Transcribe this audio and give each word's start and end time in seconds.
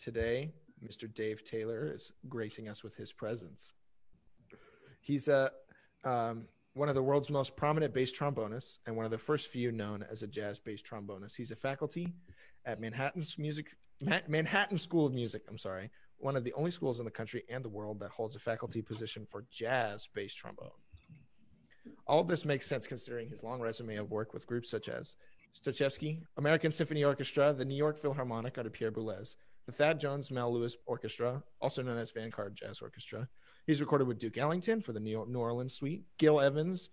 today, 0.00 0.52
Mr. 0.84 1.12
Dave 1.12 1.44
Taylor 1.44 1.92
is 1.92 2.12
gracing 2.28 2.68
us 2.68 2.82
with 2.82 2.94
his 2.94 3.12
presence. 3.12 3.74
He's 5.00 5.28
a 5.28 5.50
um, 6.04 6.48
one 6.74 6.88
of 6.88 6.94
the 6.94 7.02
world's 7.02 7.30
most 7.30 7.56
prominent 7.56 7.92
bass 7.92 8.16
trombonists 8.16 8.78
and 8.86 8.96
one 8.96 9.04
of 9.04 9.10
the 9.10 9.18
first 9.18 9.48
few 9.48 9.72
known 9.72 10.04
as 10.10 10.22
a 10.22 10.26
jazz 10.26 10.58
bass 10.58 10.80
trombonist. 10.82 11.36
He's 11.36 11.50
a 11.50 11.56
faculty 11.56 12.14
at 12.64 12.80
Manhattan's 12.80 13.38
music 13.38 13.72
Manhattan 14.28 14.78
School 14.78 15.06
of 15.06 15.12
Music. 15.12 15.42
I'm 15.48 15.58
sorry, 15.58 15.90
one 16.18 16.36
of 16.36 16.44
the 16.44 16.52
only 16.54 16.70
schools 16.70 16.98
in 16.98 17.04
the 17.04 17.10
country 17.10 17.42
and 17.50 17.64
the 17.64 17.68
world 17.68 18.00
that 18.00 18.10
holds 18.10 18.36
a 18.36 18.38
faculty 18.38 18.80
position 18.80 19.26
for 19.28 19.44
jazz 19.50 20.08
bass 20.14 20.34
trombone. 20.34 20.70
All 22.06 22.20
of 22.20 22.28
this 22.28 22.44
makes 22.44 22.66
sense 22.66 22.86
considering 22.86 23.28
his 23.28 23.42
long 23.42 23.60
resume 23.60 23.96
of 23.96 24.10
work 24.10 24.32
with 24.32 24.46
groups 24.46 24.70
such 24.70 24.88
as 24.88 25.16
Stokowski, 25.54 26.22
American 26.36 26.70
Symphony 26.70 27.04
Orchestra, 27.04 27.52
the 27.52 27.64
New 27.64 27.76
York 27.76 27.98
Philharmonic 27.98 28.56
under 28.58 28.70
Pierre 28.70 28.92
Boulez, 28.92 29.36
the 29.66 29.72
Thad 29.72 30.00
Jones 30.00 30.30
Mel 30.30 30.52
Lewis 30.52 30.76
Orchestra, 30.86 31.42
also 31.60 31.82
known 31.82 31.98
as 31.98 32.10
Vanguard 32.10 32.54
Jazz 32.54 32.80
Orchestra. 32.80 33.28
He's 33.66 33.80
recorded 33.80 34.08
with 34.08 34.18
Duke 34.18 34.38
Ellington 34.38 34.80
for 34.80 34.92
the 34.92 35.00
New, 35.00 35.18
Orleans 35.18 35.74
Suite, 35.74 36.04
Gil 36.18 36.40
Evans, 36.40 36.90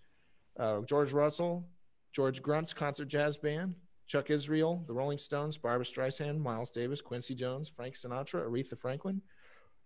uh, 0.60 0.82
George 0.82 1.12
Russell, 1.12 1.68
George 2.14 2.42
Gruntz 2.42 2.76
Concert 2.76 3.08
Jazz 3.08 3.38
Band, 3.38 3.76
Chuck 4.08 4.30
Israel, 4.30 4.84
the 4.88 4.94
Rolling 4.94 5.18
Stones, 5.18 5.58
Barbra 5.58 5.86
Streisand, 5.86 6.40
Miles 6.40 6.72
Davis, 6.72 7.02
Quincy 7.02 7.36
Jones, 7.36 7.70
Frank 7.70 7.96
Sinatra, 7.96 8.48
Aretha 8.48 8.78
Franklin, 8.78 9.22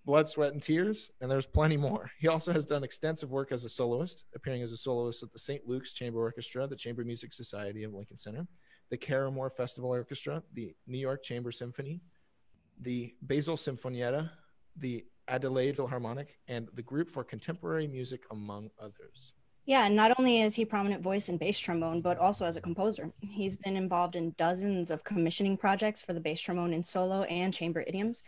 Blood, 0.05 0.27
Sweat, 0.27 0.53
and 0.53 0.61
Tears, 0.61 1.11
and 1.21 1.29
there's 1.29 1.45
plenty 1.45 1.77
more. 1.77 2.09
He 2.19 2.27
also 2.27 2.51
has 2.53 2.65
done 2.65 2.83
extensive 2.83 3.31
work 3.31 3.51
as 3.51 3.65
a 3.65 3.69
soloist, 3.69 4.25
appearing 4.33 4.63
as 4.63 4.71
a 4.71 4.77
soloist 4.77 5.21
at 5.21 5.31
the 5.31 5.39
St. 5.39 5.67
Luke's 5.67 5.93
Chamber 5.93 6.19
Orchestra, 6.19 6.65
the 6.65 6.75
Chamber 6.75 7.03
Music 7.03 7.31
Society 7.31 7.83
of 7.83 7.93
Lincoln 7.93 8.17
Center, 8.17 8.47
the 8.89 8.97
Caramoor 8.97 9.51
Festival 9.55 9.91
Orchestra, 9.91 10.41
the 10.53 10.73
New 10.87 10.97
York 10.97 11.23
Chamber 11.23 11.51
Symphony, 11.51 12.01
the 12.81 13.13
Basel 13.25 13.55
Sinfonietta, 13.55 14.29
the 14.75 15.05
Adelaide 15.27 15.75
Philharmonic, 15.75 16.37
and 16.47 16.67
the 16.73 16.81
Group 16.81 17.09
for 17.09 17.23
Contemporary 17.23 17.87
Music, 17.87 18.23
among 18.31 18.69
others. 18.79 19.33
Yeah, 19.65 19.85
and 19.85 19.95
not 19.95 20.19
only 20.19 20.41
is 20.41 20.55
he 20.55 20.65
prominent 20.65 21.03
voice 21.03 21.29
in 21.29 21.37
bass 21.37 21.59
trombone, 21.59 22.01
but 22.01 22.17
also 22.17 22.45
as 22.45 22.57
a 22.57 22.61
composer. 22.61 23.13
He's 23.21 23.55
been 23.55 23.77
involved 23.77 24.15
in 24.15 24.33
dozens 24.37 24.89
of 24.89 25.03
commissioning 25.03 25.55
projects 25.55 26.01
for 26.01 26.13
the 26.13 26.19
bass 26.19 26.41
trombone 26.41 26.73
in 26.73 26.83
solo 26.83 27.21
and 27.23 27.53
chamber 27.53 27.83
idioms. 27.85 28.23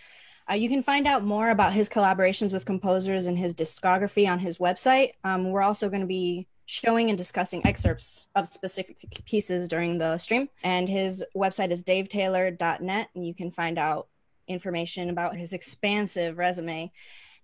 Uh, 0.50 0.56
you 0.56 0.70
can 0.70 0.84
find 0.84 1.08
out 1.08 1.24
more 1.24 1.50
about 1.50 1.74
his 1.74 1.90
collaborations 1.90 2.54
with 2.54 2.66
composers 2.66 3.28
and 3.28 3.38
his 3.38 3.56
discography 3.56 4.30
on 4.30 4.40
his 4.40 4.58
website. 4.58 5.14
Um, 5.24 5.52
we're 5.52 5.62
also 5.62 5.90
going 5.90 6.02
to 6.02 6.08
be 6.08 6.48
showing 6.66 7.10
and 7.10 7.18
discussing 7.18 7.66
excerpts 7.66 8.28
of 8.36 8.48
specific 8.48 8.98
pieces 9.26 9.68
during 9.68 9.98
the 9.98 10.18
stream. 10.18 10.50
And 10.64 10.88
his 10.88 11.24
website 11.36 11.72
is 11.72 11.84
davetaylor.net, 11.84 13.10
and 13.16 13.26
you 13.26 13.34
can 13.34 13.52
find 13.52 13.80
out 13.80 14.08
information 14.48 15.10
about 15.10 15.36
his 15.36 15.54
expansive 15.54 16.38
resume 16.38 16.92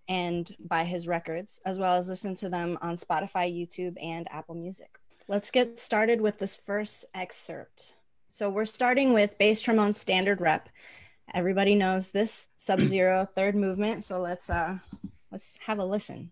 and 0.07 0.55
buy 0.59 0.83
his 0.83 1.07
records, 1.07 1.61
as 1.65 1.77
well 1.77 1.95
as 1.95 2.09
listen 2.09 2.35
to 2.35 2.49
them 2.49 2.77
on 2.81 2.97
Spotify, 2.97 3.51
YouTube, 3.51 3.95
and 4.01 4.27
Apple 4.31 4.55
Music. 4.55 4.97
Let's 5.27 5.51
get 5.51 5.79
started 5.79 6.19
with 6.19 6.39
this 6.39 6.55
first 6.55 7.05
excerpt. 7.13 7.93
So 8.27 8.49
we're 8.49 8.65
starting 8.65 9.13
with 9.13 9.37
bass 9.37 9.61
trombone 9.61 9.93
standard 9.93 10.41
rep. 10.41 10.69
Everybody 11.33 11.75
knows 11.75 12.09
this 12.09 12.49
sub-zero 12.55 13.27
third 13.35 13.55
movement, 13.55 14.03
so 14.03 14.19
let's 14.19 14.49
uh 14.49 14.79
let's 15.31 15.57
have 15.65 15.77
a 15.77 15.85
listen. 15.85 16.31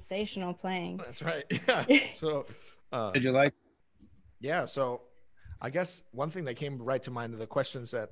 sensational 0.00 0.52
playing. 0.52 0.98
That's 0.98 1.22
right. 1.22 1.44
Yeah. 1.88 1.98
So, 2.20 2.46
uh, 2.92 3.10
did 3.12 3.22
you 3.22 3.32
like? 3.32 3.52
Yeah. 4.40 4.64
So, 4.64 5.02
I 5.60 5.70
guess 5.70 6.02
one 6.12 6.30
thing 6.30 6.44
that 6.44 6.54
came 6.54 6.78
right 6.78 7.02
to 7.02 7.10
mind 7.10 7.34
are 7.34 7.38
the 7.38 7.46
questions 7.46 7.90
that 7.92 8.10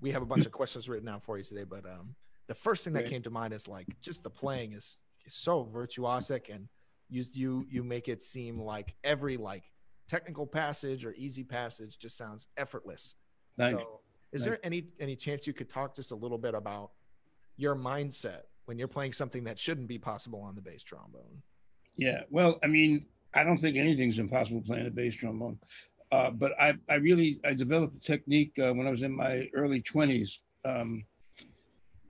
we 0.00 0.10
have 0.10 0.22
a 0.22 0.26
bunch 0.26 0.46
of 0.46 0.52
questions 0.52 0.88
written 0.88 1.08
out 1.08 1.22
for 1.22 1.38
you 1.38 1.44
today. 1.44 1.64
But 1.64 1.84
um, 1.84 2.14
the 2.48 2.54
first 2.54 2.84
thing 2.84 2.92
that 2.94 3.04
right. 3.04 3.10
came 3.10 3.22
to 3.22 3.30
mind 3.30 3.52
is 3.52 3.68
like 3.68 3.86
just 4.00 4.22
the 4.22 4.30
playing 4.30 4.72
is, 4.72 4.98
is 5.26 5.34
so 5.34 5.64
virtuosic 5.64 6.54
and 6.54 6.68
you 7.08 7.24
you 7.32 7.66
you 7.68 7.82
make 7.84 8.08
it 8.08 8.22
seem 8.22 8.58
like 8.58 8.94
every 9.04 9.36
like 9.36 9.70
technical 10.08 10.46
passage 10.46 11.04
or 11.04 11.12
easy 11.14 11.44
passage 11.44 11.98
just 11.98 12.16
sounds 12.16 12.48
effortless. 12.56 13.14
Thank 13.58 13.78
so, 13.78 14.00
is 14.32 14.44
Thank 14.44 14.44
there 14.44 14.66
any 14.66 14.88
any 15.00 15.16
chance 15.16 15.46
you 15.46 15.52
could 15.52 15.68
talk 15.68 15.94
just 15.94 16.12
a 16.12 16.16
little 16.16 16.38
bit 16.38 16.54
about 16.54 16.90
your 17.56 17.76
mindset 17.76 18.42
when 18.66 18.78
you're 18.78 18.88
playing 18.88 19.12
something 19.12 19.44
that 19.44 19.58
shouldn't 19.58 19.88
be 19.88 19.98
possible 19.98 20.42
on 20.42 20.54
the 20.54 20.60
bass 20.60 20.82
trombone. 20.82 21.42
Yeah, 21.96 22.20
well, 22.30 22.58
I 22.62 22.66
mean, 22.66 23.06
I 23.34 23.42
don't 23.42 23.58
think 23.58 23.76
anything's 23.76 24.18
impossible 24.18 24.60
playing 24.60 24.86
a 24.86 24.90
bass 24.90 25.14
trombone, 25.14 25.58
uh, 26.12 26.30
but 26.30 26.52
I, 26.60 26.74
I 26.88 26.94
really 26.94 27.40
I 27.44 27.54
developed 27.54 27.96
a 27.96 28.00
technique 28.00 28.52
uh, 28.58 28.72
when 28.74 28.86
I 28.86 28.90
was 28.90 29.02
in 29.02 29.16
my 29.16 29.48
early 29.54 29.82
20s 29.82 30.38
um, 30.64 31.04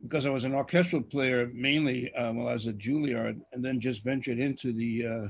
because 0.03 0.27
I 0.27 0.31
was 0.31 0.45
an 0.45 0.55
orchestral 0.55 1.03
player 1.03 1.51
mainly 1.55 2.13
uh, 2.15 2.33
while 2.33 2.49
I 2.49 2.53
was 2.55 2.67
at 2.67 2.79
Juilliard, 2.79 3.41
and 3.53 3.65
then 3.65 3.81
just 3.81 4.03
ventured 4.05 4.39
into 4.39 4.73
the 4.73 5.07
uh, 5.07 5.29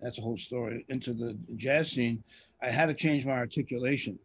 that's 0.00 0.18
a 0.18 0.22
whole 0.22 0.38
story 0.38 0.84
into 0.88 1.14
the 1.14 1.36
jazz 1.56 1.90
scene. 1.90 2.22
I 2.62 2.70
had 2.70 2.86
to 2.86 2.94
change 2.94 3.24
my 3.24 3.32
articulation. 3.32 4.18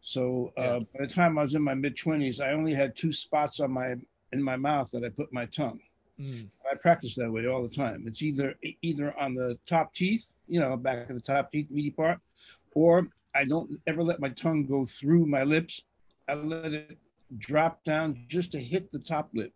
So 0.00 0.52
uh, 0.56 0.62
yeah. 0.62 0.78
by 0.98 1.06
the 1.06 1.12
time 1.12 1.38
I 1.38 1.42
was 1.42 1.54
in 1.54 1.62
my 1.62 1.74
mid 1.74 1.96
20s, 1.96 2.40
I 2.40 2.52
only 2.52 2.74
had 2.74 2.96
two 2.96 3.12
spots 3.12 3.60
on 3.60 3.70
my 3.70 3.94
in 4.32 4.42
my 4.42 4.56
mouth 4.56 4.90
that 4.90 5.04
I 5.04 5.08
put 5.08 5.32
my 5.32 5.46
tongue. 5.46 5.80
Mm. 6.20 6.48
I 6.70 6.74
practice 6.76 7.14
that 7.16 7.30
way 7.30 7.46
all 7.46 7.62
the 7.62 7.74
time. 7.74 8.04
It's 8.06 8.22
either 8.22 8.54
either 8.82 9.16
on 9.18 9.34
the 9.34 9.58
top 9.66 9.94
teeth, 9.94 10.26
you 10.48 10.60
know, 10.60 10.76
back 10.76 11.08
of 11.08 11.14
the 11.14 11.22
top 11.22 11.52
teeth, 11.52 11.70
meaty 11.70 11.90
part, 11.90 12.18
or 12.74 13.08
I 13.34 13.44
don't 13.44 13.70
ever 13.86 14.02
let 14.02 14.20
my 14.20 14.30
tongue 14.30 14.66
go 14.66 14.84
through 14.84 15.26
my 15.26 15.44
lips. 15.44 15.82
I 16.28 16.34
let 16.34 16.72
it 16.72 16.98
drop 17.38 17.84
down 17.84 18.24
just 18.28 18.52
to 18.52 18.58
hit 18.58 18.90
the 18.90 18.98
top 18.98 19.30
lip, 19.32 19.52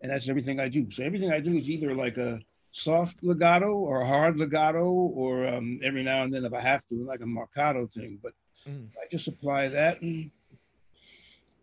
and 0.00 0.10
that's 0.10 0.28
everything 0.28 0.58
I 0.58 0.68
do. 0.68 0.90
So 0.90 1.04
everything 1.04 1.32
I 1.32 1.40
do 1.40 1.56
is 1.56 1.70
either 1.70 1.94
like 1.94 2.16
a 2.16 2.40
soft 2.72 3.22
legato 3.22 3.72
or 3.72 4.00
a 4.00 4.06
hard 4.06 4.36
legato, 4.36 4.86
or 4.90 5.46
um, 5.46 5.80
every 5.84 6.02
now 6.02 6.24
and 6.24 6.34
then 6.34 6.44
if 6.44 6.52
I 6.52 6.60
have 6.60 6.86
to, 6.88 7.04
like 7.04 7.20
a 7.20 7.24
marcato 7.24 7.90
thing. 7.92 8.18
But 8.20 8.32
mm. 8.68 8.88
I 9.00 9.06
just 9.10 9.28
apply 9.28 9.68
that 9.68 10.02
and 10.02 10.30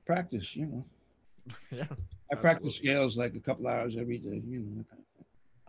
practice, 0.05 0.55
you 0.55 0.65
know. 0.65 0.85
Yeah. 1.71 1.85
I 2.31 2.35
practice 2.35 2.75
scales 2.75 3.17
like 3.17 3.35
a 3.35 3.39
couple 3.39 3.67
hours 3.67 3.95
every 3.97 4.17
day, 4.17 4.41
you 4.45 4.59
know. 4.59 4.85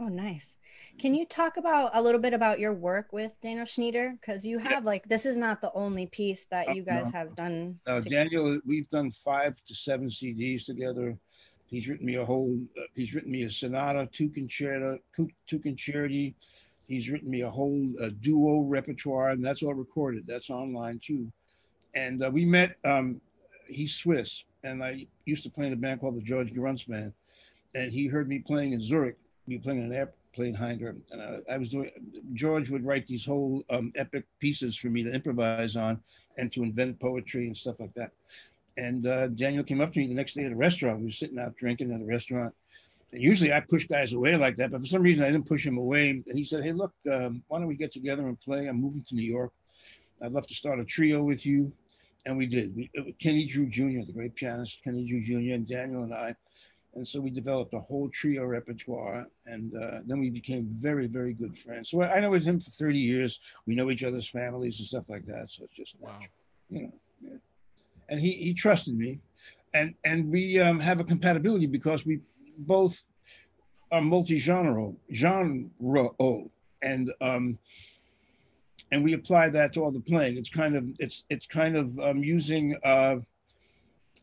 Oh, 0.00 0.08
nice. 0.08 0.54
Can 0.98 1.14
you 1.14 1.26
talk 1.26 1.56
about 1.56 1.90
a 1.94 2.02
little 2.02 2.20
bit 2.20 2.34
about 2.34 2.58
your 2.58 2.72
work 2.72 3.12
with 3.12 3.40
Daniel 3.40 3.64
Schneider? 3.64 4.14
Because 4.20 4.44
you 4.44 4.58
have 4.58 4.70
yeah. 4.70 4.90
like 4.90 5.08
this 5.08 5.26
is 5.26 5.36
not 5.36 5.60
the 5.60 5.72
only 5.72 6.06
piece 6.06 6.44
that 6.46 6.74
you 6.74 6.82
guys 6.82 7.12
no. 7.12 7.18
have 7.18 7.36
done. 7.36 7.78
Uh, 7.86 8.00
Daniel, 8.00 8.60
we've 8.66 8.88
done 8.90 9.10
five 9.10 9.54
to 9.66 9.74
seven 9.74 10.08
CDs 10.08 10.66
together. 10.66 11.16
He's 11.66 11.86
written 11.86 12.06
me 12.06 12.16
a 12.16 12.24
whole. 12.24 12.58
Uh, 12.76 12.82
he's 12.94 13.14
written 13.14 13.30
me 13.30 13.42
a 13.42 13.50
sonata, 13.50 14.08
two 14.10 14.28
concerto, 14.28 14.98
two 15.14 15.58
concerti. 15.58 16.34
He's 16.88 17.10
written 17.10 17.30
me 17.30 17.42
a 17.42 17.50
whole 17.50 17.88
uh, 18.02 18.08
duo 18.20 18.62
repertoire, 18.62 19.30
and 19.30 19.44
that's 19.44 19.62
all 19.62 19.74
recorded. 19.74 20.24
That's 20.26 20.50
online 20.50 21.00
too. 21.04 21.30
And 21.94 22.24
uh, 22.24 22.30
we 22.30 22.44
met. 22.44 22.76
Um, 22.84 23.20
he's 23.68 23.94
Swiss, 23.94 24.44
and 24.64 24.82
I 24.82 25.06
used 25.24 25.44
to 25.44 25.50
play 25.50 25.66
in 25.66 25.72
a 25.72 25.76
band 25.76 26.00
called 26.00 26.16
the 26.16 26.22
George 26.22 26.52
Gruntz 26.52 26.86
Band, 26.86 27.12
and 27.74 27.92
he 27.92 28.06
heard 28.06 28.28
me 28.28 28.38
playing 28.40 28.72
in 28.72 28.82
Zurich. 28.82 29.16
Were 29.46 29.58
playing 29.58 29.78
in 29.78 29.86
an 29.86 29.94
airplane 29.94 30.52
hangar, 30.52 30.94
and 31.10 31.22
I, 31.22 31.54
I 31.54 31.58
was 31.58 31.70
doing. 31.70 31.90
George 32.34 32.68
would 32.68 32.84
write 32.84 33.06
these 33.06 33.24
whole 33.24 33.64
um, 33.70 33.92
epic 33.96 34.24
pieces 34.40 34.76
for 34.76 34.88
me 34.88 35.02
to 35.02 35.10
improvise 35.10 35.74
on, 35.74 36.00
and 36.36 36.52
to 36.52 36.62
invent 36.62 37.00
poetry 37.00 37.46
and 37.46 37.56
stuff 37.56 37.76
like 37.80 37.94
that. 37.94 38.12
And 38.76 39.06
uh, 39.06 39.28
Daniel 39.28 39.64
came 39.64 39.80
up 39.80 39.92
to 39.92 39.98
me 39.98 40.06
the 40.06 40.14
next 40.14 40.34
day 40.34 40.44
at 40.44 40.52
a 40.52 40.56
restaurant. 40.56 41.00
We 41.00 41.06
were 41.06 41.10
sitting 41.10 41.38
out 41.38 41.56
drinking 41.56 41.92
at 41.92 42.00
a 42.00 42.04
restaurant. 42.04 42.54
And 43.12 43.22
usually 43.22 43.52
I 43.52 43.60
push 43.60 43.86
guys 43.86 44.12
away 44.12 44.36
like 44.36 44.56
that, 44.56 44.70
but 44.70 44.80
for 44.80 44.86
some 44.86 45.02
reason 45.02 45.24
I 45.24 45.30
didn't 45.30 45.48
push 45.48 45.66
him 45.66 45.78
away. 45.78 46.10
And 46.10 46.38
he 46.38 46.44
said, 46.44 46.62
Hey, 46.62 46.72
look, 46.72 46.92
um, 47.10 47.42
why 47.48 47.58
don't 47.58 47.66
we 47.66 47.74
get 47.74 47.90
together 47.90 48.28
and 48.28 48.38
play? 48.40 48.68
I'm 48.68 48.80
moving 48.80 49.04
to 49.08 49.14
New 49.14 49.22
York. 49.22 49.52
I'd 50.22 50.32
love 50.32 50.46
to 50.46 50.54
start 50.54 50.78
a 50.78 50.84
trio 50.84 51.22
with 51.22 51.44
you. 51.44 51.72
And 52.28 52.36
we 52.36 52.44
did. 52.44 52.76
We, 52.76 52.90
Kenny 53.18 53.46
Drew 53.46 53.64
Jr., 53.64 54.04
the 54.06 54.12
great 54.12 54.34
pianist, 54.34 54.84
Kenny 54.84 55.08
Drew 55.08 55.22
Jr., 55.22 55.54
and 55.54 55.66
Daniel 55.66 56.02
and 56.02 56.12
I. 56.12 56.36
And 56.94 57.08
so 57.08 57.22
we 57.22 57.30
developed 57.30 57.72
a 57.72 57.80
whole 57.80 58.10
trio 58.10 58.44
repertoire. 58.44 59.26
And 59.46 59.74
uh, 59.74 60.00
then 60.04 60.20
we 60.20 60.28
became 60.28 60.66
very, 60.70 61.06
very 61.06 61.32
good 61.32 61.56
friends. 61.56 61.88
So 61.88 62.02
I 62.02 62.20
know 62.20 62.30
with 62.30 62.44
him 62.44 62.60
for 62.60 62.70
30 62.70 62.98
years. 62.98 63.40
We 63.66 63.74
know 63.74 63.90
each 63.90 64.04
other's 64.04 64.28
families 64.28 64.78
and 64.78 64.86
stuff 64.86 65.04
like 65.08 65.24
that. 65.24 65.50
So 65.50 65.64
it's 65.64 65.74
just, 65.74 65.96
wow. 66.00 66.18
you 66.68 66.82
know, 66.82 66.92
yeah. 67.22 67.36
and 68.10 68.20
he, 68.20 68.32
he 68.32 68.52
trusted 68.52 68.94
me. 68.94 69.20
And, 69.72 69.94
and 70.04 70.30
we 70.30 70.60
um, 70.60 70.80
have 70.80 71.00
a 71.00 71.04
compatibility 71.04 71.64
because 71.64 72.04
we 72.04 72.20
both 72.58 73.02
are 73.90 74.02
multi-genre, 74.02 74.92
genre, 75.14 76.10
and 76.82 77.10
um, 77.22 77.58
and 78.92 79.04
we 79.04 79.12
apply 79.12 79.48
that 79.50 79.72
to 79.74 79.82
all 79.82 79.90
the 79.90 80.00
playing. 80.00 80.36
It's 80.36 80.50
kind 80.50 80.76
of 80.76 80.84
it's 80.98 81.24
it's 81.30 81.46
kind 81.46 81.76
of 81.76 81.98
um, 81.98 82.22
using 82.22 82.76
uh, 82.84 83.16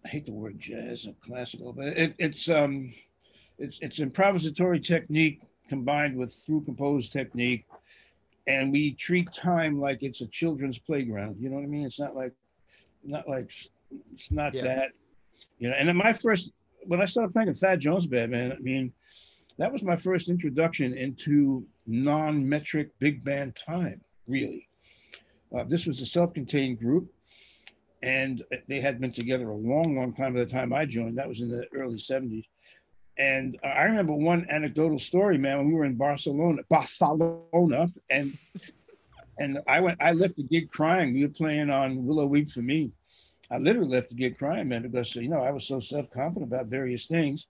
I 0.04 0.08
hate 0.08 0.26
the 0.26 0.34
word 0.34 0.60
jazz 0.60 1.06
and 1.06 1.20
classical, 1.22 1.74
but 1.74 1.88
it, 1.88 2.16
it's 2.18 2.50
um, 2.50 2.94
it's 3.58 3.80
it's 3.82 4.00
improvisatory 4.00 4.84
technique 4.84 5.42
combined 5.68 6.16
with 6.16 6.34
through 6.34 6.62
composed 6.62 7.12
technique, 7.12 7.66
and 8.48 8.72
we 8.72 8.94
treat 8.94 9.32
time 9.34 9.80
like 9.80 10.04
it's 10.04 10.22
a 10.22 10.28
children's 10.28 10.78
playground. 10.78 11.38
You 11.40 11.50
know 11.50 11.56
what 11.56 11.64
I 11.64 11.68
mean? 11.68 11.86
It's 11.86 12.00
not 12.00 12.16
like 12.16 12.34
not 13.04 13.28
like 13.28 13.52
it's 14.14 14.32
not 14.32 14.54
yeah. 14.54 14.64
that. 14.64 14.90
You 15.60 15.70
know, 15.70 15.76
and 15.76 15.88
then 15.88 15.96
my 15.96 16.14
first 16.14 16.52
when 16.86 17.02
I 17.02 17.06
started 17.06 17.34
playing 17.34 17.48
with 17.48 17.60
Thad 17.60 17.80
Jones 17.80 18.06
Band, 18.06 18.32
man, 18.32 18.52
I 18.52 18.60
mean, 18.60 18.94
that 19.58 19.72
was 19.72 19.84
my 19.84 19.96
first 19.96 20.30
introduction 20.30 20.96
into 20.96 21.66
non-metric 21.88 22.92
big 23.00 23.24
band 23.24 23.56
time, 23.56 24.02
really. 24.28 24.68
Uh, 25.56 25.64
this 25.64 25.86
was 25.86 26.02
a 26.02 26.06
self-contained 26.06 26.80
group, 26.80 27.12
and 28.04 28.44
they 28.68 28.82
had 28.82 29.00
been 29.00 29.12
together 29.12 29.50
a 29.50 29.56
long, 29.56 29.96
long 29.96 30.14
time 30.14 30.34
by 30.34 30.40
the 30.40 30.46
time 30.46 30.74
I 30.74 30.86
joined. 30.86 31.18
That 31.18 31.28
was 31.28 31.42
in 31.42 31.50
the 31.50 31.66
early 31.74 31.98
70s. 31.98 32.46
And 33.18 33.58
I 33.64 33.84
remember 33.84 34.14
one 34.14 34.46
anecdotal 34.50 35.00
story, 35.00 35.38
man, 35.38 35.58
when 35.58 35.68
we 35.68 35.74
were 35.74 35.86
in 35.86 35.96
Barcelona, 35.96 36.62
Barcelona, 36.70 37.90
and 38.10 38.38
and 39.38 39.60
I 39.68 39.80
went, 39.82 40.02
I 40.02 40.12
left 40.12 40.36
the 40.38 40.44
gig 40.44 40.70
crying. 40.70 41.14
We 41.14 41.24
were 41.24 41.34
playing 41.34 41.70
on 41.70 42.06
Willow 42.06 42.26
Weep 42.26 42.50
for 42.52 42.62
Me, 42.62 42.92
I 43.52 43.58
literally 43.58 43.90
left 43.90 44.10
to 44.10 44.16
get 44.16 44.38
crying, 44.38 44.70
man, 44.70 44.82
because 44.82 45.16
you 45.16 45.30
know 45.30 45.42
I 45.42 45.52
was 45.52 45.68
so 45.68 45.80
self-confident 45.80 46.52
about 46.52 46.66
various 46.68 47.06
things, 47.06 47.46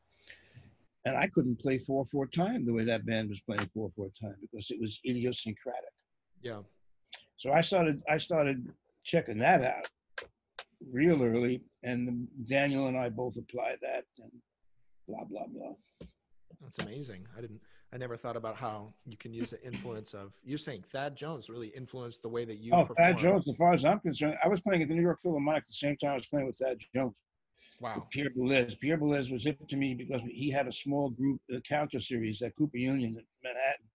and 1.05 1.15
I 1.15 1.27
couldn't 1.27 1.59
play 1.59 1.77
four 1.77 2.05
four 2.05 2.27
time 2.27 2.65
the 2.65 2.73
way 2.73 2.83
that 2.85 3.05
band 3.05 3.29
was 3.29 3.39
playing 3.39 3.69
four 3.73 3.89
four 3.95 4.09
time 4.19 4.35
because 4.41 4.71
it 4.71 4.79
was 4.79 4.99
idiosyncratic. 5.05 5.93
Yeah. 6.45 6.59
So 7.37 7.51
I 7.51 7.61
started 7.61 8.03
I 8.07 8.19
started 8.19 8.69
checking 9.03 9.39
that 9.39 9.63
out 9.63 9.87
real 10.91 11.23
early, 11.23 11.63
and 11.81 12.27
Daniel 12.47 12.87
and 12.87 12.95
I 12.95 13.09
both 13.09 13.35
applied 13.35 13.77
that, 13.81 14.03
and 14.19 14.31
blah 15.07 15.23
blah 15.23 15.47
blah. 15.47 15.73
That's 16.61 16.77
amazing. 16.77 17.25
I 17.35 17.41
didn't. 17.41 17.61
I 17.91 17.97
never 17.97 18.15
thought 18.15 18.37
about 18.37 18.57
how 18.57 18.93
you 19.05 19.17
can 19.17 19.33
use 19.33 19.49
the 19.51 19.63
influence 19.65 20.13
of. 20.13 20.35
You're 20.43 20.59
saying 20.59 20.83
Thad 20.91 21.15
Jones 21.15 21.49
really 21.49 21.69
influenced 21.69 22.21
the 22.21 22.29
way 22.29 22.45
that 22.45 22.59
you. 22.59 22.73
Oh, 22.73 22.85
perform. 22.85 23.13
Thad 23.13 23.21
Jones. 23.23 23.47
As 23.49 23.57
far 23.57 23.73
as 23.73 23.83
I'm 23.83 23.99
concerned, 23.99 24.35
I 24.43 24.47
was 24.47 24.61
playing 24.61 24.83
at 24.83 24.87
the 24.87 24.93
New 24.93 25.01
York 25.01 25.19
Philharmonic 25.19 25.63
at 25.63 25.67
the 25.69 25.73
same 25.73 25.97
time 25.97 26.11
I 26.11 26.15
was 26.15 26.27
playing 26.27 26.45
with 26.45 26.57
Thad 26.59 26.77
Jones. 26.95 27.15
Wow. 27.81 28.07
Pierre 28.11 28.29
Boulez. 28.29 28.79
Pierre 28.79 28.99
Boulez 28.99 29.31
was 29.31 29.43
hip 29.43 29.67
to 29.67 29.75
me 29.75 29.95
because 29.95 30.21
he 30.29 30.51
had 30.51 30.67
a 30.67 30.71
small 30.71 31.09
group, 31.09 31.41
a 31.51 31.59
counter 31.61 31.99
series 31.99 32.41
at 32.43 32.55
Cooper 32.55 32.77
Union 32.77 33.17
in 33.17 33.25
Manhattan. 33.43 33.87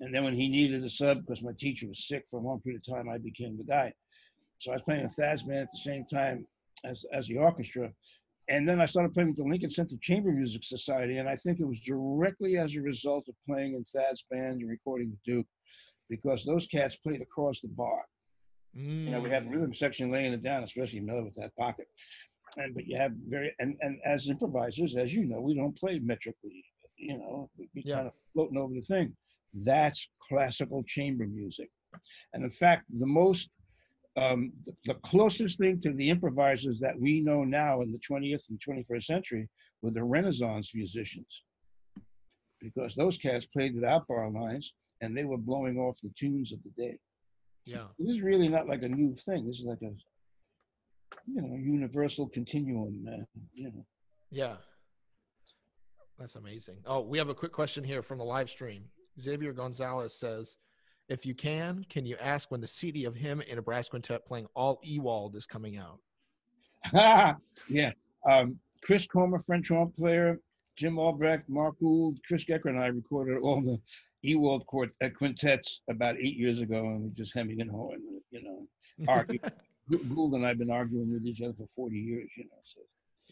And 0.00 0.14
then 0.14 0.24
when 0.24 0.34
he 0.34 0.48
needed 0.48 0.84
a 0.84 0.90
sub, 0.90 1.20
because 1.20 1.42
my 1.42 1.52
teacher 1.56 1.88
was 1.88 2.06
sick 2.06 2.24
for 2.30 2.38
a 2.38 2.42
long 2.42 2.60
period 2.60 2.82
of 2.86 2.94
time, 2.94 3.08
I 3.08 3.18
became 3.18 3.56
the 3.56 3.64
guy. 3.64 3.92
So 4.58 4.72
I 4.72 4.74
was 4.74 4.82
playing 4.82 5.04
with 5.04 5.12
Thad's 5.12 5.42
band 5.42 5.60
at 5.60 5.68
the 5.72 5.80
same 5.80 6.04
time 6.12 6.46
as, 6.84 7.04
as 7.12 7.26
the 7.26 7.38
orchestra 7.38 7.90
and 8.48 8.68
then 8.68 8.80
I 8.80 8.86
started 8.86 9.12
playing 9.12 9.30
with 9.30 9.38
the 9.38 9.44
Lincoln 9.44 9.70
Center 9.70 9.96
Chamber 10.00 10.30
Music 10.30 10.62
Society, 10.62 11.18
and 11.18 11.28
I 11.28 11.34
think 11.34 11.58
it 11.58 11.66
was 11.66 11.80
directly 11.80 12.58
as 12.58 12.76
a 12.76 12.80
result 12.80 13.28
of 13.28 13.34
playing 13.46 13.74
in 13.74 13.82
Thad's 13.84 14.24
band 14.30 14.60
and 14.60 14.70
recording 14.70 15.10
with 15.10 15.22
Duke, 15.24 15.46
because 16.08 16.44
those 16.44 16.66
cats 16.66 16.94
played 16.96 17.20
across 17.20 17.60
the 17.60 17.68
bar. 17.68 18.04
Mm. 18.76 19.04
You 19.04 19.10
know, 19.10 19.20
we 19.20 19.30
had 19.30 19.50
rhythm 19.50 19.74
section 19.74 20.12
laying 20.12 20.32
it 20.32 20.44
down, 20.44 20.62
especially 20.62 21.00
Miller 21.00 21.24
with 21.24 21.34
that 21.36 21.56
pocket. 21.56 21.88
And 22.56 22.74
but 22.74 22.86
you 22.86 22.96
have 22.96 23.12
very 23.28 23.52
and 23.58 23.76
and 23.80 23.98
as 24.06 24.28
improvisers, 24.28 24.96
as 24.96 25.12
you 25.12 25.24
know, 25.24 25.40
we 25.40 25.54
don't 25.54 25.76
play 25.76 25.98
metrically. 25.98 26.64
You 26.96 27.18
know, 27.18 27.50
we, 27.58 27.68
we 27.74 27.82
yeah. 27.84 27.96
kind 27.96 28.06
of 28.06 28.12
floating 28.32 28.56
over 28.56 28.72
the 28.72 28.80
thing. 28.80 29.14
That's 29.64 30.08
classical 30.28 30.82
chamber 30.86 31.26
music, 31.26 31.70
and 32.32 32.44
in 32.44 32.50
fact, 32.50 32.84
the 32.98 33.06
most 33.06 33.50
um, 34.16 34.52
the, 34.64 34.72
the, 34.86 34.94
closest 34.94 35.58
thing 35.58 35.78
to 35.82 35.92
the 35.92 36.08
improvisers 36.08 36.80
that 36.80 36.98
we 36.98 37.20
know 37.20 37.44
now 37.44 37.82
in 37.82 37.92
the 37.92 37.98
20th 37.98 38.44
and 38.48 38.58
21st 38.66 39.04
century 39.04 39.46
were 39.82 39.90
the 39.90 40.02
Renaissance 40.02 40.72
musicians, 40.74 41.42
because 42.62 42.94
those 42.94 43.18
cats 43.18 43.44
played 43.44 43.74
without 43.74 44.06
bar 44.06 44.30
lines 44.30 44.72
and 45.02 45.14
they 45.14 45.24
were 45.24 45.36
blowing 45.36 45.76
off 45.76 45.98
the 46.02 46.10
tunes 46.18 46.52
of 46.52 46.58
the 46.62 46.82
day. 46.82 46.98
Yeah, 47.66 47.88
this 47.98 48.16
is 48.16 48.22
really 48.22 48.48
not 48.48 48.68
like 48.68 48.82
a 48.82 48.88
new 48.88 49.14
thing. 49.14 49.46
This 49.46 49.58
is 49.58 49.66
like 49.66 49.82
a 49.82 49.92
you 51.26 51.42
know 51.42 51.56
universal 51.56 52.28
continuum, 52.28 53.02
man. 53.04 53.26
You 53.52 53.70
know. 53.70 53.86
Yeah. 54.30 54.56
That's 56.18 56.36
amazing. 56.36 56.78
Oh, 56.86 57.02
we 57.02 57.18
have 57.18 57.28
a 57.28 57.34
quick 57.34 57.52
question 57.52 57.84
here 57.84 58.02
from 58.02 58.16
the 58.18 58.24
live 58.24 58.48
stream. 58.48 58.84
Xavier 59.20 59.52
Gonzalez 59.52 60.18
says, 60.18 60.56
if 61.08 61.24
you 61.24 61.34
can, 61.34 61.84
can 61.88 62.04
you 62.04 62.16
ask 62.20 62.50
when 62.50 62.60
the 62.60 62.68
CD 62.68 63.04
of 63.04 63.14
him 63.14 63.40
in 63.40 63.58
a 63.58 63.62
brass 63.62 63.88
quintet 63.88 64.26
playing 64.26 64.46
all 64.54 64.80
Ewald 64.82 65.36
is 65.36 65.46
coming 65.46 65.78
out? 65.78 66.00
yeah. 67.68 67.92
Um, 68.28 68.58
Chris 68.82 69.06
Komer, 69.06 69.44
French 69.44 69.68
horn 69.68 69.92
player, 69.96 70.40
Jim 70.76 70.98
Albrecht, 70.98 71.48
Mark 71.48 71.78
Gould, 71.80 72.18
Chris 72.26 72.44
Gekker, 72.44 72.66
and 72.66 72.78
I 72.78 72.88
recorded 72.88 73.38
all 73.38 73.60
the 73.62 73.80
Ewald 74.22 74.66
quart- 74.66 74.94
uh, 75.02 75.08
quintets 75.16 75.80
about 75.88 76.16
eight 76.18 76.36
years 76.36 76.60
ago, 76.60 76.86
and 76.86 77.02
we 77.04 77.10
just 77.10 77.34
hemming 77.34 77.60
and 77.60 77.70
hawing, 77.70 78.02
you 78.30 78.42
know, 78.42 78.66
arguing. 79.08 79.40
Gould 80.14 80.34
and 80.34 80.44
I 80.44 80.48
have 80.48 80.58
been 80.58 80.70
arguing 80.70 81.12
with 81.12 81.24
each 81.24 81.40
other 81.40 81.54
for 81.56 81.68
40 81.76 81.96
years, 81.96 82.28
you 82.36 82.44
know. 82.44 82.58
So, 82.64 82.80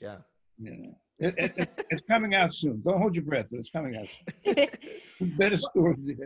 yeah. 0.01 0.17
You 0.59 0.71
know. 0.71 0.99
It, 1.19 1.35
it, 1.39 1.87
it's 1.91 2.03
coming 2.09 2.35
out 2.35 2.55
soon. 2.55 2.83
Don't 2.85 2.99
hold 2.99 3.15
your 3.15 3.25
breath, 3.25 3.47
but 3.51 3.61
it's 3.61 3.71
coming 3.71 3.97
out. 3.97 4.09
Better 5.21 5.57
story. 5.57 6.17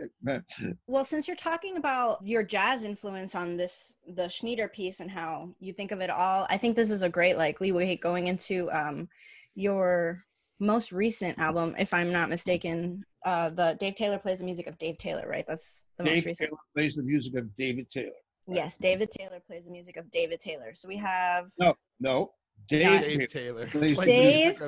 well, 0.87 1.05
since 1.05 1.27
you're 1.27 1.37
talking 1.37 1.77
about 1.77 2.19
your 2.23 2.41
jazz 2.43 2.83
influence 2.83 3.35
on 3.35 3.55
this, 3.55 3.97
the 4.07 4.27
Schneider 4.27 4.67
piece, 4.67 4.99
and 4.99 5.11
how 5.11 5.53
you 5.59 5.73
think 5.73 5.91
of 5.91 6.01
it 6.01 6.09
all, 6.09 6.47
I 6.49 6.57
think 6.57 6.75
this 6.75 6.89
is 6.89 7.03
a 7.03 7.09
great 7.09 7.37
like 7.37 7.61
leeway 7.61 7.97
going 7.97 8.27
into 8.27 8.71
um, 8.71 9.07
your 9.53 10.23
most 10.59 10.91
recent 10.91 11.37
album, 11.37 11.75
if 11.77 11.93
I'm 11.93 12.11
not 12.11 12.29
mistaken. 12.29 13.05
Uh, 13.23 13.49
the 13.49 13.75
Dave 13.79 13.95
Taylor 13.95 14.17
plays 14.17 14.39
the 14.39 14.45
music 14.45 14.67
of 14.67 14.77
Dave 14.77 14.97
Taylor, 14.97 15.27
right? 15.27 15.45
That's 15.47 15.85
the 15.97 16.03
Dave 16.03 16.15
most 16.15 16.25
recent. 16.25 16.49
Taylor 16.49 16.59
plays 16.75 16.95
the 16.95 17.03
music 17.03 17.35
of 17.35 17.55
David 17.55 17.91
Taylor. 17.91 18.11
Yes, 18.47 18.77
David 18.77 19.11
Taylor 19.11 19.39
plays 19.45 19.65
the 19.65 19.71
music 19.71 19.97
of 19.97 20.09
David 20.09 20.39
Taylor. 20.39 20.71
So 20.73 20.87
we 20.87 20.97
have 20.97 21.51
no, 21.59 21.75
no. 21.99 22.31
Dave, 22.67 23.01
Dave 23.01 23.27
Taylor. 23.27 23.65
Dave, 23.65 23.97
Dave 24.03 24.61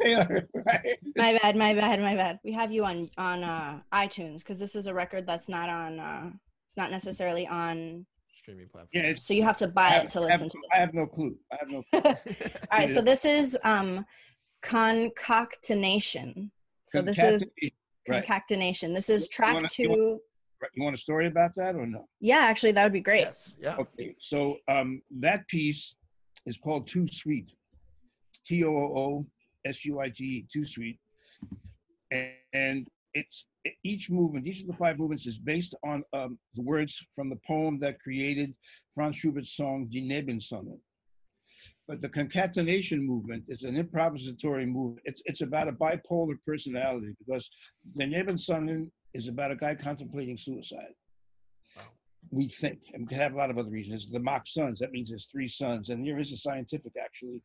Taylor. 0.00 0.48
Right. 0.54 0.98
My 1.16 1.38
bad, 1.42 1.56
my 1.56 1.74
bad, 1.74 2.00
my 2.00 2.14
bad. 2.14 2.38
We 2.44 2.52
have 2.52 2.70
you 2.70 2.84
on 2.84 3.08
on 3.18 3.42
uh, 3.42 3.80
iTunes 3.92 4.38
because 4.38 4.58
this 4.58 4.76
is 4.76 4.86
a 4.86 4.94
record 4.94 5.26
that's 5.26 5.48
not 5.48 5.68
on. 5.68 5.98
Uh, 5.98 6.30
it's 6.66 6.76
not 6.76 6.90
necessarily 6.90 7.46
on 7.46 8.06
streaming 8.48 8.68
platform. 8.68 8.88
Yeah, 8.92 9.14
so 9.16 9.34
you 9.34 9.42
have 9.42 9.56
to 9.58 9.68
buy 9.68 9.88
have, 9.88 10.04
it 10.04 10.10
to 10.10 10.20
listen 10.20 10.40
have, 10.40 10.48
to. 10.48 10.58
This. 10.58 10.70
I 10.74 10.76
have 10.78 10.94
no 10.94 11.06
clue. 11.06 11.36
I 11.52 11.56
have 11.60 11.70
no. 11.70 11.82
Clue. 11.90 12.00
All 12.72 12.78
right, 12.78 12.90
so 12.90 13.00
this 13.00 13.24
is 13.24 13.56
um, 13.64 14.04
concatenation. 14.62 16.50
So 16.84 17.02
this 17.02 17.18
is 17.18 17.52
concatenation. 18.06 18.94
This 18.94 19.10
is 19.10 19.28
track 19.28 19.50
you 19.50 19.56
wanna, 19.56 19.68
two. 19.68 19.82
You 19.82 19.88
want, 19.88 20.72
you 20.74 20.82
want 20.84 20.94
a 20.94 20.98
story 20.98 21.26
about 21.26 21.50
that 21.56 21.74
or 21.76 21.86
no? 21.86 22.08
Yeah, 22.20 22.38
actually, 22.38 22.72
that 22.72 22.84
would 22.84 22.92
be 22.92 23.00
great. 23.00 23.20
Yes. 23.20 23.56
Yeah. 23.60 23.76
Okay. 23.76 24.14
So 24.18 24.56
um, 24.68 25.02
that 25.20 25.46
piece 25.48 25.94
is 26.46 26.56
called 26.56 26.86
Too 26.86 27.06
Suite. 27.08 27.52
T 28.46 28.64
O 28.64 28.70
O 28.70 29.26
S 29.66 29.84
U 29.84 30.00
I 30.00 30.08
T 30.08 30.24
E, 30.24 30.46
Too 30.52 30.64
Suite. 30.64 30.98
And 32.10 32.86
it's 33.14 33.46
each 33.84 34.10
movement, 34.10 34.46
each 34.46 34.62
of 34.62 34.66
the 34.66 34.74
five 34.74 34.98
movements 34.98 35.26
is 35.26 35.38
based 35.38 35.74
on 35.84 36.02
um, 36.12 36.38
the 36.54 36.62
words 36.62 37.04
from 37.14 37.28
the 37.28 37.38
poem 37.46 37.78
that 37.80 38.00
created 38.00 38.54
Franz 38.94 39.16
Schubert's 39.16 39.56
song 39.56 39.88
Die 39.92 40.00
Nebensonne. 40.00 40.78
But 41.86 42.00
the 42.00 42.08
concatenation 42.08 43.04
movement 43.04 43.44
is 43.48 43.64
an 43.64 43.82
improvisatory 43.82 44.66
movement. 44.66 45.00
It's, 45.04 45.22
it's 45.24 45.40
about 45.40 45.68
a 45.68 45.72
bipolar 45.72 46.34
personality 46.46 47.14
because 47.18 47.48
the 47.96 48.04
Nebensonne 48.04 48.90
is 49.14 49.28
about 49.28 49.50
a 49.50 49.56
guy 49.56 49.74
contemplating 49.74 50.36
suicide. 50.36 50.94
We 52.30 52.48
think, 52.48 52.80
and 52.92 53.08
we 53.08 53.16
have 53.16 53.32
a 53.32 53.36
lot 53.36 53.50
of 53.50 53.58
other 53.58 53.70
reasons. 53.70 54.08
The 54.10 54.18
mock 54.18 54.46
suns, 54.46 54.78
that 54.80 54.92
means 54.92 55.08
there's 55.08 55.26
three 55.26 55.48
suns. 55.48 55.88
And 55.88 56.06
there 56.06 56.18
is 56.18 56.32
a 56.32 56.36
scientific, 56.36 56.92
actually, 57.02 57.42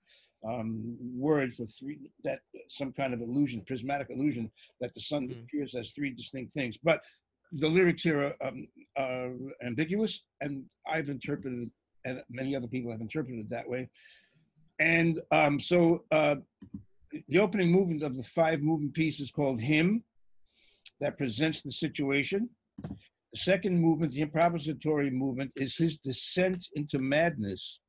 um, 0.48 0.98
word 1.16 1.54
for 1.54 1.66
three, 1.66 2.12
that 2.24 2.40
some 2.70 2.92
kind 2.92 3.14
of 3.14 3.22
illusion, 3.22 3.62
prismatic 3.66 4.10
illusion, 4.10 4.52
that 4.82 4.94
the 4.94 5.02
sun 5.02 5.30
Mhm. 5.30 5.44
appears 5.44 5.76
as 5.76 5.92
three 5.92 6.12
distinct 6.12 6.54
things. 6.54 6.78
But 6.78 7.02
the 7.54 7.70
lyrics 7.70 8.04
here 8.04 8.22
are, 8.24 8.48
um, 8.48 8.68
are 8.98 9.36
ambiguous, 9.64 10.24
and 10.42 10.66
I've 10.86 11.10
interpreted, 11.10 11.72
and 12.06 12.24
many 12.30 12.56
other 12.56 12.68
people 12.68 12.92
have 12.92 13.02
interpreted 13.02 13.40
it 13.46 13.50
that 13.50 13.70
way. 13.70 13.90
And 14.80 15.22
um, 15.32 15.60
so 15.60 16.04
uh, 16.12 16.36
the 17.30 17.40
opening 17.40 17.72
movement 17.72 18.04
of 18.04 18.18
the 18.18 18.24
five 18.24 18.62
movement 18.62 18.94
piece 18.94 19.20
is 19.20 19.32
called 19.32 19.62
Hymn, 19.62 20.04
that 21.00 21.18
presents 21.18 21.62
the 21.62 21.72
situation. 21.72 22.50
The 23.34 23.40
second 23.40 23.82
movement, 23.82 24.12
the 24.12 24.26
improvisatory 24.26 25.12
movement, 25.12 25.52
is 25.56 25.76
his 25.76 25.98
descent 25.98 26.68
into 26.76 27.00
madness. 27.00 27.80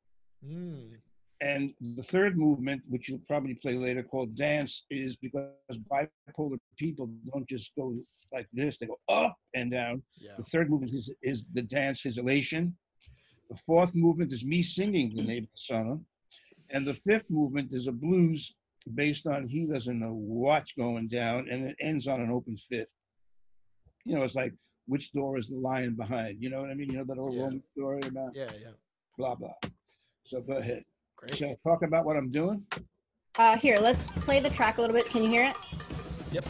Mm. 0.44 0.92
And 1.40 1.74
the 1.96 2.02
third 2.02 2.38
movement, 2.38 2.80
which 2.88 3.08
you'll 3.08 3.20
probably 3.28 3.54
play 3.54 3.76
later, 3.76 4.02
called 4.02 4.34
Dance, 4.34 4.84
is 4.90 5.16
because 5.16 5.78
bipolar 5.92 6.58
people 6.78 7.10
don't 7.30 7.46
just 7.46 7.72
go 7.76 7.94
like 8.32 8.48
this, 8.52 8.78
they 8.78 8.86
go 8.86 8.98
up 9.08 9.36
and 9.54 9.70
down. 9.70 10.02
Yeah. 10.18 10.32
The 10.36 10.44
third 10.44 10.70
movement 10.70 10.92
is, 10.94 11.10
is 11.22 11.44
the 11.52 11.62
dance, 11.62 12.02
his 12.02 12.18
elation. 12.18 12.74
The 13.50 13.56
fourth 13.56 13.94
movement 13.94 14.32
is 14.32 14.44
me 14.44 14.62
singing 14.62 15.14
the 15.14 15.22
name 15.22 15.44
of 15.44 15.50
the 15.50 15.74
Song. 15.74 16.06
And 16.70 16.86
the 16.86 16.94
fifth 16.94 17.28
movement 17.28 17.72
is 17.72 17.86
a 17.86 17.92
blues 17.92 18.54
based 18.94 19.26
on 19.26 19.46
he 19.46 19.66
doesn't 19.66 19.98
know 19.98 20.14
what's 20.14 20.72
going 20.72 21.08
down, 21.08 21.48
and 21.50 21.66
it 21.66 21.76
ends 21.80 22.08
on 22.08 22.20
an 22.20 22.30
open 22.30 22.56
fifth. 22.56 22.92
You 24.04 24.16
know, 24.16 24.22
it's 24.22 24.34
like, 24.34 24.52
which 24.86 25.12
door 25.12 25.38
is 25.38 25.48
the 25.48 25.56
lion 25.56 25.94
behind? 25.94 26.42
You 26.42 26.50
know 26.50 26.60
what 26.60 26.70
I 26.70 26.74
mean? 26.74 26.90
You 26.90 26.98
know 26.98 27.04
that 27.04 27.18
old 27.18 27.34
Yeah. 27.34 27.42
Roman 27.44 27.62
story 27.72 28.00
about 28.06 28.34
Yeah. 28.34 28.50
Yeah. 28.60 28.68
blah, 29.16 29.34
blah. 29.34 29.54
So 30.24 30.40
go 30.40 30.54
ahead. 30.58 30.84
Great. 31.16 31.36
Shall 31.36 31.50
I 31.50 31.56
talk 31.68 31.82
about 31.82 32.04
what 32.04 32.16
I'm 32.16 32.30
doing? 32.30 32.66
Uh, 33.36 33.56
here, 33.56 33.76
let's 33.80 34.10
play 34.10 34.40
the 34.40 34.50
track 34.50 34.78
a 34.78 34.80
little 34.80 34.94
bit. 34.94 35.06
Can 35.06 35.22
you 35.22 35.28
hear 35.28 35.44
it? 35.44 35.56
Yep. 36.32 36.44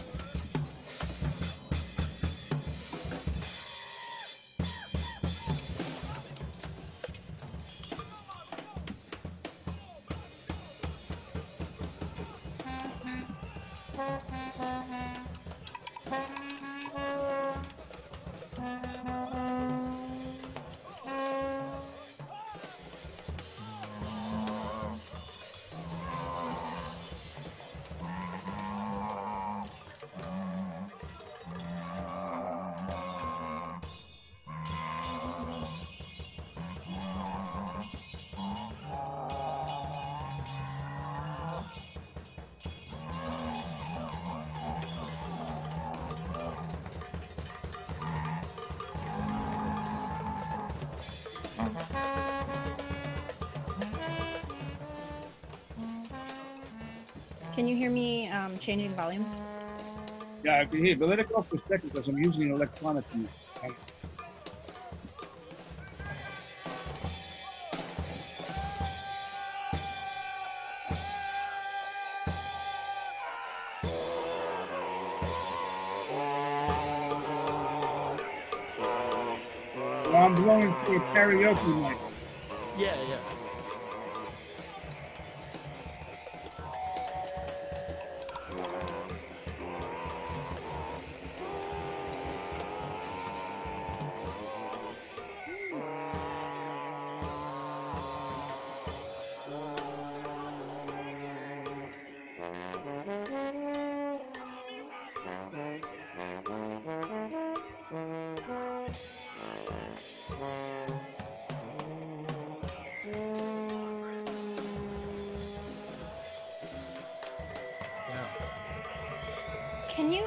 Changing 58.64 58.92
volume? 58.94 59.26
Yeah, 60.44 60.60
I 60.60 60.64
can 60.64 60.84
hear, 60.84 60.96
but 60.96 61.08
let 61.08 61.20
it 61.20 61.28
go 61.28 61.46
for 61.48 61.56
a 61.56 61.60
second 61.68 61.90
because 61.92 62.08
I'm 62.08 62.18
using 62.18 62.50
electronic. 62.50 63.04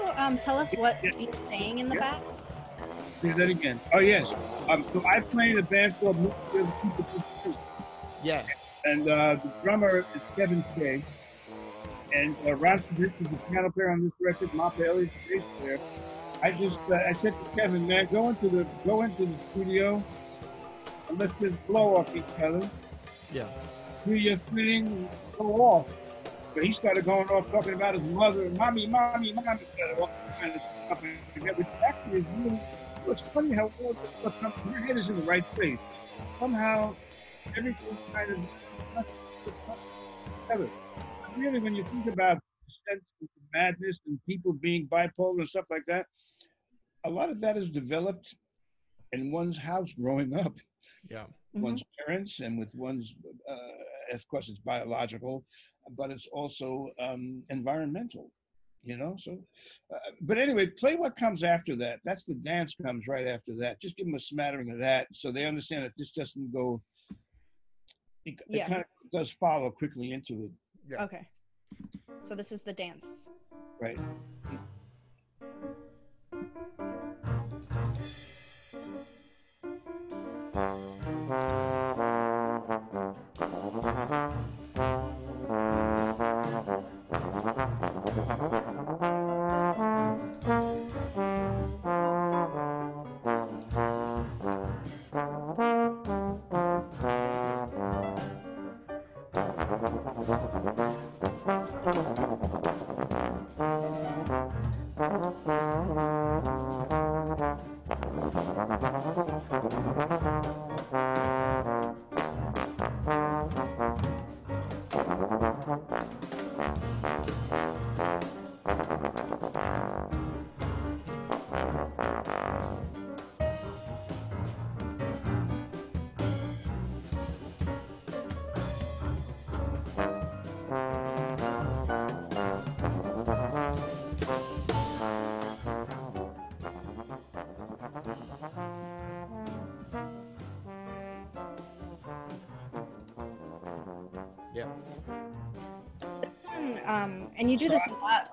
You 0.05 0.11
um, 0.17 0.37
tell 0.37 0.57
us 0.57 0.73
what 0.73 0.97
Yeah. 1.03 1.11
each 1.19 1.35
saying 1.35 1.79
in 1.79 1.89
the 1.89 1.95
Yeah. 1.95 2.01
back? 2.01 2.21
Say 3.21 3.31
that 3.31 3.49
again. 3.49 3.79
Oh 3.93 3.99
yes. 3.99 4.27
Um, 4.69 4.85
so 4.93 5.03
I 5.05 5.19
play 5.21 5.51
in 5.51 5.57
a 5.59 5.63
band 5.63 5.95
called 5.99 6.17
Nuclear 6.19 6.67
Yeah. 8.23 8.43
and 8.85 9.07
uh, 9.07 9.35
the 9.35 9.51
drummer 9.63 10.05
is 10.13 10.21
Kevin 10.35 10.63
Kay. 10.75 11.03
And 12.13 12.35
uh, 12.45 12.55
Ron 12.55 12.81
Smith 12.95 13.11
is 13.19 13.27
the 13.27 13.37
piano 13.49 13.69
player 13.69 13.91
on 13.91 14.03
this 14.03 14.13
record. 14.21 14.53
Mop 14.53 14.79
Elliott 14.79 15.09
is 15.09 15.09
the 15.27 15.35
bass 15.35 15.43
player. 15.59 15.79
I 16.41 16.51
just 16.51 16.77
uh, 16.91 16.95
I 16.95 17.13
said 17.13 17.33
to 17.33 17.59
Kevin, 17.59 17.87
man, 17.87 18.07
go 18.11 18.29
into 18.29 18.47
the 18.49 18.65
go 18.85 19.01
into 19.01 19.25
the 19.25 19.35
studio 19.51 20.03
and 21.09 21.19
let's 21.19 21.33
just 21.41 21.65
blow 21.67 21.97
off 21.97 22.15
each 22.15 22.23
other. 22.41 22.69
Yeah. 23.33 23.47
Do 24.05 24.13
your 24.13 24.37
thing, 24.37 25.09
go 25.37 25.45
off. 25.61 25.87
But 26.57 26.65
he 26.65 26.73
started 26.73 27.05
going 27.05 27.27
off 27.27 27.45
talking 27.51 27.73
about 27.73 27.93
his 27.93 28.01
mother, 28.03 28.49
mommy, 28.49 28.87
mommy, 28.87 29.31
mommy, 29.31 29.61
all 29.99 30.09
kind 30.41 30.55
of 30.55 30.61
stuff. 30.87 30.97
And 31.03 31.55
which 31.55 31.67
actually 31.87 32.17
is 32.17 32.25
really, 32.35 32.59
it's 33.05 33.21
funny 33.31 33.53
how 33.55 33.71
all 33.79 33.93
this 34.01 34.09
stuff 34.19 34.33
comes, 34.41 34.55
your 34.65 34.83
head 34.87 34.97
is 34.97 35.07
in 35.07 35.17
the 35.17 35.21
right 35.21 35.43
place. 35.55 35.77
Somehow, 36.39 36.95
everything 37.55 37.95
kind 38.11 38.31
of 38.97 39.05
together. 40.49 40.71
Really, 41.37 41.59
when 41.59 41.75
you 41.75 41.83
think 41.91 42.11
about 42.11 42.39
the 42.65 42.73
sense 42.89 43.03
of 43.21 43.27
madness 43.53 43.99
and 44.07 44.17
people 44.27 44.53
being 44.53 44.87
bipolar 44.87 45.37
and 45.37 45.47
stuff 45.47 45.65
like 45.69 45.85
that, 45.85 46.07
a 47.03 47.09
lot 47.11 47.29
of 47.29 47.39
that 47.41 47.55
is 47.55 47.69
developed 47.69 48.35
in 49.11 49.31
one's 49.31 49.59
house 49.59 49.93
growing 49.93 50.33
up 50.33 50.55
Yeah. 51.07 51.27
Mhm. 51.55 51.61
one's 51.61 51.83
parents 51.99 52.39
and 52.39 52.57
with 52.57 52.73
one's, 52.75 53.15
uh, 53.47 53.83
of 54.11 54.27
course, 54.27 54.49
it's 54.49 54.59
biological, 54.59 55.45
but 55.95 56.11
it's 56.11 56.27
also 56.31 56.89
um, 56.99 57.43
environmental, 57.49 58.31
you 58.83 58.97
know. 58.97 59.15
So, 59.17 59.37
uh, 59.93 59.97
but 60.21 60.37
anyway, 60.37 60.67
play 60.67 60.95
what 60.95 61.15
comes 61.15 61.43
after 61.43 61.75
that. 61.77 61.99
That's 62.05 62.23
the 62.25 62.33
dance 62.35 62.75
comes 62.75 63.05
right 63.07 63.27
after 63.27 63.53
that. 63.59 63.79
Just 63.81 63.95
give 63.97 64.05
them 64.07 64.15
a 64.15 64.19
smattering 64.19 64.71
of 64.71 64.79
that, 64.79 65.07
so 65.13 65.31
they 65.31 65.45
understand 65.45 65.83
that 65.85 65.93
this 65.97 66.11
doesn't 66.11 66.51
go. 66.51 66.81
It, 68.25 68.35
it 68.49 68.57
Yeah. 68.57 68.67
kind 68.67 68.81
of 68.81 69.11
does 69.11 69.31
follow 69.31 69.71
quickly 69.71 70.11
into 70.11 70.45
it, 70.45 70.51
Yeah. 70.89 71.03
Okay. 71.05 71.27
So 72.21 72.35
this 72.35 72.51
is 72.51 72.61
the 72.61 72.73
dance. 72.73 73.29
right? 73.79 73.97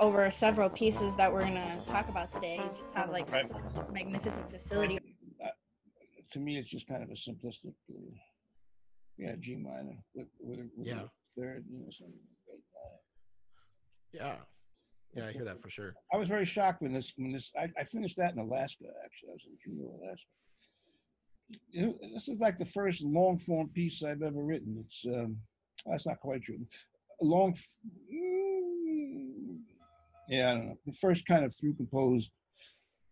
Over 0.04 0.30
several 0.30 0.68
pieces 0.68 1.16
that 1.16 1.32
we're 1.32 1.40
gonna 1.40 1.80
talk 1.86 2.08
about 2.10 2.30
today. 2.30 2.56
You 2.56 2.70
just 2.78 2.92
have 2.94 3.08
like 3.10 3.30
Right. 3.32 3.46
such 3.48 3.90
magnificent 3.90 4.50
facility. 4.50 4.98
To 6.30 6.38
me, 6.40 6.58
it's 6.58 6.68
just 6.68 6.86
kind 6.86 7.02
of 7.02 7.08
a 7.10 7.14
simplistic, 7.14 7.74
uh, 7.90 8.14
yeah, 9.16 9.34
G 9.40 9.56
minor 9.56 9.96
with, 10.14 10.26
with, 10.40 10.58
a, 10.58 10.68
with 10.76 10.86
Yeah. 10.86 11.04
third, 11.38 11.64
you 11.70 11.78
know, 11.78 11.90
something. 11.90 12.18
Yeah. 14.12 14.36
Yeah, 15.14 15.26
I 15.28 15.32
hear 15.32 15.44
that 15.44 15.60
for 15.62 15.70
sure. 15.70 15.94
I 16.12 16.16
was 16.18 16.28
very 16.28 16.44
shocked 16.44 16.82
when 16.82 16.92
this 16.92 17.12
when 17.16 17.32
this 17.32 17.50
I, 17.56 17.70
I 17.78 17.84
finished 17.84 18.16
that 18.18 18.32
in 18.34 18.40
Alaska 18.40 18.84
actually. 19.04 19.30
I 19.30 19.32
was 19.32 19.46
in 19.46 19.56
Juneau, 19.64 20.00
Alaska. 20.02 20.28
It- 21.72 22.12
This 22.12 22.28
is 22.28 22.40
like 22.40 22.58
the 22.58 22.66
first 22.66 23.00
long 23.02 23.38
form 23.38 23.68
piece 23.70 24.02
I've 24.02 24.22
ever 24.22 24.42
written. 24.42 24.76
It's 24.84 25.04
um 25.06 25.38
that's 25.86 26.04
not 26.06 26.18
quite 26.20 26.42
true. 26.42 26.66
Long 27.20 27.54
mm, 28.12 29.33
yeah, 30.28 30.50
I 30.50 30.54
don't 30.54 30.66
know. 30.68 30.78
The 30.86 30.92
first 30.92 31.26
kind 31.26 31.44
of 31.44 31.54
through 31.54 31.74
composed 31.74 32.30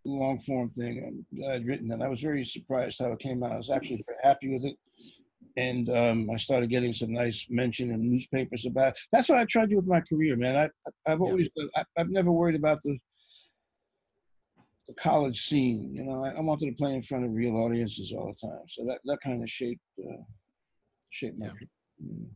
long 0.05 0.39
form 0.41 0.71
thing 0.71 1.25
that 1.39 1.53
I'd 1.53 1.67
written 1.67 1.93
and 1.93 2.03
I 2.03 2.09
was 2.09 2.21
very 2.21 2.45
surprised 2.45 2.99
how 2.99 3.13
it 3.13 3.21
came 3.21 3.43
out. 3.43 3.53
I 3.53 3.57
was 3.57 3.71
actually 3.71 4.05
very 4.07 4.19
happy 4.23 4.53
with 4.53 4.65
it. 4.65 4.77
And 5.57 5.91
um, 5.91 6.31
I 6.31 6.39
started 6.39 6.71
getting 6.71 6.95
some 6.95 7.13
nice 7.13 7.47
mention 7.51 7.91
in 7.91 8.11
newspapers 8.11 8.65
about. 8.65 8.95
It. 8.95 9.01
That's 9.13 9.29
what 9.29 9.39
I 9.39 9.45
tried 9.45 9.65
to 9.65 9.69
do 9.69 9.77
with 9.77 9.87
my 9.87 10.01
career, 10.01 10.35
man. 10.35 10.57
I, 10.57 10.71
Yeah. 11.21 11.27
always 11.27 11.49
been, 11.51 11.69
I, 11.77 11.85
I've 11.99 12.09
never 12.09 12.33
worried 12.33 12.57
about 12.57 12.83
the 12.85 12.99
the 14.89 14.95
college 14.95 15.47
scene. 15.47 15.95
You 15.95 16.05
know, 16.05 16.25
I, 16.25 16.31
I 16.31 16.41
wanted 16.41 16.67
to 16.67 16.77
play 16.77 16.95
in 16.95 17.03
front 17.03 17.25
of 17.25 17.33
real 17.33 17.57
audiences 17.57 18.13
all 18.13 18.35
the 18.35 18.49
time. 18.49 18.63
So 18.69 18.85
that 18.87 19.01
that 19.05 19.19
kind 19.23 19.43
of 19.43 19.51
shaped 19.51 19.83
uh, 20.01 20.23
shaped 21.11 21.39
my. 21.39 21.47
Yeah. 21.47 22.27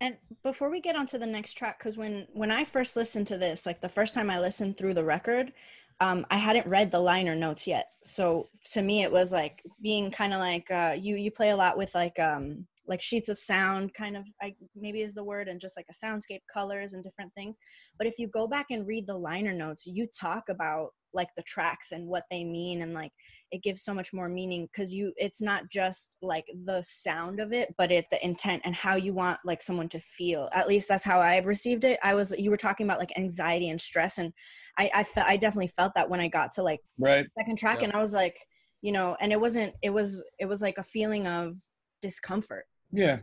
And 0.00 0.16
before 0.42 0.70
we 0.70 0.80
get 0.80 0.96
on 0.96 1.06
to 1.08 1.18
the 1.18 1.26
next 1.26 1.54
track, 1.54 1.78
because 1.78 1.98
when 1.98 2.26
when 2.32 2.50
I 2.50 2.64
first 2.64 2.96
listened 2.96 3.26
to 3.28 3.38
this, 3.38 3.66
like 3.66 3.80
the 3.80 3.88
first 3.88 4.14
time 4.14 4.30
I 4.30 4.40
listened 4.40 4.76
through 4.76 4.94
the 4.94 5.04
record, 5.04 5.52
um, 6.00 6.26
I 6.30 6.38
hadn't 6.38 6.66
read 6.66 6.90
the 6.90 7.00
liner 7.00 7.36
notes 7.36 7.66
yet. 7.66 7.88
So 8.02 8.48
to 8.72 8.82
me, 8.82 9.02
it 9.02 9.12
was 9.12 9.32
like 9.32 9.62
being 9.82 10.10
kind 10.10 10.32
of 10.32 10.40
like 10.40 10.70
uh, 10.70 10.96
you 10.98 11.16
you 11.16 11.30
play 11.30 11.50
a 11.50 11.56
lot 11.56 11.76
with 11.76 11.94
like 11.94 12.18
um, 12.18 12.66
like 12.86 13.02
sheets 13.02 13.28
of 13.28 13.38
sound, 13.38 13.92
kind 13.92 14.16
of 14.16 14.24
I, 14.40 14.54
maybe 14.74 15.02
is 15.02 15.12
the 15.12 15.24
word, 15.24 15.48
and 15.48 15.60
just 15.60 15.76
like 15.76 15.86
a 15.90 16.06
soundscape, 16.06 16.40
colors, 16.52 16.94
and 16.94 17.04
different 17.04 17.34
things. 17.34 17.56
But 17.98 18.06
if 18.06 18.18
you 18.18 18.26
go 18.26 18.46
back 18.46 18.66
and 18.70 18.86
read 18.86 19.06
the 19.06 19.18
liner 19.18 19.52
notes, 19.52 19.86
you 19.86 20.06
talk 20.18 20.48
about 20.48 20.90
like 21.12 21.28
the 21.36 21.42
tracks 21.42 21.92
and 21.92 22.06
what 22.06 22.24
they 22.30 22.44
mean, 22.44 22.82
and 22.82 22.94
like 22.94 23.12
it 23.52 23.62
gives 23.62 23.82
so 23.82 23.92
much 23.92 24.12
more 24.12 24.28
meaning 24.28 24.66
because 24.66 24.94
you 24.94 25.12
it's 25.16 25.40
not 25.42 25.68
just 25.68 26.16
like 26.22 26.44
the 26.66 26.80
sound 26.82 27.40
of 27.40 27.52
it 27.52 27.74
but 27.76 27.90
it 27.90 28.06
the 28.12 28.24
intent 28.24 28.62
and 28.64 28.76
how 28.76 28.94
you 28.94 29.12
want 29.12 29.40
like 29.44 29.60
someone 29.60 29.88
to 29.88 29.98
feel 29.98 30.48
at 30.52 30.68
least 30.68 30.86
that's 30.86 31.02
how 31.04 31.18
i 31.18 31.36
received 31.40 31.82
it 31.82 31.98
i 32.04 32.14
was 32.14 32.32
you 32.38 32.48
were 32.48 32.56
talking 32.56 32.86
about 32.86 33.00
like 33.00 33.10
anxiety 33.18 33.68
and 33.70 33.80
stress 33.80 34.18
and 34.18 34.32
i 34.78 34.88
i, 34.94 35.02
fe- 35.02 35.24
I 35.26 35.36
definitely 35.36 35.66
felt 35.66 35.94
that 35.96 36.08
when 36.08 36.20
i 36.20 36.28
got 36.28 36.52
to 36.52 36.62
like 36.62 36.78
Right. 36.96 37.26
second 37.36 37.58
track 37.58 37.78
Yeah. 37.80 37.88
and 37.88 37.92
i 37.94 38.00
was 38.00 38.12
like 38.12 38.38
you 38.82 38.92
know 38.92 39.16
and 39.20 39.32
it 39.32 39.40
wasn't 39.40 39.74
it 39.82 39.90
was 39.90 40.22
it 40.38 40.46
was 40.46 40.62
like 40.62 40.78
a 40.78 40.84
feeling 40.84 41.26
of 41.26 41.56
discomfort 42.00 42.66
Yeah. 42.92 43.18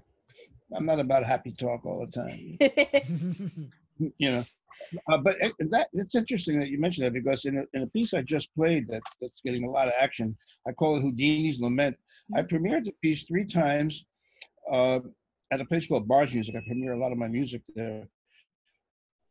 I'm 0.76 0.86
not 0.86 1.00
about 1.00 1.24
happy 1.24 1.54
talk 1.54 1.86
all 1.86 2.06
the 2.06 2.12
time. 2.12 2.58
you 4.18 4.30
know. 4.32 4.46
Uh, 5.12 5.18
but 5.18 5.36
it, 5.40 5.54
that 5.70 5.88
it's 5.94 6.16
interesting 6.16 6.60
that 6.60 6.70
you 6.70 6.80
mentioned 6.80 7.06
that 7.06 7.14
because 7.14 7.46
in 7.46 7.58
a, 7.58 7.64
in 7.74 7.84
a 7.84 7.88
piece 7.88 8.14
I 8.14 8.22
just 8.22 8.54
played 8.56 8.88
that 8.88 9.02
that's 9.22 9.42
getting 9.44 9.66
a 9.66 9.70
lot 9.70 9.88
of 9.88 9.94
action, 10.00 10.36
I 10.68 10.72
call 10.72 10.98
it 10.98 11.02
Houdini's 11.02 11.60
Lament. 11.60 11.96
I 12.36 12.42
premiered 12.42 12.86
the 12.86 12.94
piece 13.02 13.24
three 13.24 13.46
times 13.46 14.06
uh, 14.72 15.00
at 15.52 15.62
a 15.62 15.66
place 15.66 15.88
called 15.88 16.08
Bargemusic. 16.08 16.56
I 16.56 16.62
premiere 16.66 16.94
a 16.94 17.00
lot 17.00 17.12
of 17.12 17.18
my 17.18 17.28
music 17.28 17.62
there. 17.76 18.08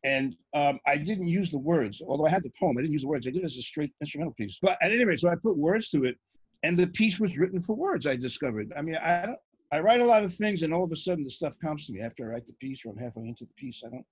And 0.05 0.37
um, 0.55 0.79
I 0.87 0.97
didn't 0.97 1.29
use 1.29 1.51
the 1.51 1.59
words, 1.59 2.01
although 2.07 2.27
I 2.27 2.31
had 2.31 2.45
the 2.45 2.53
poem. 2.61 2.79
I 2.79 2.83
didn't 2.83 2.93
use 2.93 3.03
the 3.03 3.09
words. 3.09 3.27
I 3.27 3.31
did 3.31 3.43
it 3.43 3.47
as 3.47 3.59
a 3.59 3.63
straight 3.63 3.93
instrumental 4.01 4.35
piece. 4.35 4.59
But 4.63 4.79
at 4.81 4.93
any 4.93 5.05
rate, 5.05 5.21
so 5.21 5.29
I 5.29 5.35
put 5.35 5.57
words 5.57 5.91
to 5.91 6.05
it, 6.05 6.17
and 6.63 6.77
the 6.77 6.87
piece 6.87 7.19
was 7.19 7.39
written 7.39 7.61
for 7.61 7.75
words. 7.75 8.07
I 8.07 8.15
discovered. 8.15 8.73
I 8.77 8.83
mean, 8.83 8.97
I 8.97 9.35
I 9.73 9.81
write 9.81 10.01
a 10.01 10.05
lot 10.05 10.23
of 10.23 10.33
things, 10.33 10.63
and 10.63 10.73
all 10.73 10.85
of 10.85 10.93
a 10.93 10.97
sudden 10.97 11.25
the 11.25 11.31
stuff 11.31 11.59
comes 11.59 11.87
to 11.87 11.93
me 11.93 12.01
after 12.01 12.25
I 12.25 12.35
write 12.35 12.47
the 12.47 12.53
piece, 12.55 12.85
or 12.85 12.91
I'm 12.93 12.99
halfway 12.99 13.27
into 13.27 13.45
the 13.45 13.55
piece. 13.55 13.83
I 13.85 13.91
don't. 13.91 14.07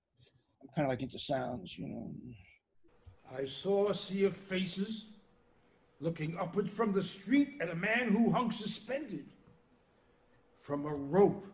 I'm 0.65 0.73
kind 0.75 0.85
of 0.87 0.89
like 0.89 1.01
into 1.01 1.19
sounds, 1.19 1.77
you 1.77 1.87
know. 1.87 2.11
I 3.37 3.45
saw 3.45 3.89
a 3.89 3.93
sea 3.93 4.23
of 4.23 4.35
faces 4.35 5.05
looking 5.99 6.37
upward 6.39 6.69
from 6.69 6.91
the 6.91 7.03
street 7.03 7.49
at 7.61 7.69
a 7.69 7.75
man 7.75 8.09
who 8.09 8.31
hung 8.31 8.51
suspended 8.51 9.25
from 10.59 10.85
a 10.85 10.93
rope 10.93 11.45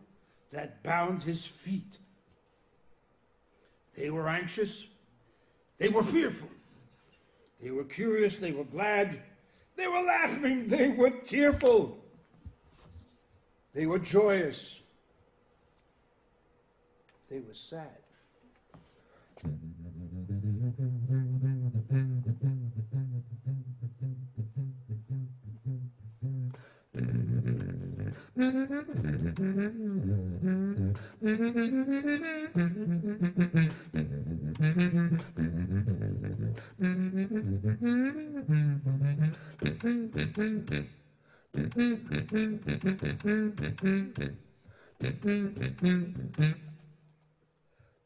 that 0.50 0.82
bound 0.82 1.22
his 1.22 1.46
feet. 1.46 1.98
They 3.96 4.10
were 4.10 4.28
anxious. 4.28 4.86
They 5.78 5.88
were 5.88 6.02
fearful. 6.02 6.48
They 7.60 7.70
were 7.70 7.84
curious. 7.84 8.38
They 8.38 8.52
were 8.52 8.64
glad. 8.64 9.20
They 9.76 9.86
were 9.86 10.02
laughing. 10.02 10.66
They 10.68 10.88
were 10.88 11.10
tearful. 11.10 11.98
They 13.74 13.86
were 13.86 13.98
joyous. 13.98 14.78
They 17.28 17.40
were 17.40 17.54
sad. 17.54 18.01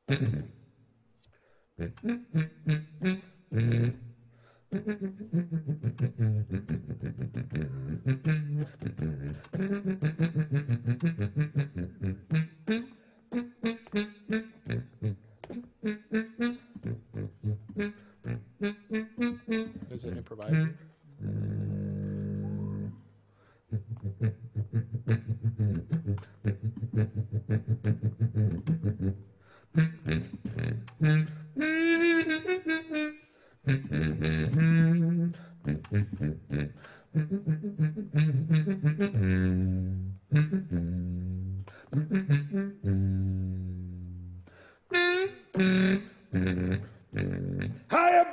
Mm-hmm. 0.08 0.55
Is 1.78 1.88
it 20.04 20.16
improvising? 20.16 20.78
High 31.58 31.70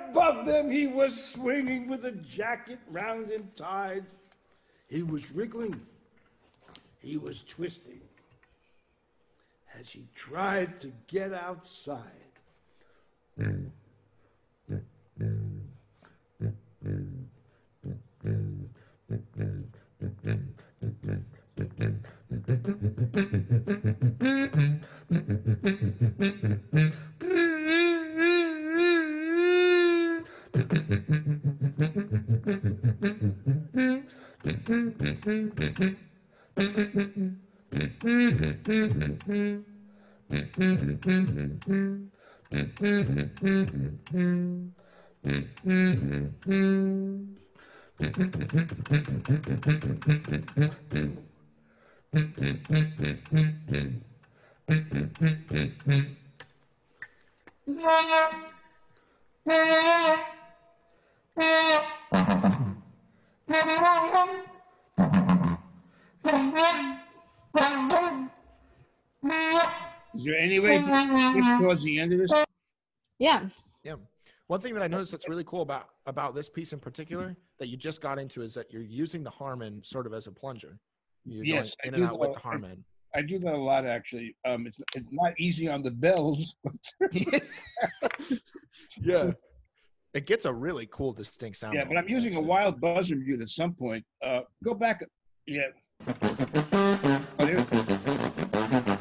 above 0.10 0.46
them, 0.46 0.70
he 0.70 0.88
was 0.88 1.32
swinging 1.32 1.88
with 1.88 2.04
a 2.04 2.12
jacket 2.12 2.80
round 2.92 3.32
and 3.32 3.56
tied. 3.56 4.04
He 4.90 5.02
was 5.02 5.32
wriggling. 5.32 5.82
He 7.00 7.16
was 7.16 7.42
twisting 7.44 8.02
as 9.80 9.90
he 9.90 10.10
tried 10.14 10.78
to 10.82 10.92
get 11.08 11.34
outside. 11.34 12.33
Yeah. 41.06 41.44
Is 70.16 70.24
there 70.26 70.38
any 70.38 70.60
way 70.60 70.78
to 70.78 70.84
skip 70.84 71.44
towards 71.60 71.84
the 71.84 72.00
end 72.00 72.14
of 72.14 72.20
this? 72.20 72.32
Yeah. 73.20 73.48
Yeah. 73.84 73.96
One 74.48 74.60
thing 74.60 74.74
that 74.74 74.84
I 74.84 74.88
noticed 74.88 75.12
that's 75.12 75.28
really 75.30 75.44
cool 75.46 75.62
about 75.62 75.90
about 76.06 76.36
this 76.36 76.50
piece 76.50 76.74
in 76.74 76.80
particular 76.80 77.36
that 77.60 77.70
you 77.70 77.78
just 77.78 78.02
got 78.02 78.20
into 78.20 78.42
is 78.42 78.54
that 78.54 78.72
you're 78.72 78.82
using 78.84 79.24
the 79.24 79.30
harmon 79.30 79.82
sort 79.84 80.06
of 80.06 80.14
as 80.14 80.28
a 80.28 80.32
plunger. 80.32 80.78
You're 81.26 81.46
Yes, 81.46 81.76
I 81.84 81.90
going 81.90 81.96
in 81.96 82.02
and 82.02 82.10
do 82.10 82.14
out 82.14 82.20
with 82.20 82.30
know. 82.30 82.34
the 82.34 82.40
harmon. 82.40 82.84
I 83.16 83.22
do 83.22 83.40
that 83.40 83.54
a 83.54 83.58
lot, 83.58 83.86
actually. 83.86 84.36
Um, 84.46 84.68
it's, 84.68 84.78
it's 84.96 85.08
not 85.12 85.34
easy 85.40 85.68
on 85.68 85.82
the 85.84 85.92
bells. 85.92 86.56
yeah. 89.00 89.32
It 90.14 90.26
gets 90.26 90.46
a 90.46 90.54
really 90.54 90.88
cool, 90.92 91.14
distinct 91.14 91.58
sound. 91.58 91.76
Yeah, 91.76 91.86
but 91.86 91.98
I'm 91.98 92.06
of 92.06 92.10
it, 92.10 92.14
using 92.14 92.36
a 92.36 92.42
wild 92.42 92.82
buzzer 92.82 93.16
mute 93.16 93.42
at 93.42 93.50
some 93.50 93.74
point. 93.74 94.04
Uh, 94.26 94.42
go 94.64 94.74
back. 94.74 95.04
Yeah. 95.46 95.68
Oh, 97.40 98.93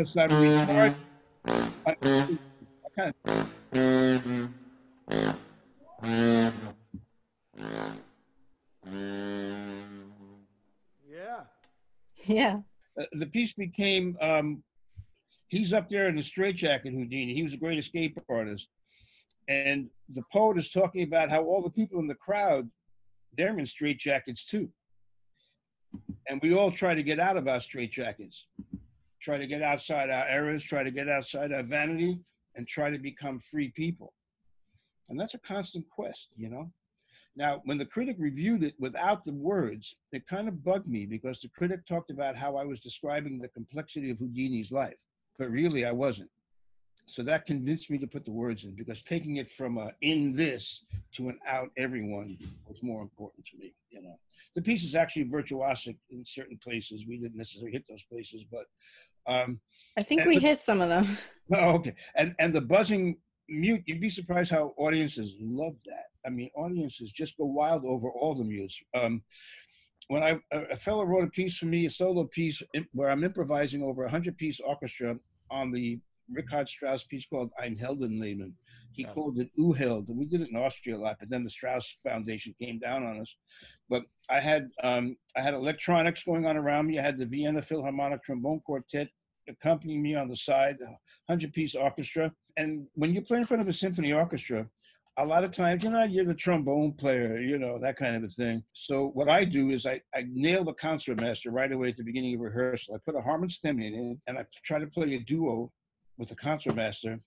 because 0.00 0.16
I'm 0.16 0.30
retarded. 0.30 0.94
I, 1.86 1.96
I 2.02 2.38
kind 2.96 3.14
of 3.24 4.50
Yeah. 11.08 11.40
Yeah. 12.26 12.58
uh, 12.98 13.04
the 13.12 13.26
piece 13.26 13.52
became 13.52 14.16
um, 14.20 14.62
he's 15.48 15.72
up 15.72 15.88
there 15.90 16.06
in 16.06 16.16
the 16.16 16.22
straitjacket 16.22 16.92
Houdini. 16.92 17.34
He 17.34 17.42
was 17.42 17.52
a 17.54 17.58
great 17.58 17.78
escape 17.78 18.18
artist, 18.28 18.68
and 19.48 19.88
the 20.14 20.22
poet 20.32 20.56
is 20.58 20.70
talking 20.70 21.02
about 21.02 21.28
how 21.28 21.42
all 21.44 21.62
the 21.62 21.70
people 21.70 22.00
in 22.00 22.06
the 22.06 22.14
crowd 22.14 22.70
they're 23.36 23.58
in 23.58 23.64
straitjackets 23.64 24.44
too, 24.46 24.70
and 26.28 26.40
we 26.42 26.54
all 26.54 26.70
try 26.72 26.94
to 26.94 27.02
get 27.02 27.20
out 27.20 27.36
of 27.36 27.46
our 27.48 27.58
straitjackets, 27.58 28.42
try 29.20 29.38
to 29.38 29.46
get 29.46 29.62
outside 29.62 30.10
our 30.10 30.26
errors, 30.26 30.64
try 30.64 30.82
to 30.82 30.90
get 30.90 31.08
outside 31.08 31.52
our 31.52 31.62
vanity, 31.62 32.18
and 32.54 32.66
try 32.66 32.90
to 32.90 32.98
become 32.98 33.38
free 33.38 33.70
people, 33.70 34.12
and 35.08 35.18
that's 35.18 35.34
a 35.34 35.38
constant 35.38 35.88
quest, 35.90 36.28
you 36.36 36.48
know. 36.48 36.70
Now, 37.36 37.60
when 37.64 37.78
the 37.78 37.86
critic 37.86 38.16
reviewed 38.18 38.64
it 38.64 38.74
without 38.78 39.22
the 39.24 39.32
words, 39.32 39.96
it 40.12 40.26
kind 40.26 40.48
of 40.48 40.64
bugged 40.64 40.88
me 40.88 41.06
because 41.06 41.40
the 41.40 41.48
critic 41.48 41.86
talked 41.86 42.10
about 42.10 42.34
how 42.36 42.56
I 42.56 42.64
was 42.64 42.80
describing 42.80 43.38
the 43.38 43.48
complexity 43.48 44.10
of 44.10 44.18
Houdini's 44.18 44.72
life, 44.72 44.96
but 45.38 45.50
really 45.50 45.84
I 45.84 45.92
wasn't. 45.92 46.30
So 47.10 47.24
that 47.24 47.44
convinced 47.44 47.90
me 47.90 47.98
to 47.98 48.06
put 48.06 48.24
the 48.24 48.30
words 48.30 48.62
in 48.62 48.76
because 48.76 49.02
taking 49.02 49.36
it 49.36 49.50
from 49.50 49.78
a 49.78 49.90
in 50.00 50.32
this 50.32 50.82
to 51.14 51.28
an 51.28 51.38
out 51.46 51.70
everyone 51.76 52.38
was 52.68 52.78
more 52.82 53.02
important 53.02 53.44
to 53.46 53.58
me. 53.58 53.74
You 53.90 54.02
know, 54.02 54.16
the 54.54 54.62
piece 54.62 54.84
is 54.84 54.94
actually 54.94 55.24
virtuosic 55.24 55.96
in 56.10 56.24
certain 56.24 56.56
places. 56.62 57.06
We 57.08 57.18
didn't 57.18 57.36
necessarily 57.36 57.72
hit 57.72 57.84
those 57.88 58.04
places, 58.04 58.44
but 58.50 58.66
um, 59.26 59.60
I 59.98 60.04
think 60.04 60.24
we 60.24 60.36
the- 60.36 60.40
hit 60.40 60.58
some 60.58 60.80
of 60.80 60.88
them. 60.88 61.06
Oh, 61.52 61.70
okay. 61.70 61.96
And 62.14 62.36
and 62.38 62.52
the 62.54 62.60
buzzing 62.60 63.16
mute, 63.48 63.82
you'd 63.84 64.00
be 64.00 64.08
surprised 64.08 64.52
how 64.52 64.72
audiences 64.76 65.34
love 65.40 65.74
that. 65.86 66.04
I 66.24 66.30
mean, 66.30 66.48
audiences 66.54 67.10
just 67.10 67.36
go 67.36 67.44
wild 67.46 67.84
over 67.84 68.08
all 68.08 68.36
the 68.36 68.44
mutes. 68.44 68.80
Um, 68.96 69.20
when 70.06 70.22
I 70.22 70.38
a 70.52 70.76
fellow 70.76 71.02
wrote 71.02 71.24
a 71.24 71.30
piece 71.30 71.56
for 71.56 71.66
me, 71.66 71.86
a 71.86 71.90
solo 71.90 72.22
piece 72.22 72.62
where 72.92 73.10
I'm 73.10 73.24
improvising 73.24 73.82
over 73.82 74.04
a 74.04 74.10
hundred 74.10 74.38
piece 74.38 74.60
orchestra 74.60 75.16
on 75.50 75.72
the 75.72 75.98
Richard 76.32 76.68
Strauss 76.68 77.04
piece 77.04 77.26
called 77.26 77.50
Ein 77.60 77.76
Heldenleben. 77.76 78.52
He 78.92 79.02
Yeah. 79.02 79.12
called 79.12 79.38
it 79.38 79.50
Uheld, 79.58 80.08
and 80.08 80.18
we 80.18 80.26
did 80.26 80.40
it 80.40 80.50
in 80.50 80.56
Austria 80.56 80.96
a 80.96 80.98
lot. 80.98 81.16
But 81.20 81.30
then 81.30 81.44
the 81.44 81.50
Strauss 81.50 81.96
Foundation 82.02 82.54
came 82.60 82.78
down 82.78 83.04
on 83.04 83.20
us. 83.20 83.36
But 83.88 84.04
I 84.28 84.40
had 84.40 84.70
um, 84.82 85.16
I 85.36 85.42
had 85.42 85.54
electronics 85.54 86.22
going 86.22 86.46
on 86.46 86.56
around 86.56 86.86
me. 86.86 86.98
I 86.98 87.02
had 87.02 87.18
the 87.18 87.26
Vienna 87.26 87.62
Philharmonic 87.62 88.22
Trombone 88.22 88.60
Quartet 88.60 89.08
accompanying 89.48 90.02
me 90.02 90.14
on 90.14 90.28
the 90.28 90.36
side, 90.36 90.76
hundred 91.28 91.52
piece 91.52 91.74
orchestra. 91.74 92.32
And 92.56 92.86
when 92.94 93.14
you 93.14 93.22
play 93.22 93.38
in 93.38 93.44
front 93.44 93.60
of 93.62 93.68
a 93.68 93.72
symphony 93.72 94.12
orchestra, 94.12 94.68
a 95.16 95.24
lot 95.24 95.44
of 95.44 95.52
times, 95.52 95.82
you 95.84 95.90
know, 95.90 96.04
you're 96.04 96.24
the 96.24 96.34
trombone 96.34 96.92
player, 96.92 97.38
you 97.38 97.58
know, 97.58 97.78
that 97.80 97.96
kind 97.96 98.16
of 98.16 98.22
a 98.22 98.28
thing. 98.28 98.62
So 98.72 99.08
what 99.08 99.28
I 99.28 99.44
do 99.44 99.70
is 99.70 99.86
I, 99.86 100.00
I 100.14 100.24
nail 100.32 100.64
the 100.64 100.72
concertmaster 100.72 101.50
right 101.50 101.70
away 101.70 101.88
at 101.88 101.96
the 101.96 102.04
beginning 102.04 102.34
of 102.36 102.40
rehearsal. 102.40 102.94
I 102.94 102.98
put 103.04 103.18
a 103.18 103.22
harmon 103.22 103.50
stem 103.50 103.80
in 103.80 103.94
it 103.94 104.18
and 104.26 104.38
I 104.38 104.46
try 104.64 104.78
to 104.78 104.86
play 104.86 105.14
a 105.14 105.20
duo 105.20 105.72
with 106.20 106.28
the 106.28 106.36
concertmaster 106.36 107.18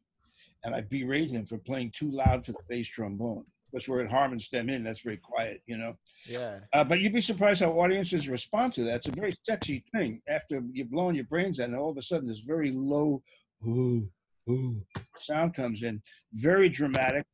and 0.63 0.73
I 0.73 0.81
berate 0.81 1.31
him 1.31 1.45
for 1.45 1.57
playing 1.57 1.91
too 1.93 2.09
loud 2.09 2.45
for 2.45 2.53
the 2.53 2.59
bass 2.69 2.87
trombone. 2.87 3.43
Because 3.71 3.87
we're 3.87 4.01
at 4.01 4.11
harmon 4.11 4.39
stem 4.39 4.69
in, 4.69 4.83
that's 4.83 5.01
very 5.01 5.17
quiet, 5.17 5.61
you 5.65 5.77
know. 5.77 5.95
Yeah. 6.27 6.59
Uh, 6.73 6.83
but 6.83 7.01
you'd 7.01 7.11
be 7.11 7.21
surprised 7.21 7.61
how 7.61 7.71
audiences 7.71 8.29
respond 8.29 8.71
to 8.73 8.83
that. 8.83 8.97
It's 8.97 9.07
a 9.07 9.11
very 9.11 9.35
sexy 9.43 9.83
thing. 9.93 10.21
After 10.29 10.61
you're 10.71 10.85
blowing 10.85 11.15
your 11.15 11.25
brains 11.25 11.59
out, 11.59 11.69
and 11.69 11.75
all 11.75 11.89
of 11.89 11.97
a 11.97 12.03
sudden 12.03 12.27
this 12.27 12.41
very 12.45 12.71
low, 12.71 13.23
ooh, 13.65 14.07
ooh, 14.47 14.79
sound 15.19 15.55
comes 15.55 15.81
in, 15.81 16.03
very 16.33 16.69
dramatic, 16.69 17.25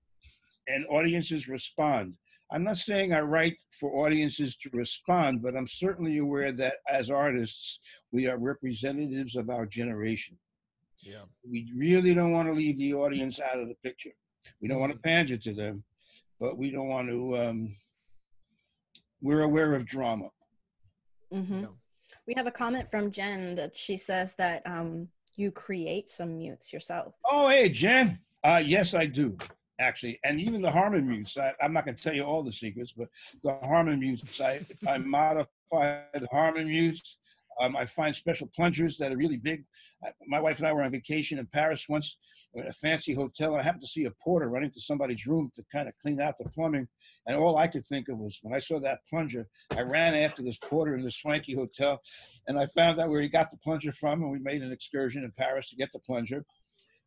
and 0.67 0.86
audiences 0.89 1.50
respond. 1.50 2.13
I'm 2.52 2.63
not 2.63 2.78
saying 2.78 3.13
I 3.13 3.19
write 3.19 3.58
for 3.78 4.06
audiences 4.06 4.56
to 4.58 4.69
respond, 4.72 5.41
but 5.43 5.58
I'm 5.58 5.67
certainly 5.67 6.19
aware 6.19 6.54
that 6.54 6.76
as 6.89 7.10
artists, 7.10 7.80
we 8.13 8.28
are 8.28 8.38
representatives 8.38 9.36
of 9.36 9.50
our 9.50 9.65
generation. 9.65 10.38
Yeah. 11.02 11.24
We 11.50 11.72
really 11.76 12.14
don't 12.14 12.32
want 12.32 12.48
to 12.48 12.54
leave 12.54 12.78
the 12.78 12.94
audience 12.94 13.40
out 13.40 13.60
of 13.60 13.68
the 13.68 13.76
picture. 13.84 14.12
We 14.62 14.68
don't 14.68 14.80
want 14.80 14.94
to 14.94 15.00
pander 15.00 15.38
to 15.38 15.54
them, 15.54 15.84
but 16.40 16.58
we 16.58 16.72
don't 16.72 16.88
want 16.88 17.10
to. 17.10 17.38
Um, 17.38 17.76
we're 19.22 19.42
aware 19.42 19.76
of 19.76 19.86
drama. 19.86 20.30
hmm 21.32 21.62
Yeah. 21.62 21.68
We 22.26 22.34
have 22.38 22.48
a 22.48 22.52
comment 22.52 22.90
from 22.90 23.12
Jen 23.12 23.56
that 23.56 23.78
she 23.78 23.96
says 23.98 24.34
that 24.38 24.64
um, 24.66 25.08
you 25.36 25.52
create 25.52 26.10
some 26.10 26.38
mutes 26.38 26.74
yourself. 26.74 27.16
Oh, 27.30 27.50
hey, 27.50 27.70
Jen. 27.70 28.20
Uh, 28.44 28.62
yes, 28.66 28.94
I 28.94 29.06
do, 29.06 29.38
actually. 29.80 30.20
And 30.24 30.40
even 30.40 30.62
the 30.62 30.72
harmon 30.72 31.08
mutes. 31.08 31.38
I, 31.38 31.54
I'm 31.62 31.74
not 31.74 31.86
going 31.86 31.96
to 31.96 32.04
tell 32.04 32.14
you 32.14 32.24
all 32.24 32.44
the 32.44 32.52
secrets, 32.52 32.94
but 32.98 33.10
the 33.44 33.58
harmon 33.64 34.00
mutes, 34.00 34.42
I, 34.42 34.66
I 34.88 34.98
modify 34.98 35.48
the 36.14 36.28
harmon 36.32 36.68
mutes. 36.68 37.18
Um, 37.60 37.76
I 37.76 37.86
find 37.86 38.15
special 38.15 38.50
plungers 38.56 38.98
that 38.98 39.12
are 39.12 39.17
really 39.17 39.38
big. 39.38 39.63
I, 40.04 40.10
my 40.28 40.39
wife 40.39 40.60
and 40.60 40.67
I 40.67 40.74
were 40.74 40.84
on 40.84 40.91
vacation 40.91 41.39
in 41.39 41.45
Paris 41.48 41.88
once 41.89 42.17
at 42.58 42.67
a 42.67 42.74
fancy 42.74 43.13
hotel. 43.13 43.56
I 43.56 43.62
happened 43.62 43.84
to 43.84 43.88
see 43.88 44.06
a 44.06 44.12
porter 44.12 44.50
running 44.50 44.72
to 44.72 44.82
somebody's 44.82 45.28
room 45.28 45.52
to 45.56 45.63
kind 45.72 45.88
of 45.88 45.93
clean 46.02 46.22
out 46.22 46.36
the 46.38 46.50
plumbing. 46.50 46.88
And 47.28 47.38
all 47.38 47.58
I 47.58 47.67
could 47.67 47.86
think 47.86 48.08
of 48.10 48.17
was 48.17 48.39
when 48.41 48.56
I 48.56 48.60
saw 48.60 48.80
that 48.80 49.00
plunger, 49.10 49.48
I 49.76 49.82
ran 49.82 50.15
after 50.15 50.41
this 50.41 50.58
porter 50.58 50.95
in 50.95 51.04
the 51.04 51.12
swanky 51.12 51.54
hotel 51.54 52.00
and 52.48 52.58
I 52.58 52.65
found 52.67 53.00
out 53.00 53.10
where 53.10 53.22
he 53.22 53.30
got 53.30 53.52
the 53.52 53.58
plunger 53.58 53.91
from. 53.91 54.22
And 54.22 54.32
we 54.32 54.39
made 54.39 54.62
an 54.62 54.72
excursion 54.72 55.24
in 55.24 55.32
Paris 55.38 55.69
to 55.69 55.76
get 55.76 55.91
the 55.91 56.00
plunger. 56.00 56.45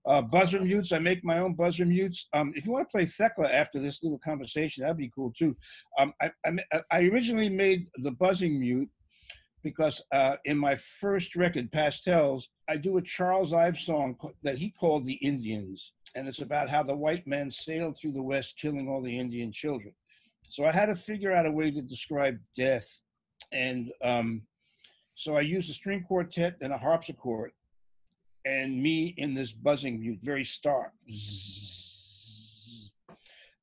Uh, 0.05 0.21
buzzer 0.21 0.61
mutes. 0.61 0.91
I 0.91 0.99
make 0.99 1.25
my 1.25 1.39
own 1.39 1.55
buzzer 1.55 1.87
mutes. 1.87 2.27
Um, 2.33 2.53
if 2.57 2.67
you 2.67 2.73
want 2.73 2.89
to 2.89 2.93
play 2.93 3.05
Thekla 3.05 3.53
after 3.53 3.79
this 3.79 4.03
little 4.03 4.19
conversation, 4.19 4.83
that'd 4.83 4.97
be 4.97 5.13
cool 5.15 5.33
too. 5.33 5.57
Um, 5.97 6.13
I, 6.21 6.31
I, 6.45 6.81
I 6.91 6.99
originally 7.03 7.49
made 7.49 7.89
the 8.03 8.11
buzzing 8.11 8.59
mute 8.59 8.89
because 9.63 10.03
uh, 10.13 10.37
in 10.45 10.59
my 10.59 10.75
first 10.75 11.37
record, 11.37 11.71
Pastels, 11.71 12.49
I 12.69 12.77
do 12.77 12.97
a 12.97 13.03
Charles 13.03 13.53
Ives 13.53 13.85
song 13.85 14.17
that 14.43 14.59
he 14.59 14.71
called 14.71 15.05
The 15.05 15.15
Indians. 15.15 15.93
And 16.15 16.29
it's 16.29 16.41
about 16.41 16.69
how 16.69 16.83
the 16.83 16.97
white 16.97 17.27
men 17.27 17.51
sailed 17.51 17.97
through 17.97 18.13
the 18.13 18.23
West, 18.23 18.59
killing 18.59 18.89
all 18.89 19.01
the 19.01 19.19
Indian 19.19 19.53
children. 19.53 19.95
So 20.49 20.67
I 20.67 20.73
had 20.73 20.87
to 20.87 20.95
figure 20.95 21.33
out 21.33 21.47
a 21.47 21.51
way 21.51 21.71
to 21.71 21.81
describe 21.81 22.39
death. 22.57 23.01
And 23.53 23.91
um, 24.05 24.43
so 25.15 25.37
I 25.37 25.41
used 25.41 25.71
a 25.71 25.75
string 25.75 26.05
quartet 26.07 26.57
and 26.61 26.73
a 26.73 26.79
harpsichord 26.79 27.53
and 28.45 28.83
me 28.83 29.15
in 29.17 29.35
this 29.35 29.53
buzzing 29.53 30.01
mute, 30.01 30.19
very 30.23 30.45
stark. 30.45 30.93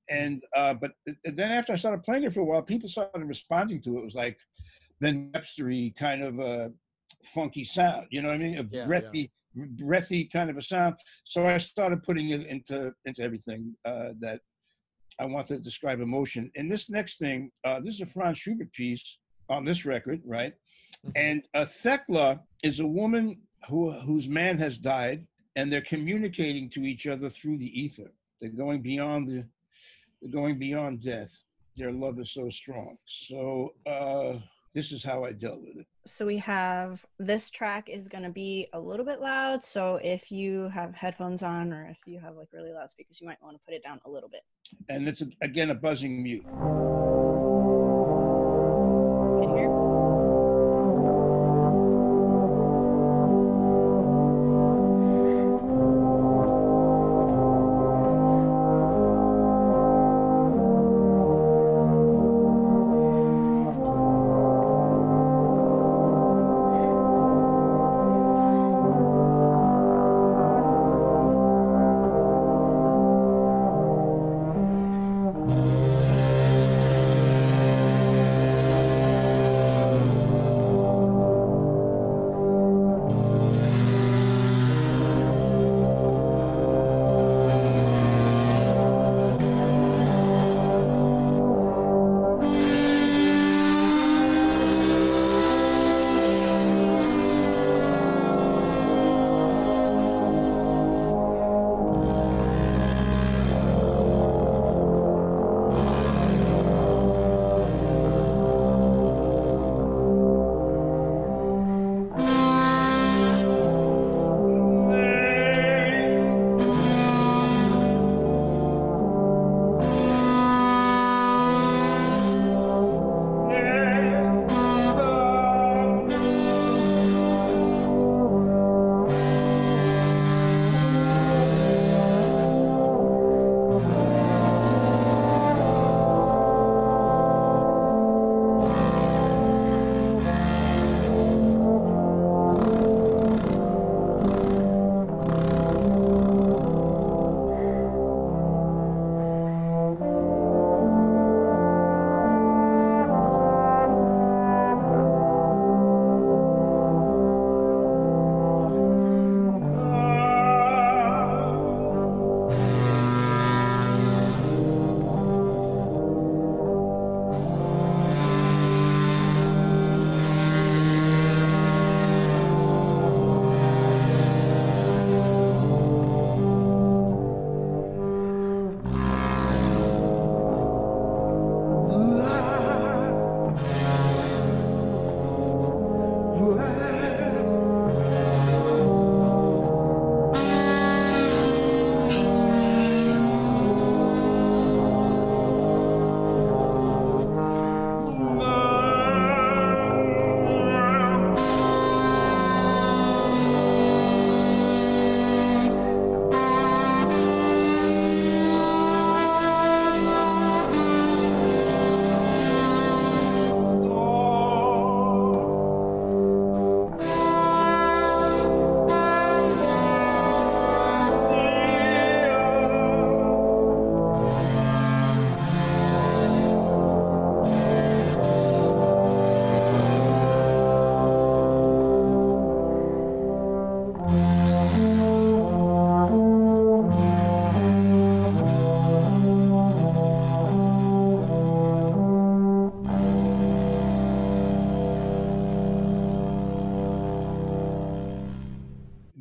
And 0.10 0.42
uh, 0.56 0.74
but 0.74 0.94
then 1.24 1.52
after 1.52 1.74
I 1.74 1.76
started 1.76 2.02
playing 2.04 2.24
it 2.24 2.34
for 2.34 2.40
a 2.40 2.46
while, 2.46 2.64
people 2.64 2.90
started 2.90 3.24
responding 3.26 3.82
to 3.84 3.98
it. 3.98 4.00
It 4.00 4.06
was 4.06 4.16
like 4.16 4.40
Ben 5.02 5.32
Webstery 5.34 5.96
kind 5.96 6.24
of 6.24 6.40
a 6.40 6.72
funky 7.24 7.64
sound, 7.64 8.08
you 8.12 8.22
know 8.22 8.30
what 8.30 8.36
I 8.36 8.38
mean? 8.38 8.58
A 8.60 8.64
Yeah, 8.64 8.86
breathy, 8.86 9.32
breathy 9.56 10.26
kind 10.26 10.50
of 10.50 10.58
a 10.58 10.62
sound. 10.62 10.96
So 11.26 11.46
I 11.46 11.58
started 11.58 12.04
putting 12.04 12.30
it 12.30 12.46
into 12.46 12.94
into 13.06 13.22
everything 13.24 13.76
uh, 13.86 14.10
that 14.20 14.40
I 15.20 15.26
want 15.26 15.48
to 15.48 15.60
describe 15.60 16.00
emotion. 16.00 16.52
And 16.56 16.72
this 16.72 16.90
next 16.90 17.20
thing, 17.20 17.52
uh, 17.66 17.80
this 17.80 17.96
is 17.96 18.02
a 18.02 18.06
Franz 18.06 18.38
Schubert 18.38 18.72
piece 18.74 19.18
on 19.50 19.66
this 19.66 19.86
record, 19.86 20.22
right? 20.26 20.54
Mhm. 21.06 21.12
And 21.16 21.44
a 21.54 21.66
Thekla 21.66 22.40
is 22.64 22.80
a 22.80 22.88
woman 22.88 23.42
who 23.68 23.92
whose 24.02 24.28
man 24.30 24.58
has 24.60 24.78
died, 24.78 25.28
and 25.56 25.72
they're 25.72 25.82
communicating 25.82 26.70
to 26.72 26.86
each 26.86 27.08
other 27.08 27.30
through 27.30 27.58
the 27.58 27.82
ether. 27.82 28.12
They're 28.40 28.50
going 28.50 28.82
beyond 28.82 29.28
the, 29.30 29.46
they're 30.22 30.32
going 30.32 30.58
beyond 30.58 31.02
death. 31.02 31.34
Their 31.76 31.92
love 31.92 32.20
is 32.20 32.32
so 32.32 32.50
strong. 32.50 32.98
So 33.06 33.74
uh, 33.86 34.40
this 34.74 34.92
is 34.92 35.04
how 35.04 35.24
I 35.24 35.32
dealt 35.32 35.62
with 35.62 35.78
it. 35.78 35.88
So 36.06 36.26
we 36.26 36.38
have 36.38 37.06
this 37.18 37.50
track 37.50 37.90
is 37.90 38.08
going 38.08 38.24
to 38.24 38.30
be 38.30 38.68
a 38.74 38.80
little 38.80 39.06
bit 39.06 39.22
loud. 39.22 39.64
So 39.64 40.00
if 40.04 40.32
you 40.32 40.70
have 40.70 40.96
headphones 40.96 41.44
on 41.44 41.74
or 41.74 41.88
if 41.90 42.00
you 42.06 42.20
have 42.20 42.36
like 42.36 42.48
really 42.54 42.72
loud 42.72 42.90
speakers, 42.90 43.20
you 43.22 43.28
might 43.28 43.42
want 43.42 43.56
to 43.56 43.62
put 43.66 43.74
it 43.74 43.84
down 43.84 44.00
a 44.06 44.10
little 44.10 44.30
bit. 44.30 44.42
And 44.90 45.08
it's 45.08 45.22
a, 45.22 45.28
again 45.42 45.70
a 45.72 45.76
buzzing 45.76 46.24
mute. 46.24 46.46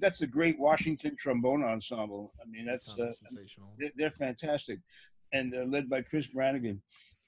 That's 0.09 0.23
a 0.23 0.27
great 0.27 0.59
Washington 0.59 1.15
trombone 1.19 1.63
ensemble. 1.63 2.33
I 2.41 2.49
mean, 2.49 2.65
that's 2.65 2.89
uh, 2.89 3.13
sensational. 3.13 3.75
they're, 3.79 3.91
they're 3.95 4.11
fantastic, 4.11 4.79
and 5.35 5.55
uh, 5.55 5.65
led 5.65 5.91
by 5.91 6.01
Chris 6.01 6.27
Brannigan. 6.29 6.81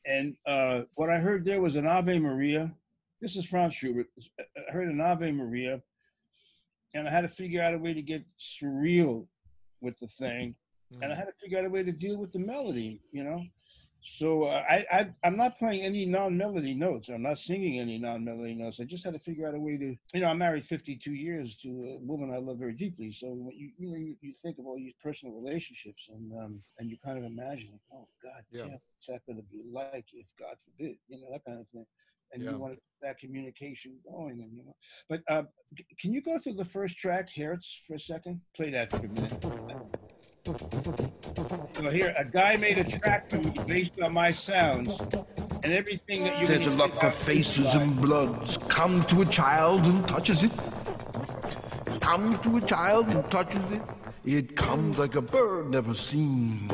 And 0.07 0.35
uh, 0.47 0.83
what 0.95 1.11
I 1.11 1.19
heard 1.19 1.45
there 1.45 1.61
was 1.61 1.77
an 1.77 1.87
Ave 1.87 2.19
Maria. 2.19 2.73
This 3.21 3.37
is 3.37 3.45
Franz 3.45 3.75
Schubert. 3.75 4.07
I 4.57 4.73
heard 4.73 4.89
an 4.89 4.99
Ave 4.99 5.31
Maria, 5.31 5.83
and 6.95 7.07
I 7.07 7.11
had 7.11 7.21
to 7.21 7.29
figure 7.29 7.63
out 7.63 7.75
a 7.75 7.79
way 7.79 7.93
to 7.93 8.01
get 8.01 8.25
surreal 8.41 9.27
with 9.83 9.99
the 9.99 10.07
thing, 10.07 10.55
and 11.03 11.13
I 11.13 11.15
had 11.15 11.27
to 11.27 11.35
figure 11.39 11.59
out 11.59 11.67
a 11.67 11.71
way 11.71 11.83
to 11.83 11.93
deal 11.93 12.17
with 12.17 12.33
the 12.33 12.39
melody. 12.39 13.03
You 13.13 13.25
know, 13.25 13.43
so 14.03 14.45
uh, 14.45 14.63
I, 14.69 14.87
I 14.93 15.07
I'm 15.25 15.37
not 15.37 15.59
playing 15.59 15.83
any 15.85 16.05
non-melody 16.07 16.75
notes. 16.75 17.09
I'm 17.09 17.23
not 17.23 17.39
singing 17.39 17.79
any 17.81 17.99
non-melody 17.99 18.55
notes. 18.55 18.81
I 18.81 18.85
just 18.85 19.05
had 19.05 19.13
to 19.15 19.19
figure 19.19 19.47
out 19.47 19.55
a 19.55 19.61
way 19.61 19.77
to. 19.77 19.97
You 20.15 20.21
know, 20.21 20.29
I'm 20.29 20.39
married 20.39 20.65
52 20.65 21.13
years 21.13 21.57
to 21.57 21.69
a 21.69 21.99
woman 21.99 22.33
I 22.33 22.39
love 22.39 22.59
very 22.59 22.73
deeply. 22.73 23.13
So 23.13 23.29
when 23.29 23.57
you 23.57 23.71
you 23.79 23.91
know 23.91 23.97
you, 23.97 24.17
you 24.21 24.33
think 24.33 24.59
of 24.59 24.67
all 24.67 24.77
these 24.77 24.95
personal 25.03 25.35
relationships 25.35 26.09
and 26.13 26.33
um 26.33 26.63
and 26.79 26.91
you 26.91 26.97
kind 27.05 27.19
of 27.19 27.25
imagine, 27.25 27.79
oh 27.93 28.09
God, 28.23 28.43
Yeah. 28.51 28.65
yeah. 28.65 28.71
what's 28.73 29.07
that 29.09 29.27
going 29.27 29.37
to 29.37 29.45
be 29.51 29.63
like 29.71 30.07
if 30.13 30.29
God 30.39 30.57
forbid, 30.65 30.97
you 31.09 31.21
know 31.21 31.29
that 31.33 31.45
kind 31.45 31.61
of 31.61 31.69
thing. 31.69 31.87
and 32.33 32.43
Yeah. 32.43 32.53
you 32.53 32.59
want 32.59 32.79
that 33.03 33.19
communication 33.19 33.99
going, 34.11 34.41
and 34.43 34.53
you 34.57 34.65
know. 34.65 34.77
But 35.09 35.21
uh, 35.29 35.43
can 35.99 36.13
you 36.13 36.23
go 36.23 36.39
through 36.39 36.55
the 36.55 36.65
first 36.65 36.97
track, 36.99 37.29
Hertz, 37.35 37.81
for 37.87 37.95
a 37.95 38.01
second? 38.01 38.41
Play 38.57 38.71
that 38.71 38.91
for 38.91 38.99
a 38.99 39.09
minute. 39.09 39.45
So 40.47 41.91
here, 41.91 42.15
a 42.17 42.25
guy 42.25 42.57
made 42.57 42.79
a 42.79 42.85
track 42.85 43.29
for 43.29 43.37
me 43.37 43.53
based 43.67 44.01
on 44.01 44.15
my 44.15 44.33
sounds, 44.33 44.99
and 45.63 45.73
everything 45.73 46.25
that 46.25 46.41
you. 46.41 46.47
There's 46.47 46.67
a 46.67 46.71
look 46.71 47.03
of 47.03 47.15
faces 47.15 47.75
and 47.75 48.01
bloods. 48.01 48.57
Comes 48.69 49.05
to 49.07 49.21
a 49.21 49.27
child 49.27 49.85
and 49.85 50.07
touches 50.09 50.43
it. 50.43 50.53
Comes 52.01 52.39
to 52.39 52.57
a 52.57 52.61
child 52.63 53.09
and 53.09 53.31
touches 53.31 53.71
it. 53.71 53.83
It 54.25 54.57
comes 54.57 54.97
like 54.99 55.15
a 55.15 55.23
bird 55.23 55.71
never 55.71 55.95
seen. 55.95 56.71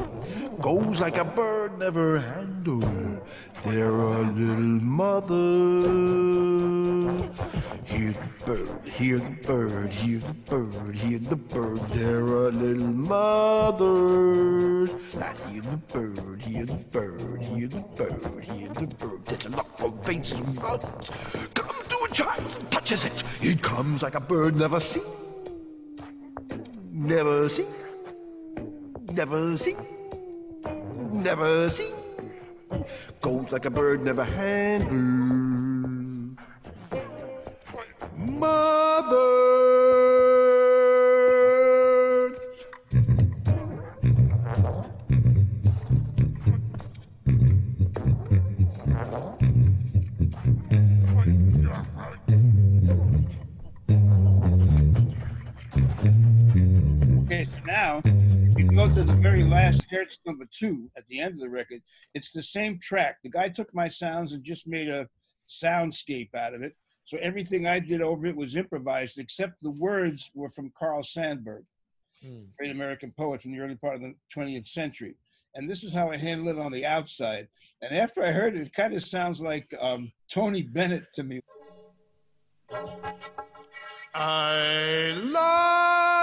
Goes 0.61 1.01
like 1.01 1.17
a 1.19 1.25
bird 1.25 1.79
never 1.79 2.19
handled. 2.19 3.21
There 3.63 3.93
are 3.93 4.23
little 4.23 4.81
mothers. 4.81 5.37
Hear 7.85 8.13
the 8.13 8.29
bird, 8.45 8.69
hear 8.85 9.19
the 9.19 9.37
bird, 9.47 9.91
hear 9.91 10.19
the 10.19 10.33
bird, 10.33 10.97
hear 10.97 11.19
the 11.19 11.37
bird. 11.37 11.81
There 11.91 12.25
are 12.25 12.51
little 12.51 12.89
mothers. 12.89 14.89
That 15.15 15.39
hear 15.51 15.61
the 15.63 15.77
bird, 15.77 16.43
hear 16.43 16.65
the 16.65 16.75
bird, 16.75 17.43
hear 17.43 17.69
the 17.69 17.81
bird, 17.95 18.45
hear 18.45 18.69
the 18.71 18.87
bird. 18.87 19.25
There's 19.27 19.47
a 19.47 19.51
look 19.51 19.81
of 19.81 20.05
faces 20.05 20.41
and 20.41 20.55
bloods. 20.55 21.11
Comes 21.55 21.87
to 21.89 22.07
a 22.09 22.15
child 22.15 22.57
and 22.59 22.71
touches 22.71 23.05
it. 23.05 23.23
It 23.43 23.63
comes 23.63 24.03
like 24.03 24.15
a 24.15 24.21
bird 24.21 24.57
never 24.57 24.81
seen. 24.81 25.03
Never 26.93 27.47
seen. 27.49 27.67
Never 29.13 29.57
seen. 29.59 29.96
Never 31.13 31.71
seen. 31.71 31.95
Goes 33.21 33.53
like 33.53 33.65
a 33.65 33.71
bird 33.71 34.03
never 34.03 34.25
handled. 34.25 34.93
Mother. 38.17 39.47
Okay, 57.27 57.49
so 57.51 57.59
now 57.67 57.99
if 57.99 58.07
you 58.07 58.13
go 58.13 58.16
to 58.97 59.05
the 59.05 59.13
very 59.17 59.45
last 59.45 59.85
Hertz 59.91 60.17
number 60.25 60.47
two 60.51 60.91
at 60.97 61.05
the 61.11 61.21
end 61.21 61.35
of 61.35 61.41
the 61.41 61.51
record. 61.51 61.83
It's 62.15 62.33
the 62.33 62.43
same 62.43 62.79
track. 62.81 63.19
The 63.23 63.29
guy 63.29 63.51
took 63.51 63.69
my 63.75 63.89
sounds 63.89 64.33
and 64.33 64.43
just 64.43 64.67
made 64.67 64.89
a 64.89 65.07
soundscape 65.51 66.35
out 66.35 66.55
of 66.55 66.63
it. 66.63 66.75
So 67.05 67.19
everything 67.21 67.67
I 67.67 67.79
did 67.79 68.01
over 68.01 68.25
it 68.25 68.35
was 68.35 68.57
improvised, 68.57 69.19
except 69.19 69.53
the 69.61 69.73
words 69.73 70.31
were 70.35 70.49
from 70.49 70.73
Carl 70.79 71.03
Sandburg, 71.03 71.65
Hmm. 72.23 72.45
great 72.57 72.71
American 72.71 73.13
poet 73.19 73.43
from 73.43 73.53
the 73.53 73.59
early 73.61 73.75
part 73.75 73.97
of 73.97 74.01
the 74.01 74.15
20th 74.35 74.65
century. 74.67 75.15
And 75.55 75.69
this 75.69 75.85
is 75.85 75.93
how 75.93 76.11
I 76.11 76.17
handle 76.17 76.49
it 76.49 76.59
on 76.59 76.73
the 76.73 76.87
outside. 76.87 77.49
And 77.83 77.95
after 77.95 78.25
I 78.25 78.33
heard 78.33 78.57
it, 78.57 78.63
it 78.63 78.73
kind 78.73 78.95
of 78.95 79.05
sounds 79.05 79.43
like 79.43 79.69
um, 79.79 80.11
Tony 80.33 80.63
Bennett 80.63 81.05
to 81.17 81.23
me. 81.23 81.43
I 84.15 85.13
love 85.17 86.16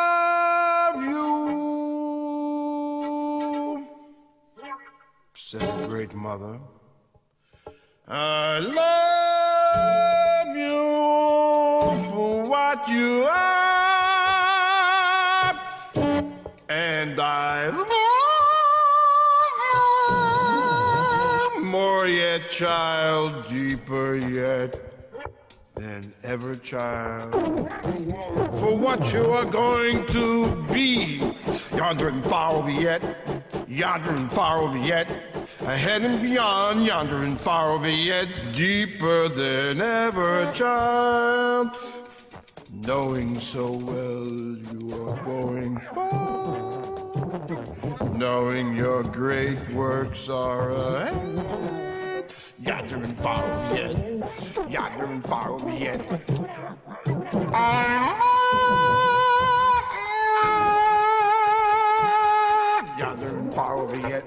said 5.45 5.60
the 5.60 5.88
great 5.89 6.13
mother. 6.15 6.58
I 8.08 8.60
love 8.60 10.56
you 10.56 10.69
for 12.12 12.43
what 12.43 12.88
you 12.88 13.25
are, 13.25 13.43
and 16.69 17.19
I 17.19 17.67
love 17.67 17.89
you 21.58 21.65
more 21.65 22.08
yet, 22.08 22.49
child, 22.49 23.49
deeper 23.49 24.15
yet 24.15 24.79
than 25.75 26.13
ever, 26.23 26.56
child. 26.56 27.34
For 28.62 28.77
what 28.77 29.12
you 29.12 29.25
are 29.25 29.43
going 29.43 30.06
to 30.06 30.56
be, 30.71 31.36
yonder 31.75 32.13
over 32.32 32.71
yet, 32.71 33.42
yonder 33.67 34.10
and 34.12 34.32
far 34.32 34.60
over 34.60 34.78
yet, 34.78 35.10
ahead 35.62 36.02
and 36.04 36.21
beyond, 36.21 36.86
yonder 36.86 37.23
and 37.23 37.39
far 37.39 37.71
over 37.71 37.89
yet, 37.89 38.28
deeper 38.56 39.30
than 39.30 39.82
ever, 39.82 40.52
child. 40.54 41.69
Knowing 42.86 43.39
so 43.39 43.71
well 43.71 44.28
you 44.28 45.08
are 45.08 45.15
going 45.23 45.80
far, 45.93 46.47
knowing 48.17 48.76
your 48.76 49.04
great 49.04 49.69
works 49.71 50.28
are 50.28 50.71
ahead, 50.71 52.32
yonder 52.60 52.97
and 52.97 53.17
far 53.19 53.43
over 53.43 53.76
yet, 53.76 53.95
yonder 54.69 55.06
and 55.06 55.23
far 55.23 55.52
over 55.52 55.71
yet. 55.71 56.02
Far 63.54 63.78
over 63.78 63.96
yet. 64.08 64.24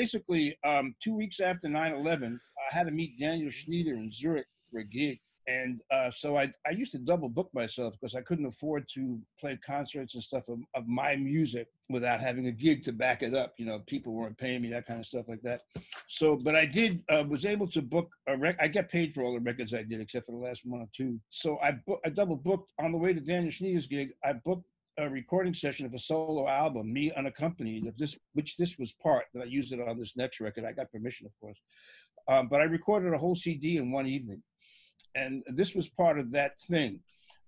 basically, 0.00 0.56
um, 0.64 0.94
two 1.02 1.14
weeks 1.14 1.40
after 1.40 1.68
9 1.68 1.92
11, 1.92 2.40
I 2.58 2.74
had 2.74 2.86
to 2.86 2.90
meet 2.90 3.18
Daniel 3.18 3.50
Schnyder 3.50 3.94
in 3.94 4.10
Zurich 4.12 4.46
for 4.70 4.80
a 4.80 4.84
gig. 4.84 5.20
And 5.50 5.80
uh, 5.92 6.10
so 6.10 6.36
I, 6.36 6.52
I 6.66 6.70
used 6.70 6.92
to 6.92 6.98
double 6.98 7.28
book 7.28 7.50
myself 7.52 7.94
because 7.94 8.14
I 8.14 8.20
couldn't 8.20 8.46
afford 8.46 8.86
to 8.94 9.18
play 9.40 9.58
concerts 9.66 10.14
and 10.14 10.22
stuff 10.22 10.48
of, 10.48 10.60
of 10.74 10.86
my 10.86 11.16
music 11.16 11.66
without 11.88 12.20
having 12.20 12.46
a 12.46 12.52
gig 12.52 12.84
to 12.84 12.92
back 12.92 13.22
it 13.22 13.34
up. 13.34 13.54
You 13.58 13.66
know, 13.66 13.80
people 13.86 14.12
weren't 14.12 14.38
paying 14.38 14.62
me, 14.62 14.70
that 14.70 14.86
kind 14.86 15.00
of 15.00 15.06
stuff 15.06 15.26
like 15.28 15.42
that. 15.42 15.62
So, 16.08 16.36
but 16.36 16.54
I 16.54 16.66
did, 16.66 17.02
uh, 17.12 17.24
was 17.28 17.46
able 17.46 17.66
to 17.68 17.82
book 17.82 18.08
a 18.28 18.36
rec. 18.36 18.56
I 18.60 18.68
get 18.68 18.90
paid 18.90 19.12
for 19.12 19.22
all 19.24 19.34
the 19.34 19.40
records 19.40 19.74
I 19.74 19.82
did 19.82 20.00
except 20.00 20.26
for 20.26 20.32
the 20.32 20.38
last 20.38 20.62
one 20.64 20.82
or 20.82 20.88
two. 20.96 21.18
So 21.30 21.58
I, 21.58 21.72
book, 21.72 22.00
I 22.06 22.10
double 22.10 22.36
booked 22.36 22.72
on 22.78 22.92
the 22.92 22.98
way 22.98 23.12
to 23.12 23.20
Daniel 23.20 23.50
Schnyder's 23.50 23.86
gig. 23.86 24.12
I 24.24 24.34
booked 24.34 24.66
a 24.98 25.08
recording 25.08 25.54
session 25.54 25.86
of 25.86 25.94
a 25.94 25.98
solo 25.98 26.46
album, 26.48 26.92
me 26.92 27.10
unaccompanied, 27.16 27.86
of 27.86 27.96
this, 27.96 28.16
which 28.34 28.56
this 28.56 28.78
was 28.78 28.92
part 28.92 29.24
that 29.34 29.42
I 29.42 29.46
used 29.46 29.72
it 29.72 29.80
on 29.80 29.98
this 29.98 30.16
next 30.16 30.40
record. 30.40 30.64
I 30.64 30.72
got 30.72 30.92
permission, 30.92 31.26
of 31.26 31.32
course, 31.40 31.58
um, 32.28 32.48
but 32.48 32.60
I 32.60 32.64
recorded 32.64 33.12
a 33.14 33.18
whole 33.18 33.34
CD 33.34 33.78
in 33.78 33.90
one 33.90 34.06
evening, 34.06 34.42
and 35.14 35.42
this 35.54 35.74
was 35.74 35.88
part 35.88 36.18
of 36.18 36.30
that 36.32 36.58
thing. 36.58 37.00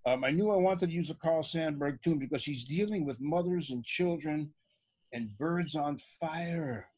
Um, 0.04 0.24
I 0.24 0.30
knew 0.30 0.50
I 0.50 0.56
wanted 0.56 0.88
to 0.88 0.92
use 0.92 1.10
a 1.10 1.14
Carl 1.14 1.42
Sandburg 1.42 2.02
tune 2.02 2.18
because 2.18 2.44
he's 2.44 2.64
dealing 2.64 3.06
with 3.06 3.20
mothers 3.20 3.70
and 3.70 3.84
children, 3.84 4.52
and 5.12 5.36
birds 5.38 5.76
on 5.76 5.98
fire. 5.98 6.88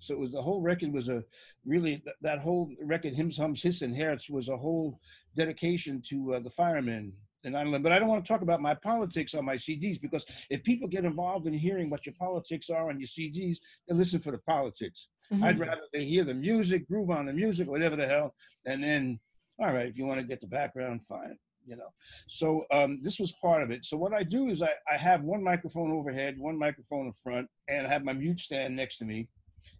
So 0.00 0.12
it 0.12 0.20
was 0.20 0.32
the 0.32 0.42
whole 0.42 0.60
record 0.60 0.92
was 0.92 1.08
a 1.08 1.24
really 1.64 2.02
that, 2.20 2.40
whole 2.40 2.70
record, 2.82 3.14
hymns, 3.14 3.38
hums, 3.38 3.62
hiss, 3.62 3.80
and 3.80 3.96
hertz 3.96 4.28
was 4.28 4.48
a 4.48 4.56
whole 4.56 5.00
dedication 5.34 6.02
to 6.10 6.34
uh, 6.34 6.40
the 6.40 6.50
firemen 6.50 7.12
and 7.44 7.54
9/11. 7.54 7.82
But 7.82 7.92
I 7.92 7.98
don't 7.98 8.08
want 8.08 8.22
to 8.22 8.28
talk 8.28 8.42
about 8.42 8.60
my 8.60 8.74
politics 8.74 9.34
on 9.34 9.46
my 9.46 9.54
CDs 9.54 9.98
because 9.98 10.26
if 10.50 10.62
people 10.62 10.88
get 10.88 11.06
involved 11.06 11.46
in 11.46 11.54
hearing 11.54 11.88
what 11.88 12.04
your 12.04 12.14
politics 12.18 12.68
are 12.68 12.90
on 12.90 13.00
your 13.00 13.06
CDs, 13.06 13.58
they 13.88 13.94
listen 13.94 14.20
for 14.20 14.30
the 14.30 14.38
politics. 14.38 15.08
I'd 15.42 15.58
rather 15.58 15.82
they 15.92 16.04
hear 16.04 16.24
the 16.24 16.34
music, 16.34 16.86
groove 16.86 17.10
on 17.10 17.26
the 17.26 17.32
music, 17.32 17.66
whatever 17.68 17.96
the 17.96 18.06
hell, 18.06 18.34
and 18.66 18.82
then, 18.82 19.18
all 19.58 19.72
right, 19.72 19.86
if 19.86 19.96
you 19.96 20.06
want 20.06 20.20
to 20.20 20.26
get 20.26 20.40
the 20.40 20.46
background, 20.46 21.02
fine, 21.02 21.36
you 21.64 21.76
know. 21.76 21.88
So 22.28 22.64
um, 22.72 22.98
this 23.02 23.18
was 23.20 23.32
part 23.40 23.62
of 23.62 23.70
it. 23.70 23.84
So 23.84 23.96
what 23.96 24.12
I 24.12 24.22
do 24.22 24.48
is 24.48 24.62
I, 24.62 24.72
I 24.92 24.96
have 24.96 25.22
one 25.22 25.42
microphone 25.42 25.92
overhead, 25.92 26.36
one 26.38 26.58
microphone 26.58 27.06
in 27.06 27.12
front, 27.12 27.48
and 27.68 27.86
I 27.86 27.90
have 27.90 28.04
my 28.04 28.12
mute 28.12 28.40
stand 28.40 28.74
next 28.74 28.98
to 28.98 29.04
me. 29.04 29.28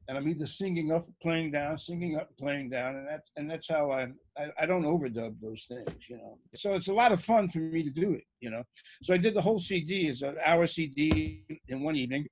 And 0.06 0.18
I'm 0.18 0.28
either 0.28 0.46
singing 0.46 0.92
up, 0.92 1.08
playing 1.22 1.50
down, 1.50 1.78
singing 1.78 2.16
up, 2.16 2.28
playing 2.38 2.68
down, 2.68 2.96
and 2.96 3.08
that's 3.08 3.30
and 3.36 3.50
that's 3.50 3.68
how 3.68 3.90
I, 3.90 4.08
I 4.36 4.48
I 4.60 4.66
don't 4.66 4.82
overdub 4.82 5.40
those 5.40 5.64
things, 5.66 5.88
you 6.10 6.18
know. 6.18 6.38
So 6.54 6.74
it's 6.74 6.88
a 6.88 6.92
lot 6.92 7.12
of 7.12 7.24
fun 7.24 7.48
for 7.48 7.58
me 7.58 7.82
to 7.82 7.90
do 7.90 8.12
it, 8.12 8.24
you 8.40 8.50
know. 8.50 8.62
So 9.02 9.14
I 9.14 9.16
did 9.16 9.32
the 9.32 9.40
whole 9.40 9.58
CD, 9.58 10.08
it's 10.08 10.20
an 10.20 10.36
hour 10.44 10.66
CD 10.66 11.44
in 11.68 11.82
one 11.82 11.96
evening, 11.96 12.26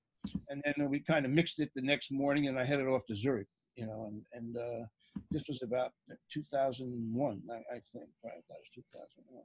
and 0.50 0.62
then 0.64 0.90
we 0.90 1.00
kind 1.00 1.24
of 1.24 1.32
mixed 1.32 1.60
it 1.60 1.70
the 1.74 1.80
next 1.80 2.12
morning, 2.12 2.46
and 2.48 2.58
I 2.58 2.64
headed 2.64 2.86
off 2.88 3.06
to 3.06 3.16
Zurich, 3.16 3.48
you 3.76 3.86
know, 3.86 4.06
and 4.08 4.22
and 4.32 4.56
uh, 4.56 4.86
this 5.30 5.44
was 5.48 5.62
about 5.62 5.92
2001, 6.32 7.42
I, 7.50 7.54
I 7.54 7.80
think, 7.92 8.08
right? 8.24 8.42
That 8.48 8.58
was 8.58 8.70
2001. 8.74 9.42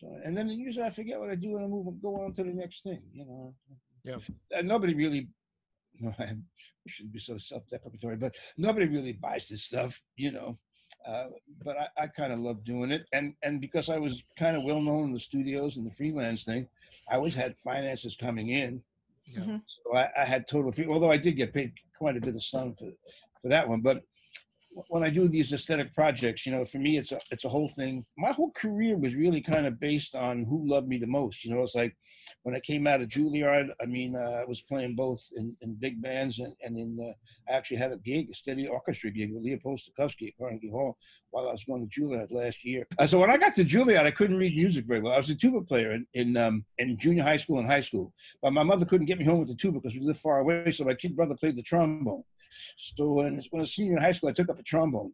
So 0.00 0.20
and 0.24 0.36
then 0.36 0.48
usually 0.48 0.86
I 0.86 0.90
forget 0.90 1.20
what 1.20 1.30
I 1.30 1.34
do 1.34 1.56
and 1.56 1.64
I 1.64 1.68
move 1.68 1.86
and 1.86 2.00
go 2.02 2.22
on 2.24 2.32
to 2.34 2.44
the 2.44 2.52
next 2.52 2.82
thing, 2.82 3.02
you 3.12 3.26
know. 3.26 3.54
Yeah. 4.04 4.16
And 4.50 4.68
nobody 4.68 4.94
really. 4.94 5.28
No, 6.00 6.12
I 6.18 6.34
shouldn't 6.86 7.12
be 7.12 7.18
so 7.20 7.36
self-deprecatory, 7.36 8.16
but 8.16 8.34
nobody 8.56 8.86
really 8.86 9.12
buys 9.12 9.46
this 9.48 9.62
stuff, 9.64 10.00
you 10.16 10.32
know. 10.32 10.58
Uh, 11.06 11.26
but 11.62 11.76
I, 11.76 12.04
I 12.04 12.06
kind 12.06 12.32
of 12.32 12.38
love 12.38 12.64
doing 12.64 12.90
it, 12.90 13.02
and 13.12 13.34
and 13.42 13.60
because 13.60 13.90
I 13.90 13.98
was 13.98 14.22
kind 14.38 14.56
of 14.56 14.64
well 14.64 14.80
known 14.80 15.04
in 15.04 15.12
the 15.12 15.20
studios 15.20 15.76
and 15.76 15.86
the 15.86 15.90
freelance 15.94 16.44
thing, 16.44 16.66
I 17.10 17.16
always 17.16 17.34
had 17.34 17.58
finances 17.58 18.16
coming 18.16 18.48
in. 18.50 18.82
Yeah. 19.26 19.40
Mhm. 19.40 19.62
So 19.84 19.96
I, 19.96 20.08
I 20.16 20.24
had 20.24 20.48
total 20.48 20.72
free, 20.72 20.86
although 20.86 21.10
I 21.12 21.16
did 21.18 21.36
get 21.36 21.52
paid 21.52 21.72
quite 21.96 22.16
a 22.16 22.20
bit 22.20 22.34
of 22.34 22.42
sun 22.42 22.74
for 22.74 22.90
for 23.42 23.48
that 23.48 23.68
one. 23.68 23.80
But 23.82 24.02
when 24.88 25.02
I 25.02 25.10
do 25.10 25.28
these 25.28 25.52
aesthetic 25.52 25.94
projects, 25.94 26.46
you 26.46 26.52
know, 26.52 26.64
for 26.64 26.78
me, 26.78 26.98
it's 26.98 27.12
a 27.12 27.20
it's 27.30 27.44
a 27.44 27.48
whole 27.48 27.68
thing. 27.68 28.04
My 28.16 28.32
whole 28.32 28.50
career 28.52 28.96
was 28.96 29.14
really 29.14 29.40
kind 29.40 29.66
of 29.66 29.78
based 29.80 30.14
on 30.14 30.44
who 30.44 30.68
loved 30.68 30.88
me 30.88 30.98
the 30.98 31.06
most. 31.06 31.44
You 31.44 31.54
know, 31.54 31.62
it's 31.62 31.74
like 31.74 31.94
when 32.42 32.54
I 32.54 32.60
came 32.60 32.86
out 32.86 33.00
of 33.00 33.08
Juilliard. 33.08 33.68
I 33.80 33.86
mean, 33.86 34.16
uh, 34.16 34.40
I 34.42 34.44
was 34.44 34.62
playing 34.62 34.94
both 34.94 35.22
in, 35.36 35.56
in 35.60 35.74
big 35.74 36.00
bands 36.00 36.38
and 36.38 36.54
and 36.62 36.76
in 36.78 36.98
uh, 37.00 37.52
I 37.52 37.56
actually 37.56 37.78
had 37.78 37.92
a 37.92 37.98
gig, 37.98 38.30
a 38.30 38.34
steady 38.34 38.66
orchestra 38.66 39.10
gig 39.10 39.32
with 39.32 39.42
Leopold 39.42 39.80
Stokowski 39.80 40.28
at 40.28 40.38
Carnegie 40.38 40.70
Hall 40.70 40.96
while 41.30 41.48
I 41.48 41.52
was 41.52 41.64
going 41.64 41.88
to 41.88 42.00
Juilliard 42.00 42.30
last 42.30 42.64
year. 42.64 42.86
Uh, 42.98 43.06
so 43.06 43.18
when 43.18 43.30
I 43.30 43.36
got 43.36 43.54
to 43.54 43.64
Juilliard, 43.64 44.04
I 44.04 44.10
couldn't 44.10 44.36
read 44.36 44.54
music 44.56 44.84
very 44.86 45.00
well. 45.00 45.12
I 45.12 45.18
was 45.18 45.30
a 45.30 45.34
tuba 45.34 45.62
player 45.62 45.92
in 45.92 46.06
in, 46.14 46.36
um, 46.36 46.64
in 46.78 46.98
junior 46.98 47.22
high 47.22 47.36
school 47.36 47.58
and 47.58 47.66
high 47.66 47.80
school, 47.80 48.12
but 48.42 48.52
my 48.52 48.62
mother 48.62 48.86
couldn't 48.86 49.06
get 49.06 49.18
me 49.18 49.24
home 49.24 49.40
with 49.40 49.48
the 49.48 49.54
tuba 49.54 49.80
because 49.80 49.94
we 49.94 50.00
lived 50.00 50.20
far 50.20 50.40
away. 50.40 50.70
So 50.70 50.84
my 50.84 50.94
kid 50.94 51.16
brother 51.16 51.34
played 51.34 51.56
the 51.56 51.62
trombone. 51.62 52.24
So 52.76 53.12
when, 53.12 53.42
when 53.50 53.60
I 53.60 53.62
was 53.62 53.74
senior 53.74 53.96
in 53.96 54.02
high 54.02 54.12
school, 54.12 54.28
I 54.28 54.32
took 54.32 54.48
up 54.48 54.58
a 54.62 54.64
trombone. 54.64 55.12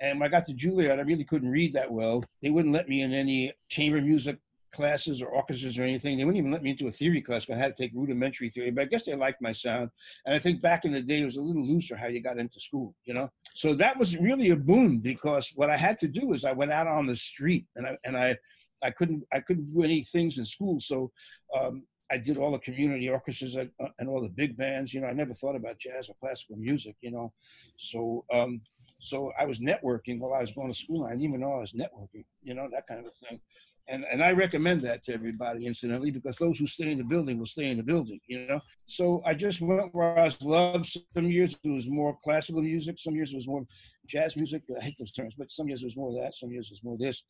And 0.00 0.18
when 0.18 0.26
I 0.26 0.30
got 0.30 0.46
to 0.46 0.54
Juilliard, 0.54 0.98
I 0.98 1.02
really 1.02 1.24
couldn't 1.24 1.50
read 1.50 1.72
that 1.74 1.90
well. 1.90 2.24
They 2.42 2.50
wouldn't 2.50 2.74
let 2.74 2.88
me 2.88 3.02
in 3.02 3.12
any 3.12 3.52
chamber 3.68 4.00
music 4.00 4.38
classes 4.72 5.22
or 5.22 5.28
orchestras 5.28 5.78
or 5.78 5.82
anything. 5.84 6.16
They 6.16 6.24
wouldn't 6.24 6.38
even 6.38 6.50
let 6.50 6.62
me 6.62 6.70
into 6.70 6.88
a 6.88 6.92
theory 6.92 7.20
class 7.20 7.44
because 7.44 7.60
I 7.60 7.62
had 7.62 7.76
to 7.76 7.82
take 7.82 7.92
rudimentary 7.94 8.50
theory. 8.50 8.70
But 8.70 8.82
I 8.82 8.84
guess 8.86 9.04
they 9.04 9.14
liked 9.14 9.40
my 9.40 9.52
sound. 9.52 9.90
And 10.26 10.34
I 10.34 10.38
think 10.38 10.60
back 10.60 10.84
in 10.84 10.92
the 10.92 11.00
day, 11.00 11.20
it 11.20 11.24
was 11.24 11.36
a 11.36 11.42
little 11.42 11.64
looser 11.64 11.96
how 11.96 12.06
you 12.06 12.22
got 12.22 12.38
into 12.38 12.58
school, 12.58 12.94
you 13.04 13.14
know? 13.14 13.30
So 13.54 13.74
that 13.74 13.98
was 13.98 14.16
really 14.16 14.50
a 14.50 14.56
boon 14.56 14.98
because 14.98 15.52
what 15.54 15.70
I 15.70 15.76
had 15.76 15.98
to 15.98 16.08
do 16.08 16.32
is 16.32 16.44
I 16.44 16.52
went 16.52 16.72
out 16.72 16.86
on 16.86 17.06
the 17.06 17.16
street 17.16 17.66
and 17.76 17.86
I, 17.86 17.96
and 18.04 18.16
I, 18.16 18.36
I 18.82 18.90
couldn't, 18.90 19.22
I 19.32 19.40
couldn't 19.40 19.72
do 19.72 19.82
any 19.82 20.02
things 20.02 20.38
in 20.38 20.46
school. 20.46 20.80
So 20.80 21.12
um, 21.56 21.84
I 22.10 22.18
did 22.18 22.36
all 22.36 22.52
the 22.52 22.58
community 22.58 23.08
orchestras 23.08 23.54
and, 23.54 23.70
uh, 23.82 23.88
and 23.98 24.08
all 24.08 24.20
the 24.20 24.28
big 24.28 24.56
bands. 24.56 24.92
You 24.92 25.00
know, 25.00 25.06
I 25.06 25.12
never 25.12 25.32
thought 25.32 25.56
about 25.56 25.78
jazz 25.78 26.08
or 26.08 26.14
classical 26.20 26.56
music. 26.56 26.96
You 27.00 27.10
know, 27.10 27.32
so 27.78 28.24
um, 28.32 28.60
so 29.02 29.32
I 29.38 29.44
was 29.44 29.58
networking 29.58 30.20
while 30.20 30.32
I 30.32 30.40
was 30.40 30.52
going 30.52 30.72
to 30.72 30.78
school. 30.78 31.04
I 31.04 31.10
didn't 31.10 31.24
even 31.24 31.40
know 31.40 31.54
I 31.54 31.60
was 31.60 31.72
networking. 31.72 32.24
You 32.42 32.54
know, 32.54 32.68
that 32.72 32.86
kind 32.86 33.04
of 33.04 33.12
thing. 33.14 33.40
And 33.88 34.04
and 34.10 34.22
I 34.22 34.30
recommend 34.30 34.82
that 34.82 35.02
to 35.04 35.12
everybody, 35.12 35.66
incidentally, 35.66 36.12
because 36.12 36.36
those 36.36 36.58
who 36.58 36.68
stay 36.68 36.92
in 36.92 36.98
the 36.98 37.04
building 37.04 37.36
will 37.38 37.46
stay 37.46 37.70
in 37.70 37.78
the 37.78 37.82
building. 37.82 38.20
You 38.28 38.46
know, 38.46 38.60
so 38.86 39.20
I 39.26 39.34
just 39.34 39.60
went 39.60 39.92
where 39.92 40.16
I 40.16 40.24
was 40.24 40.40
loved. 40.40 40.86
Some 40.86 41.30
years 41.30 41.58
it 41.64 41.68
was 41.68 41.88
more 41.88 42.16
classical 42.22 42.62
music. 42.62 42.98
Some 42.98 43.16
years 43.16 43.32
it 43.32 43.36
was 43.36 43.48
more 43.48 43.64
jazz 44.06 44.36
music. 44.36 44.62
I 44.80 44.84
hate 44.84 44.96
those 44.98 45.12
terms, 45.12 45.34
but 45.36 45.50
some 45.50 45.66
years 45.66 45.82
it 45.82 45.86
was 45.86 45.96
more 45.96 46.12
that. 46.22 46.36
Some 46.36 46.52
years 46.52 46.68
it 46.70 46.74
was 46.74 46.84
more 46.84 46.96
this. 46.96 47.24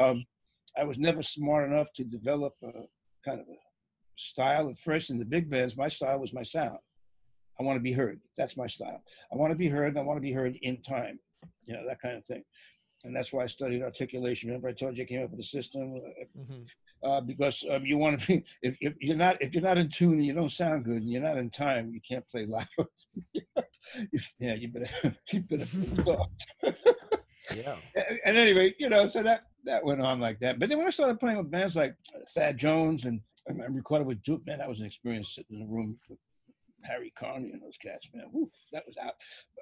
Um, 0.00 0.24
I 0.78 0.84
was 0.84 0.98
never 0.98 1.22
smart 1.22 1.70
enough 1.70 1.92
to 1.96 2.04
develop 2.04 2.54
a 2.62 2.72
kind 3.24 3.40
of 3.40 3.46
a 3.48 3.56
style 4.16 4.70
at 4.70 4.78
first 4.78 5.10
in 5.10 5.18
the 5.18 5.24
big 5.24 5.50
bands. 5.50 5.76
My 5.76 5.88
style 5.88 6.20
was 6.20 6.32
my 6.32 6.42
sound. 6.42 6.78
I 7.60 7.62
want 7.64 7.76
to 7.76 7.80
be 7.82 7.92
heard. 7.92 8.20
That's 8.36 8.56
my 8.56 8.66
style. 8.66 9.02
I 9.32 9.36
want 9.36 9.50
to 9.50 9.56
be 9.56 9.68
heard 9.68 9.88
and 9.88 9.98
I 9.98 10.02
want 10.02 10.16
to 10.16 10.22
be 10.22 10.32
heard 10.32 10.56
in 10.62 10.80
time, 10.80 11.18
you 11.66 11.74
know, 11.74 11.84
that 11.86 12.00
kind 12.00 12.16
of 12.16 12.24
thing. 12.24 12.44
And 13.04 13.14
that's 13.14 13.32
why 13.32 13.44
I 13.44 13.46
studied 13.46 13.82
articulation. 13.82 14.48
Remember, 14.48 14.68
I 14.68 14.72
told 14.72 14.96
you 14.96 15.04
I 15.04 15.06
came 15.06 15.22
up 15.22 15.30
with 15.30 15.40
a 15.40 15.44
system 15.44 15.94
uh, 15.94 16.40
Mhm. 16.40 16.66
uh, 17.04 17.20
because 17.20 17.64
um, 17.70 17.84
you 17.86 17.96
want 17.96 18.20
to 18.20 18.26
be. 18.26 18.44
If, 18.62 18.76
if 18.80 18.94
you're 19.00 19.16
not, 19.16 19.40
if 19.40 19.54
you're 19.54 19.62
not 19.62 19.78
in 19.78 19.88
tune 19.88 20.14
and 20.14 20.26
you 20.26 20.32
don't 20.32 20.50
sound 20.50 20.84
good 20.84 21.02
and 21.02 21.10
you're 21.10 21.22
not 21.22 21.36
in 21.38 21.48
time, 21.50 21.92
you 21.92 22.00
can't 22.00 22.26
play 22.28 22.44
loud. 22.46 22.66
yeah, 24.40 24.54
you 24.54 24.68
better, 24.68 25.16
you 25.32 25.40
better. 25.40 25.66
Yeah. 27.56 27.76
and 27.96 28.18
and 28.26 28.36
anyway, 28.36 28.74
you 28.78 28.90
know, 28.90 29.06
so 29.06 29.22
that 29.22 29.44
that 29.64 29.82
went 29.82 30.02
on 30.02 30.20
like 30.20 30.38
that. 30.40 30.58
But 30.58 30.68
then 30.68 30.76
when 30.76 30.86
I 30.86 30.90
started 30.90 31.18
playing 31.18 31.38
with 31.38 31.50
bands 31.50 31.76
like 31.76 31.94
Thad 32.34 32.58
Jones 32.58 33.06
and, 33.06 33.20
I 33.48 33.64
recorded 33.70 34.06
with 34.06 34.22
Duke, 34.22 34.44
man, 34.46 34.58
that 34.58 34.68
was 34.68 34.80
an 34.80 34.86
experience 34.86 35.34
sitting 35.34 35.56
in 35.60 35.62
a 35.62 35.66
room 35.66 35.98
with 36.10 36.18
Harry 36.82 37.12
Carney 37.18 37.50
and 37.52 37.62
those 37.62 37.76
cats, 37.76 38.08
man. 38.14 38.26
Woo, 38.32 38.50
that 38.72 38.84
was 38.86 38.96
out. 39.02 39.14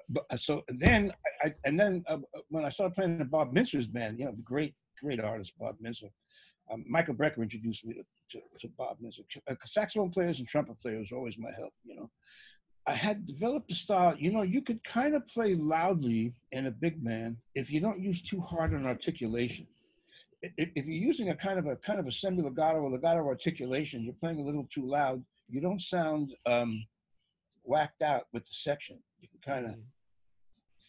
But 0.09 0.25
uh, 0.29 0.37
so 0.37 0.63
then 0.69 1.11
I, 1.43 1.51
and 1.65 1.79
then 1.79 2.03
uh, 2.07 2.17
when 2.49 2.65
I 2.65 2.69
started 2.69 2.95
playing 2.95 3.19
in 3.19 3.27
Bob 3.27 3.53
Mintzer's 3.53 3.87
band, 3.87 4.19
you 4.19 4.25
know, 4.25 4.31
the 4.31 4.41
great 4.41 4.75
great 5.01 5.19
artist 5.19 5.53
Bob 5.59 5.75
Mintzer. 5.83 6.09
Um, 6.71 6.83
Michael 6.87 7.13
Brecker 7.13 7.41
introduced 7.41 7.85
me 7.85 7.93
to, 7.93 8.03
to, 8.31 8.43
to 8.59 8.67
Bob 8.77 8.97
Mintzer. 9.01 9.21
Uh, 9.49 9.55
saxophone 9.65 10.09
players 10.09 10.39
and 10.39 10.47
trumpet 10.47 10.79
players 10.81 11.11
were 11.11 11.17
always 11.17 11.37
my 11.37 11.51
help, 11.57 11.73
you 11.83 11.95
know. 11.95 12.09
I 12.85 12.93
had 12.93 13.25
developed 13.25 13.69
a 13.71 13.75
style, 13.75 14.15
you 14.17 14.31
know, 14.31 14.43
you 14.43 14.61
could 14.61 14.81
kind 14.83 15.13
of 15.13 15.27
play 15.27 15.55
loudly 15.55 16.33
in 16.53 16.67
a 16.67 16.71
big 16.71 17.03
band 17.03 17.35
if 17.53 17.69
you 17.69 17.81
don't 17.81 18.01
use 18.01 18.21
too 18.21 18.39
hard 18.39 18.73
on 18.73 18.85
articulation. 18.85 19.67
If, 20.41 20.69
if 20.75 20.85
you're 20.85 20.95
using 20.95 21.29
a 21.29 21.35
kind 21.35 21.59
of 21.59 21.65
a 21.65 21.75
kind 21.77 21.99
of 21.99 22.07
a 22.07 22.11
semi 22.11 22.41
legato 22.41 22.77
or 22.79 22.91
legato 22.91 23.27
articulation, 23.27 24.03
you're 24.03 24.13
playing 24.13 24.39
a 24.39 24.43
little 24.43 24.67
too 24.73 24.87
loud. 24.87 25.21
You 25.49 25.59
don't 25.59 25.81
sound 25.81 26.33
um, 26.45 26.85
whacked 27.67 28.01
out 28.01 28.23
with 28.33 28.43
the 28.43 28.53
section. 28.53 28.97
You 29.21 29.27
can 29.29 29.39
kind 29.53 29.65
of 29.67 29.75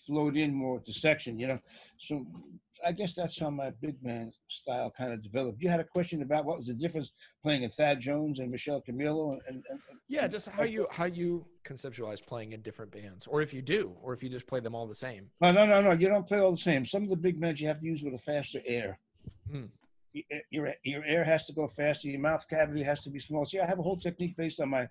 float 0.07 0.37
in 0.37 0.55
more 0.55 0.75
with 0.75 0.85
the 0.87 0.93
section, 0.93 1.39
you 1.39 1.47
know. 1.49 1.59
So 1.99 2.25
I 2.85 2.93
guess 2.93 3.15
that's 3.15 3.39
how 3.39 3.51
my 3.51 3.71
big 3.71 4.01
band 4.03 4.35
style 4.49 4.93
kind 4.97 5.13
of 5.13 5.23
developed. 5.23 5.61
You 5.61 5.69
had 5.69 5.81
a 5.81 5.85
question 5.85 6.23
about 6.23 6.45
what 6.45 6.59
was 6.59 6.67
the 6.69 6.75
difference 6.75 7.11
playing 7.43 7.65
a 7.65 7.69
Thad 7.69 8.01
Jones 8.01 8.39
and 8.39 8.51
Michel 8.51 8.83
Camilo 8.89 9.33
and, 9.33 9.41
and, 9.49 9.65
and 9.71 9.81
Yeah, 10.07 10.29
just 10.29 10.49
how 10.49 10.63
you 10.63 10.87
how 10.91 11.07
you 11.07 11.47
conceptualize 11.65 12.25
playing 12.25 12.53
in 12.53 12.61
different 12.63 12.93
bands, 12.93 13.27
or 13.27 13.43
if 13.43 13.53
you 13.53 13.63
do, 13.63 13.97
or 14.03 14.13
if 14.13 14.23
you 14.23 14.29
just 14.29 14.47
play 14.47 14.61
them 14.61 14.75
all 14.75 14.87
the 14.87 14.95
same. 14.95 15.31
No, 15.41 15.51
no, 15.53 15.67
no, 15.67 15.83
no. 15.83 15.93
You 15.93 16.09
don't 16.09 16.27
play 16.27 16.39
all 16.39 16.53
the 16.53 16.57
same. 16.57 16.85
Some 16.85 17.03
of 17.03 17.09
the 17.09 17.17
big 17.17 17.41
bands 17.41 17.61
you 17.61 17.67
have 17.69 17.81
to 17.81 17.87
use 17.87 18.03
with 18.05 18.15
a 18.15 18.19
faster 18.19 18.61
air. 18.67 18.99
Y- 20.15 20.25
eh, 20.31 20.39
Your 20.51 20.73
your 20.85 21.05
air 21.05 21.25
has 21.25 21.47
to 21.47 21.53
go 21.53 21.67
faster. 21.67 22.09
Your 22.09 22.21
mouth 22.21 22.47
cavity 22.49 22.83
has 22.83 23.03
to 23.03 23.11
be 23.11 23.19
small. 23.19 23.45
See, 23.45 23.59
I 23.61 23.67
have 23.67 23.79
a 23.79 23.83
whole 23.83 23.99
technique 23.99 24.37
based 24.37 24.61
on 24.61 24.69
my. 24.71 24.87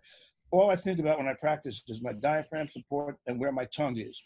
All 0.51 0.69
I 0.69 0.75
think 0.75 0.99
about 0.99 1.17
when 1.17 1.27
I 1.27 1.33
practice 1.33 1.83
is 1.87 2.01
my 2.01 2.13
diaphragm 2.13 2.69
support 2.69 3.17
and 3.27 3.39
where 3.39 3.51
my 3.51 3.65
tongue 3.65 3.97
is. 3.97 4.21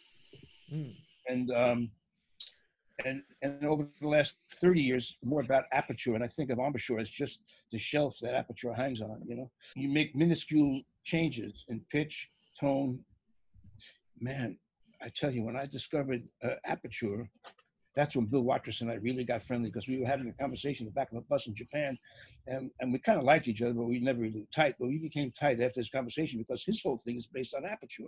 Mm. 0.72 0.94
And 1.28 1.52
um, 1.52 1.90
and 3.06 3.24
and 3.42 3.66
over 3.66 3.88
the 4.00 4.08
last 4.08 4.36
thirty 4.54 4.82
years, 4.82 5.18
more 5.24 5.42
about 5.42 5.64
aperture. 5.72 6.16
And 6.16 6.24
I 6.24 6.28
think 6.28 6.50
of 6.50 6.60
embouchure 6.60 7.00
as 7.00 7.10
just 7.10 7.40
the 7.72 7.80
shelf 7.80 8.18
that 8.22 8.36
aperture 8.36 8.74
hangs 8.74 9.02
on. 9.02 9.22
You 9.26 9.36
know, 9.38 9.52
you 9.76 9.90
make 9.90 10.16
minuscule 10.16 10.82
changes 11.04 11.66
in 11.70 11.82
pitch, 11.92 12.28
tone. 12.60 13.00
Man, 14.20 14.58
I 15.02 15.10
tell 15.16 15.32
you, 15.32 15.44
when 15.44 15.56
I 15.56 15.66
discovered 15.66 16.24
uh, 16.44 16.56
aperture, 16.66 17.28
that's 17.96 18.16
when 18.16 18.26
Bill 18.26 18.42
Watrous 18.42 18.82
and 18.82 18.92
I 18.92 18.96
really 18.96 19.24
got 19.24 19.42
friendly 19.42 19.70
because 19.70 19.88
we 19.88 20.00
were 20.00 20.08
having 20.08 20.30
a 20.30 20.34
conversation 20.34 20.86
in 20.86 20.94
the 20.94 20.96
back 20.96 21.12
of 21.12 21.18
a 21.18 21.22
bus 21.22 21.48
in 21.48 21.56
Japan, 21.56 21.98
and, 22.48 22.72
and 22.80 22.94
we 22.94 23.00
kind 23.00 23.20
of 23.20 23.26
liked 23.26 23.48
each 23.48 23.62
other, 23.62 23.74
but 23.74 23.84
we 23.84 24.00
never 24.00 24.22
really 24.22 24.48
tight. 24.54 24.76
But 24.80 24.88
we 24.88 24.98
became 24.98 25.32
tight 25.32 25.62
after 25.62 25.80
this 25.80 25.90
conversation 25.90 26.40
because 26.40 26.64
his 26.64 26.82
whole 26.82 26.98
thing 26.98 27.18
is 27.18 27.28
based 27.28 27.54
on 27.54 27.66
aperture. 27.66 28.06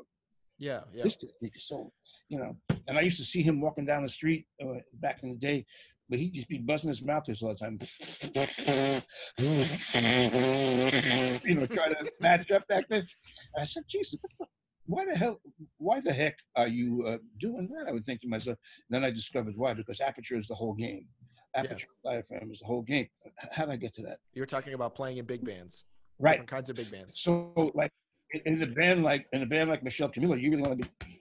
Yeah, 0.58 0.82
yeah. 0.94 1.04
His 1.04 1.16
technique 1.16 1.56
is 1.56 1.68
so, 1.68 1.92
you 2.30 2.40
know. 2.40 2.56
And 2.88 2.98
I 2.98 3.02
used 3.02 3.18
to 3.18 3.26
see 3.26 3.42
him 3.42 3.60
walking 3.60 3.86
down 3.86 4.04
the 4.04 4.10
street 4.10 4.46
uh, 4.64 4.76
back 4.94 5.24
in 5.24 5.30
the 5.30 5.36
day, 5.36 5.66
but 6.10 6.20
he'd 6.20 6.34
just 6.34 6.48
be 6.48 6.60
buzzing 6.60 6.90
his 6.90 7.02
mouth 7.02 7.24
this 7.28 7.42
all 7.42 7.54
the 7.54 7.60
time. 7.60 7.80
you 11.44 11.56
know, 11.56 11.66
trying 11.66 11.92
to 11.92 12.12
match 12.20 12.52
up 12.52 12.64
that 12.70 12.88
thing. 12.88 13.04
I 13.60 13.64
said, 13.64 13.84
Jesus, 13.90 14.20
what 14.22 14.32
the, 14.38 14.46
why 14.86 15.06
the 15.06 15.16
hell, 15.16 15.40
why 15.78 16.00
the 16.02 16.14
heck 16.14 16.36
are 16.56 16.68
you 16.68 17.06
uh, 17.08 17.18
doing 17.40 17.70
that? 17.70 17.88
I 17.88 17.92
would 17.92 18.06
think 18.06 18.22
to 18.22 18.28
myself. 18.28 18.58
then 18.90 19.04
I 19.04 19.12
discovered 19.12 19.56
why, 19.56 19.74
because 19.74 20.02
aperture 20.02 20.38
is 20.38 20.48
the 20.48 20.56
whole 20.56 20.74
game. 20.74 21.08
Aperture 21.56 21.88
diaphragm 22.04 22.52
is 22.52 22.60
the 22.60 22.66
whole 22.66 22.82
game. 22.82 23.08
How 23.52 23.66
did 23.66 23.74
I 23.74 23.76
get 23.78 23.94
to 23.96 24.02
that? 24.04 24.20
You 24.34 24.42
were 24.42 24.46
talking 24.48 24.74
about 24.74 24.96
playing 24.96 25.18
in 25.18 25.26
big 25.26 25.46
bands, 25.46 25.86
Right. 26.20 26.32
different 26.34 26.50
kinds 26.50 26.70
of 26.70 26.76
big 26.76 26.92
bands. 26.92 27.20
So 27.20 27.72
like 27.76 27.92
in- 28.46 28.62
a 28.62 28.66
band 28.66 29.04
like 29.04 29.28
in 29.34 29.44
a 29.44 29.46
band 29.46 29.70
like 29.70 29.84
Michel 29.84 30.10
Camilo, 30.10 30.40
you 30.42 30.50
really 30.50 30.64
want 30.64 30.82
to 30.82 30.90
be 31.06 31.20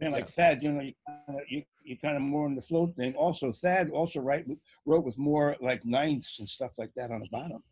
man 0.00 0.12
like 0.12 0.28
Thad. 0.28 0.62
You 0.62 0.72
know, 0.72 0.80
you 0.80 0.94
kinda, 1.26 1.42
you 1.48 1.62
you 1.84 1.98
kind 1.98 2.16
of 2.16 2.22
more 2.22 2.46
in 2.46 2.54
the 2.54 2.62
float 2.62 2.96
thing. 2.96 3.14
Also, 3.14 3.52
Thad 3.52 3.90
also 3.90 4.20
write 4.20 4.46
wrote 4.86 5.04
with 5.04 5.18
more 5.18 5.56
like 5.60 5.84
ninths 5.84 6.38
and 6.38 6.48
stuff 6.48 6.78
like 6.78 6.92
that 6.96 7.10
on 7.10 7.20
the 7.20 7.28
bottom. 7.30 7.62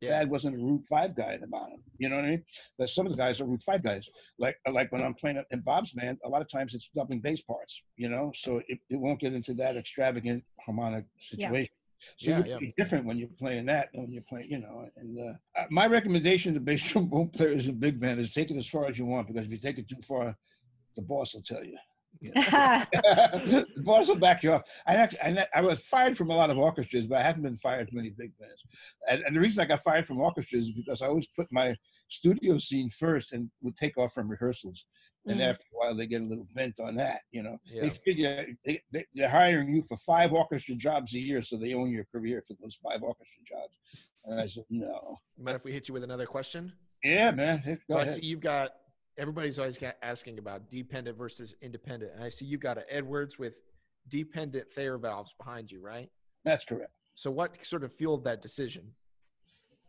Yeah. 0.00 0.10
Thad 0.18 0.30
wasn't 0.30 0.56
a 0.56 0.58
root 0.58 0.84
five 0.84 1.16
guy 1.16 1.34
at 1.34 1.40
the 1.40 1.46
bottom. 1.46 1.82
You 1.98 2.08
know 2.10 2.16
what 2.16 2.26
I 2.26 2.30
mean? 2.30 2.44
But 2.78 2.90
some 2.90 3.06
of 3.06 3.12
the 3.12 3.18
guys 3.18 3.40
are 3.40 3.46
root 3.46 3.62
five 3.62 3.82
guys. 3.82 4.08
Like 4.38 4.56
like 4.70 4.92
when 4.92 5.02
I'm 5.02 5.14
playing 5.14 5.42
in 5.50 5.60
Bob's 5.60 5.92
band, 5.92 6.18
a 6.24 6.28
lot 6.28 6.42
of 6.42 6.50
times 6.50 6.74
it's 6.74 6.90
doubling 6.94 7.20
bass 7.20 7.40
parts. 7.40 7.82
You 7.96 8.08
know, 8.10 8.30
so 8.34 8.60
it, 8.68 8.78
it 8.90 8.96
won't 8.96 9.20
get 9.20 9.32
into 9.32 9.54
that 9.54 9.76
extravagant 9.76 10.44
harmonic 10.64 11.06
Yeah. 11.16 11.48
situation. 11.48 11.72
So 12.18 12.30
Yeah, 12.30 12.44
you're 12.44 12.60
yeah. 12.60 12.70
different 12.76 13.06
when 13.06 13.16
you're 13.16 13.28
playing 13.38 13.64
that 13.66 13.88
than 13.92 14.02
when 14.02 14.12
you're 14.12 14.22
playing, 14.28 14.50
you 14.50 14.58
know. 14.58 14.86
And 14.96 15.18
uh, 15.18 15.60
uh, 15.60 15.64
my 15.70 15.86
recommendation 15.86 16.52
to 16.54 16.60
bass 16.60 16.82
trombone 16.90 17.30
players 17.30 17.68
in 17.68 17.78
big 17.78 17.98
band 17.98 18.20
is 18.20 18.30
take 18.32 18.50
it 18.50 18.56
as 18.58 18.66
far 18.66 18.86
as 18.86 18.98
you 18.98 19.06
want 19.06 19.26
because 19.28 19.46
if 19.46 19.50
you 19.50 19.58
take 19.58 19.78
it 19.78 19.88
too 19.88 20.02
far, 20.02 20.36
the 20.94 21.02
boss 21.02 21.34
will 21.34 21.42
tell 21.42 21.64
you. 21.64 21.78
The 22.22 23.66
boss 23.84 24.08
will 24.08 24.16
back 24.16 24.42
you 24.42 24.52
off. 24.52 24.62
I 24.86 24.94
actually, 24.94 25.20
I, 25.20 25.46
I 25.54 25.60
was 25.60 25.80
fired 25.80 26.16
from 26.16 26.30
a 26.30 26.36
lot 26.36 26.50
of 26.50 26.58
orchestras, 26.58 27.06
but 27.06 27.18
I 27.18 27.22
haven't 27.22 27.42
been 27.42 27.56
fired 27.56 27.88
from 27.88 27.98
any 27.98 28.10
big 28.10 28.32
bands. 28.38 28.62
And, 29.08 29.22
and 29.22 29.34
the 29.36 29.40
reason 29.40 29.62
I 29.62 29.66
got 29.66 29.80
fired 29.80 30.06
from 30.06 30.20
orchestras 30.20 30.66
is 30.68 30.70
because 30.74 31.02
I 31.02 31.06
always 31.06 31.26
put 31.26 31.46
my 31.50 31.74
studio 32.08 32.58
scene 32.58 32.88
first 32.88 33.32
and 33.32 33.50
would 33.62 33.76
take 33.76 33.96
off 33.98 34.12
from 34.14 34.28
rehearsals. 34.28 34.86
And 35.28 35.40
Mm. 35.40 35.48
after 35.50 35.64
a 35.74 35.76
while, 35.76 35.94
they 35.96 36.06
get 36.06 36.20
a 36.20 36.24
little 36.24 36.46
bent 36.54 36.78
on 36.78 36.94
that. 36.96 37.22
You 37.32 37.42
know, 37.42 37.58
Yeah. 37.64 37.80
they 37.82 37.88
figure 37.90 38.46
they, 38.64 38.80
they, 38.92 39.04
they're 39.14 39.28
hiring 39.28 39.74
you 39.74 39.82
for 39.82 39.96
five 39.96 40.32
orchestra 40.32 40.76
jobs 40.76 41.14
a 41.14 41.18
year, 41.18 41.42
so 41.42 41.56
they 41.56 41.74
own 41.74 41.90
your 41.90 42.04
career 42.04 42.42
for 42.46 42.54
those 42.62 42.76
five 42.76 43.02
orchestra 43.02 43.42
jobs. 43.48 43.74
And 44.24 44.40
I 44.40 44.46
said, 44.46 44.64
no. 44.70 45.18
Mind 45.36 45.56
if 45.56 45.64
we 45.64 45.72
hit 45.72 45.88
you 45.88 45.94
with 45.94 46.04
another 46.04 46.26
question? 46.26 46.72
Yeah, 47.02 47.30
man. 47.32 47.62
Go 47.88 47.96
So 47.96 47.98
I 48.00 48.06
see 48.06 48.24
you've 48.24 48.40
got 48.40 48.70
everybody's 49.18 49.58
always 49.58 49.78
asking 50.02 50.38
about 50.38 50.70
dependent 50.70 51.16
versus 51.16 51.54
independent, 51.62 52.12
and 52.14 52.24
I 52.24 52.28
see 52.28 52.44
you've 52.44 52.60
got 52.60 52.78
an 52.78 52.84
Edwards 52.88 53.38
with 53.38 53.60
dependent 54.08 54.70
Thayer 54.72 54.98
valves 54.98 55.34
behind 55.38 55.70
you, 55.70 55.80
right? 55.80 56.10
That's 56.44 56.64
correct. 56.64 56.92
So 57.14 57.30
what 57.30 57.64
sort 57.64 57.82
of 57.82 57.92
fueled 57.92 58.24
that 58.24 58.42
decision? 58.42 58.84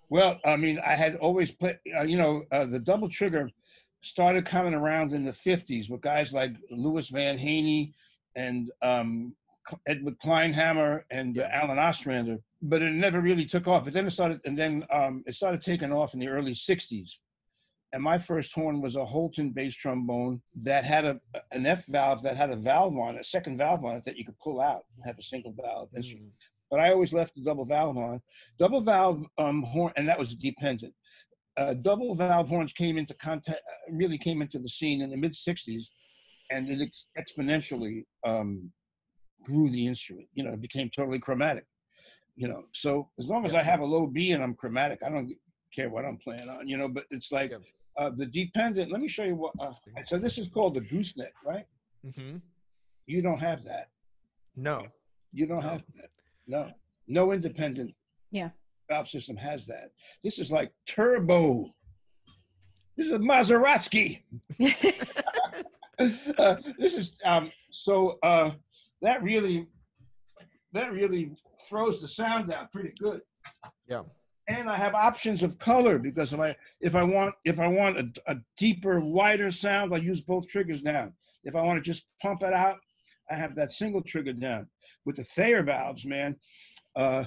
Well, 0.10 0.40
I 0.46 0.56
mean, 0.56 0.80
I 0.86 0.96
had 0.96 1.16
always 1.18 1.52
played, 1.52 1.80
uh, 1.98 2.04
you 2.04 2.18
know, 2.18 2.44
uh, 2.52 2.66
the 2.66 2.80
double 2.80 3.10
trigger 3.10 3.50
started 4.02 4.46
coming 4.46 4.74
around 4.74 5.12
in 5.12 5.26
the 5.26 5.32
50s 5.32 5.90
with 5.90 6.02
guys 6.02 6.32
like 6.32 6.54
Lewis 6.72 7.10
Van 7.10 7.38
Haney 7.38 7.94
and 8.36 8.72
um, 8.82 9.36
Edward 9.86 10.18
Kleinhammer 10.20 11.02
and 11.12 11.38
uh, 11.38 11.48
Allen 11.52 11.78
Ostrander, 11.78 12.38
but 12.62 12.82
it 12.82 12.94
never 12.94 13.20
really 13.20 13.44
took 13.44 13.68
off. 13.68 13.84
But 13.84 13.94
then 13.94 14.08
it 14.08 14.12
started, 14.12 14.40
and 14.46 14.58
then 14.58 14.86
um, 14.92 15.24
it 15.28 15.36
started 15.36 15.62
taking 15.62 15.92
off 15.92 16.14
in 16.14 16.22
the 16.22 16.30
early 16.30 16.54
60s. 16.54 17.10
And 17.94 18.04
my 18.04 18.18
first 18.18 18.54
horn 18.54 18.82
was 18.82 18.96
a 18.96 19.06
Holton 19.06 19.52
bass 19.52 19.74
trombone 19.76 20.42
that 20.64 20.84
had 20.84 21.06
a 21.06 21.20
an 21.52 21.66
F 21.66 21.86
valve 21.86 22.22
that 22.24 22.36
had 22.36 22.50
a 22.50 22.56
valve 22.56 22.98
on 22.98 23.16
it, 23.16 23.22
a 23.22 23.24
second 23.24 23.58
valve 23.58 23.86
on 23.86 23.96
it 23.96 24.04
that 24.06 24.18
you 24.18 24.26
could 24.26 24.38
pull 24.40 24.60
out 24.60 24.84
and 24.96 25.06
have 25.06 25.18
a 25.18 25.24
single 25.24 25.54
valve 25.54 25.90
instrument 25.96 26.28
Mm, 26.28 26.32
but 26.70 26.80
I 26.80 26.92
always 26.92 27.14
left 27.14 27.36
the 27.36 27.42
double 27.42 27.66
valve 27.66 27.98
on. 27.98 28.22
Double 28.60 28.82
valve 28.82 29.26
um, 29.38 29.64
horn, 29.64 29.94
and 29.96 30.08
that 30.08 30.20
was 30.20 30.36
dependent. 30.36 30.94
Uh, 31.58 31.74
double 31.74 32.14
valve 32.14 32.50
horns 32.50 32.74
came 32.74 32.98
into 32.98 33.14
contact, 33.16 33.62
really 33.90 34.18
came 34.18 34.42
into 34.42 34.60
the 34.60 34.70
scene 34.70 35.02
in 35.02 35.10
the 35.10 35.18
mid 35.18 35.34
'60s, 35.34 35.86
and 36.52 36.70
it 36.70 36.82
ex- 36.82 37.08
exponentially 37.18 38.06
um, 38.26 38.72
grew 39.44 39.70
the 39.70 39.88
instrument. 39.88 40.28
You 40.34 40.44
know, 40.44 40.54
it 40.54 40.62
became 40.62 40.90
totally 40.90 41.20
chromatic. 41.20 41.66
You 42.36 42.48
know, 42.48 42.66
so 42.74 43.10
as 43.18 43.28
long 43.28 43.46
as 43.46 43.54
I 43.54 43.64
have 43.64 43.80
a 43.80 43.86
low 43.86 44.06
B 44.06 44.32
and 44.32 44.44
I'm 44.44 44.54
chromatic, 44.54 45.00
I 45.04 45.10
don't 45.10 45.34
care 45.74 45.90
what 45.90 46.06
I'm 46.06 46.18
playing 46.18 46.50
on. 46.50 46.68
You 46.68 46.78
know, 46.78 46.88
but 46.88 47.06
it's 47.10 47.32
like 47.32 47.52
Yeah. 47.52 47.58
Uh, 47.98 48.12
the 48.16 48.26
dependent. 48.26 48.92
Let 48.92 49.02
me 49.02 49.08
show 49.08 49.24
you 49.24 49.36
what. 49.36 49.54
Uh, 49.60 49.72
so 50.06 50.18
this 50.18 50.38
is 50.38 50.48
called 50.48 50.76
the 50.76 50.82
gooseneck, 50.82 51.34
right? 51.46 51.66
Mm-hmm. 52.06 52.38
You 53.08 53.22
don't 53.22 53.40
have 53.40 53.64
that. 53.66 53.90
No. 54.56 54.88
You 55.34 55.46
don't 55.48 55.64
No. 55.64 55.70
have 55.70 55.84
that. 55.96 56.10
No, 56.48 56.72
no 57.08 57.32
independent 57.34 57.94
Yeah. 58.32 58.50
valve 58.90 59.10
system 59.10 59.36
has 59.38 59.66
that. 59.68 59.92
This 60.24 60.40
is 60.40 60.52
like 60.52 60.72
turbo. 60.86 61.74
This 62.96 63.08
is 63.08 63.12
a 63.14 63.20
Maserati. 63.20 64.22
Uh, 66.38 66.56
this 66.78 66.96
is 66.96 67.20
um, 67.26 67.52
so 67.72 68.20
uh, 68.22 68.52
that 69.02 69.24
really 69.24 69.66
that 70.72 70.92
really 70.92 71.32
throws 71.68 72.00
the 72.00 72.08
sound 72.08 72.54
out 72.54 72.72
pretty 72.72 72.94
good. 73.00 73.22
Yeah. 73.90 74.04
And 74.50 74.70
I 74.70 74.78
have 74.78 74.96
options 74.96 75.44
of 75.44 75.60
color 75.60 76.00
because 76.00 76.32
if 76.32 76.40
I 76.40 76.56
if 76.80 76.96
I 76.96 77.04
want 77.04 77.36
if 77.44 77.60
I 77.60 77.68
want 77.68 77.98
a, 77.98 78.32
a 78.32 78.36
deeper, 78.58 79.00
wider 79.02 79.52
sound, 79.52 79.94
I 79.94 79.98
use 79.98 80.22
both 80.22 80.48
triggers 80.48 80.82
down. 80.82 81.14
If 81.44 81.56
I 81.56 81.62
want 81.62 81.78
to 81.78 81.82
just 81.92 82.06
pump 82.22 82.44
it 82.44 82.54
out, 82.54 82.78
I 83.30 83.36
have 83.36 83.56
that 83.56 83.72
single 83.74 84.02
trigger 84.02 84.34
down. 84.34 84.68
With 85.06 85.18
the 85.18 85.24
Thayer 85.26 85.64
valves, 85.64 86.06
man, 86.06 86.36
uh, 86.96 87.26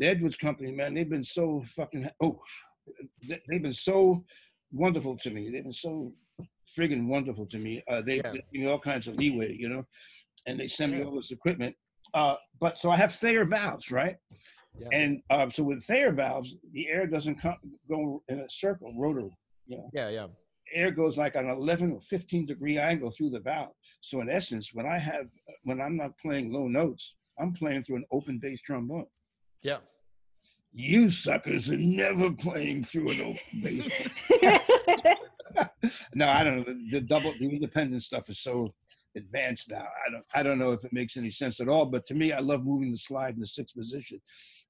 the 0.00 0.06
Edwards 0.08 0.36
Company, 0.36 0.72
man, 0.72 0.94
they've 0.94 1.08
been 1.08 1.22
so 1.24 1.62
fucking 1.76 2.08
oh, 2.20 2.40
they- 3.28 3.40
they've 3.48 3.62
been 3.62 3.72
so 3.72 4.24
wonderful 4.72 5.16
to 5.18 5.30
me. 5.30 5.50
They've 5.50 5.62
been 5.62 5.72
so 5.72 6.12
friggin' 6.76 7.06
wonderful 7.06 7.46
to 7.46 7.58
me. 7.58 7.82
Uh, 7.90 8.02
they, 8.02 8.16
Yeah. 8.16 8.32
they 8.32 8.38
give 8.52 8.60
me 8.62 8.66
all 8.66 8.78
kinds 8.80 9.06
of 9.08 9.14
leeway, 9.16 9.54
you 9.56 9.68
know, 9.68 9.86
and 10.46 10.58
they 10.60 10.68
send 10.68 10.92
me 10.92 11.02
all 11.02 11.14
this 11.16 11.30
equipment. 11.30 11.74
Uh, 12.14 12.34
but 12.60 12.78
so 12.78 12.90
I 12.90 12.96
have 12.96 13.14
Thayer 13.14 13.44
valves, 13.44 13.90
right? 13.90 14.16
Yeah. 14.78 14.88
And 14.92 15.22
uh, 15.30 15.50
so 15.50 15.62
with 15.64 15.84
Thayer 15.84 16.12
valves, 16.12 16.54
the 16.72 16.88
air 16.88 17.06
doesn't 17.06 17.40
come, 17.40 17.56
go 17.88 18.22
in 18.28 18.40
a 18.40 18.50
circle, 18.50 18.94
rotor. 18.96 19.28
You 19.66 19.78
know, 19.78 19.90
yeah, 19.92 20.08
yeah. 20.08 20.26
air 20.74 20.90
goes 20.90 21.18
like 21.18 21.34
an 21.34 21.48
11 21.48 21.92
or 21.92 22.00
15 22.00 22.46
degree 22.46 22.78
angle 22.78 23.10
through 23.10 23.30
the 23.30 23.40
valve. 23.40 23.74
So 24.00 24.20
in 24.20 24.30
essence, 24.30 24.70
when 24.72 24.86
I 24.86 24.98
have, 24.98 25.28
when 25.64 25.80
I'm 25.80 25.96
not 25.96 26.16
playing 26.18 26.52
low 26.52 26.68
notes, 26.68 27.14
I'm 27.38 27.52
playing 27.52 27.82
through 27.82 27.96
an 27.96 28.04
open 28.10 28.38
bass 28.38 28.60
trombone. 28.62 29.06
Yeah. 29.62 29.78
You 30.72 31.10
suckers 31.10 31.70
are 31.70 31.76
never 31.76 32.30
playing 32.30 32.84
through 32.84 33.10
an 33.10 33.20
open 33.20 33.62
bass. 33.62 35.18
no, 36.14 36.28
I 36.28 36.44
don't 36.44 36.58
know. 36.58 36.64
The, 36.64 36.90
the 36.92 37.00
double, 37.00 37.32
the 37.38 37.48
independent 37.48 38.02
stuff 38.02 38.28
is 38.28 38.40
so 38.40 38.74
advanced 39.16 39.70
now. 39.70 39.86
I 40.06 40.10
don't, 40.12 40.24
I 40.34 40.42
don't 40.42 40.58
know 40.58 40.72
if 40.72 40.84
it 40.84 40.92
makes 40.92 41.16
any 41.16 41.30
sense 41.30 41.60
at 41.60 41.68
all. 41.68 41.86
But 41.86 42.06
to 42.06 42.14
me, 42.14 42.32
I 42.32 42.40
love 42.40 42.64
moving 42.64 42.90
the 42.92 42.98
slide 42.98 43.34
in 43.34 43.40
the 43.40 43.46
sixth 43.46 43.74
position. 43.74 44.20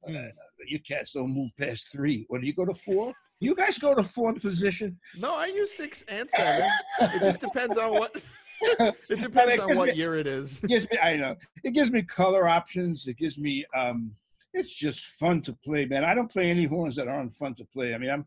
Uh, 0.06 0.10
Mm. 0.12 0.30
you 0.68 0.78
cats 0.80 1.12
don't 1.12 1.30
move 1.34 1.50
past 1.58 1.90
three. 1.90 2.24
Or 2.28 2.38
do 2.38 2.46
you 2.46 2.54
go 2.54 2.64
to 2.64 2.72
four? 2.74 3.12
You 3.40 3.54
guys 3.54 3.78
go 3.78 3.94
to 3.94 4.02
fourth 4.04 4.40
position. 4.40 4.98
No, 5.16 5.34
I 5.36 5.46
use 5.46 5.72
six 5.76 6.02
and 6.08 6.30
seven. 6.30 6.68
it 7.00 7.20
just 7.20 7.40
depends 7.40 7.76
on 7.76 7.92
what. 7.92 8.14
it 8.60 9.20
depends 9.20 9.58
on 9.58 9.76
what 9.76 9.96
year 9.96 10.14
it 10.16 10.26
is. 10.26 10.58
It 10.62 10.68
gives 10.68 10.90
me, 10.90 10.98
I 10.98 11.16
know, 11.16 11.34
it 11.64 11.72
gives 11.72 11.90
me 11.92 12.02
color 12.02 12.48
options. 12.48 13.06
It 13.06 13.16
gives 13.16 13.38
me, 13.38 13.64
um, 13.76 14.12
it's 14.54 14.68
just 14.70 15.04
fun 15.04 15.42
to 15.42 15.52
play, 15.64 15.84
man. 15.84 16.04
I 16.04 16.14
don't 16.14 16.30
play 16.30 16.50
any 16.50 16.64
horns 16.64 16.96
that 16.96 17.06
aren't 17.08 17.34
fun 17.34 17.54
to 17.56 17.64
play. 17.64 17.94
I 17.94 17.98
mean, 17.98 18.10
I'm 18.10 18.26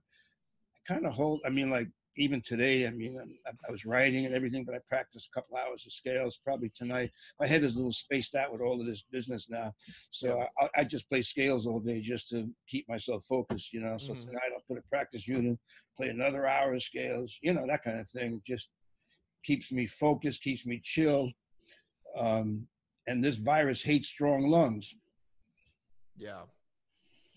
kind 0.88 1.06
of 1.06 1.14
hold. 1.14 1.42
I 1.46 1.50
mean, 1.50 1.70
like 1.70 1.88
even 2.18 2.42
today, 2.42 2.86
I 2.88 2.90
mean, 2.90 3.18
I, 3.48 3.52
I 3.68 3.72
was 3.72 3.86
writing 3.86 4.26
and 4.26 4.36
everything, 4.36 4.66
but 4.66 4.76
I 4.76 4.80
practiced 4.90 5.30
a 5.32 5.40
couple 5.40 5.58
hours 5.58 5.86
of 5.86 5.94
scales. 5.94 6.40
Probably 6.44 6.70
tonight, 6.76 7.12
my 7.40 7.48
head 7.48 7.64
is 7.64 7.76
a 7.76 7.78
little 7.78 7.94
spaced 7.94 8.36
out 8.36 8.52
with 8.52 8.62
all 8.62 8.80
of 8.80 8.86
this 8.86 9.04
business 9.12 9.50
now, 9.50 9.74
so 10.12 10.46
I, 10.60 10.70
I 10.78 10.84
just 10.84 11.10
play 11.10 11.22
scales 11.22 11.66
all 11.66 11.80
day 11.80 12.02
just 12.02 12.30
to 12.30 12.50
keep 12.68 12.88
myself 12.90 13.24
focused. 13.26 13.74
You 13.74 13.82
know, 13.82 13.98
so 13.98 14.14
Mhm. 14.14 14.22
tonight 14.22 14.52
I'll 14.54 14.64
put 14.68 14.78
a 14.78 14.88
practice 14.90 15.28
unit, 15.28 15.58
play 15.96 16.10
another 16.10 16.46
hour 16.48 16.74
of 16.74 16.84
scales. 16.84 17.38
You 17.42 17.54
know, 17.54 17.66
that 17.68 17.84
kind 17.84 18.00
of 18.00 18.10
thing. 18.10 18.42
Just 18.46 18.70
keeps 19.44 19.72
me 19.72 19.88
focused, 19.88 20.44
keeps 20.44 20.66
me 20.66 20.82
chill. 20.84 21.32
Um, 22.16 22.68
and 23.08 23.24
this 23.24 23.38
virus 23.38 23.82
hates 23.82 24.08
strong 24.08 24.48
lungs. 24.48 24.94
Yeah. 26.16 26.44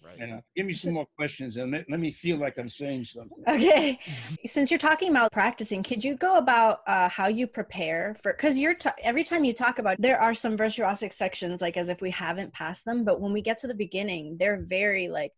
Right. 0.05 0.19
And 0.19 0.35
uh, 0.35 0.41
give 0.55 0.67
me 0.67 0.73
some 0.75 0.95
more 0.95 1.07
questions 1.17 1.57
and 1.57 1.73
let, 1.73 1.89
let 1.89 1.99
me 1.99 2.11
feel 2.11 2.37
like 2.37 2.59
I'm 2.59 2.69
saying 2.69 3.07
something. 3.07 3.43
okay. 3.49 3.99
Since 4.47 4.71
you're 4.71 4.79
talking 4.79 5.11
about 5.11 5.33
practicing, 5.33 5.83
could 5.83 6.05
you 6.05 6.15
go 6.17 6.37
about 6.37 6.81
uh, 6.87 7.09
how 7.09 7.29
you 7.29 7.47
prepare 7.47 8.15
for? 8.23 8.33
Because 8.33 8.59
you're 8.59 8.75
t- 8.75 8.91
every 9.03 9.25
time 9.25 9.45
you 9.45 9.55
talk 9.55 9.79
about, 9.79 9.97
there 9.99 10.21
are 10.21 10.35
some 10.35 10.57
virtuosic 10.57 11.13
sections, 11.13 11.63
like 11.63 11.77
as 11.77 11.89
if 11.89 12.03
we 12.03 12.11
haven't 12.11 12.53
passed 12.53 12.85
them, 12.85 13.05
but 13.05 13.21
when 13.21 13.33
we 13.33 13.41
get 13.41 13.59
to 13.59 13.67
the 13.67 13.75
beginning, 13.75 14.37
they're 14.39 14.63
very 14.63 15.09
like 15.09 15.33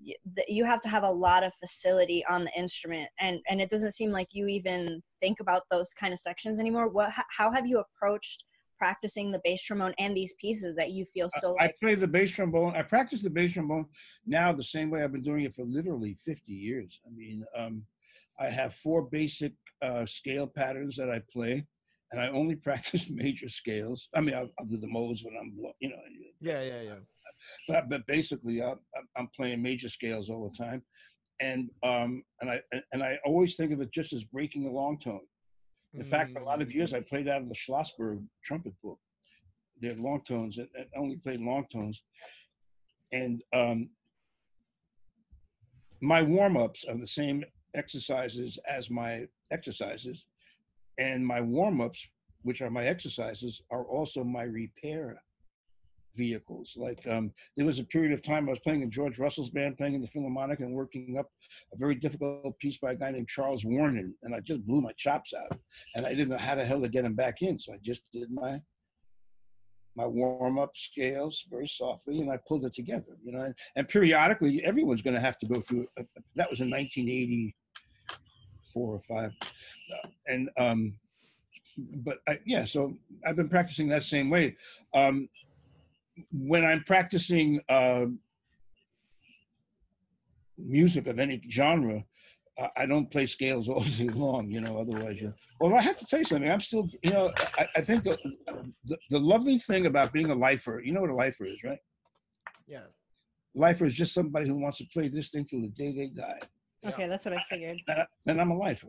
y- 0.00 0.14
th- 0.34 0.48
you 0.48 0.64
have 0.64 0.80
to 0.82 0.88
have 0.88 1.02
a 1.02 1.10
lot 1.10 1.44
of 1.44 1.52
facility 1.54 2.24
on 2.26 2.44
the 2.44 2.58
instrument, 2.58 3.08
and 3.20 3.40
and 3.48 3.60
it 3.60 3.70
doesn't 3.70 3.92
seem 3.92 4.10
like 4.10 4.28
you 4.32 4.46
even 4.46 5.02
think 5.20 5.40
about 5.40 5.62
those 5.70 5.92
kind 5.92 6.12
of 6.12 6.18
sections 6.18 6.58
anymore. 6.58 6.88
What? 6.88 7.12
How 7.36 7.50
have 7.52 7.66
you 7.66 7.80
approached 7.80 8.44
practicing 8.78 9.30
the 9.32 9.40
bass 9.44 9.62
trombone 9.62 9.94
and 9.98 10.16
these 10.16 10.34
pieces 10.34 10.76
that 10.76 10.90
you 10.90 11.04
feel 11.04 11.28
so 11.28 11.54
I 11.60 11.64
like? 11.64 11.78
play 11.80 11.94
the 11.94 12.06
bass 12.06 12.30
trombone. 12.30 12.74
I 12.76 12.82
practice 12.82 13.22
the 13.22 13.30
bass 13.30 13.52
trombone 13.52 13.86
now 14.26 14.52
the 14.52 14.64
same 14.64 14.90
way 14.90 15.02
I've 15.02 15.12
been 15.12 15.22
doing 15.22 15.44
it 15.44 15.54
for 15.54 15.64
literally 15.64 16.14
50 16.14 16.52
years. 16.52 17.00
I 17.06 17.10
mean, 17.14 17.44
um, 17.56 17.82
I 18.38 18.48
have 18.50 18.74
four 18.74 19.02
basic 19.02 19.52
uh, 19.82 20.04
scale 20.06 20.46
patterns 20.46 20.96
that 20.96 21.10
I 21.10 21.22
play, 21.32 21.66
and 22.12 22.20
I 22.20 22.28
only 22.28 22.54
practice 22.68 23.08
major 23.10 23.48
scales. 23.48 24.08
I 24.14 24.20
mean, 24.20 24.34
I'll, 24.34 24.50
I'll 24.58 24.66
do 24.66 24.76
the 24.78 24.86
modes 24.86 25.24
when 25.24 25.34
I'm, 25.40 25.50
blo- 25.56 25.72
you 25.80 25.88
know, 25.90 25.96
Yeah, 26.40 26.62
yeah, 26.62 26.82
yeah. 26.82 26.94
but 27.68 27.88
but 27.88 28.06
basically, 28.06 28.62
I'm, 28.62 28.78
I'm- 28.94 29.08
I'm 29.16 29.28
playing 29.34 29.62
major 29.62 29.88
scales 29.88 30.28
all 30.30 30.48
the 30.50 30.56
time, 30.64 30.82
and 31.40 31.70
um, 31.82 32.22
and 32.40 32.50
I 32.50 32.60
and 32.92 33.02
I 33.02 33.18
always 33.24 33.56
think 33.56 33.72
of 33.72 33.80
it 33.80 33.90
just 33.92 34.12
as 34.12 34.24
breaking 34.24 34.66
a 34.66 34.70
long 34.70 34.98
tone. 34.98 35.20
In 35.96 36.04
fact, 36.04 36.32
for 36.32 36.40
a 36.40 36.44
lot 36.44 36.60
of 36.60 36.74
years, 36.74 36.92
I 36.92 37.00
played 37.00 37.26
out 37.26 37.40
of 37.42 37.48
the 37.48 37.54
Schlossberg 37.54 38.22
trumpet 38.44 38.74
book. 38.82 38.98
They're 39.80 39.94
long 39.94 40.22
tones, 40.26 40.58
and 40.58 40.68
I 40.76 40.98
only 40.98 41.16
played 41.16 41.40
long 41.40 41.64
tones. 41.72 42.02
And 43.12 43.42
um, 43.54 43.88
my 46.00 46.22
warm 46.22 46.56
ups 46.56 46.84
are 46.88 46.96
the 46.96 47.06
same 47.06 47.44
exercises 47.74 48.58
as 48.68 48.90
my 48.90 49.26
exercises. 49.50 50.24
And 50.98 51.26
my 51.26 51.40
warm 51.40 51.80
ups, 51.80 52.06
which 52.42 52.60
are 52.60 52.70
my 52.70 52.86
exercises, 52.86 53.62
are 53.70 53.84
also 53.84 54.22
my 54.22 54.42
repair 54.42 55.22
vehicles. 56.16 56.74
Like 56.76 57.06
um, 57.06 57.32
there 57.56 57.66
was 57.66 57.78
a 57.78 57.84
period 57.84 58.12
of 58.12 58.22
time 58.22 58.46
I 58.46 58.50
was 58.50 58.58
playing 58.60 58.82
in 58.82 58.90
George 58.90 59.18
Russell's 59.18 59.50
band, 59.50 59.76
playing 59.76 59.94
in 59.94 60.00
the 60.00 60.06
Philharmonic, 60.06 60.60
and 60.60 60.74
working 60.74 61.16
up 61.18 61.30
a 61.72 61.76
very 61.76 61.94
difficult 61.94 62.58
piece 62.58 62.78
by 62.78 62.92
a 62.92 62.96
guy 62.96 63.10
named 63.10 63.28
Charles 63.28 63.64
Wuorinen, 63.64 64.12
and 64.22 64.34
I 64.34 64.40
just 64.40 64.66
blew 64.66 64.80
my 64.80 64.92
chops 64.96 65.32
out, 65.34 65.58
and 65.94 66.06
I 66.06 66.10
didn't 66.10 66.28
know 66.30 66.38
how 66.38 66.54
the 66.54 66.64
hell 66.64 66.80
to 66.80 66.88
get 66.88 67.04
him 67.04 67.14
back 67.14 67.42
in, 67.42 67.58
so 67.58 67.72
I 67.72 67.78
just 67.82 68.02
did 68.12 68.30
my 68.30 68.60
my 69.96 70.06
warm 70.06 70.58
up 70.58 70.76
scales 70.76 71.44
very 71.50 71.66
softly, 71.66 72.20
and 72.20 72.30
I 72.30 72.38
pulled 72.46 72.66
it 72.66 72.74
together. 72.74 73.16
You 73.24 73.32
know, 73.32 73.40
and, 73.42 73.54
and 73.76 73.88
periodically 73.88 74.62
everyone's 74.64 75.02
going 75.02 75.14
to 75.14 75.20
have 75.20 75.38
to 75.38 75.46
go 75.46 75.60
through. 75.60 75.86
A, 75.98 76.04
that 76.36 76.50
was 76.50 76.60
in 76.60 76.70
1984 76.70 77.54
or 78.74 79.00
five, 79.00 79.32
uh, 79.42 80.08
and 80.26 80.50
um, 80.58 80.98
but 81.78 82.18
I, 82.28 82.38
yeah, 82.46 82.64
so 82.64 82.94
I've 83.26 83.36
been 83.36 83.48
practicing 83.48 83.88
that 83.88 84.02
same 84.02 84.30
way. 84.30 84.56
Um, 84.94 85.28
when 86.32 86.64
I'm 86.64 86.82
practicing 86.84 87.60
uh, 87.68 88.06
music 90.58 91.06
of 91.06 91.18
any 91.18 91.40
genre, 91.50 92.04
I 92.74 92.86
don't 92.86 93.10
play 93.10 93.26
scales 93.26 93.68
all 93.68 93.84
day 93.84 94.08
long, 94.08 94.50
you 94.50 94.60
know, 94.60 94.78
otherwise 94.78 95.20
you. 95.20 95.34
Well, 95.60 95.74
I 95.74 95.82
have 95.82 95.98
to 95.98 96.06
tell 96.06 96.20
you 96.20 96.24
something. 96.24 96.50
I'm 96.50 96.60
still, 96.60 96.88
you 97.02 97.10
know, 97.10 97.32
I, 97.58 97.66
I 97.76 97.80
think 97.82 98.04
the, 98.04 98.16
the, 98.84 98.96
the 99.10 99.18
lovely 99.18 99.58
thing 99.58 99.86
about 99.86 100.12
being 100.12 100.30
a 100.30 100.34
lifer, 100.34 100.80
you 100.84 100.92
know 100.92 101.02
what 101.02 101.10
a 101.10 101.14
lifer 101.14 101.44
is, 101.44 101.62
right? 101.62 101.78
Yeah. 102.66 102.84
Lifer 103.54 103.86
is 103.86 103.94
just 103.94 104.14
somebody 104.14 104.48
who 104.48 104.54
wants 104.54 104.78
to 104.78 104.86
play 104.92 105.08
this 105.08 105.30
thing 105.30 105.44
till 105.44 105.62
the 105.62 105.68
day 105.68 105.92
they 105.92 106.08
die. 106.08 106.38
Okay, 106.86 107.08
that's 107.08 107.24
what 107.24 107.34
I 107.34 107.42
figured. 107.48 107.78
And 108.26 108.40
I'm 108.40 108.50
a 108.50 108.56
lifer. 108.56 108.88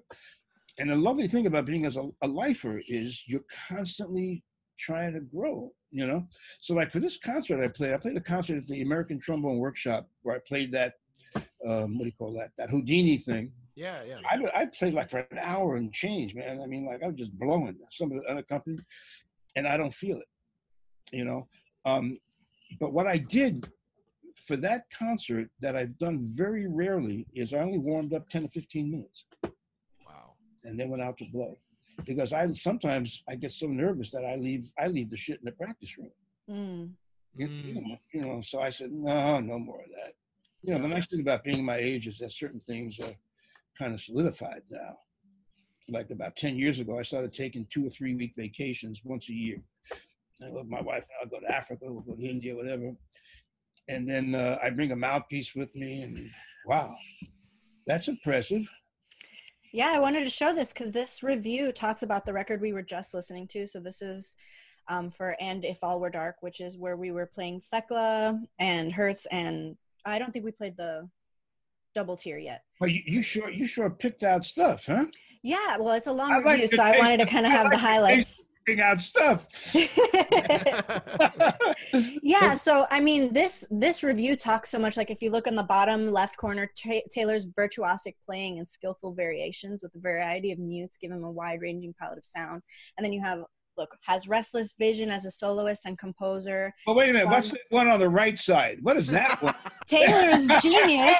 And 0.78 0.89
the 0.89 0.95
lovely 0.95 1.28
thing 1.28 1.47
about 1.47 1.65
being 1.65 1.86
as 1.86 1.97
a, 1.97 2.07
a 2.21 2.28
lifer 2.28 2.82
is 2.88 3.23
you're 3.25 3.45
constantly 3.67 4.43
trying 4.80 5.13
to 5.13 5.21
grow, 5.21 5.71
you 5.92 6.06
know? 6.06 6.28
So 6.60 6.74
like 6.74 6.92
for 6.92 7.00
this 7.00 7.18
concert 7.18 7.64
I 7.64 7.68
played, 7.68 7.94
I 7.94 7.98
played 7.98 8.18
a 8.18 8.22
concert 8.22 8.58
at 8.58 8.68
the 8.68 8.82
American 8.82 9.20
Trombone 9.20 9.58
Workshop 9.58 10.08
where 10.24 10.36
I 10.36 10.40
played 10.48 10.72
that, 10.74 10.94
um, 11.36 11.98
what 11.98 12.00
do 12.00 12.06
you 12.06 12.12
call 12.18 12.34
that? 12.34 12.52
That 12.58 12.70
Houdini 12.70 13.18
thing. 13.18 13.52
Yeah, 13.76 14.04
yeah. 14.04 14.18
I, 14.30 14.62
I 14.62 14.66
played 14.66 14.94
like 14.94 15.10
for 15.10 15.20
an 15.20 15.38
hour 15.40 15.76
and 15.76 15.94
change, 15.94 16.34
man. 16.34 16.62
I 16.62 16.66
mean, 16.66 16.86
like 16.86 17.04
I 17.04 17.08
was 17.08 17.16
just 17.16 17.38
blowing 17.38 17.78
some 17.92 18.12
of 18.12 18.22
the 18.22 18.30
other 18.30 18.42
companies 18.42 18.82
and 19.56 19.68
I 19.68 19.78
don't 19.78 19.94
feel 19.94 20.18
it, 20.18 20.28
you 21.12 21.26
know? 21.26 21.48
Um, 21.86 22.18
but 22.80 22.92
what 22.92 23.08
I 23.08 23.18
did 23.18 23.68
for 24.36 24.58
that 24.58 24.84
concert 24.98 25.50
that 25.62 25.76
I've 25.76 25.98
done 25.98 26.20
very 26.22 26.68
rarely 26.68 27.26
is 27.34 27.54
I 27.54 27.60
only 27.60 27.80
warmed 27.80 28.14
up 28.14 28.30
10 28.30 28.44
to 28.44 28.48
15 28.48 28.92
minutes. 28.92 29.26
Wow. 30.06 30.34
And 30.64 30.80
then 30.80 30.90
went 30.90 31.04
out 31.04 31.18
to 31.20 31.26
blow 31.32 31.58
because 32.06 32.34
I 32.34 32.52
sometimes 32.52 33.24
I 33.28 33.36
get 33.36 33.52
so 33.52 33.68
nervous 33.68 34.12
that 34.12 34.26
I 34.26 34.36
leave 34.36 34.72
I 34.80 34.88
leave 34.88 35.10
the 35.10 35.18
shit 35.18 35.39
in 35.39 35.45
the 35.45 35.52
practice 35.52 35.98
room. 35.98 36.12
Mm. 36.50 36.91
You, 37.36 37.48
you 37.48 37.74
know, 37.76 37.98
you 38.14 38.22
know, 38.22 38.41
so 38.41 38.62
I 38.62 38.70
said, 38.70 38.91
no, 38.91 39.39
no 39.39 39.60
more 39.60 39.82
of 39.82 39.89
that. 39.89 40.14
You 40.64 40.74
know, 40.74 40.82
the 40.82 40.88
nice 40.88 41.06
thing 41.06 41.20
about 41.20 41.43
being 41.43 41.64
my 41.64 41.78
age 41.78 42.08
is 42.08 42.18
that 42.18 42.32
certain 42.32 42.60
things 42.60 43.00
are 43.00 43.14
kind 43.78 43.93
of 43.93 44.02
solidified 44.02 44.64
now. 44.72 44.98
Like 45.88 46.10
about 46.10 46.36
10 46.36 46.58
years 46.58 46.80
ago, 46.80 46.98
I 46.98 47.04
started 47.04 47.34
taking 47.34 47.68
two 47.70 47.86
or 47.86 47.89
three 47.89 48.16
week 48.16 48.34
vacations 48.36 49.02
once 49.04 49.30
a 49.30 49.34
year. 49.34 49.62
I 50.43 50.50
love 50.50 50.68
my 50.68 50.82
wife, 50.82 51.06
I'll 51.22 51.30
go 51.30 51.39
to 51.39 51.54
Africa, 51.54 51.86
we'll 51.86 52.02
go 52.02 52.16
to 52.16 52.28
India, 52.28 52.56
whatever. 52.56 52.93
And 53.88 54.10
then 54.10 54.36
uh, 54.36 54.58
I 54.62 54.70
bring 54.70 54.91
a 54.91 54.95
mouthpiece 54.95 55.56
with 55.56 55.74
me, 55.76 56.02
and 56.02 56.30
wow, 56.66 56.95
that's 57.86 58.08
impressive. 58.08 58.68
Yeah, 59.78 59.91
I 59.93 59.99
wanted 59.99 60.23
to 60.23 60.32
show 60.32 60.55
this 60.55 60.73
because 60.73 60.91
this 60.91 61.21
review 61.21 61.71
talks 61.71 62.01
about 62.01 62.25
the 62.25 62.34
record 62.34 62.61
we 62.61 62.73
were 62.73 62.82
just 62.82 63.13
listening 63.13 63.47
to. 63.49 63.67
So 63.67 63.80
this 63.80 64.01
is 64.01 64.36
um, 64.88 65.11
for 65.11 65.36
And 65.39 65.63
If 65.63 65.84
All 65.84 65.99
Were 65.99 66.09
Dark, 66.09 66.38
which 66.39 66.61
is 66.61 66.80
where 66.80 66.97
we 66.97 67.11
were 67.11 67.28
playing 67.28 67.61
Thekla 67.71 68.41
and 68.57 68.91
Hertz, 68.91 69.28
and 69.28 69.78
I 70.03 70.17
don't 70.17 70.34
think 70.34 70.45
we 70.45 70.51
played 70.51 70.75
the 70.78 71.07
double 71.93 72.17
tier 72.17 72.39
yet. 72.39 72.63
Well, 72.82 72.89
you, 72.89 73.03
you 73.05 73.21
sure 73.21 73.51
you 73.51 73.67
sure 73.67 73.88
picked 73.91 74.23
out 74.23 74.43
stuff, 74.43 74.88
huh? 74.88 75.05
Yeah, 75.43 75.78
well, 75.78 75.93
it's 75.93 76.07
a 76.07 76.11
long 76.11 76.32
I 76.32 76.38
review, 76.38 76.69
to 76.69 76.75
so 76.75 76.82
I 76.82 76.97
wanted 76.97 77.17
to 77.17 77.28
kind 77.28 77.45
of 77.45 77.51
have 77.51 77.65
like 77.65 77.73
the 77.73 77.78
highlights. 77.78 78.34
Out 78.70 79.01
stuff. 79.01 79.47
yeah 82.22 82.53
so 82.53 82.86
i 82.91 82.99
mean 82.99 83.32
this 83.32 83.65
this 83.72 84.03
review 84.03 84.36
talks 84.36 84.70
so 84.70 84.78
much 84.78 84.97
like 84.97 85.09
if 85.09 85.22
you 85.22 85.32
look 85.32 85.47
on 85.47 85.55
the 85.55 85.63
bottom 85.63 86.11
left 86.11 86.36
corner 86.36 86.70
Ta 86.76 86.99
taylor's 87.09 87.47
virtuosic 87.47 88.15
playing 88.26 88.57
and 88.57 88.68
skillful 88.68 89.13
variations 89.13 89.84
with 89.84 89.95
a 89.95 89.99
variety 89.99 90.51
of 90.51 90.59
mutes 90.59 90.97
give 90.97 91.11
him 91.11 91.24
a 91.24 91.32
wide 91.32 91.61
ranging 91.61 91.95
palette 91.97 92.18
of 92.18 92.26
sound 92.26 92.61
and 92.97 93.05
then 93.05 93.13
you 93.13 93.22
have 93.22 93.39
look 93.78 93.95
has 94.03 94.28
restless 94.28 94.73
vision 94.73 95.09
as 95.09 95.25
a 95.25 95.32
soloist 95.32 95.86
and 95.86 95.97
composer 95.97 96.73
Well, 96.86 96.95
wait 96.95 97.09
a 97.09 97.13
minute. 97.13 97.28
What's 97.28 97.51
Um, 97.51 97.57
the 97.69 97.75
one 97.75 97.88
on 97.88 97.99
the 97.99 98.09
right 98.09 98.38
side? 98.38 98.80
What 98.82 98.97
is 98.97 99.07
that 99.07 99.41
one? 99.41 99.55
taylor's 99.88 100.47
genius 100.61 101.19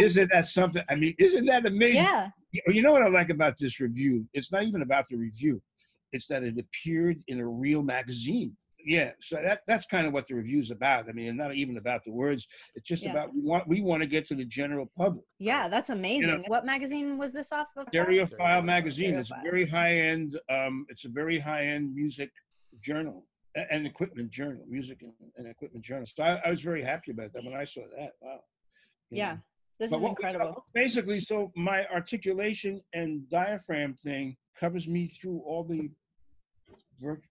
isn't 0.00 0.30
that 0.32 0.46
something? 0.46 0.82
I 0.88 0.94
mean, 0.94 1.14
isn't 1.18 1.46
that 1.46 1.66
amazing? 1.66 2.04
yeah 2.04 2.30
You 2.66 2.82
know 2.82 2.92
what 2.92 3.02
I 3.02 3.08
like 3.08 3.30
about 3.30 3.56
this 3.58 3.80
review? 3.80 4.26
It's 4.34 4.50
not 4.52 4.62
even 4.64 4.82
about 4.82 5.06
the 5.08 5.16
review. 5.16 5.60
It's 6.12 6.26
that 6.28 6.42
it 6.42 6.56
appeared 6.58 7.22
in 7.28 7.38
a 7.40 7.46
real 7.46 7.82
magazine. 7.82 8.56
Yeah, 8.84 9.10
so 9.20 9.36
that 9.42 9.62
that's 9.66 9.86
kind 9.86 10.06
of 10.06 10.12
what 10.12 10.28
the 10.28 10.34
review's 10.34 10.70
about. 10.70 11.08
I 11.08 11.12
mean, 11.12 11.36
not 11.36 11.54
even 11.54 11.76
about 11.78 12.04
the 12.04 12.12
words. 12.12 12.46
It's 12.74 12.86
just 12.86 13.02
Yeah. 13.02 13.10
about 13.10 13.34
we 13.34 13.40
want 13.42 13.66
we 13.68 13.80
want 13.80 14.02
to 14.02 14.06
get 14.08 14.26
to 14.28 14.34
the 14.34 14.44
general 14.44 14.90
public. 14.96 15.24
yeah 15.38 15.68
that's 15.68 15.90
amazing 15.90 16.44
what 16.46 16.64
magazine 16.64 17.18
was 17.18 17.32
this 17.32 17.52
off 17.52 17.68
of 17.76 17.86
Stereophile 17.88 18.64
magazine. 18.64 19.14
It's 19.14 19.30
a 19.30 19.40
very 19.42 19.66
high 19.68 19.94
end. 19.98 20.38
Um, 20.50 20.86
it's 20.88 21.04
a 21.04 21.08
very 21.08 21.38
high 21.38 21.66
end 21.66 21.94
music 21.94 22.30
journal 22.80 23.26
and 23.70 23.86
equipment 23.86 24.30
journal, 24.30 24.64
music 24.68 25.02
and, 25.02 25.12
and 25.36 25.48
equipment 25.48 25.84
journal. 25.84 26.06
So 26.06 26.22
I, 26.22 26.40
I 26.46 26.50
was 26.50 26.62
very 26.62 26.82
happy 26.82 27.10
about 27.10 27.32
that 27.32 27.42
when 27.44 27.54
I 27.54 27.64
saw 27.64 27.82
that. 27.98 28.12
Wow. 28.20 28.40
You 29.10 29.18
yeah 29.18 29.32
know. 29.32 29.38
this 29.80 29.90
But 29.90 29.96
is 29.96 30.02
what- 30.02 30.10
incredible 30.10 30.64
Basically, 30.72 31.18
so 31.20 31.50
my 31.56 31.84
articulation 31.86 32.80
and 32.92 33.28
diaphragm 33.28 33.94
thing 33.94 34.36
covers 34.58 34.86
me 34.86 35.08
through 35.08 35.40
all 35.44 35.64
the 35.64 35.90
work. 37.00 37.22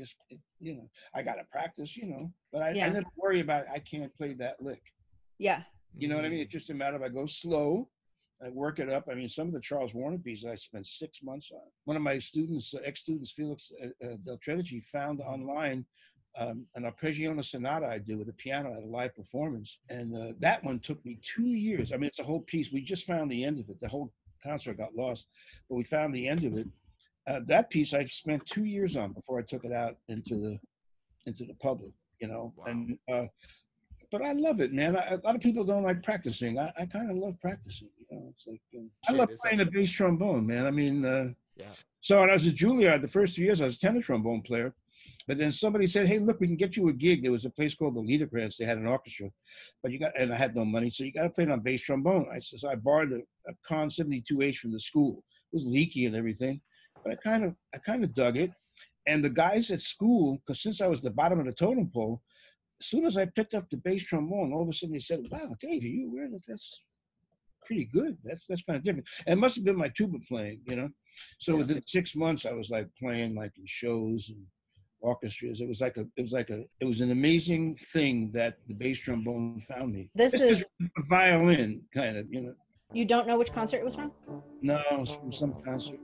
Just 0.00 0.14
you 0.60 0.74
know, 0.76 0.88
I 1.14 1.22
got 1.22 1.34
to 1.34 1.44
practice, 1.52 1.96
you 1.96 2.06
know, 2.06 2.32
but 2.52 2.62
I, 2.62 2.70
Yeah. 2.70 2.86
I 2.86 2.88
never 2.88 3.10
worry 3.16 3.40
about 3.40 3.68
I 3.68 3.80
can't 3.80 4.14
play 4.16 4.32
that 4.34 4.56
lick. 4.62 4.82
yeah 5.38 5.62
You 6.00 6.08
know 6.08 6.16
what 6.16 6.24
I 6.24 6.30
mean? 6.30 6.40
It's 6.40 6.52
just 6.52 6.70
a 6.70 6.74
matter 6.74 6.96
of 6.96 7.02
I 7.02 7.10
go 7.10 7.26
slow, 7.26 7.88
I 8.44 8.48
work 8.48 8.78
it 8.78 8.88
up. 8.88 9.04
I 9.10 9.14
mean, 9.14 9.28
some 9.28 9.48
of 9.48 9.52
the 9.52 9.60
Charles 9.60 9.92
Wuorinen 9.92 10.24
pieces 10.24 10.46
I 10.46 10.54
spent 10.54 10.86
six 10.86 11.22
months 11.22 11.50
on. 11.52 11.66
One 11.84 11.96
of 11.96 12.02
my 12.02 12.18
students, 12.18 12.72
uh, 12.74 12.78
ex-students, 12.84 13.32
Felix 13.32 13.70
uh, 13.82 14.06
uh, 14.06 14.16
Del 14.24 14.38
Tredici, 14.38 14.82
found 14.82 15.20
online 15.20 15.84
um, 16.38 16.64
an 16.76 16.84
arpeggione 16.84 17.44
sonata 17.44 17.86
I 17.86 17.98
did 17.98 18.16
with 18.18 18.28
a 18.28 18.32
piano 18.44 18.72
at 18.72 18.82
a 18.82 18.86
live 18.86 19.14
performance, 19.14 19.78
and 19.90 20.16
uh, 20.16 20.32
that 20.38 20.64
one 20.64 20.78
took 20.78 21.04
me 21.04 21.18
two 21.34 21.48
years. 21.48 21.92
I 21.92 21.96
mean, 21.96 22.08
it's 22.08 22.20
a 22.20 22.24
whole 22.24 22.40
piece. 22.40 22.72
We 22.72 22.80
just 22.80 23.04
found 23.04 23.30
the 23.30 23.44
end 23.44 23.58
of 23.58 23.68
it. 23.68 23.78
The 23.80 23.88
whole 23.88 24.12
concert 24.42 24.78
got 24.78 24.94
lost, 24.96 25.26
but 25.68 25.76
we 25.76 25.84
found 25.84 26.14
the 26.14 26.26
end 26.28 26.44
of 26.44 26.56
it. 26.56 26.66
Uh, 27.28 27.40
that 27.46 27.70
piece 27.70 27.92
I 27.94 28.04
spent 28.06 28.44
two 28.46 28.64
years 28.64 28.96
on 28.96 29.12
before 29.12 29.38
I 29.38 29.42
took 29.42 29.64
it 29.64 29.72
out 29.72 29.96
into 30.08 30.36
the 30.36 30.58
into 31.26 31.44
the 31.44 31.54
public. 31.54 31.92
You 32.20 32.28
know, 32.28 32.52
Wow. 32.56 32.64
and 32.66 32.98
uh, 33.12 33.24
but 34.10 34.22
I 34.22 34.32
love 34.32 34.60
it, 34.60 34.72
man. 34.72 34.96
I, 34.96 35.14
a 35.14 35.16
lot 35.24 35.36
of 35.36 35.40
people 35.40 35.64
don't 35.64 35.82
like 35.84 36.02
practicing. 36.02 36.58
I, 36.58 36.72
I 36.78 36.86
kind 36.86 37.10
of 37.10 37.16
love 37.16 37.34
practicing. 37.40 37.88
You 37.98 38.06
know, 38.10 38.26
it's 38.30 38.46
like 38.46 38.60
um, 38.76 38.90
I 39.08 39.12
love 39.12 39.30
playing 39.40 39.58
the 39.58 39.66
bass 39.66 39.92
trombone, 39.92 40.46
man. 40.46 40.66
I 40.66 40.70
mean, 40.70 41.04
uh, 41.04 41.28
Yeah. 41.56 41.72
so 42.00 42.20
when 42.20 42.30
I 42.30 42.34
was 42.34 42.46
at 42.46 42.54
Juilliard, 42.54 43.02
the 43.02 43.08
first 43.08 43.36
two 43.36 43.42
years 43.42 43.60
I 43.60 43.64
was 43.64 43.76
a 43.76 43.80
tenor 43.80 44.02
trombone 44.02 44.42
player, 44.42 44.74
but 45.28 45.38
then 45.38 45.50
somebody 45.50 45.86
said, 45.86 46.08
"Hey, 46.08 46.18
look, 46.18 46.40
we 46.40 46.46
can 46.48 46.56
get 46.56 46.76
you 46.76 46.88
a 46.88 46.92
gig." 46.92 47.22
There 47.22 47.32
was 47.32 47.44
a 47.44 47.50
place 47.50 47.74
called 47.74 47.94
the 47.94 48.00
Liederkranz. 48.02 48.56
They 48.56 48.64
had 48.64 48.78
an 48.78 48.86
orchestra, 48.86 49.30
but 49.82 49.92
you 49.92 49.98
got 49.98 50.18
and 50.18 50.32
I 50.32 50.36
had 50.36 50.56
no 50.56 50.64
money, 50.64 50.90
so 50.90 51.04
you 51.04 51.12
got 51.12 51.22
to 51.24 51.30
play 51.30 51.44
it 51.44 51.50
on 51.50 51.60
bass 51.60 51.82
trombone. 51.82 52.26
I 52.34 52.38
says 52.40 52.64
I 52.64 52.74
borrowed 52.74 53.12
a, 53.12 53.20
a 53.50 53.54
Conn 53.66 53.88
72H 53.88 54.56
from 54.56 54.72
the 54.72 54.80
school. 54.80 55.22
It 55.52 55.56
was 55.56 55.64
leaky 55.66 56.06
and 56.06 56.14
everything, 56.16 56.60
but 57.04 57.12
I 57.12 57.16
kind 57.16 57.44
of 57.44 57.54
I 57.74 57.78
kind 57.78 58.04
of 58.04 58.14
dug 58.14 58.36
it. 58.36 58.50
And 59.06 59.24
the 59.24 59.30
guys 59.30 59.70
at 59.70 59.80
school, 59.80 60.38
because 60.38 60.62
since 60.62 60.80
I 60.80 60.86
was 60.86 61.00
the 61.00 61.10
bottom 61.10 61.40
of 61.40 61.46
the 61.46 61.52
totem 61.52 61.90
pole, 61.92 62.22
as 62.80 62.86
soon 62.86 63.04
as 63.06 63.16
I 63.16 63.26
picked 63.26 63.54
up 63.54 63.68
the 63.70 63.78
bass 63.78 64.02
trombone, 64.04 64.52
all 64.52 64.62
of 64.62 64.68
a 64.68 64.72
sudden 64.72 64.92
they 64.94 65.00
said, 65.00 65.20
"Wow, 65.30 65.54
Dave, 65.60 65.82
are 65.82 65.86
you 65.86 66.08
aware 66.08 66.28
that 66.30 66.42
that's 66.46 66.82
pretty 67.66 67.86
good? 67.92 68.16
That's 68.22 68.44
that's 68.48 68.62
kind 68.62 68.76
of 68.78 68.84
different." 68.84 69.08
And 69.26 69.38
it 69.38 69.40
must 69.40 69.56
have 69.56 69.64
been 69.64 69.76
my 69.76 69.88
tuba 69.88 70.18
playing, 70.28 70.60
you 70.66 70.76
know. 70.76 70.88
So 71.38 71.52
Yeah. 71.52 71.58
within 71.58 71.82
six 71.86 72.14
months, 72.14 72.46
I 72.46 72.52
was 72.52 72.70
like 72.70 72.88
playing 72.98 73.34
like 73.34 73.52
in 73.58 73.64
shows 73.66 74.28
and 74.30 74.44
orchestras. 75.00 75.60
It 75.60 75.68
was 75.68 75.80
like 75.80 75.96
a, 75.96 76.02
it 76.16 76.22
was 76.22 76.32
like 76.32 76.50
a, 76.50 76.62
it 76.80 76.84
was 76.84 77.00
an 77.00 77.10
amazing 77.10 77.76
thing 77.92 78.30
that 78.34 78.58
the 78.68 78.74
bass 78.74 78.98
trombone 79.00 79.60
found 79.60 79.92
me. 79.94 80.10
this 80.14 80.34
It's 80.34 80.42
is 80.42 80.70
a 80.98 81.02
violin, 81.08 81.82
kind 81.94 82.16
of, 82.18 82.26
you 82.30 82.42
know. 82.42 82.54
You 82.92 83.04
don't 83.04 83.26
know 83.26 83.38
which 83.38 83.52
concert 83.52 83.78
it 83.78 83.84
was 83.84 83.94
from 83.94 84.12
No, 84.62 84.80
it's 84.90 85.14
from 85.14 85.32
some 85.32 85.54
concert. 85.64 85.98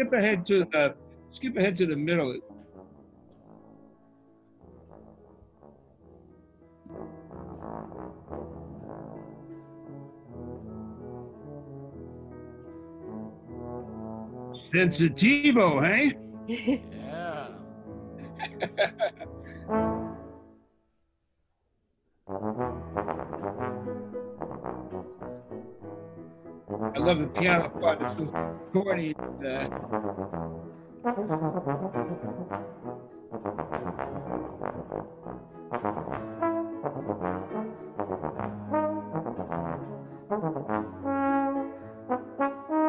Skip 0.00 0.12
ahead 0.14 0.46
to 0.46 0.64
the, 0.72 0.94
skip 1.34 1.56
ahead 1.56 1.76
to 1.76 1.86
the 1.86 1.96
middle. 1.96 2.34
Sensitivo, 14.72 15.84
hey? 15.84 16.16
Yeah. 16.92 17.48
love 27.10 27.18
the 27.18 27.40
piano 27.40 27.68
part. 27.80 28.00
It's 28.00 28.14
so 28.16 28.60
corny. 28.72 29.14
Uh, 29.44 29.44
and 29.44 29.72
I 42.40 42.79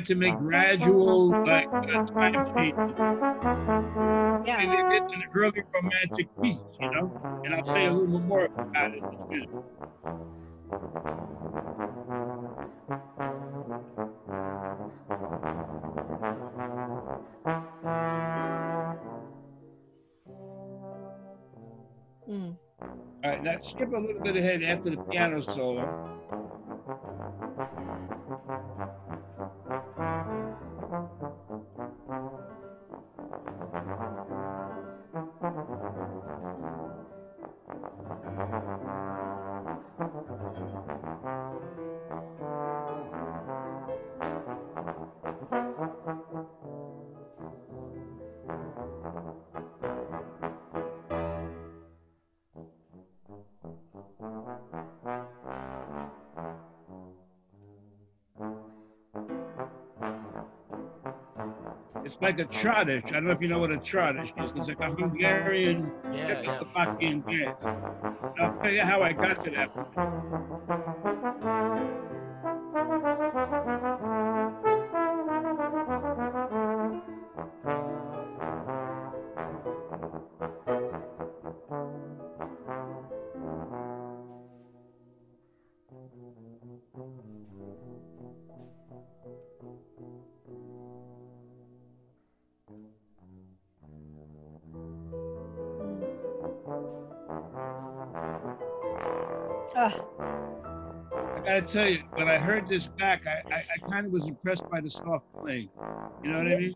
like 0.00 0.06
to 0.06 0.14
make 0.14 0.36
gradual 0.38 1.28
like 1.44 1.66
uh, 1.72 2.06
time 2.14 2.54
changes. 2.56 2.94
Yeah. 4.46 4.60
And 4.60 4.72
it- 4.72 5.02
it's 5.02 5.12
an 5.12 5.22
early 5.34 5.62
romantic 5.74 6.28
piece, 6.40 6.58
you 6.80 6.90
know. 6.90 7.12
And 7.44 7.54
I'll 7.54 7.62
you 7.76 7.90
a 7.90 7.92
little 7.92 8.20
more 8.20 8.44
about 8.46 8.94
it. 8.94 9.02
in. 9.30 9.62
Mm. 22.28 22.56
All 22.82 23.30
right, 23.30 23.42
now 23.42 23.56
skip 23.62 23.92
a 23.92 23.96
little 23.98 24.22
bit 24.22 24.36
ahead 24.36 24.62
after 24.62 24.90
the 24.90 24.96
piano 25.10 25.40
solo. 25.40 26.49
Like 62.20 62.38
a 62.38 62.44
trottish. 62.44 63.06
I 63.08 63.10
don't 63.12 63.24
know 63.24 63.30
if 63.32 63.40
you 63.40 63.48
know 63.48 63.58
what 63.58 63.70
a 63.70 63.78
trottish 63.78 64.30
is. 64.44 64.52
It's 64.56 64.68
like 64.68 64.80
a 64.80 64.94
Hungarian 64.94 65.90
Yeah, 66.12 66.42
yeah. 66.42 66.42
Czechoslovakian 66.42 67.24
dance. 67.26 67.58
I'll 68.38 68.58
tell 68.62 68.72
you 68.72 68.82
how 68.82 69.02
I 69.02 69.12
got 69.12 69.44
to 69.44 69.50
that. 69.50 69.70
Tell 101.72 101.88
you, 101.88 102.02
when 102.14 102.28
I 102.28 102.38
heard 102.38 102.68
this 102.68 102.88
back, 102.88 103.22
I, 103.26 103.42
I, 103.54 103.58
I 103.58 103.90
kind 103.90 104.06
of 104.06 104.12
was 104.12 104.24
impressed 104.24 104.68
by 104.70 104.80
the 104.80 104.90
soft 104.90 105.26
playing. 105.40 105.68
You 106.24 106.30
know 106.30 106.38
what 106.38 106.46
I 106.46 106.56
mean? 106.56 106.74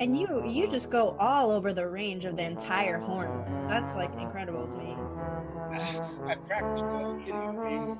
And 0.00 0.18
you 0.18 0.44
you 0.48 0.68
just 0.68 0.90
go 0.90 1.16
all 1.20 1.50
over 1.52 1.72
the 1.72 1.86
range 1.86 2.24
of 2.24 2.36
the 2.36 2.42
entire 2.42 2.98
horn. 2.98 3.44
That's 3.68 3.94
like 3.94 4.12
incredible 4.18 4.66
to 4.66 4.76
me. 4.76 4.96
I 6.26 6.34
practiced 6.46 6.84
all, 6.84 7.20
you 7.24 7.32
know 7.32 7.52
what 7.52 7.66
I 7.66 7.86
mean? 7.86 7.98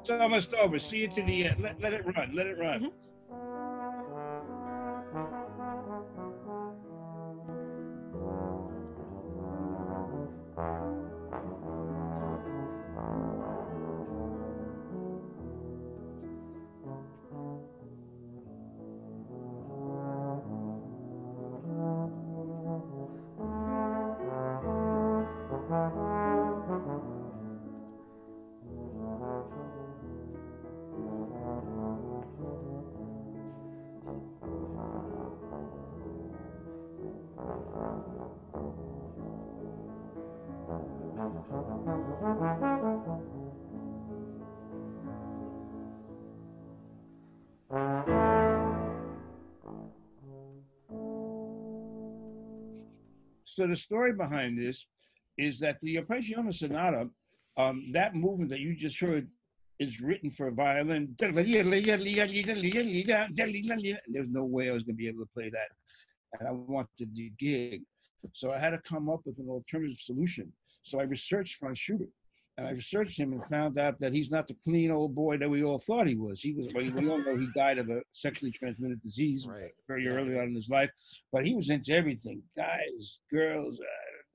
It's 0.00 0.10
almost 0.10 0.54
over. 0.54 0.78
See 0.78 1.04
it 1.04 1.14
to 1.16 1.22
the 1.22 1.46
end. 1.46 1.60
Let, 1.60 1.80
let 1.80 1.92
it 1.92 2.04
run. 2.16 2.34
Let 2.34 2.46
it 2.46 2.58
run. 2.58 2.80
Mm-hmm. 2.80 2.97
So 53.58 53.66
the 53.66 53.76
story 53.76 54.12
behind 54.12 54.56
this 54.56 54.86
is 55.36 55.58
that 55.58 55.80
the 55.80 55.96
Arpeggione 55.96 56.54
Sonata, 56.54 57.08
um, 57.56 57.90
that 57.90 58.14
movement 58.14 58.50
that 58.50 58.60
you 58.60 58.76
just 58.76 59.00
heard, 59.00 59.26
is 59.80 60.00
written 60.00 60.30
for 60.30 60.48
violin. 60.52 61.16
There's 61.18 61.34
no 61.34 61.42
way 64.44 64.70
I 64.70 64.72
was 64.72 64.84
going 64.84 64.94
to 64.94 65.02
be 65.02 65.08
able 65.08 65.24
to 65.24 65.30
play 65.34 65.50
that, 65.50 65.70
and 66.38 66.48
I 66.48 66.52
wanted 66.52 67.12
the 67.16 67.32
gig, 67.36 67.82
so 68.32 68.52
I 68.52 68.60
had 68.60 68.70
to 68.70 68.78
come 68.78 69.10
up 69.10 69.22
with 69.26 69.40
an 69.40 69.48
alternative 69.48 69.98
solution. 69.98 70.52
So 70.84 71.00
I 71.00 71.02
researched 71.02 71.56
Franz 71.56 71.80
Schubert, 71.80 72.10
and 72.58 72.66
I 72.66 72.72
researched 72.72 73.18
him 73.18 73.32
and 73.32 73.44
found 73.44 73.78
out 73.78 74.00
that 74.00 74.12
he's 74.12 74.30
not 74.30 74.48
the 74.48 74.56
clean 74.64 74.90
old 74.90 75.14
boy 75.14 75.38
that 75.38 75.48
we 75.48 75.62
all 75.62 75.78
thought 75.78 76.08
he 76.08 76.16
was. 76.16 76.40
He 76.40 76.52
was. 76.54 76.66
We 76.74 76.90
we 76.90 77.08
all 77.08 77.18
know 77.18 77.36
he 77.36 77.48
died 77.54 77.78
of 77.78 77.88
a 77.88 78.02
sexually 78.12 78.50
transmitted 78.50 79.00
disease 79.00 79.46
Right. 79.48 79.70
very 79.86 80.04
Yeah. 80.04 80.10
early 80.10 80.36
on 80.36 80.48
in 80.48 80.54
his 80.56 80.68
life, 80.68 80.90
but 81.32 81.46
he 81.46 81.54
was 81.54 81.70
into 81.70 81.92
everything: 81.92 82.42
guys, 82.56 83.20
girls, 83.30 83.78
uh, 83.80 83.84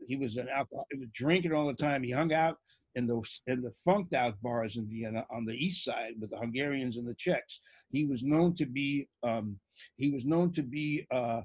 he 0.08 0.16
was 0.16 0.38
an 0.38 0.48
alcohol. 0.48 0.88
He 0.92 1.00
was 1.00 1.10
drinking 1.14 1.52
all 1.52 1.68
the 1.68 1.74
time. 1.74 2.02
He 2.02 2.12
hung 2.12 2.32
out 2.34 2.58
in 2.96 3.08
the 3.08 3.22
in 3.48 3.62
the 3.62 3.72
funked 3.84 4.14
out 4.14 4.42
bars 4.42 4.78
in 4.78 4.88
Vienna 4.88 5.26
on 5.30 5.44
the 5.46 5.54
east 5.54 5.84
side 5.84 6.14
with 6.22 6.30
the 6.30 6.38
Hungarians 6.38 6.96
and 6.96 7.06
the 7.08 7.16
Czechs. 7.16 7.60
He 7.92 8.06
was 8.06 8.24
known 8.24 8.56
to 8.56 8.66
be 8.66 9.10
um, 9.24 9.60
he 9.98 10.12
was 10.12 10.24
known 10.24 10.54
to 10.54 10.64
be 10.64 11.06
uh, 11.12 11.42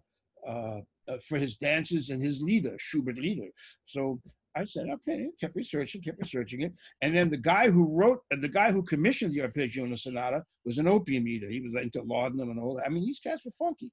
uh, 0.46 0.80
uh, 1.08 1.18
for 1.26 1.38
his 1.38 1.56
dances 1.56 2.10
and 2.10 2.22
his 2.22 2.40
lieder, 2.40 2.76
Schubert 2.78 3.16
lieder. 3.18 3.48
So 3.86 4.20
I 4.58 4.64
said, 4.64 4.86
okay, 4.90 5.28
kept 5.40 5.54
researching, 5.54 6.02
kept 6.02 6.18
researching 6.18 6.62
it. 6.62 6.72
And 7.02 7.16
then 7.16 7.30
the 7.30 7.36
guy 7.36 7.70
who 7.70 7.84
wrote, 7.84 8.20
the 8.30 8.48
guy 8.48 8.72
who 8.72 8.82
commissioned 8.82 9.32
the 9.32 9.42
Arpeggio 9.42 9.84
and 9.84 9.92
the 9.92 9.96
Sonata 9.96 10.42
was 10.64 10.78
an 10.78 10.88
opium 10.88 11.28
eater. 11.28 11.48
He 11.48 11.60
was 11.60 11.74
into 11.80 12.02
laudanum 12.02 12.50
and 12.50 12.60
all 12.60 12.74
that. 12.76 12.86
I 12.86 12.88
mean, 12.88 13.04
these 13.04 13.20
cats 13.20 13.44
were 13.44 13.52
funky. 13.52 13.90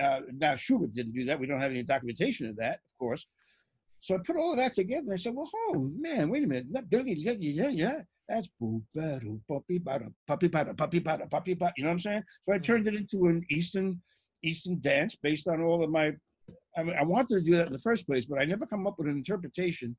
Uh, 0.00 0.20
now, 0.38 0.56
Schubert 0.56 0.94
didn't 0.94 1.14
do 1.14 1.24
that. 1.26 1.38
We 1.38 1.46
don't 1.46 1.60
have 1.60 1.70
any 1.70 1.82
documentation 1.82 2.48
of 2.48 2.56
that, 2.56 2.80
of 2.88 2.98
course. 2.98 3.26
So 4.00 4.14
I 4.14 4.18
put 4.24 4.36
all 4.36 4.52
of 4.52 4.58
that 4.58 4.74
together 4.74 5.02
and 5.02 5.12
I 5.12 5.16
said, 5.16 5.34
well, 5.34 5.50
oh 5.54 5.90
man, 5.98 6.28
wait 6.28 6.44
a 6.44 6.46
minute. 6.46 6.66
Yeah, 6.70 7.68
yeah, 7.68 8.00
that's 8.28 8.48
puppy 9.48 9.78
puppy 9.78 10.10
puppy 10.26 10.48
puppy 10.50 11.00
puppy 11.00 11.56
You 11.76 11.84
know 11.84 11.88
what 11.88 11.92
I'm 11.92 11.98
saying? 11.98 12.22
So 12.44 12.54
I 12.54 12.58
turned 12.58 12.86
it 12.88 12.94
into 12.94 13.26
an 13.26 13.44
Eastern 13.50 14.00
Eastern 14.44 14.80
dance 14.80 15.16
based 15.16 15.48
on 15.48 15.62
all 15.62 15.82
of 15.82 15.90
my. 15.90 16.12
I 16.76 16.82
mean, 16.82 16.96
I 16.98 17.02
wanted 17.02 17.28
to 17.28 17.40
do 17.40 17.56
that 17.56 17.66
in 17.66 17.72
the 17.72 17.78
first 17.78 18.06
place, 18.06 18.26
but 18.26 18.38
I 18.38 18.44
never 18.44 18.66
come 18.66 18.86
up 18.86 18.98
with 18.98 19.08
an 19.08 19.16
interpretation 19.16 19.96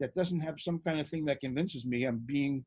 that 0.00 0.14
doesn't 0.14 0.40
have 0.40 0.60
some 0.60 0.80
kind 0.80 1.00
of 1.00 1.08
thing 1.08 1.24
that 1.26 1.40
convinces 1.40 1.86
me 1.86 2.04
I'm 2.04 2.18
being 2.18 2.64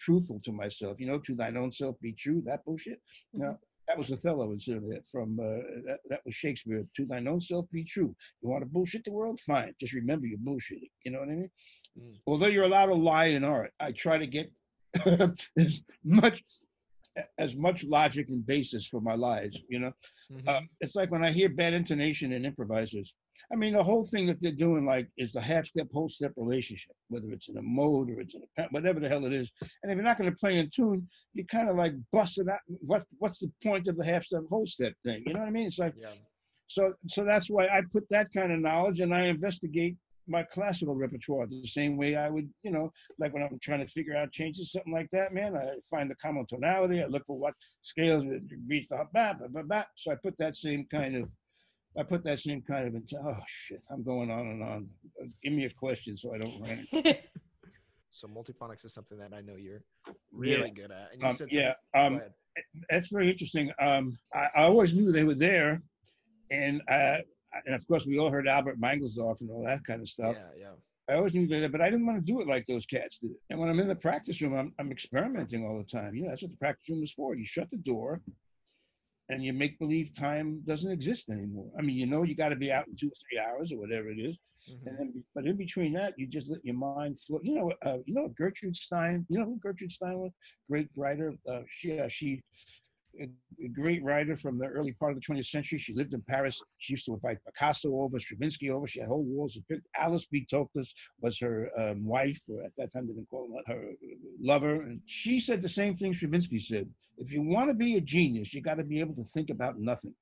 truthful 0.00 0.40
to 0.44 0.52
myself. 0.52 0.98
You 0.98 1.06
know, 1.06 1.18
to 1.18 1.34
thine 1.34 1.56
own 1.56 1.72
self 1.72 2.00
be 2.00 2.12
true. 2.12 2.42
That 2.46 2.64
bullshit. 2.64 3.00
Know, 3.32 3.56
that 3.88 3.98
was 3.98 4.10
Othello 4.10 4.52
instead 4.52 4.78
of 4.78 4.88
that 4.88 5.06
from 5.10 5.38
uh, 5.38 5.62
that, 5.86 6.00
that 6.08 6.20
was 6.24 6.34
Shakespeare. 6.34 6.84
To 6.96 7.06
thine 7.06 7.28
own 7.28 7.40
self 7.40 7.66
be 7.70 7.84
true. 7.84 8.14
You 8.40 8.48
want 8.48 8.62
to 8.62 8.70
bullshit 8.70 9.04
the 9.04 9.12
world? 9.12 9.38
Fine. 9.40 9.74
Just 9.80 9.92
remember 9.92 10.26
you're 10.26 10.38
bullshitting. 10.38 10.90
You 11.04 11.12
know 11.12 11.20
what 11.20 11.28
I 11.28 11.32
mean? 11.32 11.50
Mm. 12.00 12.18
Although 12.26 12.46
you're 12.46 12.64
allowed 12.64 12.86
to 12.86 12.94
lie 12.94 13.26
in 13.26 13.44
art, 13.44 13.72
I 13.78 13.92
try 13.92 14.18
to 14.18 14.26
get 14.26 14.50
as 15.58 15.82
much 16.04 16.42
as 17.38 17.56
much 17.56 17.84
logic 17.84 18.28
and 18.28 18.46
basis 18.46 18.86
for 18.86 19.00
my 19.00 19.14
lies. 19.14 19.56
You 19.68 19.80
know, 19.80 19.92
mm-hmm. 20.32 20.48
uh, 20.48 20.60
it's 20.80 20.94
like 20.94 21.10
when 21.10 21.24
I 21.24 21.32
hear 21.32 21.48
bad 21.48 21.74
intonation 21.74 22.32
in 22.32 22.44
improvisers. 22.44 23.14
I 23.52 23.56
mean, 23.56 23.74
the 23.74 23.82
whole 23.82 24.04
thing 24.04 24.26
that 24.26 24.40
they're 24.40 24.52
doing, 24.52 24.86
like, 24.86 25.08
is 25.18 25.32
the 25.32 25.40
half 25.40 25.66
step, 25.66 25.88
whole 25.92 26.08
step 26.08 26.32
relationship, 26.36 26.94
whether 27.08 27.30
it's 27.30 27.48
in 27.48 27.56
a 27.56 27.62
mode 27.62 28.08
or 28.10 28.20
it's 28.20 28.34
in 28.34 28.42
a 28.58 28.62
whatever 28.70 29.00
the 29.00 29.08
hell 29.08 29.26
it 29.26 29.32
is. 29.32 29.50
And 29.82 29.90
if 29.90 29.96
you're 29.96 30.04
not 30.04 30.18
going 30.18 30.30
to 30.30 30.36
play 30.36 30.58
in 30.58 30.70
tune, 30.70 31.08
you 31.34 31.44
kind 31.46 31.68
of 31.68 31.76
like 31.76 31.94
bust 32.12 32.38
it 32.38 32.48
out. 32.48 32.60
What 32.66 33.04
What's 33.18 33.40
the 33.40 33.50
point 33.62 33.88
of 33.88 33.96
the 33.96 34.04
half 34.04 34.24
step, 34.24 34.42
whole 34.48 34.66
step 34.66 34.92
thing? 35.04 35.22
You 35.26 35.34
know 35.34 35.40
what 35.40 35.48
I 35.48 35.52
mean? 35.52 35.66
It's 35.66 35.78
like, 35.78 35.94
yeah. 35.98 36.08
so 36.68 36.94
so 37.08 37.24
that's 37.24 37.50
why 37.50 37.66
I 37.66 37.82
put 37.92 38.04
that 38.10 38.28
kind 38.32 38.52
of 38.52 38.60
knowledge 38.60 39.00
and 39.00 39.14
I 39.14 39.24
investigate 39.24 39.96
my 40.28 40.42
classical 40.42 40.94
repertoire 40.94 41.46
the 41.46 41.66
same 41.66 41.96
way 41.96 42.16
I 42.16 42.28
would, 42.28 42.48
you 42.62 42.70
know, 42.70 42.92
like 43.18 43.34
when 43.34 43.42
I'm 43.42 43.58
trying 43.60 43.80
to 43.80 43.88
figure 43.88 44.16
out 44.16 44.32
changes, 44.32 44.72
something 44.72 44.92
like 44.92 45.10
that, 45.10 45.34
man. 45.34 45.56
I 45.56 45.74
find 45.90 46.10
the 46.10 46.14
common 46.16 46.46
tonality. 46.46 47.02
I 47.02 47.06
look 47.06 47.26
for 47.26 47.38
what 47.38 47.54
scales 47.82 48.24
reach 48.66 48.88
the 48.88 48.96
ba 49.12 49.36
ba 49.38 49.48
ba 49.48 49.62
ba. 49.64 49.86
So 49.96 50.12
I 50.12 50.14
put 50.14 50.36
that 50.38 50.56
same 50.56 50.86
kind 50.90 51.16
of 51.16 51.28
I 51.98 52.02
put 52.02 52.24
that 52.24 52.40
same 52.40 52.62
kind 52.62 52.88
of 52.88 52.94
into, 52.94 53.18
oh 53.18 53.36
shit, 53.46 53.86
I'm 53.90 54.02
going 54.02 54.30
on 54.30 54.46
and 54.46 54.62
on. 54.62 54.88
Uh, 55.20 55.26
give 55.42 55.52
me 55.52 55.66
a 55.66 55.70
question 55.70 56.16
so 56.16 56.34
I 56.34 56.38
don't 56.38 56.60
run. 56.60 56.86
so 58.10 58.28
multiphonics 58.28 58.86
is 58.86 58.94
something 58.94 59.18
that 59.18 59.32
I 59.34 59.42
know 59.42 59.56
you're 59.56 59.82
really 60.32 60.68
yeah. 60.68 60.82
good 60.82 60.90
at. 60.90 61.12
And 61.12 61.20
you 61.20 61.28
um, 61.28 61.34
said 61.34 61.48
yeah, 61.50 61.74
um, 61.94 62.22
that's 62.88 63.08
very 63.08 63.30
interesting. 63.30 63.70
Um, 63.80 64.18
I, 64.34 64.48
I, 64.56 64.62
always 64.64 64.94
knew 64.94 65.12
they 65.12 65.24
were 65.24 65.34
there, 65.34 65.82
and 66.50 66.80
uh, 66.90 67.18
and 67.66 67.74
of 67.74 67.86
course 67.86 68.06
we 68.06 68.18
all 68.18 68.30
heard 68.30 68.48
Albert 68.48 68.80
Mangelsdorff 68.80 69.40
and 69.40 69.50
all 69.50 69.64
that 69.64 69.84
kind 69.84 70.00
of 70.00 70.08
stuff. 70.08 70.36
Yeah, 70.38 70.60
yeah. 70.60 70.72
I 71.08 71.16
always 71.16 71.34
knew 71.34 71.46
that, 71.48 71.72
but 71.72 71.80
I 71.80 71.90
didn't 71.90 72.06
want 72.06 72.24
to 72.24 72.32
do 72.32 72.40
it 72.40 72.46
like 72.46 72.64
those 72.66 72.86
cats 72.86 73.18
did. 73.18 73.32
And 73.50 73.58
when 73.58 73.68
I'm 73.68 73.80
in 73.80 73.88
the 73.88 73.94
practice 73.94 74.40
room, 74.40 74.54
I'm, 74.54 74.72
I'm 74.78 74.92
experimenting 74.92 75.66
all 75.66 75.76
the 75.76 75.84
time. 75.84 76.14
You 76.14 76.22
know, 76.22 76.30
that's 76.30 76.42
what 76.42 76.52
the 76.52 76.56
practice 76.56 76.88
room 76.88 77.02
is 77.02 77.12
for. 77.12 77.34
You 77.34 77.44
shut 77.44 77.68
the 77.70 77.78
door, 77.78 78.20
and 79.28 79.42
you 79.42 79.52
make 79.52 79.78
believe 79.78 80.14
time 80.14 80.62
doesn't 80.66 80.90
exist 80.90 81.28
anymore. 81.28 81.70
I 81.78 81.82
mean, 81.82 81.96
you 81.96 82.06
know, 82.06 82.22
you 82.22 82.36
got 82.36 82.50
to 82.50 82.56
be 82.56 82.70
out 82.70 82.86
in 82.86 82.96
two 82.96 83.08
or 83.08 83.18
three 83.28 83.38
hours 83.38 83.72
or 83.72 83.78
whatever 83.78 84.10
it 84.10 84.18
is. 84.18 84.36
Mm-hmm. 84.70 84.88
And 84.88 84.98
then, 84.98 85.24
but 85.34 85.46
in 85.46 85.56
between 85.56 85.92
that, 85.94 86.14
you 86.16 86.26
just 86.26 86.50
let 86.50 86.64
your 86.64 86.76
mind 86.76 87.18
flow. 87.18 87.40
You 87.42 87.56
know, 87.56 87.72
uh, 87.84 87.98
you 88.06 88.14
know 88.14 88.28
Gertrude 88.38 88.76
Stein. 88.76 89.26
You 89.28 89.40
know 89.40 89.44
who 89.44 89.58
Gertrude 89.58 89.90
Stein 89.90 90.18
was? 90.18 90.32
Great 90.70 90.88
writer. 90.96 91.34
Uh, 91.50 91.62
she 91.68 91.98
uh, 91.98 92.08
she 92.08 92.42
a, 93.20 93.28
a, 93.64 93.68
great 93.68 94.02
writer 94.02 94.36
from 94.36 94.58
the 94.58 94.66
early 94.66 94.92
part 94.92 95.12
of 95.12 95.20
the 95.20 95.26
20th 95.26 95.46
century. 95.46 95.78
She 95.78 95.94
lived 95.94 96.14
in 96.14 96.22
Paris. 96.22 96.60
She 96.78 96.94
used 96.94 97.06
to 97.06 97.14
invite 97.14 97.38
Picasso 97.44 97.88
over, 98.00 98.18
Stravinsky 98.18 98.70
over. 98.70 98.86
She 98.86 99.00
had 99.00 99.08
whole 99.08 99.24
walls 99.24 99.56
of 99.56 99.66
pictures. 99.68 99.86
Alice 99.96 100.26
B. 100.26 100.46
Toklas 100.50 100.88
was 101.20 101.38
her 101.38 101.70
um, 101.78 102.04
wife, 102.04 102.40
or 102.48 102.62
at 102.62 102.72
that 102.78 102.92
time 102.92 103.06
they 103.06 103.14
didn't 103.14 103.28
call 103.28 103.48
her, 103.66 103.74
her 103.74 103.84
lover. 104.40 104.82
And 104.82 105.00
she 105.06 105.40
said 105.40 105.62
the 105.62 105.68
same 105.68 105.96
thing 105.96 106.14
Stravinsky 106.14 106.58
said. 106.58 106.88
If 107.18 107.32
you 107.32 107.42
want 107.42 107.68
to 107.68 107.74
be 107.74 107.96
a 107.96 108.00
genius, 108.00 108.54
you 108.54 108.62
got 108.62 108.78
to 108.78 108.84
be 108.84 109.00
able 109.00 109.14
to 109.16 109.24
think 109.24 109.50
about 109.50 109.78
nothing. 109.78 110.14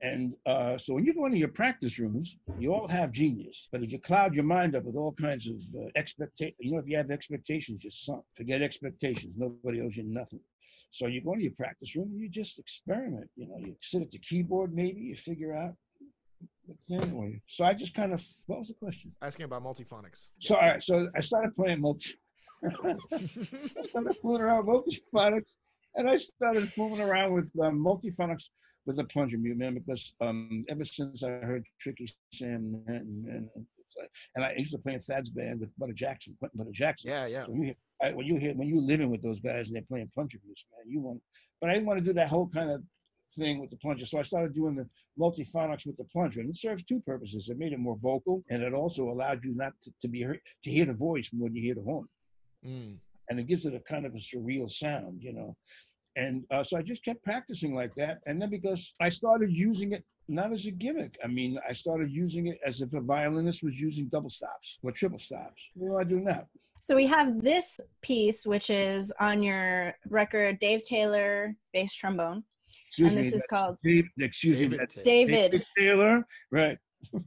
And 0.00 0.34
uh, 0.46 0.78
so 0.78 0.94
when 0.94 1.04
you 1.04 1.12
go 1.12 1.26
into 1.26 1.38
your 1.38 1.48
practice 1.48 1.98
rooms, 1.98 2.36
you 2.58 2.72
all 2.72 2.86
have 2.86 3.10
genius. 3.10 3.68
But 3.72 3.82
if 3.82 3.90
you 3.90 3.98
cloud 3.98 4.32
your 4.32 4.44
mind 4.44 4.76
up 4.76 4.84
with 4.84 4.94
all 4.94 5.12
kinds 5.12 5.48
of 5.48 5.60
uh, 5.74 5.88
expectations, 5.96 6.56
you 6.60 6.72
know, 6.72 6.78
if 6.78 6.86
you 6.86 6.96
have 6.96 7.10
expectations, 7.10 7.82
you're 7.82 7.90
sunk. 7.90 8.22
Forget 8.36 8.62
expectations. 8.62 9.34
Nobody 9.36 9.80
owes 9.80 9.96
you 9.96 10.04
nothing. 10.04 10.40
So 10.90 11.06
you 11.06 11.22
go 11.22 11.32
into 11.32 11.44
your 11.44 11.52
practice 11.52 11.94
room 11.94 12.08
and 12.10 12.20
you 12.20 12.28
just 12.28 12.58
experiment. 12.58 13.28
You 13.36 13.48
know, 13.48 13.56
you 13.58 13.76
sit 13.82 14.02
at 14.02 14.10
the 14.10 14.18
keyboard, 14.18 14.74
maybe 14.74 15.00
you 15.00 15.16
figure 15.16 15.54
out. 15.54 15.74
Anyway, 16.90 17.40
so 17.48 17.64
I 17.64 17.74
just 17.74 17.94
kind 17.94 18.12
of 18.12 18.24
what 18.46 18.60
was 18.60 18.68
the 18.68 18.74
question? 18.74 19.12
Asking 19.22 19.44
about 19.44 19.64
multiphonics. 19.64 20.28
So 20.40 20.54
all 20.54 20.62
right, 20.62 20.82
so 20.82 21.08
I 21.16 21.20
started 21.20 21.54
playing 21.56 21.80
multi. 21.80 22.14
I 22.64 23.86
started 23.86 24.16
fooling 24.20 24.42
around 24.42 24.66
with 24.66 24.84
multiphonics, 24.84 25.50
and 25.94 26.08
I 26.08 26.16
started 26.16 26.72
fooling 26.72 27.00
around 27.00 27.32
with 27.32 27.50
um, 27.62 27.84
multiphonics 27.84 28.48
with 28.86 28.96
the 28.96 29.04
plunger 29.04 29.38
mute 29.38 29.58
man 29.58 29.74
because 29.74 30.14
um, 30.20 30.64
ever 30.68 30.84
since 30.84 31.22
I 31.22 31.28
heard 31.44 31.64
Tricky 31.80 32.08
Sam 32.32 32.82
and, 32.86 33.26
and, 33.26 33.48
and 33.54 33.66
I 34.44 34.54
used 34.56 34.72
to 34.72 34.78
play 34.78 34.94
in 34.94 35.00
Thad's 35.00 35.30
band 35.30 35.60
with 35.60 35.76
Butter 35.78 35.92
Jackson, 35.92 36.36
Quentin 36.38 36.58
Butter 36.58 36.72
Jackson. 36.72 37.10
Yeah, 37.10 37.26
yeah. 37.26 37.46
So 37.46 37.52
you 37.54 37.62
hear, 37.62 37.74
I, 38.02 38.12
when 38.12 38.26
you 38.26 38.36
hear 38.36 38.54
when 38.54 38.68
you 38.68 38.80
living 38.80 39.10
with 39.10 39.22
those 39.22 39.40
guys 39.40 39.68
and 39.68 39.76
they're 39.76 39.82
playing 39.82 40.10
plunger 40.14 40.38
music, 40.44 40.66
man, 40.76 40.90
you 40.92 41.00
want. 41.00 41.20
But 41.60 41.70
I 41.70 41.74
didn't 41.74 41.86
want 41.86 41.98
to 41.98 42.04
do 42.04 42.12
that 42.14 42.28
whole 42.28 42.48
kind 42.48 42.70
of 42.70 42.82
thing 43.36 43.60
with 43.60 43.70
the 43.70 43.76
plunger, 43.76 44.06
so 44.06 44.18
I 44.18 44.22
started 44.22 44.54
doing 44.54 44.74
the 44.74 44.88
multiphonics 45.18 45.86
with 45.86 45.96
the 45.96 46.04
plunger, 46.04 46.40
and 46.40 46.48
it 46.48 46.56
serves 46.56 46.82
two 46.82 47.00
purposes. 47.00 47.48
It 47.48 47.58
made 47.58 47.72
it 47.72 47.78
more 47.78 47.96
vocal, 47.96 48.42
and 48.50 48.62
it 48.62 48.72
also 48.72 49.10
allowed 49.10 49.44
you 49.44 49.54
not 49.54 49.72
to, 49.82 49.92
to 50.02 50.08
be 50.08 50.22
heard, 50.22 50.40
to 50.64 50.70
hear 50.70 50.86
the 50.86 50.92
voice 50.92 51.30
more 51.32 51.48
than 51.48 51.56
you 51.56 51.62
hear 51.62 51.74
the 51.74 51.82
horn. 51.82 52.06
Mm. 52.64 52.96
And 53.30 53.38
it 53.38 53.46
gives 53.46 53.66
it 53.66 53.74
a 53.74 53.80
kind 53.80 54.06
of 54.06 54.14
a 54.14 54.18
surreal 54.18 54.70
sound, 54.70 55.22
you 55.22 55.32
know. 55.32 55.56
And 56.16 56.44
uh, 56.50 56.64
so 56.64 56.76
I 56.76 56.82
just 56.82 57.04
kept 57.04 57.22
practicing 57.22 57.74
like 57.74 57.94
that. 57.96 58.20
And 58.26 58.40
then 58.40 58.50
because 58.50 58.94
I 59.00 59.08
started 59.08 59.52
using 59.52 59.92
it 59.92 60.04
not 60.28 60.52
as 60.52 60.66
a 60.66 60.70
gimmick. 60.70 61.16
I 61.24 61.26
mean, 61.26 61.58
I 61.68 61.72
started 61.72 62.10
using 62.10 62.48
it 62.48 62.58
as 62.66 62.80
if 62.80 62.92
a 62.92 63.00
violinist 63.00 63.62
was 63.62 63.74
using 63.74 64.06
double 64.08 64.30
stops 64.30 64.78
or 64.82 64.92
triple 64.92 65.18
stops. 65.18 65.62
What 65.74 65.88
do 65.88 65.98
I 65.98 66.04
do 66.04 66.20
now? 66.20 66.46
So 66.80 66.94
we 66.94 67.06
have 67.06 67.42
this 67.42 67.80
piece, 68.02 68.46
which 68.46 68.70
is 68.70 69.12
on 69.20 69.42
your 69.42 69.94
record, 70.08 70.58
Dave 70.58 70.84
Taylor 70.84 71.54
bass 71.72 71.94
trombone. 71.94 72.44
Excuse 72.88 73.08
and 73.08 73.18
this 73.18 73.32
me, 73.32 73.36
is 73.36 73.46
called 73.48 73.76
Dave, 73.82 74.04
excuse 74.18 74.56
David, 74.56 74.80
me, 74.80 75.02
David. 75.02 75.50
David 75.50 75.66
Taylor, 75.76 76.26
right? 76.52 76.78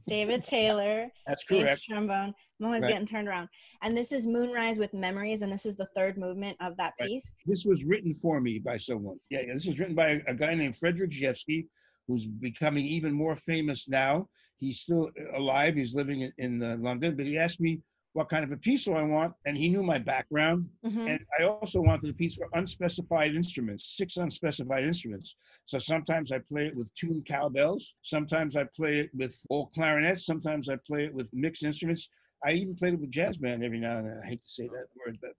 David 0.06 0.44
Taylor. 0.44 1.08
That's 1.26 1.44
correct. 1.44 1.66
Bass 1.66 1.80
trombone. 1.80 2.34
I'm 2.62 2.66
always 2.66 2.84
right. 2.84 2.92
getting 2.92 3.06
turned 3.06 3.26
around. 3.26 3.48
And 3.82 3.96
this 3.96 4.12
is 4.12 4.24
Moonrise 4.24 4.78
with 4.78 4.94
Memories, 4.94 5.42
and 5.42 5.52
this 5.52 5.66
is 5.66 5.74
the 5.74 5.86
third 5.96 6.16
movement 6.16 6.56
of 6.60 6.76
that 6.76 6.96
piece. 7.00 7.34
Right. 7.36 7.52
This 7.52 7.64
was 7.64 7.84
written 7.84 8.14
for 8.14 8.40
me 8.40 8.60
by 8.60 8.76
someone. 8.76 9.16
Yeah, 9.30 9.40
yeah 9.40 9.54
this 9.54 9.66
was 9.66 9.80
written 9.80 9.96
by 9.96 10.10
a, 10.10 10.20
a 10.28 10.34
guy 10.34 10.54
named 10.54 10.76
Frederic 10.76 11.10
Rzewski, 11.10 11.66
who's 12.06 12.26
becoming 12.26 12.86
even 12.86 13.12
more 13.12 13.34
famous 13.34 13.88
now. 13.88 14.28
He's 14.58 14.78
still 14.78 15.10
alive. 15.34 15.74
He's 15.74 15.92
living 15.92 16.20
in, 16.20 16.32
in 16.38 16.62
uh, 16.62 16.76
London, 16.78 17.16
but 17.16 17.26
he 17.26 17.36
asked 17.36 17.60
me 17.60 17.80
what 18.12 18.28
kind 18.28 18.44
of 18.44 18.52
a 18.52 18.56
piece 18.56 18.84
do 18.84 18.92
I 18.92 19.02
want, 19.02 19.32
and 19.44 19.56
he 19.56 19.68
knew 19.68 19.82
my 19.82 19.98
background. 19.98 20.68
Mm-hmm. 20.86 21.08
And 21.08 21.20
I 21.40 21.44
also 21.44 21.80
wanted 21.80 22.10
a 22.10 22.12
piece 22.12 22.36
for 22.36 22.46
unspecified 22.52 23.34
instruments, 23.34 23.96
six 23.96 24.18
unspecified 24.18 24.84
instruments. 24.84 25.34
So 25.64 25.80
sometimes 25.80 26.30
I 26.30 26.38
play 26.38 26.66
it 26.66 26.76
with 26.76 26.94
tuned 26.94 27.26
cowbells. 27.26 27.94
Sometimes 28.02 28.54
I 28.54 28.64
play 28.76 29.00
it 29.00 29.10
with 29.14 29.34
old 29.50 29.72
clarinets. 29.72 30.26
Sometimes 30.26 30.68
I 30.68 30.76
play 30.86 31.06
it 31.06 31.14
with 31.14 31.28
mixed 31.32 31.64
instruments. 31.64 32.08
I 32.44 32.52
even 32.52 32.74
played 32.74 32.94
it 32.94 33.00
with 33.00 33.10
jazz 33.10 33.36
band 33.36 33.64
every 33.64 33.78
now 33.78 33.98
and 33.98 34.06
then. 34.06 34.20
I 34.22 34.26
hate 34.26 34.42
to 34.42 34.48
say 34.48 34.64
that 34.64 34.86
word, 34.96 35.18
but, 35.20 35.30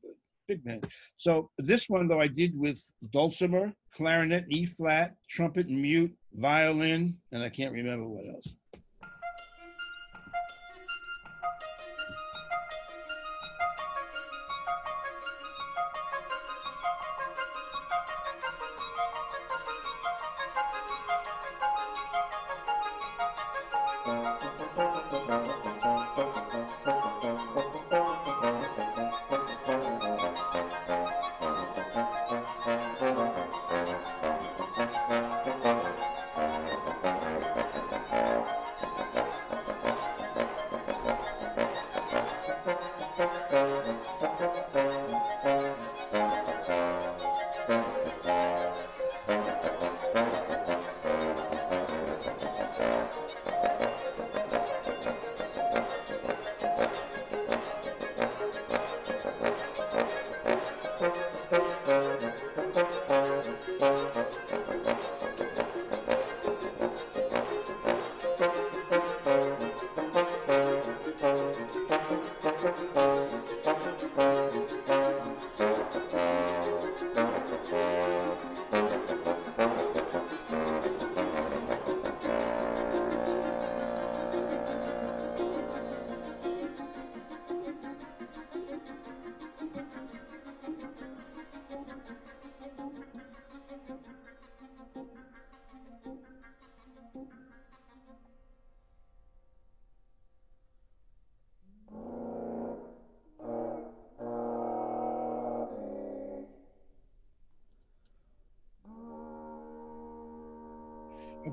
big 0.47 0.63
band. 0.63 0.85
So 1.17 1.49
this 1.57 1.89
one 1.89 2.07
though 2.07 2.19
I 2.21 2.27
did 2.27 2.57
with 2.57 2.81
dulcimer, 3.11 3.73
clarinet, 3.93 4.45
E 4.49 4.65
flat, 4.65 5.15
trumpet 5.29 5.67
and 5.67 5.81
mute, 5.81 6.13
violin, 6.33 7.15
and 7.31 7.43
I 7.43 7.49
can't 7.49 7.73
remember 7.73 8.07
what 8.07 8.25
else. 8.27 8.47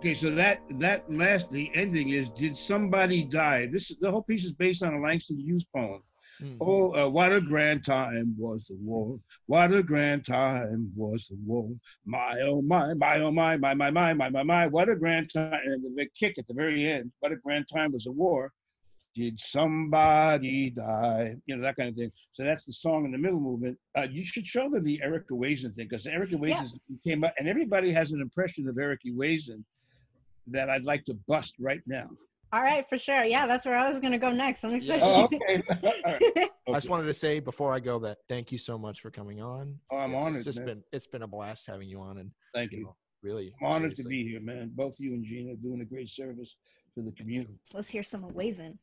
Okay, 0.01 0.15
so 0.15 0.31
that 0.31 0.63
that 0.79 1.05
last 1.13 1.51
the 1.53 1.71
ending 1.75 2.09
is 2.09 2.31
did 2.31 2.57
somebody 2.57 3.23
die? 3.23 3.67
This 3.71 3.93
the 4.01 4.11
whole 4.11 4.23
piece 4.23 4.45
is 4.45 4.53
based 4.53 4.83
on 4.83 4.95
a 4.95 4.99
Langston 4.99 5.39
Hughes 5.39 5.67
poem. 5.77 6.03
Mhm. 6.41 6.57
Oh, 6.59 6.95
uh, 6.95 7.07
what 7.07 7.35
a 7.35 7.41
grand 7.43 7.85
time 7.85 8.35
was 8.39 8.65
the 8.67 8.77
war! 8.77 9.21
What 9.45 9.75
a 9.75 9.83
grand 9.83 10.25
time 10.25 10.91
was 10.97 11.27
the 11.29 11.37
war! 11.45 11.69
My 12.07 12.41
oh 12.41 12.63
my, 12.63 12.95
my 12.95 13.21
oh 13.21 13.31
my, 13.31 13.59
my 13.59 13.75
my 13.75 13.91
my 13.91 14.15
my 14.15 14.31
my 14.31 14.43
my! 14.43 14.67
What 14.69 14.89
a 14.89 14.97
grand 14.97 15.31
time! 15.35 15.61
And 15.67 15.85
the 15.85 15.91
big 15.95 16.09
kick 16.19 16.39
at 16.39 16.47
the 16.47 16.55
very 16.55 16.91
end. 16.91 17.13
What 17.21 17.33
a 17.33 17.37
grand 17.37 17.69
time 17.69 17.93
was 17.93 18.05
the 18.05 18.13
war! 18.13 18.53
Did 19.15 19.39
somebody 19.39 20.71
die? 20.71 21.37
You 21.45 21.57
know 21.57 21.63
that 21.63 21.77
kind 21.77 21.91
of 21.91 21.95
thing. 21.97 22.11
So 22.33 22.43
that's 22.43 22.65
the 22.65 22.73
song 22.73 23.05
in 23.05 23.13
the 23.13 23.19
middle 23.19 23.41
movement. 23.41 23.77
Uh, 23.99 24.07
you 24.11 24.25
should 24.25 24.47
show 24.47 24.71
them 24.71 24.83
the 24.83 24.99
Eric 25.03 25.29
Ewazen 25.29 25.75
thing 25.75 25.89
because 25.91 26.07
Erica 26.07 26.39
Yeah. 26.41 26.65
Came 27.05 27.23
up, 27.23 27.35
and 27.39 27.47
everybody 27.47 27.91
has 27.93 28.13
an 28.13 28.23
impression 28.23 28.67
of 28.67 28.79
Eric 28.79 29.01
Ewazen 29.07 29.63
that 30.49 30.69
I'd 30.71 30.85
like 30.85 31.05
to 31.07 31.15
bust 31.29 31.55
right 31.61 31.81
now. 31.87 32.09
All 32.53 32.63
right, 32.63 32.85
for 32.89 32.99
sure. 32.99 33.23
Yeah, 33.25 33.47
that's 33.47 33.65
where 33.65 33.77
I 33.77 33.89
was 33.89 34.01
gonna 34.01 34.19
go 34.19 34.33
next. 34.33 34.65
I'm 34.65 34.75
excited. 34.75 35.03
Oh, 35.05 35.25
okay. 35.25 35.63
All 35.71 36.13
right. 36.13 36.51
I 36.69 36.73
just 36.75 36.89
wanted 36.89 37.05
to 37.07 37.15
say 37.15 37.39
before 37.39 37.73
I 37.73 37.79
go 37.79 38.01
that 38.01 38.19
thank 38.29 38.51
you 38.51 38.59
so 38.59 38.77
much 38.77 39.01
for 39.01 39.11
coming 39.11 39.41
on. 39.41 39.77
Oh, 39.93 39.99
I'm 39.99 40.15
It's 40.15 40.25
honored, 40.25 40.45
just 40.45 40.59
man. 40.59 40.67
been 40.67 40.83
it's 40.93 41.07
been 41.07 41.23
a 41.23 41.29
blast 41.29 41.67
having 41.69 41.89
you 41.89 42.01
on, 42.01 42.19
and 42.19 42.33
Thank 42.53 42.73
you 42.73 42.79
you. 42.79 42.85
know, 42.87 42.97
really 43.23 43.53
I'm 43.61 43.69
honored 43.73 43.97
to 43.97 44.03
be 44.05 44.25
here, 44.29 44.41
man. 44.41 44.73
Both 44.75 44.97
you 44.99 45.13
and 45.15 45.25
Gina 45.25 45.55
doing 45.57 45.81
a 45.81 45.85
great 45.85 46.09
service 46.11 46.57
to 46.97 47.03
the 47.05 47.13
community. 47.13 47.55
Let's 47.73 47.89
hear 47.89 48.03
some 48.03 48.25
of 48.25 48.33
Ewazen. 48.33 48.79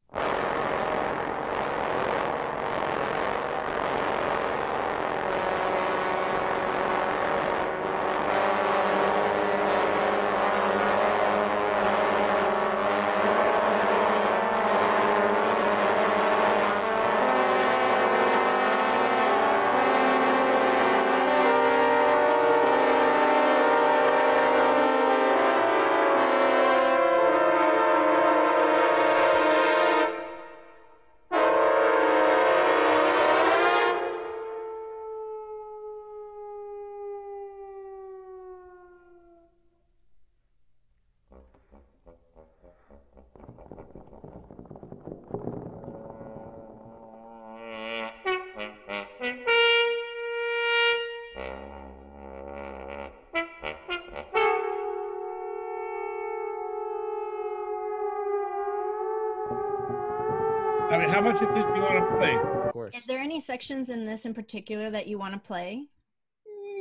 Much 61.32 61.42
of 61.42 61.50
this 61.54 61.66
do 61.66 61.76
you 61.76 61.82
want 61.82 62.10
to 62.10 62.16
play? 62.18 62.38
Of 62.68 62.74
course. 62.74 62.96
Is 62.96 63.06
there 63.06 63.20
any 63.20 63.42
sections 63.42 63.90
in 63.90 64.06
this 64.06 64.26
in 64.26 64.34
particular 64.34 64.90
that 64.92 65.08
you 65.08 65.18
want 65.18 65.34
to 65.34 65.40
play? 65.40 65.86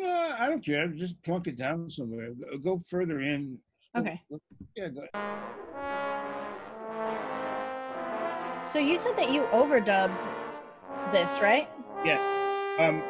Uh, 0.05 0.37
I 0.39 0.47
don't 0.49 0.65
care. 0.65 0.87
Just 0.89 1.21
plunk 1.25 1.49
it 1.49 1.57
down 1.57 1.91
somewhere. 1.91 2.31
Go, 2.33 2.59
go 2.59 2.79
further 2.89 3.21
in. 3.21 3.59
Okay. 3.97 4.23
Yeah, 4.77 4.89
go. 4.89 5.03
So 8.63 8.79
you 8.79 8.99
said 8.99 9.17
that 9.17 9.33
you 9.33 9.43
overdubbed 9.53 10.29
this, 11.13 11.41
right? 11.41 11.69
Yeah. 12.05 12.21
Um, 12.79 13.03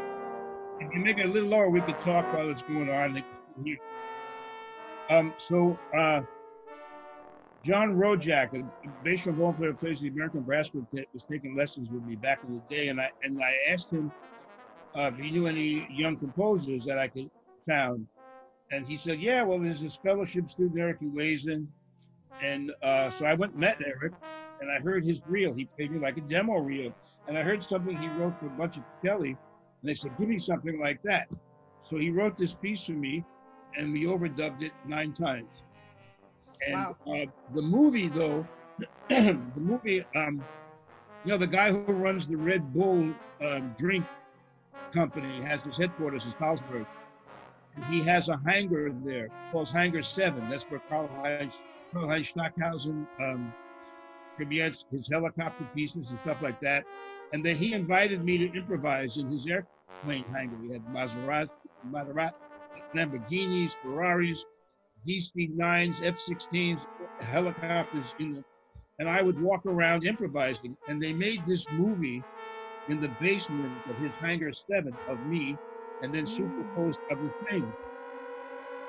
if 0.80 0.94
you 0.94 1.00
make 1.00 1.18
it 1.18 1.26
a 1.26 1.28
little 1.28 1.48
lower, 1.48 1.68
we 1.68 1.80
could 1.82 1.98
talk 2.00 2.32
while 2.32 2.48
it's 2.50 2.62
going 2.62 2.88
on. 2.88 3.14
They 3.14 3.20
can 3.54 3.64
hear. 3.64 3.76
Um, 5.10 5.34
so, 5.38 5.78
uh, 5.96 6.22
John 7.66 7.96
Rojak, 7.96 8.54
a 8.54 8.62
bass 9.02 9.24
trombone 9.24 9.54
player 9.54 9.72
who 9.72 9.76
plays 9.78 10.00
the 10.00 10.06
American 10.06 10.42
Brass 10.42 10.70
Quartet, 10.70 11.06
was 11.12 11.24
taking 11.28 11.56
lessons 11.56 11.88
with 11.90 12.04
me 12.04 12.14
back 12.14 12.38
in 12.46 12.54
the 12.54 12.62
day, 12.74 12.88
and 12.88 13.00
I 13.00 13.10
and 13.24 13.42
I 13.42 13.72
asked 13.72 13.90
him 13.90 14.12
uh, 14.96 15.10
if 15.12 15.16
he 15.16 15.32
knew 15.32 15.48
any 15.48 15.84
young 15.90 16.16
composers 16.16 16.84
that 16.84 16.96
I 16.96 17.08
could 17.08 17.28
found, 17.68 18.06
and 18.70 18.86
he 18.86 18.96
said, 18.96 19.20
"Yeah, 19.20 19.42
well, 19.42 19.58
there's 19.58 19.80
this 19.80 19.96
fellowship 19.96 20.48
student 20.48 20.78
Eric 20.78 21.00
Ewazen," 21.00 21.66
and 22.40 22.70
uh, 22.84 23.10
so 23.10 23.26
I 23.26 23.34
went 23.34 23.52
and 23.52 23.60
met 23.60 23.82
Eric, 23.84 24.12
and 24.60 24.70
I 24.70 24.78
heard 24.78 25.04
his 25.04 25.18
reel. 25.26 25.52
He 25.52 25.64
played 25.76 25.90
me 25.90 25.98
like 25.98 26.18
a 26.18 26.20
demo 26.20 26.58
reel, 26.58 26.92
and 27.26 27.36
I 27.36 27.42
heard 27.42 27.64
something 27.64 27.96
he 27.96 28.08
wrote 28.10 28.38
for 28.38 28.46
a 28.46 28.50
bunch 28.50 28.76
of 28.76 28.84
Kelly, 29.04 29.30
and 29.30 29.90
they 29.90 29.94
said, 29.94 30.16
"Give 30.20 30.28
me 30.28 30.38
something 30.38 30.78
like 30.78 31.02
that." 31.02 31.26
So 31.82 31.96
he 31.96 32.10
wrote 32.10 32.36
this 32.36 32.54
piece 32.54 32.84
for 32.84 32.92
me, 32.92 33.24
and 33.76 33.92
we 33.92 34.04
overdubbed 34.04 34.62
it 34.62 34.72
nine 34.86 35.12
times. 35.12 35.65
And 36.66 36.88
Wow. 36.88 36.96
uh, 37.06 37.26
the 37.52 37.62
movie, 37.62 38.08
though, 38.08 38.48
the 39.10 39.50
movie, 39.56 40.04
um, 40.16 40.46
you 41.24 41.32
know, 41.32 41.38
the 41.38 41.46
guy 41.48 41.70
who 41.72 41.80
runs 41.80 42.14
the 42.14 42.24
Red 42.24 42.72
Bull 42.72 43.00
um, 43.42 43.74
drink 43.78 43.96
company 44.94 45.40
has 45.42 45.62
his 45.64 45.78
headquarters 45.78 46.26
in 46.26 46.32
Salzburg. 46.32 46.86
And 47.74 47.84
he 47.84 48.04
has 48.04 48.28
a 48.28 48.38
hangar 48.46 48.90
there 48.92 49.30
called 49.50 49.70
Hangar 49.72 50.02
7. 50.02 50.48
That's 50.48 50.66
where 50.68 50.80
Karl 50.88 51.10
Heinz, 51.22 51.52
Karl 51.92 51.98
Heinz 52.08 52.18
Stockhausen 52.28 53.08
um, 53.20 53.54
premieres 54.36 54.84
his 54.90 55.08
helicopter 55.10 55.64
pieces 55.74 56.10
and 56.10 56.18
stuff 56.20 56.38
like 56.40 56.58
that. 56.60 56.86
And 57.32 57.44
then 57.44 57.56
he 57.56 57.72
invited 57.72 58.24
me 58.24 58.38
to 58.38 58.58
improvise 58.58 59.16
in 59.16 59.30
his 59.30 59.46
airplane 59.46 60.26
hangar. 60.34 60.56
We 60.56 60.70
had 60.70 60.84
Maserati, 60.86 61.48
Maserati 61.88 62.32
Lamborghinis, 62.94 63.72
Ferraris, 63.82 64.44
DC-9s, 65.06 66.02
F-16s, 66.04 66.86
helicopters 67.20 68.14
and 68.98 69.08
I 69.08 69.22
would 69.22 69.38
walk 69.40 69.66
around 69.66 70.04
improvising. 70.06 70.76
And 70.88 71.02
they 71.02 71.12
made 71.12 71.46
this 71.46 71.66
movie 71.70 72.24
in 72.88 73.00
the 73.00 73.08
basement 73.20 73.82
of 73.88 73.98
his 73.98 74.14
hangar 74.22 74.52
seven 74.52 74.98
of 75.08 75.22
me, 75.24 75.58
and 76.02 76.14
then 76.14 76.26
superposed 76.26 77.00
of 77.10 77.20
the 77.20 77.32
thing. 77.50 77.74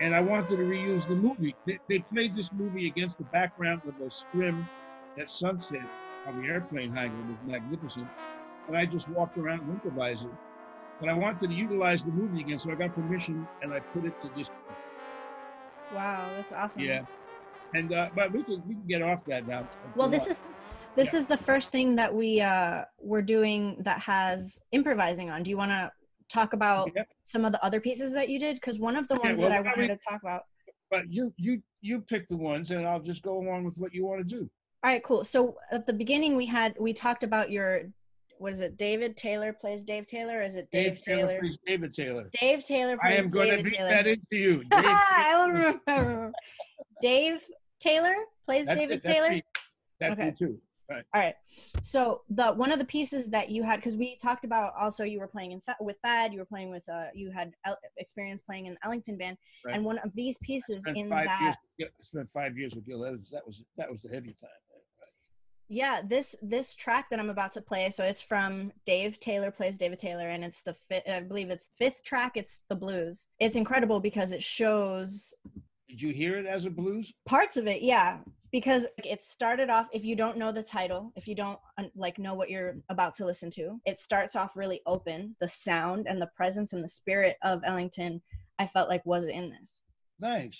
And 0.01 0.15
I 0.15 0.21
wanted 0.21 0.49
to 0.49 0.57
reuse 0.57 1.07
the 1.07 1.15
movie. 1.15 1.57
They, 1.65 1.79
they 1.89 1.99
played 2.13 2.35
this 2.35 2.51
movie 2.53 2.87
against 2.87 3.17
the 3.17 3.25
background 3.25 3.81
of 3.87 3.95
a 4.05 4.11
scrim 4.11 4.69
at 5.19 5.29
sunset 5.29 5.87
on 6.27 6.37
the 6.37 6.47
airplane 6.47 6.93
hangar. 6.93 7.19
It 7.21 7.27
was 7.27 7.39
magnificent. 7.43 8.09
And 8.67 8.77
I 8.77 8.85
just 8.85 9.09
walked 9.09 9.37
around 9.37 9.69
improvising. 9.69 10.37
But 10.99 11.09
I 11.09 11.13
wanted 11.15 11.41
to 11.49 11.53
utilize 11.53 12.03
the 12.03 12.11
movie 12.11 12.41
again, 12.41 12.59
so 12.59 12.71
I 12.71 12.75
got 12.75 12.95
permission 12.95 13.49
and 13.61 13.73
I 13.73 13.81
put 13.93 14.05
it 14.05 14.15
to 14.21 14.29
this. 14.35 14.49
Wow, 15.93 16.29
that's 16.35 16.51
awesome. 16.51 16.83
Yeah. 16.83 17.03
And 17.73 17.93
uh, 17.93 18.09
but 18.15 18.31
we 18.31 18.43
can 18.43 18.61
we 18.67 18.75
can 18.75 18.83
get 18.87 19.01
off 19.01 19.19
that 19.27 19.47
now. 19.47 19.67
Well, 19.95 20.09
this 20.09 20.27
is 20.27 20.41
this 20.95 21.13
Yeah. 21.13 21.19
is 21.19 21.25
the 21.27 21.37
first 21.37 21.69
thing 21.71 21.95
that 21.95 22.13
we 22.13 22.41
uh 22.41 22.85
we're 23.01 23.21
doing 23.21 23.77
that 23.81 23.99
has 23.99 24.61
improvising 24.71 25.29
on. 25.29 25.43
Do 25.43 25.49
you 25.49 25.57
want 25.57 25.71
to 25.71 25.91
talk 26.29 26.53
about 26.53 26.91
Yeah. 26.95 27.03
some 27.25 27.45
of 27.45 27.51
the 27.51 27.63
other 27.63 27.79
pieces 27.79 28.13
that 28.13 28.29
you 28.29 28.39
did? 28.39 28.55
Because 28.55 28.79
one 28.79 28.95
of 28.95 29.07
the 29.07 29.15
ones 29.15 29.39
well, 29.39 29.49
that 29.49 29.57
I 29.59 29.61
why 29.61 29.69
don't 29.69 29.77
wanted 29.79 29.99
to 30.01 30.09
talk 30.09 30.21
about. 30.21 30.43
but 30.89 31.09
you 31.09 31.33
you 31.37 31.61
you 31.81 31.99
pick 32.01 32.27
the 32.27 32.37
ones, 32.37 32.71
and 32.71 32.87
I'll 32.87 33.01
just 33.01 33.21
go 33.21 33.37
along 33.39 33.65
with 33.65 33.77
what 33.77 33.93
you 33.93 34.05
want 34.05 34.19
to 34.27 34.35
do. 34.35 34.49
All 34.83 34.91
right, 34.91 35.03
cool. 35.03 35.23
So 35.23 35.57
at 35.71 35.85
the 35.85 35.93
beginning, 35.93 36.35
we 36.37 36.45
had 36.45 36.75
we 36.79 36.93
talked 36.93 37.23
about 37.23 37.51
your 37.51 37.83
what 38.39 38.51
is 38.53 38.61
it? 38.61 38.77
David 38.77 39.15
Taylor 39.17 39.53
plays 39.53 39.83
Dave 39.83 40.07
Taylor. 40.07 40.39
Or 40.39 40.41
is 40.41 40.55
it 40.55 40.69
Dave, 40.71 41.01
Taylor? 41.01 41.39
plays 41.39 41.57
David 41.65 41.93
Taylor. 41.93 42.29
Dave 42.39 42.63
Taylor 42.65 42.97
I 43.03 43.13
am 43.13 43.29
going 43.29 43.47
to 43.49 43.55
David 43.57 43.65
beat 43.65 43.77
Taylor. 43.77 43.89
that 43.89 44.07
into 44.07 44.23
you. 44.31 44.63
Dave, 44.71 44.83
I 44.85 45.29
don't 45.31 45.81
remember. 45.87 46.31
Dave 47.01 47.43
Taylor 47.79 48.15
plays 48.45 48.65
that's 48.67 48.77
David 48.77 48.97
it, 48.97 49.03
Taylor. 49.03 49.29
me. 49.29 49.43
That's 49.99 50.13
Okay. 50.13 50.29
me 50.29 50.35
too. 50.37 50.57
All 50.89 51.01
right. 51.13 51.35
So 51.81 52.21
the 52.29 52.53
one 52.53 52.71
of 52.71 52.79
the 52.79 52.85
pieces 52.85 53.27
that 53.31 53.49
you 53.49 53.61
had 53.63 53.75
because 53.75 53.97
we 53.97 54.15
talked 54.15 54.45
about 54.45 54.73
also 54.79 55.03
you 55.03 55.19
were 55.19 55.27
playing 55.27 55.51
in 55.51 55.61
with 55.81 55.97
Thad, 56.01 56.31
you 56.31 56.39
were 56.39 56.45
playing 56.45 56.69
with 56.69 56.87
uh 56.87 57.07
you 57.13 57.29
had 57.29 57.51
el- 57.65 57.77
experience 57.97 58.41
playing 58.41 58.67
in 58.67 58.73
the 58.75 58.79
Ellington 58.85 59.17
band, 59.17 59.37
Right. 59.65 59.75
and 59.75 59.83
one 59.83 59.97
of 59.97 60.15
these 60.15 60.37
pieces 60.37 60.85
in 60.95 61.09
that 61.09 61.41
years. 61.41 61.55
Yeah, 61.77 61.87
spent 62.01 62.29
five 62.29 62.57
years 62.57 62.73
with 62.73 62.85
Gil 62.85 63.03
Evans. 63.03 63.29
That 63.33 63.45
was 63.45 63.63
that 63.77 63.91
was 63.91 64.01
the 64.01 64.07
heavy 64.07 64.33
time. 64.39 64.49
Yeah 65.69 66.01
this 66.03 66.35
this 66.41 66.75
track 66.75 67.09
that 67.09 67.19
I'm 67.19 67.29
about 67.29 67.51
to 67.53 67.61
play. 67.61 67.89
So 67.89 68.03
it's 68.03 68.21
from 68.21 68.71
Dave 68.85 69.19
Taylor 69.19 69.51
plays 69.51 69.77
David 69.77 69.99
Taylor, 69.99 70.29
and 70.29 70.43
it's 70.43 70.61
the 70.61 70.73
fifth, 70.73 71.07
I 71.09 71.19
believe 71.21 71.49
it's 71.49 71.69
fifth 71.77 72.03
track. 72.03 72.33
It's 72.35 72.63
the 72.69 72.75
blues. 72.75 73.27
It's 73.39 73.55
incredible 73.55 73.99
because 73.99 74.31
it 74.31 74.43
shows 74.43 75.33
Did 75.89 76.01
you 76.01 76.13
hear 76.13 76.37
it 76.37 76.45
as 76.45 76.65
a 76.65 76.69
blues? 76.69 77.13
parts 77.25 77.57
of 77.57 77.67
it 77.67 77.81
yeah 77.81 78.19
because 78.51 78.87
it 79.03 79.21
started 79.21 79.69
off 79.69 79.89
if 79.91 80.05
you 80.05 80.15
don't 80.15 80.37
know 80.37 80.51
the 80.53 80.63
title 80.63 81.11
if 81.17 81.27
you 81.27 81.35
don't 81.35 81.59
like 81.95 82.17
know 82.17 82.33
what 82.33 82.49
you're 82.49 82.77
about 82.89 83.13
to 83.15 83.25
listen 83.25 83.49
to 83.49 83.77
it 83.85 83.99
starts 83.99 84.35
off 84.35 84.55
really 84.55 84.81
open 84.85 85.35
the 85.41 85.47
sound 85.49 86.07
and 86.07 86.21
the 86.21 86.29
presence 86.35 86.71
and 86.71 86.81
the 86.81 86.87
spirit 86.87 87.35
of 87.43 87.61
ellington 87.65 88.21
i 88.57 88.65
felt 88.65 88.87
like 88.87 89.05
was 89.05 89.27
in 89.27 89.49
this 89.49 89.83
Nice. 90.19 90.59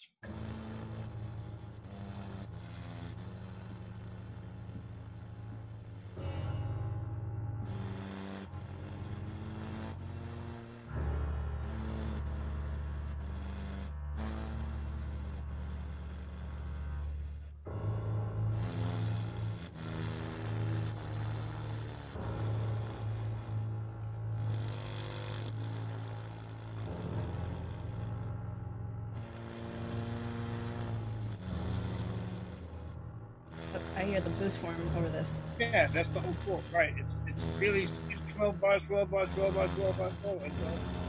Yeah, 35.60 35.88
that's 35.94 36.10
the 36.14 36.22
whole 36.22 36.38
point. 36.46 36.66
Right. 36.74 36.92
It's 36.98 37.10
it's 37.28 37.40
really 37.60 37.92
it's 38.10 38.22
12 38.38 38.60
bars, 38.60 38.82
12 38.88 39.10
bars, 39.10 39.30
12 39.36 39.54
bars, 39.56 39.72
12 39.76 39.98
bars, 39.98 40.14
12 40.22 40.40
bars. 40.42 40.54
12 40.60 40.82
bars. 40.94 41.07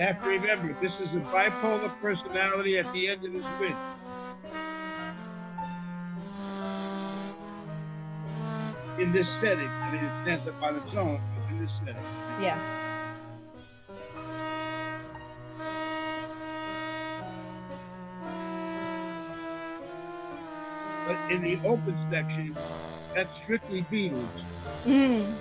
You 0.00 0.06
have 0.06 0.22
to 0.22 0.30
remember, 0.30 0.74
this 0.80 0.98
is 1.00 1.14
a 1.14 1.20
bipolar 1.20 1.92
personality 2.00 2.78
at 2.78 2.90
the 2.92 3.08
end 3.10 3.24
of 3.26 3.34
his 3.34 3.44
win. 3.60 3.78
In 8.98 9.12
this 9.12 9.30
setting, 9.40 9.70
I 9.86 9.90
mean, 9.92 10.04
it 10.04 10.12
stands 10.22 10.46
up 10.48 10.56
on 10.62 10.76
its 10.76 10.94
own, 10.96 11.20
but 11.34 11.44
in 11.50 11.60
this 11.60 11.72
setting. 11.84 12.04
yeah 12.40 12.60
But 21.06 21.18
in 21.28 21.42
the 21.42 21.60
open 21.64 21.98
section, 22.10 22.58
that's 23.14 23.36
strictly 23.36 23.84
Beatles. 23.92 24.30
mm. 24.86 25.36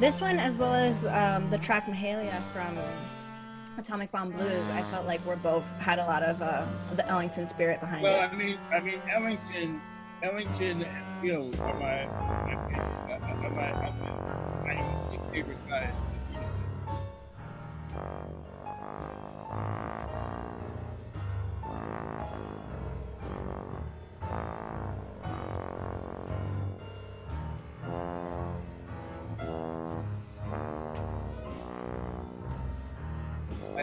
This 0.00 0.18
one 0.18 0.38
as 0.38 0.56
well 0.56 0.72
as 0.72 1.04
um, 1.04 1.50
the 1.50 1.58
track 1.58 1.84
mahalia 1.84 2.40
from 2.54 2.78
atomic 3.76 4.10
bomb 4.10 4.30
blues 4.30 4.64
i 4.72 4.82
felt 4.84 5.06
like 5.06 5.24
we're 5.24 5.36
both 5.36 5.70
had 5.76 5.98
a 5.98 6.04
lot 6.04 6.22
of 6.22 6.40
uh, 6.42 6.66
the 6.96 7.06
ellington 7.06 7.46
spirit 7.46 7.80
behind 7.80 8.02
Well, 8.02 8.14
it 8.14 8.18
Well, 8.18 8.30
I 8.30 8.34
mean, 8.34 8.58
I 8.72 8.80
mean, 8.80 9.00
Ellington, 9.10 9.80
Ellington, 10.22 10.82
and 10.82 11.22
Gil 11.22 11.50
are 11.60 11.74
my, 11.74 12.06
my, 12.06 13.14
are 13.14 13.50
my, 13.50 13.72
my, 13.72 14.74
my 14.74 15.32
favorite 15.32 15.68
guys. 15.68 15.92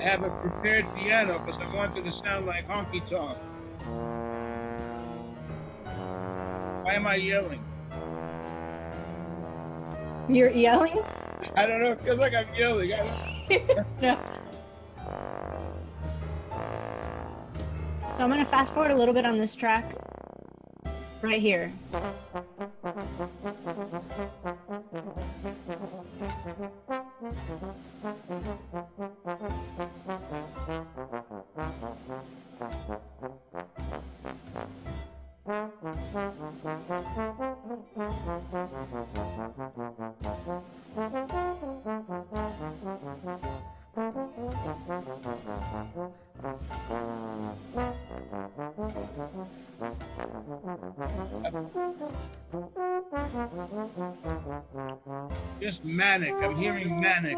Have 0.07 0.23
a 0.23 0.29
prepared 0.29 0.85
piano 0.95 1.38
because 1.38 1.61
I 1.61 1.75
wanted 1.75 2.05
to 2.05 2.15
sound 2.23 2.45
like 2.45 2.65
honky 2.65 3.01
tonk. 3.09 3.38
Why 6.85 6.93
am 6.93 7.05
I 7.05 7.15
yelling? 7.15 7.61
you're 10.29 10.51
yelling 10.51 10.99
I 11.55 11.65
don't 11.65 11.81
know. 11.81 11.91
It 11.91 12.01
feels 12.01 12.19
like 12.19 12.34
I'm 12.34 12.53
yelling. 12.55 12.93
I 12.93 12.99
no. 14.01 14.17
So 18.13 18.23
I'm 18.23 18.29
gonna 18.29 18.45
fast 18.45 18.73
forward 18.73 18.91
a 18.91 18.95
little 18.95 19.13
bit 19.13 19.25
on 19.25 19.38
this 19.38 19.55
track 19.55 19.93
right 21.21 21.41
here. 21.41 21.73
Manic. 56.19 56.34
I'm 56.41 56.56
hearing 56.56 56.99
manic. 56.99 57.38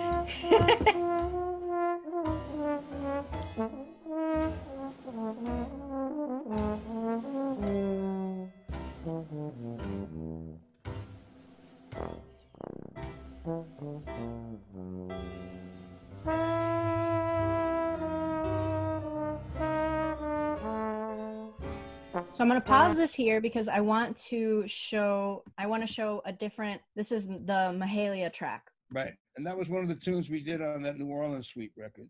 So 22.31 22.43
I'm 22.43 22.47
gonna 22.47 22.61
pause 22.61 22.95
this 22.95 23.13
here 23.13 23.41
because 23.41 23.67
I 23.67 23.81
want 23.81 24.17
to 24.29 24.63
show 24.67 25.43
want 25.69 25.85
to 25.85 25.93
show 25.93 26.21
a 26.25 26.33
different. 26.33 26.81
This 26.95 27.11
is 27.11 27.27
the 27.27 27.73
Mahalia 27.77 28.33
track. 28.33 28.69
Right, 28.91 29.13
and 29.37 29.45
that 29.45 29.55
was 29.55 29.69
one 29.69 29.83
of 29.83 29.87
the 29.87 29.95
tunes 29.95 30.29
we 30.29 30.41
did 30.41 30.61
on 30.61 30.81
that 30.81 30.97
New 30.97 31.07
Orleans 31.07 31.47
Suite 31.47 31.71
record. 31.77 32.09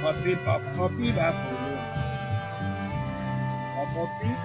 Puppy, 0.00 0.36
puppy, 0.36 0.64
puppy, 0.76 1.12
puppy 1.12 1.55
bop, 3.96 4.36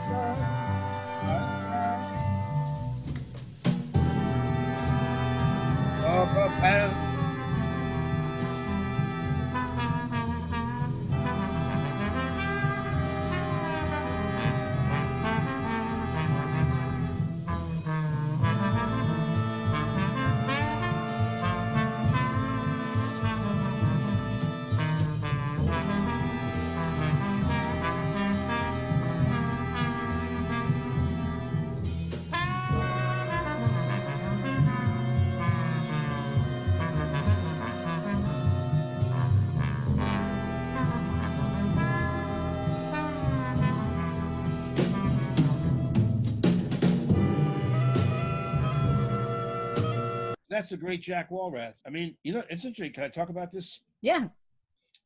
That's 50.72 50.82
a 50.82 50.86
great 50.86 51.02
Jack 51.02 51.32
Walrath. 51.32 51.74
I 51.86 51.90
mean, 51.90 52.16
you 52.24 52.32
know, 52.32 52.44
it's 52.50 52.64
interesting. 52.64 52.94
Can 52.94 53.04
I 53.04 53.10
talk 53.10 53.28
about 53.28 53.52
this? 53.52 53.82
Yeah. 54.02 54.30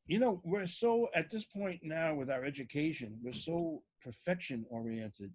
You 0.05 0.19
know, 0.19 0.39
we're 0.43 0.67
so 0.67 1.07
at 1.15 1.31
this 1.31 1.43
point 1.43 1.79
now 1.81 2.13
with 2.13 2.29
our 2.29 2.45
education, 2.45 3.17
we're 3.23 3.33
so 3.33 3.81
perfection 3.99 4.63
oriented 4.69 5.31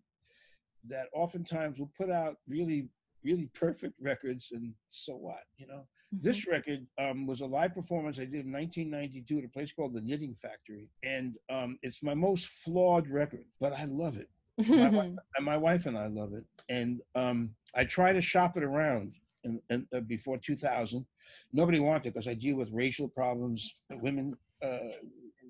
that 0.86 1.06
oftentimes 1.12 1.80
we'll 1.80 1.90
put 1.98 2.12
out 2.12 2.36
really, 2.46 2.86
really 3.24 3.50
perfect 3.54 3.94
records, 4.00 4.50
and 4.52 4.72
so 4.90 5.14
what? 5.14 5.40
You 5.56 5.66
know, 5.66 5.82
this 6.12 6.46
record 6.46 6.86
um, 6.96 7.26
was 7.26 7.40
a 7.40 7.46
live 7.46 7.74
performance 7.74 8.18
I 8.18 8.24
did 8.26 8.46
in 8.46 8.52
1992 8.52 9.38
at 9.38 9.44
a 9.46 9.48
place 9.48 9.72
called 9.72 9.94
the 9.94 10.00
Knitting 10.00 10.36
Factory, 10.36 10.88
and 11.02 11.34
um, 11.50 11.76
it's 11.82 12.04
my 12.04 12.14
most 12.14 12.46
flawed 12.46 13.08
record, 13.08 13.46
but 13.60 13.72
I 13.72 13.86
love 13.86 14.16
it. 14.16 14.30
My 14.68 14.90
wife, 14.90 15.10
and 15.36 15.44
my 15.44 15.56
wife 15.56 15.86
and 15.86 15.98
I 15.98 16.06
love 16.06 16.34
it, 16.34 16.44
and 16.68 17.00
um, 17.16 17.50
I 17.74 17.82
try 17.82 18.12
to 18.12 18.20
shop 18.20 18.56
it 18.56 18.62
around. 18.62 19.14
And, 19.44 19.60
and 19.70 19.86
uh, 19.96 20.00
before 20.00 20.36
2000, 20.38 21.04
nobody 21.52 21.80
wanted 21.80 22.12
because 22.12 22.28
I 22.28 22.34
deal 22.34 22.56
with 22.56 22.70
racial 22.72 23.08
problems, 23.08 23.74
women 23.90 24.36
uh, 24.64 24.78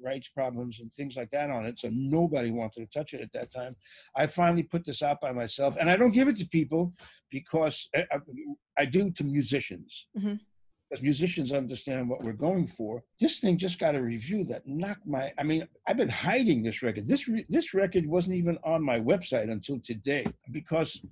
rights 0.03 0.29
problems, 0.29 0.79
and 0.81 0.93
things 0.95 1.17
like 1.17 1.31
that 1.31 1.51
on 1.51 1.67
it. 1.67 1.79
So 1.79 1.91
nobody 1.93 2.51
wanted 2.51 2.81
to 2.91 2.99
touch 2.99 3.13
it 3.15 3.21
at 3.21 3.33
that 3.33 3.53
time. 3.53 3.75
I 4.17 4.27
finally 4.27 4.63
put 4.63 4.85
this 4.85 5.03
out 5.03 5.21
by 5.21 5.33
myself, 5.33 5.77
and 5.79 5.91
I 5.91 5.97
don't 5.97 6.13
give 6.13 6.29
it 6.29 6.37
to 6.39 6.47
people 6.47 6.93
because 7.31 7.89
I, 7.95 8.05
I, 8.13 8.19
I 8.79 8.85
do 8.85 9.11
to 9.11 9.25
musicians 9.25 10.07
Mhm. 10.17 10.39
because 10.89 11.03
musicians 11.03 11.53
understand 11.53 12.09
what 12.09 12.23
we're 12.23 12.33
going 12.33 12.67
for. 12.67 13.03
This 13.19 13.41
thing 13.41 13.59
just 13.59 13.79
got 13.79 13.95
a 13.95 14.03
review 14.03 14.45
that 14.45 14.67
knocked 14.67 15.07
my. 15.07 15.33
I 15.37 15.43
mean, 15.43 15.67
I've 15.87 15.97
been 15.99 16.09
hiding 16.09 16.63
this 16.63 16.83
record. 16.83 17.07
This 17.07 17.29
re, 17.29 17.45
this 17.49 17.75
record 17.75 18.07
wasn't 18.07 18.37
even 18.37 18.57
on 18.65 18.83
my 18.83 18.99
website 19.01 19.51
until 19.51 19.81
today 19.81 20.25
because 20.53 21.03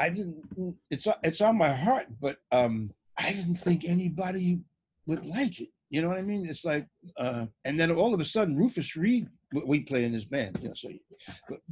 I 0.00 0.08
didn't. 0.08 0.42
It's 0.90 1.06
it's 1.22 1.40
on 1.42 1.58
my 1.58 1.72
heart, 1.72 2.06
but 2.20 2.38
um, 2.50 2.90
I 3.18 3.32
didn't 3.32 3.56
think 3.56 3.84
anybody 3.84 4.58
would 5.06 5.26
like 5.26 5.60
it. 5.60 5.68
You 5.90 6.00
know 6.00 6.08
what 6.08 6.18
I 6.18 6.22
mean? 6.22 6.48
It's 6.48 6.64
like, 6.64 6.86
uh, 7.18 7.46
and 7.64 7.78
then 7.78 7.90
all 7.90 8.14
of 8.14 8.20
a 8.20 8.24
sudden, 8.24 8.56
Rufus 8.56 8.96
Reid, 8.96 9.28
we- 9.52 9.80
play 9.80 10.04
in 10.04 10.12
this 10.12 10.24
band. 10.24 10.58
You 10.62 10.68
know, 10.68 10.74
so 10.74 10.88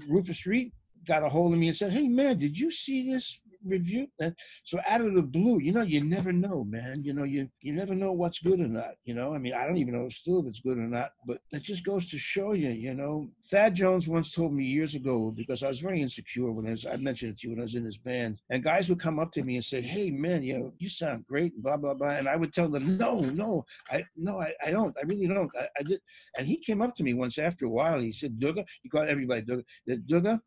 Rufus 0.09 0.45
Reid 0.45 0.73
got 1.07 1.23
a 1.23 1.29
hold 1.29 1.55
of 1.55 1.59
me 1.59 1.69
and 1.69 1.77
said, 1.77 1.93
"Hey, 1.93 2.07
man, 2.09 2.37
did 2.39 2.59
you 2.59 2.71
see 2.71 3.11
this 3.11 3.41
review?" 3.65 4.09
And 4.21 4.35
so 4.65 4.79
out 4.89 5.01
of 5.01 5.15
the 5.15 5.23
blue, 5.23 5.59
you 5.61 5.73
know, 5.73 5.83
you 5.83 6.03
never 6.05 6.33
know, 6.33 6.65
man. 6.65 7.03
You 7.05 7.13
know, 7.13 7.25
you 7.25 7.49
you 7.61 7.73
never 7.73 7.95
know 7.95 8.13
what's 8.13 8.39
good 8.39 8.61
or 8.61 8.69
not. 8.69 8.95
You 9.05 9.15
know, 9.15 9.35
I 9.35 9.39
mean, 9.39 9.55
I 9.55 9.67
don't 9.67 9.77
even 9.79 9.95
know 9.95 10.09
still 10.09 10.41
if 10.41 10.47
it's 10.47 10.61
good 10.61 10.79
or 10.79 10.89
not, 10.89 11.13
but 11.27 11.41
it 11.53 11.63
just 11.63 11.85
goes 11.85 12.09
to 12.11 12.19
show 12.19 12.53
you. 12.53 12.71
You 12.71 12.95
know, 12.95 13.31
Thad 13.51 13.75
Jones 13.75 14.09
once 14.09 14.31
told 14.33 14.53
me 14.53 14.65
years 14.65 14.95
ago 14.95 15.33
because 15.37 15.63
I 15.63 15.69
was 15.69 15.81
very 15.81 16.03
insecure 16.03 16.53
when 16.53 16.67
I 16.67 16.71
was. 16.71 16.87
I 16.87 16.97
mentioned 16.97 17.33
it 17.33 17.39
to 17.41 17.49
you 17.49 17.51
when 17.53 17.61
I 17.61 17.65
was 17.65 17.75
in 17.75 17.85
his 17.85 17.99
band, 17.99 18.39
and 18.51 18.63
guys 18.63 18.89
would 18.89 19.01
come 19.01 19.19
up 19.19 19.33
to 19.33 19.43
me 19.43 19.57
and 19.57 19.65
say, 19.65 19.81
"Hey, 19.83 20.11
man, 20.11 20.43
you 20.43 20.59
know, 20.59 20.73
you 20.79 20.89
sound 20.89 21.27
great," 21.27 21.61
blah 21.63 21.77
blah 21.77 21.95
blah, 21.95 22.11
and 22.11 22.29
I 22.29 22.37
would 22.37 22.53
tell 22.53 22.69
them, 22.69 22.97
"No, 22.97 23.21
no, 23.21 23.65
I 23.91 24.05
no, 24.17 24.41
I, 24.41 24.53
I 24.65 24.71
don't. 24.71 24.95
I 24.97 25.05
really 25.07 25.27
don't. 25.27 25.51
I, 25.59 25.69
I 25.79 25.83
did." 25.83 26.01
And 26.37 26.47
he 26.47 26.57
came 26.59 26.83
up 26.83 26.95
to 26.97 27.03
me 27.03 27.15
once 27.15 27.39
after 27.39 27.67
a 27.67 27.71
while. 27.71 28.01
He 28.01 28.13
said, 28.13 28.39
"Dugga," 28.39 28.65
he 28.83 28.89
called 28.89 29.09
everybody 29.09 29.45
said, 29.87 30.07
Dugga, 30.07 30.41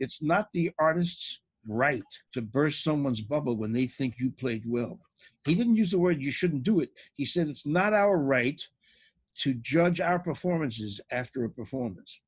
it's 0.00 0.22
not 0.22 0.48
the 0.52 0.70
artist's 0.78 1.40
right 1.68 2.02
to 2.34 2.42
burst 2.42 2.82
someone's 2.82 3.20
bubble 3.20 3.56
when 3.56 3.72
they 3.72 3.86
think 3.86 4.14
you 4.18 4.30
played 4.30 4.64
well. 4.66 4.98
He 5.44 5.54
didn't 5.54 5.76
use 5.76 5.90
the 5.90 5.98
word 5.98 6.20
you 6.20 6.30
shouldn't 6.30 6.64
do 6.64 6.80
it. 6.80 6.90
He 7.14 7.24
said 7.24 7.48
it's 7.48 7.66
not 7.66 7.92
our 7.92 8.18
right 8.18 8.60
to 9.42 9.54
judge 9.54 10.00
our 10.00 10.18
performances 10.18 11.00
after 11.10 11.44
a 11.44 11.50
performance. 11.50 12.20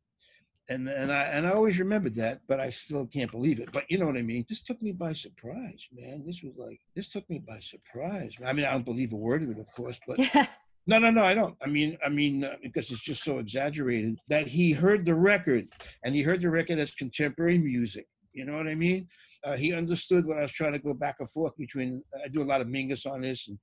And 0.69 0.89
and 0.89 1.12
I 1.12 1.23
and 1.25 1.47
I 1.49 1.51
always 1.51 1.81
remembered 1.81 2.15
that, 2.15 2.43
but 2.47 2.61
I 2.61 2.71
still 2.71 3.05
can't 3.07 3.31
believe 3.33 3.59
it. 3.59 3.73
But 3.73 3.85
you 3.89 3.99
know 3.99 4.07
what 4.07 4.17
I 4.17 4.23
mean? 4.23 4.47
This 4.49 4.61
took 4.61 4.81
me 4.81 4.93
by 4.93 5.12
surprise, 5.12 5.89
man. 5.93 6.23
This 6.25 6.43
was 6.45 6.55
like 6.57 6.79
this 6.95 7.09
took 7.11 7.29
me 7.29 7.41
by 7.41 7.59
surprise. 7.59 8.37
I 8.45 8.53
mean, 8.53 8.65
I 8.65 8.71
don't 8.71 8.85
believe 8.85 9.12
a 9.12 9.17
word 9.17 9.43
of 9.43 9.51
it, 9.51 9.59
of 9.59 9.73
course, 9.73 9.99
but 10.07 10.19
Yeah. 10.19 10.47
no, 10.87 11.01
no, 11.01 11.11
no, 11.11 11.25
I 11.25 11.35
don't. 11.35 11.57
I 11.61 11.67
mean, 11.67 11.99
I 12.07 12.09
mean, 12.09 12.45
uh, 12.45 12.55
because 12.62 12.91
it's 12.93 13.01
just 13.03 13.25
so 13.25 13.39
exaggerated 13.41 14.21
that 14.29 14.47
he 14.47 14.71
heard 14.71 15.05
the 15.05 15.15
record 15.17 15.67
and 16.05 16.15
he 16.15 16.23
heard 16.23 16.41
the 16.41 16.51
record 16.51 16.79
as 16.79 16.93
contemporary 16.93 17.59
music. 17.59 18.07
You 18.33 18.45
know 18.45 18.57
what 18.57 18.69
I 18.69 18.77
mean? 18.77 19.09
Uh, 19.43 19.57
he 19.57 19.73
understood 19.73 20.27
when 20.27 20.39
I 20.39 20.43
was 20.43 20.53
trying 20.53 20.73
to 20.73 20.79
go 20.79 20.93
back 20.93 21.17
and 21.21 21.31
forth 21.31 21.57
between. 21.57 22.03
I 22.23 22.29
do 22.29 22.43
a 22.43 22.45
lot 22.45 22.61
of 22.61 22.67
Mingus 22.67 23.11
on 23.11 23.23
this 23.23 23.49
and 23.49 23.59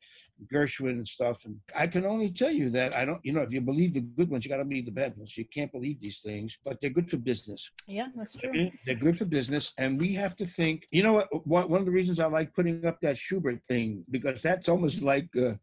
Gershwin 0.52 0.92
and 0.92 1.08
stuff, 1.08 1.46
and 1.46 1.56
I 1.76 1.88
can 1.88 2.06
only 2.06 2.32
tell 2.32 2.52
you 2.52 2.70
that 2.72 2.96
I 2.96 3.06
don't. 3.06 3.20
You 3.24 3.34
know, 3.34 3.42
if 3.42 3.54
you 3.54 3.62
believe 3.62 3.94
the 3.94 4.02
good 4.02 4.30
ones, 4.30 4.46
you 4.46 4.50
got 4.50 4.58
to 4.58 4.66
believe 4.66 4.86
the 4.86 4.92
bad 4.92 5.16
ones. 5.18 5.38
You 5.38 5.46
can't 5.46 5.72
believe 5.72 6.00
these 6.02 6.20
things, 6.20 6.58
but 6.66 6.80
they're 6.80 6.90
good 6.90 7.10
for 7.10 7.18
business. 7.18 7.70
Yeah, 7.88 8.08
that's 8.16 8.36
true. 8.36 8.72
They're 8.86 8.96
good 8.96 9.18
for 9.18 9.26
business, 9.26 9.74
and 9.78 10.00
we 10.00 10.14
have 10.16 10.36
to 10.38 10.46
think. 10.46 10.88
You 10.92 11.04
know 11.04 11.24
what? 11.44 11.70
One 11.70 11.80
of 11.80 11.86
the 11.86 11.92
reasons 11.92 12.20
I 12.20 12.26
like 12.26 12.54
putting 12.54 12.86
up 12.86 13.00
that 13.02 13.18
Schubert 13.18 13.60
thing 13.68 14.04
because 14.10 14.42
that's 14.42 14.70
almost 14.70 15.02
like 15.04 15.30
uh, 15.38 15.54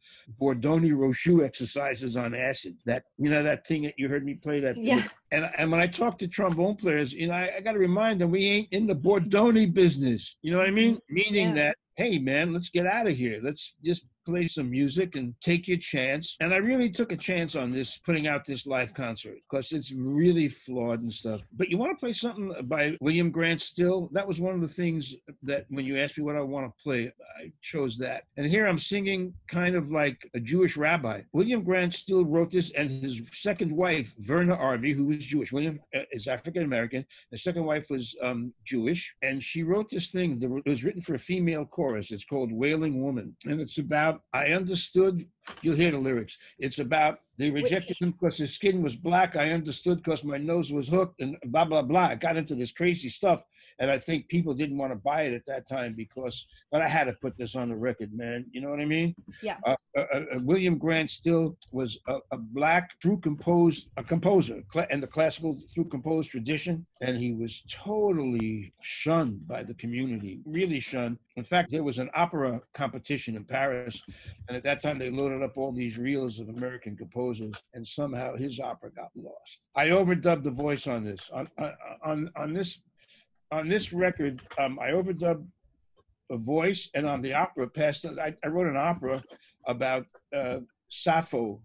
Bordogni 0.41 0.93
Rochut 0.93 1.45
exercises 1.45 2.17
on 2.17 2.35
acid. 2.35 2.77
That 2.87 3.05
you 3.19 3.31
know 3.31 3.43
that 3.43 3.67
thing 3.67 3.83
that 3.83 3.95
you 3.97 4.09
heard 4.09 4.25
me 4.25 4.35
play 4.35 4.61
that. 4.61 4.77
Yeah. 4.77 5.03
And 5.35 5.45
and 5.59 5.71
when 5.73 5.81
I 5.81 5.89
talk 5.89 6.19
to 6.19 6.29
trombone 6.29 6.77
players, 6.77 7.13
you 7.13 7.27
know, 7.29 7.35
I, 7.35 7.47
I 7.57 7.61
got 7.61 7.73
to 7.73 7.79
remind 7.91 8.21
them 8.21 8.31
we 8.31 8.47
ain't 8.55 8.69
in 8.71 8.87
the 8.87 8.95
Bordogni 8.95 9.67
business. 9.83 10.37
You 10.43 10.53
know 10.53 10.59
what 10.59 10.69
I 10.69 10.71
mean? 10.83 10.95
Mm-hmm. 10.97 11.15
Meaning 11.21 11.49
Yeah. 11.49 11.63
that 11.65 11.77
hey 11.97 12.19
man, 12.19 12.53
let's 12.53 12.71
get 12.71 12.87
out 12.87 13.07
of 13.11 13.17
here. 13.17 13.41
Let's 13.43 13.75
just 13.85 14.05
play 14.25 14.47
some 14.47 14.71
music 14.71 15.17
and 15.17 15.35
take 15.41 15.69
your 15.69 15.79
chance. 15.79 16.37
And 16.41 16.53
I 16.53 16.59
really 16.59 16.91
took 16.91 17.13
a 17.13 17.17
chance 17.17 17.55
on 17.55 17.73
this, 17.73 17.99
putting 17.99 18.27
out 18.27 18.45
this 18.45 18.67
live 18.67 18.95
concert 18.95 19.37
because 19.49 19.73
it's 19.73 19.93
really 19.93 20.49
flawed 20.49 21.03
and 21.03 21.13
stuff. 21.13 21.43
But 21.53 21.69
you 21.69 21.79
want 21.79 21.97
to 21.97 22.01
play 22.01 22.13
something 22.13 22.53
by 22.65 22.97
William 23.01 23.31
Grant 23.31 23.61
Still? 23.61 24.09
That 24.13 24.27
was 24.27 24.41
one 24.41 24.55
of 24.55 24.61
the 24.61 24.69
things 24.69 25.15
that 25.43 25.67
when 25.69 25.85
you 25.85 25.99
asked 25.99 26.19
me 26.19 26.25
what 26.25 26.37
I 26.37 26.41
want 26.41 26.67
to 26.67 26.83
play, 26.83 27.13
I 27.41 27.53
chose 27.63 27.97
that. 27.99 28.25
And 28.37 28.47
here 28.47 28.67
I'm 28.67 28.79
singing 28.79 29.35
kind 29.49 29.75
of 29.75 29.91
like 29.91 30.19
a 30.35 30.41
Jewish 30.41 30.77
rabbi. 30.77 31.23
William 31.33 31.63
Grant 31.63 31.95
Still 31.95 32.25
wrote 32.25 32.51
this, 32.51 32.71
and 32.73 33.03
his 33.03 33.23
second 33.33 33.75
wife, 33.75 34.15
Verna 34.19 34.57
Arvey, 34.57 34.95
who 34.95 35.07
was 35.07 35.25
Jewish. 35.25 35.53
William 35.53 35.81
uh, 35.95 36.01
is 36.13 36.29
African 36.29 36.65
American. 36.65 37.05
The 37.31 37.39
second 37.39 37.65
wife 37.65 37.87
was 37.91 38.15
um, 38.23 38.53
Jewish, 38.65 39.15
and 39.23 39.43
she 39.43 39.63
wrote 39.63 39.91
this 39.91 40.09
thing. 40.09 40.39
that 40.41 40.63
It 40.65 40.69
was 40.69 40.85
written 40.85 41.03
for 41.03 41.15
a 41.15 41.19
female 41.19 41.65
chorus. 41.65 42.11
It's 42.11 42.25
called 42.25 42.53
"Wailing 42.53 43.03
Woman," 43.03 43.37
and 43.47 43.61
it's 43.61 43.79
about. 43.79 44.14
I 44.33 44.47
understood. 44.49 45.27
You'll 45.63 45.77
hear 45.77 45.91
the 45.91 45.99
lyrics. 45.99 46.37
It's 46.59 46.79
about 46.79 47.21
they 47.37 47.51
rejected 47.51 47.97
him 48.01 48.13
because 48.13 48.39
his 48.39 48.55
skin 48.55 48.83
was 48.83 48.95
black. 48.95 49.37
I 49.37 49.51
understood 49.51 49.99
because 49.99 50.23
my 50.23 50.39
nose 50.39 50.73
was 50.73 50.89
hooked, 50.89 51.21
and 51.21 51.37
blah 51.47 51.65
blah 51.65 51.83
blah. 51.83 52.07
I 52.07 52.15
got 52.15 52.37
into 52.37 52.55
this 52.55 52.71
crazy 52.71 53.09
stuff, 53.09 53.43
and 53.79 53.91
I 53.91 53.99
think 53.99 54.29
people 54.29 54.55
didn't 54.55 54.79
want 54.79 54.93
to 54.93 54.97
buy 54.97 55.23
it 55.23 55.35
at 55.35 55.47
that 55.47 55.69
time 55.69 55.95
because. 55.97 56.47
But 56.71 56.83
I 56.83 56.89
had 56.89 57.05
to 57.05 57.13
put 57.15 57.37
this 57.37 57.55
on 57.55 57.69
the 57.69 57.77
record, 57.77 58.13
man. 58.13 58.47
You 58.53 58.61
know 58.61 58.71
what 58.71 58.81
I 58.81 58.85
mean? 58.85 59.15
Yeah. 59.43 59.57
Uh, 59.65 59.75
uh, 59.97 60.01
uh, 60.01 60.21
William 60.43 60.79
Grant 60.79 61.11
Still 61.11 61.57
was 61.73 61.99
a, 62.09 62.19
a 62.31 62.37
black 62.37 62.91
through 63.01 63.19
composed 63.19 63.89
a 63.97 64.03
composer 64.03 64.63
in 64.91 65.01
the 65.01 65.07
classical 65.07 65.59
through 65.73 65.87
composed 65.87 66.31
tradition, 66.31 66.87
and 67.01 67.17
he 67.17 67.33
was 67.33 67.63
totally 67.69 68.73
shunned 68.81 69.47
by 69.47 69.63
the 69.63 69.75
community, 69.75 70.41
really 70.45 70.81
shunned. 70.81 71.19
In 71.37 71.45
fact, 71.45 71.71
there 71.71 71.83
was 71.83 71.99
an 71.99 72.11
opera 72.15 72.61
competition 72.75 73.35
in 73.37 73.45
Paris, 73.45 74.01
and 74.49 74.57
at 74.57 74.63
that 74.63 74.81
time 74.81 74.99
they 74.99 75.11
loaded 75.11 75.34
up 75.43 75.57
all 75.57 75.73
these 75.73 75.99
reels 75.99 76.39
of 76.39 76.49
American 76.49 76.97
composers, 76.97 77.55
and 77.75 77.87
somehow 77.87 78.37
his 78.37 78.61
opera 78.61 78.91
got 78.91 79.11
lost. 79.17 79.61
I 79.75 79.87
overdubbed 79.89 80.45
the 80.45 80.51
voice 80.51 80.87
on 80.87 81.05
this. 81.05 81.31
On 81.33 81.49
on 82.05 82.31
on, 82.37 82.53
this 82.53 82.81
on 83.51 83.69
this 83.69 83.93
record, 83.93 84.43
um, 84.59 84.79
I 84.79 84.89
overdubbed 84.91 85.47
a 86.31 86.37
voice, 86.37 86.89
and 86.95 87.07
on 87.07 87.21
the 87.21 87.35
opera, 87.35 87.69
past 87.69 88.07
I, 88.07 88.35
I 88.45 88.49
wrote 88.49 88.67
an 88.67 88.77
opera 88.77 89.23
about 89.67 90.07
uh, 90.35 90.59
Sappho, 90.89 91.61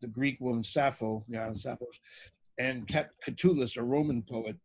the 0.00 0.08
Greek 0.08 0.38
woman 0.40 0.64
Sappho, 0.64 1.24
the 1.28 1.38
island 1.38 1.60
Sappho's, 1.60 2.00
and 2.58 2.86
Catullus, 3.24 3.76
a 3.76 3.82
Roman 3.82 4.22
poet, 4.22 4.56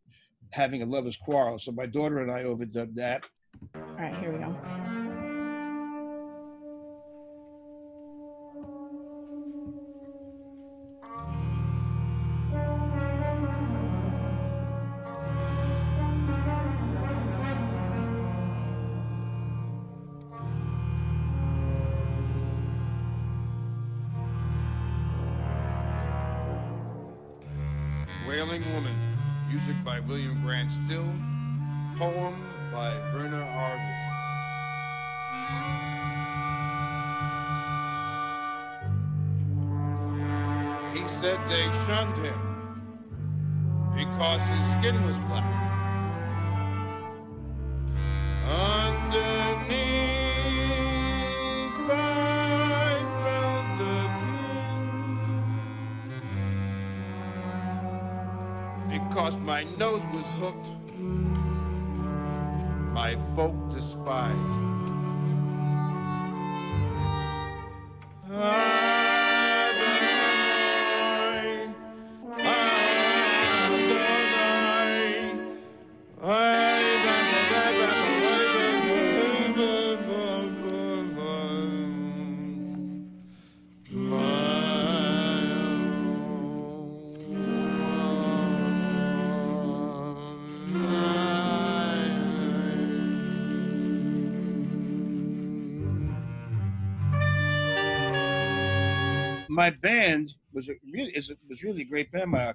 having 0.51 0.81
a 0.81 0.85
lover's 0.85 1.17
quarrel. 1.17 1.59
So 1.59 1.71
my 1.71 1.85
daughter 1.85 2.19
and 2.19 2.31
I 2.31 2.43
overdubbed 2.43 2.95
that. 2.95 3.25
All 3.75 3.81
right, 3.97 4.15
here 4.17 4.31
we 4.31 4.39
go. 4.39 4.96
Grant 30.47 30.71
Still, 30.71 31.03
poem 31.97 32.33
by 32.71 32.97
Verna 33.11 33.35
Arvey. 33.35 33.95
He 40.93 41.05
said 41.19 41.37
they 41.49 41.65
shunned 41.85 42.15
him 42.23 42.39
because 43.93 44.41
his 44.43 44.65
skin 44.77 45.03
was 45.05 45.17
black. 45.27 45.66
Because 59.27 59.41
my 59.41 59.63
nose 59.77 60.01
was 60.13 60.25
hooked, 60.39 60.67
my 62.93 63.17
folk 63.35 63.73
despised. 63.73 64.76
My 99.67 99.71
band 99.81 100.33
was 100.53 100.69
a 100.69 100.75
really 100.93 101.11
is 101.11 101.29
a, 101.29 101.33
was 101.49 101.61
really 101.61 101.81
a 101.81 101.85
great 101.85 102.09
band. 102.13 102.31
My. 102.31 102.53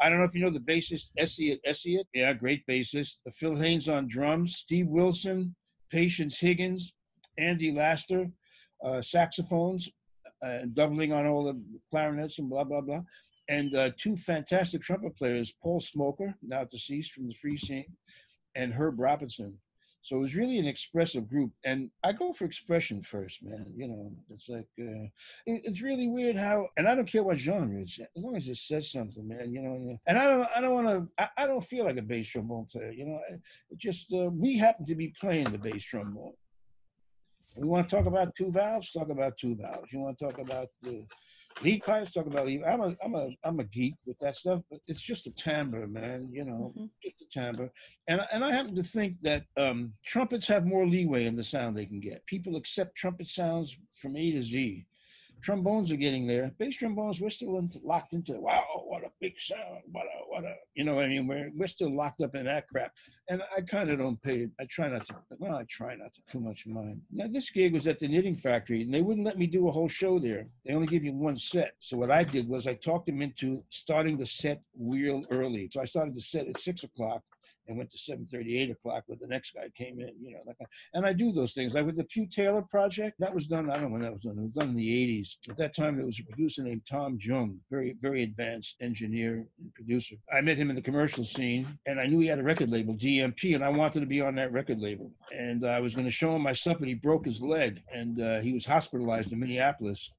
I 0.00 0.08
don't 0.08 0.18
know 0.18 0.24
if 0.24 0.34
you 0.34 0.40
know 0.40 0.50
the 0.50 0.58
bassist 0.58 1.10
Essiet 1.16 1.60
Essiet. 1.64 2.02
Yeah, 2.12 2.32
great 2.32 2.66
bassist. 2.66 3.18
Phil 3.32 3.54
Haynes 3.54 3.88
on 3.88 4.08
drums. 4.08 4.56
Steve 4.56 4.88
Wilson, 4.88 5.54
Patience 5.92 6.40
Higgins, 6.40 6.94
Andy 7.38 7.70
Laster, 7.70 8.28
uh, 8.84 9.00
saxophones, 9.00 9.88
uh, 10.44 10.62
doubling 10.74 11.12
on 11.12 11.28
all 11.28 11.44
the 11.44 11.62
clarinets 11.92 12.40
and 12.40 12.50
blah 12.50 12.64
blah 12.64 12.80
blah, 12.80 13.02
and 13.48 13.76
uh, 13.76 13.90
two 13.96 14.16
fantastic 14.16 14.82
trumpet 14.82 15.16
players, 15.16 15.54
Paul 15.62 15.78
Smoker, 15.78 16.34
now 16.42 16.64
deceased 16.64 17.12
from 17.12 17.28
the 17.28 17.34
free 17.34 17.56
scene, 17.56 17.86
and 18.56 18.74
Herb 18.74 18.98
Robinson. 18.98 19.56
So 20.02 20.16
it 20.16 20.20
was 20.20 20.34
really 20.34 20.58
an 20.58 20.66
expressive 20.66 21.28
group, 21.28 21.52
and 21.64 21.88
I 22.02 22.12
go 22.12 22.32
for 22.32 22.44
expression 22.44 23.02
first, 23.02 23.42
man. 23.42 23.72
You 23.76 23.86
know, 23.88 24.12
it's 24.30 24.48
like 24.48 24.66
uh, 24.80 25.06
it- 25.46 25.62
it's 25.64 25.80
really 25.80 26.08
weird 26.08 26.36
how, 26.36 26.66
and 26.76 26.88
I 26.88 26.94
don't 26.96 27.06
care 27.10 27.22
what 27.22 27.38
genre 27.38 27.80
it's, 27.80 27.98
as 28.00 28.06
long 28.22 28.36
as 28.36 28.48
it 28.48 28.56
says 28.56 28.90
something, 28.90 29.26
man. 29.28 29.52
You 29.52 29.62
know, 29.62 29.98
and 30.06 30.18
I 30.18 30.26
don't, 30.26 30.48
I 30.56 30.60
don't 30.60 30.74
want 30.74 30.88
to, 30.88 31.22
I, 31.22 31.44
I 31.44 31.46
don't 31.46 31.62
feel 31.64 31.84
like 31.84 31.98
a 31.98 32.02
bass 32.02 32.28
trombone 32.28 32.66
player. 32.66 32.90
You 32.90 33.06
know, 33.06 33.20
it 33.70 33.78
just 33.78 34.12
uh, 34.12 34.28
we 34.30 34.58
happen 34.58 34.86
to 34.86 34.94
be 34.96 35.14
playing 35.20 35.52
the 35.52 35.58
bass 35.58 35.84
trombone. 35.84 36.32
We 37.56 37.66
want 37.68 37.88
to 37.88 37.96
talk 37.96 38.06
about 38.06 38.34
two 38.36 38.50
valves, 38.50 38.92
talk 38.92 39.10
about 39.10 39.36
two 39.36 39.54
valves. 39.54 39.92
You 39.92 40.00
want 40.00 40.18
to 40.18 40.24
talk 40.24 40.38
about 40.38 40.68
the 40.82 41.04
lead 41.60 41.82
pipes, 41.84 42.12
talking 42.12 42.32
about 42.32 42.46
lead. 42.46 42.62
I'm 42.64 42.80
a, 42.80 42.96
I'm 43.04 43.14
a, 43.14 43.28
I'm 43.44 43.60
a 43.60 43.64
geek 43.64 43.94
with 44.06 44.18
that 44.20 44.36
stuff, 44.36 44.62
but 44.70 44.80
it's 44.86 45.00
just 45.00 45.26
a 45.26 45.30
timbre, 45.32 45.86
man. 45.86 46.28
You 46.32 46.44
know, 46.44 46.72
Mhm. 46.76 46.90
just 47.02 47.20
a 47.22 47.26
timbre. 47.26 47.70
And 48.08 48.20
and 48.32 48.44
I 48.44 48.52
happen 48.52 48.74
to 48.74 48.82
think 48.82 49.20
that 49.22 49.44
um, 49.56 49.94
trumpets 50.04 50.46
have 50.48 50.64
more 50.66 50.86
leeway 50.86 51.26
in 51.26 51.36
the 51.36 51.44
sound 51.44 51.76
they 51.76 51.86
can 51.86 52.00
get. 52.00 52.24
People 52.26 52.56
accept 52.56 52.96
trumpet 52.96 53.26
sounds 53.26 53.76
from 53.94 54.16
A 54.16 54.32
to 54.32 54.40
Z. 54.42 54.86
Trombones 55.42 55.90
are 55.90 55.96
getting 55.96 56.26
there. 56.26 56.52
Bass 56.58 56.76
trombones, 56.76 57.20
we're 57.20 57.30
still 57.30 57.58
into, 57.58 57.80
locked 57.82 58.12
into. 58.12 58.34
Wow, 58.34 58.84
what 58.86 59.02
a 59.02 59.10
big 59.20 59.40
sound! 59.40 59.82
What 59.90 60.04
a 60.04 60.28
what 60.28 60.44
a 60.44 60.54
you 60.74 60.84
know 60.84 60.94
what 60.94 61.04
I 61.04 61.08
mean. 61.08 61.26
We're 61.26 61.50
we're 61.56 61.66
still 61.66 61.94
locked 61.94 62.20
up 62.20 62.36
in 62.36 62.44
that 62.44 62.68
crap. 62.68 62.92
And 63.28 63.42
I 63.56 63.60
kind 63.62 63.90
of 63.90 63.98
don't 63.98 64.22
pay. 64.22 64.48
I 64.60 64.66
try 64.66 64.88
not 64.88 65.06
to. 65.08 65.14
Well, 65.38 65.56
I 65.56 65.64
try 65.64 65.96
not 65.96 66.12
to 66.12 66.20
too 66.30 66.38
much 66.38 66.66
mind. 66.66 67.00
Now 67.10 67.26
this 67.28 67.50
gig 67.50 67.72
was 67.72 67.88
at 67.88 67.98
the 67.98 68.06
Knitting 68.06 68.36
Factory, 68.36 68.82
and 68.82 68.94
they 68.94 69.02
wouldn't 69.02 69.26
let 69.26 69.38
me 69.38 69.46
do 69.48 69.68
a 69.68 69.72
whole 69.72 69.88
show 69.88 70.20
there. 70.20 70.46
They 70.64 70.74
only 70.74 70.86
give 70.86 71.02
you 71.02 71.12
one 71.12 71.36
set. 71.36 71.72
So 71.80 71.96
what 71.96 72.12
I 72.12 72.22
did 72.22 72.48
was 72.48 72.68
I 72.68 72.74
talked 72.74 73.06
them 73.06 73.20
into 73.20 73.64
starting 73.70 74.16
the 74.16 74.26
set 74.26 74.62
real 74.78 75.24
early. 75.30 75.68
So 75.72 75.80
I 75.80 75.86
started 75.86 76.14
the 76.14 76.20
set 76.20 76.46
at 76.46 76.60
six 76.60 76.84
o'clock 76.84 77.22
and 77.68 77.76
went 77.76 77.90
to 77.90 77.98
7:30, 77.98 78.60
8 78.62 78.70
o'clock 78.70 79.04
when 79.06 79.18
the 79.20 79.26
next 79.26 79.52
guy 79.54 79.68
came 79.76 80.00
in. 80.00 80.12
You 80.20 80.34
know, 80.34 80.40
like, 80.46 80.56
and 80.94 81.06
I 81.06 81.12
do 81.12 81.32
those 81.32 81.54
things. 81.54 81.74
Like 81.74 81.86
with 81.86 81.96
the 81.96 82.04
Pugh 82.04 82.26
Taylor 82.26 82.62
project, 82.62 83.18
that 83.20 83.34
was 83.34 83.46
done. 83.46 83.70
I 83.70 83.74
don't 83.74 83.84
know 83.84 83.88
when 83.90 84.02
that 84.02 84.12
was 84.12 84.22
done. 84.22 84.38
It 84.38 84.42
was 84.42 84.52
done 84.52 84.70
in 84.70 84.76
the 84.76 85.22
80s. 85.22 85.36
At 85.50 85.56
that 85.58 85.74
time, 85.74 85.96
there 85.96 86.06
was 86.06 86.18
a 86.18 86.24
producer 86.24 86.62
named 86.62 86.82
Tom 86.88 87.18
Jung, 87.20 87.58
very 87.70 87.94
very 88.00 88.22
advanced 88.22 88.76
engineer 88.80 89.46
and 89.58 89.74
producer. 89.74 90.16
I 90.32 90.40
met 90.40 90.56
him 90.56 90.70
in 90.70 90.76
the 90.76 90.82
commercial 90.82 91.24
scene, 91.24 91.66
and 91.86 92.00
I 92.00 92.06
knew 92.06 92.20
he 92.20 92.26
had 92.26 92.38
a 92.38 92.42
record 92.42 92.70
label, 92.70 92.94
DMP, 92.94 93.54
and 93.54 93.64
I 93.64 93.68
wanted 93.68 94.00
to 94.00 94.06
be 94.06 94.20
on 94.20 94.34
that 94.36 94.52
record 94.52 94.80
label. 94.80 95.10
And 95.36 95.64
I 95.66 95.80
was 95.80 95.94
going 95.94 96.06
to 96.06 96.10
show 96.10 96.34
him 96.34 96.42
my 96.42 96.52
stuff, 96.52 96.78
and 96.78 96.88
he 96.88 96.94
broke 96.94 97.24
his 97.24 97.40
leg, 97.40 97.82
and 97.92 98.20
uh, 98.20 98.40
he 98.40 98.52
was 98.52 98.64
hospitalized 98.64 99.32
in 99.32 99.40
Minneapolis. 99.40 100.10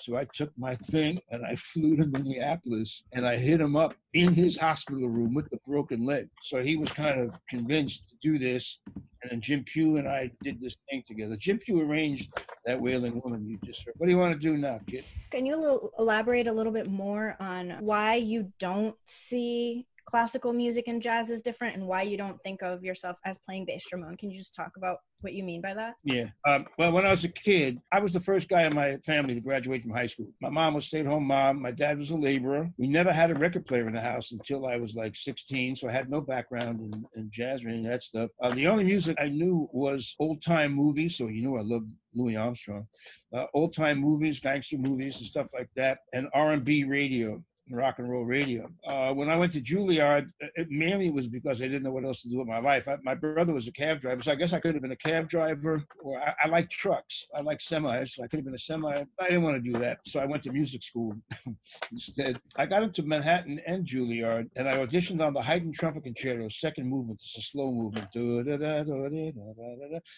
So 0.00 0.16
I 0.16 0.26
took 0.32 0.50
my 0.56 0.74
thing 0.74 1.20
and 1.30 1.44
I 1.44 1.56
flew 1.56 1.96
to 1.96 2.06
Minneapolis 2.06 3.02
and 3.12 3.26
I 3.26 3.36
hit 3.36 3.60
him 3.60 3.76
up 3.76 3.94
in 4.14 4.32
his 4.32 4.56
hospital 4.56 5.08
room 5.08 5.34
with 5.34 5.50
the 5.50 5.58
broken 5.66 6.06
leg. 6.06 6.28
So 6.42 6.62
he 6.62 6.76
was 6.76 6.90
kind 6.90 7.20
of 7.20 7.38
convinced 7.48 8.08
to 8.10 8.16
do 8.22 8.38
this. 8.38 8.78
And 9.22 9.32
then 9.32 9.40
Jim 9.40 9.64
Pugh 9.64 9.96
and 9.96 10.08
I 10.08 10.30
did 10.42 10.60
this 10.60 10.76
thing 10.88 11.02
together. 11.06 11.36
Jim 11.36 11.58
Pugh 11.58 11.80
arranged 11.80 12.32
that 12.64 12.80
Wailing 12.80 13.20
Woman 13.24 13.48
you 13.48 13.58
just 13.64 13.84
heard. 13.84 13.94
What 13.98 14.06
do 14.06 14.12
you 14.12 14.18
want 14.18 14.34
to 14.34 14.38
do 14.38 14.56
now, 14.56 14.80
kid? 14.88 15.04
Can 15.30 15.44
you 15.44 15.90
elaborate 15.98 16.46
a 16.46 16.52
little 16.52 16.72
bit 16.72 16.88
more 16.88 17.36
on 17.40 17.76
why 17.80 18.14
you 18.14 18.52
don't 18.58 18.94
see 19.04 19.86
classical 20.08 20.54
music 20.54 20.88
and 20.88 21.02
jazz 21.02 21.30
is 21.30 21.42
different 21.42 21.76
and 21.76 21.86
why 21.86 22.00
you 22.00 22.16
don't 22.16 22.40
think 22.42 22.62
of 22.62 22.82
yourself 22.82 23.18
as 23.26 23.36
playing 23.38 23.66
bass 23.66 23.84
trombone? 23.84 24.16
Can 24.16 24.30
you 24.30 24.38
just 24.38 24.54
talk 24.54 24.72
about 24.78 24.98
what 25.20 25.34
you 25.34 25.42
mean 25.42 25.60
by 25.60 25.74
that? 25.74 25.96
Yeah. 26.02 26.26
Um, 26.48 26.64
well, 26.78 26.92
when 26.92 27.04
I 27.04 27.10
was 27.10 27.24
a 27.24 27.28
kid, 27.28 27.78
I 27.92 28.00
was 28.00 28.14
the 28.14 28.20
first 28.20 28.48
guy 28.48 28.62
in 28.62 28.74
my 28.74 28.96
family 29.04 29.34
to 29.34 29.40
graduate 29.40 29.82
from 29.82 29.90
high 29.90 30.06
school. 30.06 30.28
My 30.40 30.48
mom 30.48 30.74
was 30.74 30.84
a 30.84 30.86
stay-at-home 30.86 31.24
mom. 31.24 31.60
My 31.60 31.72
dad 31.72 31.98
was 31.98 32.10
a 32.10 32.16
laborer. 32.16 32.70
We 32.78 32.86
never 32.86 33.12
had 33.12 33.30
a 33.30 33.34
record 33.34 33.66
player 33.66 33.86
in 33.86 33.94
the 33.94 34.00
house 34.00 34.32
until 34.32 34.66
I 34.66 34.76
was 34.76 34.94
like 34.94 35.14
16, 35.14 35.76
so 35.76 35.88
I 35.88 35.92
had 35.92 36.08
no 36.08 36.22
background 36.22 36.80
in, 36.80 37.04
in 37.16 37.30
jazz 37.30 37.62
or 37.62 37.68
any 37.68 37.84
of 37.84 37.90
that 37.90 38.02
stuff. 38.02 38.30
Uh, 38.42 38.54
the 38.54 38.66
only 38.66 38.84
music 38.84 39.16
I 39.20 39.28
knew 39.28 39.68
was 39.72 40.14
old-time 40.18 40.72
movies, 40.72 41.18
so 41.18 41.26
you 41.26 41.42
knew 41.42 41.58
I 41.58 41.62
loved 41.62 41.90
Louis 42.14 42.36
Armstrong. 42.36 42.86
Uh, 43.34 43.44
old-time 43.52 43.98
movies, 43.98 44.40
gangster 44.40 44.78
movies, 44.78 45.18
and 45.18 45.26
stuff 45.26 45.48
like 45.52 45.68
that, 45.76 45.98
and 46.14 46.28
R&B 46.32 46.84
radio 46.84 47.42
rock 47.76 47.98
and 47.98 48.10
roll 48.10 48.24
radio. 48.24 48.68
Uh, 48.86 49.12
when 49.12 49.28
I 49.28 49.36
went 49.36 49.52
to 49.52 49.60
Juilliard, 49.60 50.30
it 50.40 50.68
mainly 50.70 51.08
it 51.08 51.14
was 51.14 51.28
because 51.28 51.60
I 51.60 51.66
didn't 51.66 51.82
know 51.82 51.92
what 51.92 52.04
else 52.04 52.22
to 52.22 52.28
do 52.28 52.38
with 52.38 52.48
my 52.48 52.58
life. 52.58 52.88
I, 52.88 52.96
my 53.02 53.14
brother 53.14 53.52
was 53.52 53.68
a 53.68 53.72
cab 53.72 54.00
driver, 54.00 54.22
so 54.22 54.32
I 54.32 54.34
guess 54.34 54.52
I 54.52 54.60
could 54.60 54.74
have 54.74 54.82
been 54.82 54.92
a 54.92 54.96
cab 54.96 55.28
driver, 55.28 55.82
or 56.02 56.20
I, 56.20 56.34
I 56.44 56.48
like 56.48 56.70
trucks. 56.70 57.26
I 57.34 57.40
like 57.40 57.58
semis, 57.58 58.10
so 58.10 58.24
I 58.24 58.28
could 58.28 58.38
have 58.38 58.44
been 58.44 58.54
a 58.54 58.58
semi. 58.58 59.04
I 59.20 59.24
didn't 59.24 59.42
want 59.42 59.62
to 59.62 59.72
do 59.72 59.78
that, 59.78 59.98
so 60.04 60.20
I 60.20 60.24
went 60.24 60.42
to 60.44 60.52
music 60.52 60.82
school 60.82 61.14
instead. 61.92 62.40
I 62.56 62.66
got 62.66 62.82
into 62.82 63.02
Manhattan 63.02 63.60
and 63.66 63.86
Juilliard, 63.86 64.48
and 64.56 64.68
I 64.68 64.76
auditioned 64.76 65.24
on 65.24 65.34
the 65.34 65.42
Haydn 65.42 65.72
Trumpet 65.72 66.04
Concerto, 66.04 66.48
second 66.48 66.88
movement. 66.88 67.20
It's 67.22 67.38
a 67.38 67.42
slow 67.42 67.72
movement. 67.72 68.08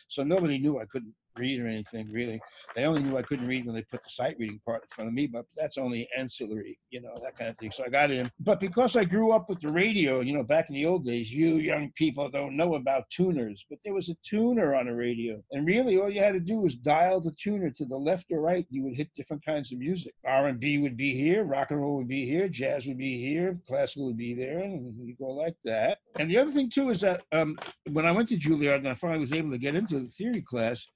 So 0.08 0.22
nobody 0.22 0.58
knew 0.58 0.78
I 0.78 0.84
couldn't 0.86 1.14
read 1.36 1.60
or 1.60 1.66
anything 1.66 2.10
really. 2.12 2.40
They 2.74 2.84
only 2.84 3.02
knew 3.02 3.16
I 3.16 3.22
couldn't 3.22 3.46
read 3.46 3.66
when 3.66 3.74
they 3.74 3.82
put 3.82 4.02
the 4.02 4.10
sight 4.10 4.36
reading 4.38 4.60
part 4.64 4.82
in 4.82 4.88
front 4.88 5.08
of 5.08 5.14
me, 5.14 5.26
but 5.26 5.44
that's 5.56 5.78
only 5.78 6.08
ancillary, 6.16 6.78
you 6.90 7.00
know, 7.00 7.14
that 7.22 7.36
kind 7.36 7.50
of 7.50 7.58
thing. 7.58 7.72
So 7.72 7.84
I 7.84 7.88
got 7.88 8.10
in. 8.10 8.30
But 8.40 8.60
because 8.60 8.96
I 8.96 9.04
grew 9.04 9.32
up 9.32 9.48
with 9.48 9.60
the 9.60 9.70
radio, 9.70 10.20
you 10.20 10.32
know, 10.32 10.42
back 10.42 10.68
in 10.68 10.74
the 10.74 10.86
old 10.86 11.04
days, 11.04 11.32
you 11.32 11.56
young 11.56 11.90
people 11.94 12.28
don't 12.28 12.56
know 12.56 12.74
about 12.74 13.08
tuners, 13.10 13.64
but 13.68 13.78
there 13.84 13.94
was 13.94 14.08
a 14.08 14.16
tuner 14.24 14.74
on 14.74 14.88
a 14.88 14.94
radio. 14.94 15.42
And 15.52 15.66
really 15.66 15.98
all 15.98 16.10
you 16.10 16.20
had 16.20 16.34
to 16.34 16.40
do 16.40 16.58
was 16.58 16.76
dial 16.76 17.20
the 17.20 17.32
tuner 17.32 17.70
to 17.70 17.84
the 17.84 17.96
left 17.96 18.26
or 18.30 18.40
right. 18.40 18.66
You 18.70 18.84
would 18.84 18.96
hit 18.96 19.12
different 19.14 19.44
kinds 19.44 19.72
of 19.72 19.78
music. 19.78 20.14
R&B 20.24 20.78
would 20.78 20.96
be 20.96 21.14
here, 21.14 21.44
rock 21.44 21.70
and 21.70 21.80
roll 21.80 21.96
would 21.96 22.08
be 22.08 22.26
here, 22.26 22.48
jazz 22.48 22.86
would 22.86 22.98
be 22.98 23.20
here, 23.20 23.58
classical 23.66 24.06
would 24.06 24.16
be 24.16 24.34
there, 24.34 24.60
and 24.60 24.94
you 25.06 25.14
go 25.18 25.28
like 25.28 25.56
that. 25.64 25.98
And 26.18 26.30
the 26.30 26.38
other 26.38 26.50
thing 26.50 26.70
too 26.70 26.90
is 26.90 27.00
that 27.00 27.22
um, 27.32 27.58
when 27.90 28.06
I 28.06 28.12
went 28.12 28.28
to 28.28 28.36
Juilliard 28.36 28.76
and 28.76 28.88
I 28.88 28.94
finally 28.94 29.20
was 29.20 29.32
able 29.32 29.50
to 29.50 29.58
get 29.58 29.74
into 29.74 30.00
the 30.00 30.08
theory 30.08 30.42
class, 30.42 30.86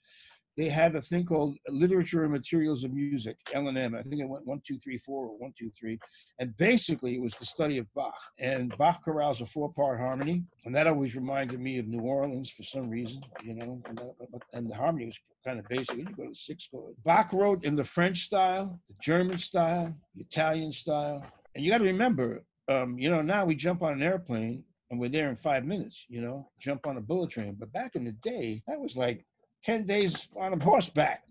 they 0.56 0.68
had 0.68 0.94
a 0.94 1.02
thing 1.02 1.24
called 1.24 1.56
literature 1.68 2.24
and 2.24 2.32
materials 2.32 2.84
of 2.84 2.92
music 2.92 3.36
l&m 3.52 3.94
i 3.94 4.02
think 4.02 4.20
it 4.20 4.28
went 4.28 4.46
one 4.46 4.60
two 4.66 4.78
three 4.78 4.98
four 4.98 5.26
or 5.26 5.38
one 5.38 5.52
two 5.58 5.70
three. 5.78 5.98
And 6.38 6.56
basically 6.56 7.14
it 7.14 7.22
was 7.22 7.34
the 7.34 7.46
study 7.46 7.78
of 7.78 7.86
bach. 7.94 8.14
And 8.38 8.76
bach 8.76 9.04
chorales 9.04 9.40
a 9.40 9.46
four 9.46 9.72
part 9.72 9.98
harmony 9.98 10.44
and 10.64 10.74
that 10.74 10.86
always 10.86 11.14
reminded 11.14 11.60
me 11.60 11.78
of 11.78 11.86
new 11.86 12.00
orleans 12.00 12.50
for 12.50 12.62
some 12.62 12.88
reason 12.88 13.20
you 13.42 13.54
know 13.54 13.80
and, 13.88 13.98
that, 13.98 14.42
and 14.52 14.70
the 14.70 14.74
harmony 14.74 15.06
was 15.06 15.18
kind 15.46 15.58
of 15.58 15.68
basic. 15.68 15.96
You 15.96 16.04
go 16.04 16.28
to 16.28 16.34
sixth 16.34 16.70
chord. 16.70 16.94
Bach 17.04 17.32
wrote 17.32 17.64
in 17.64 17.76
the 17.76 17.84
french 17.84 18.24
style 18.24 18.80
the 18.88 18.94
german 19.02 19.38
style 19.38 19.94
the 20.14 20.22
italian 20.22 20.72
style. 20.72 21.24
And 21.54 21.64
you 21.64 21.70
got 21.70 21.78
to 21.78 21.84
remember 21.84 22.44
um, 22.68 22.98
you 22.98 23.10
know 23.10 23.22
now 23.22 23.44
we 23.44 23.54
jump 23.54 23.82
on 23.82 23.92
an 23.92 24.02
airplane 24.02 24.64
and 24.90 25.00
we're 25.00 25.08
there 25.08 25.28
in 25.28 25.34
five 25.34 25.64
minutes, 25.64 26.04
you 26.08 26.20
know, 26.20 26.48
jump 26.60 26.86
on 26.86 26.96
a 26.96 27.00
bullet 27.00 27.30
train. 27.30 27.56
But 27.58 27.72
back 27.72 27.96
in 27.96 28.04
the 28.04 28.12
day, 28.12 28.62
that 28.68 28.78
was 28.78 28.96
like 28.96 29.24
10 29.64 29.86
days 29.86 30.28
on 30.36 30.52
a 30.52 30.62
horseback. 30.62 31.22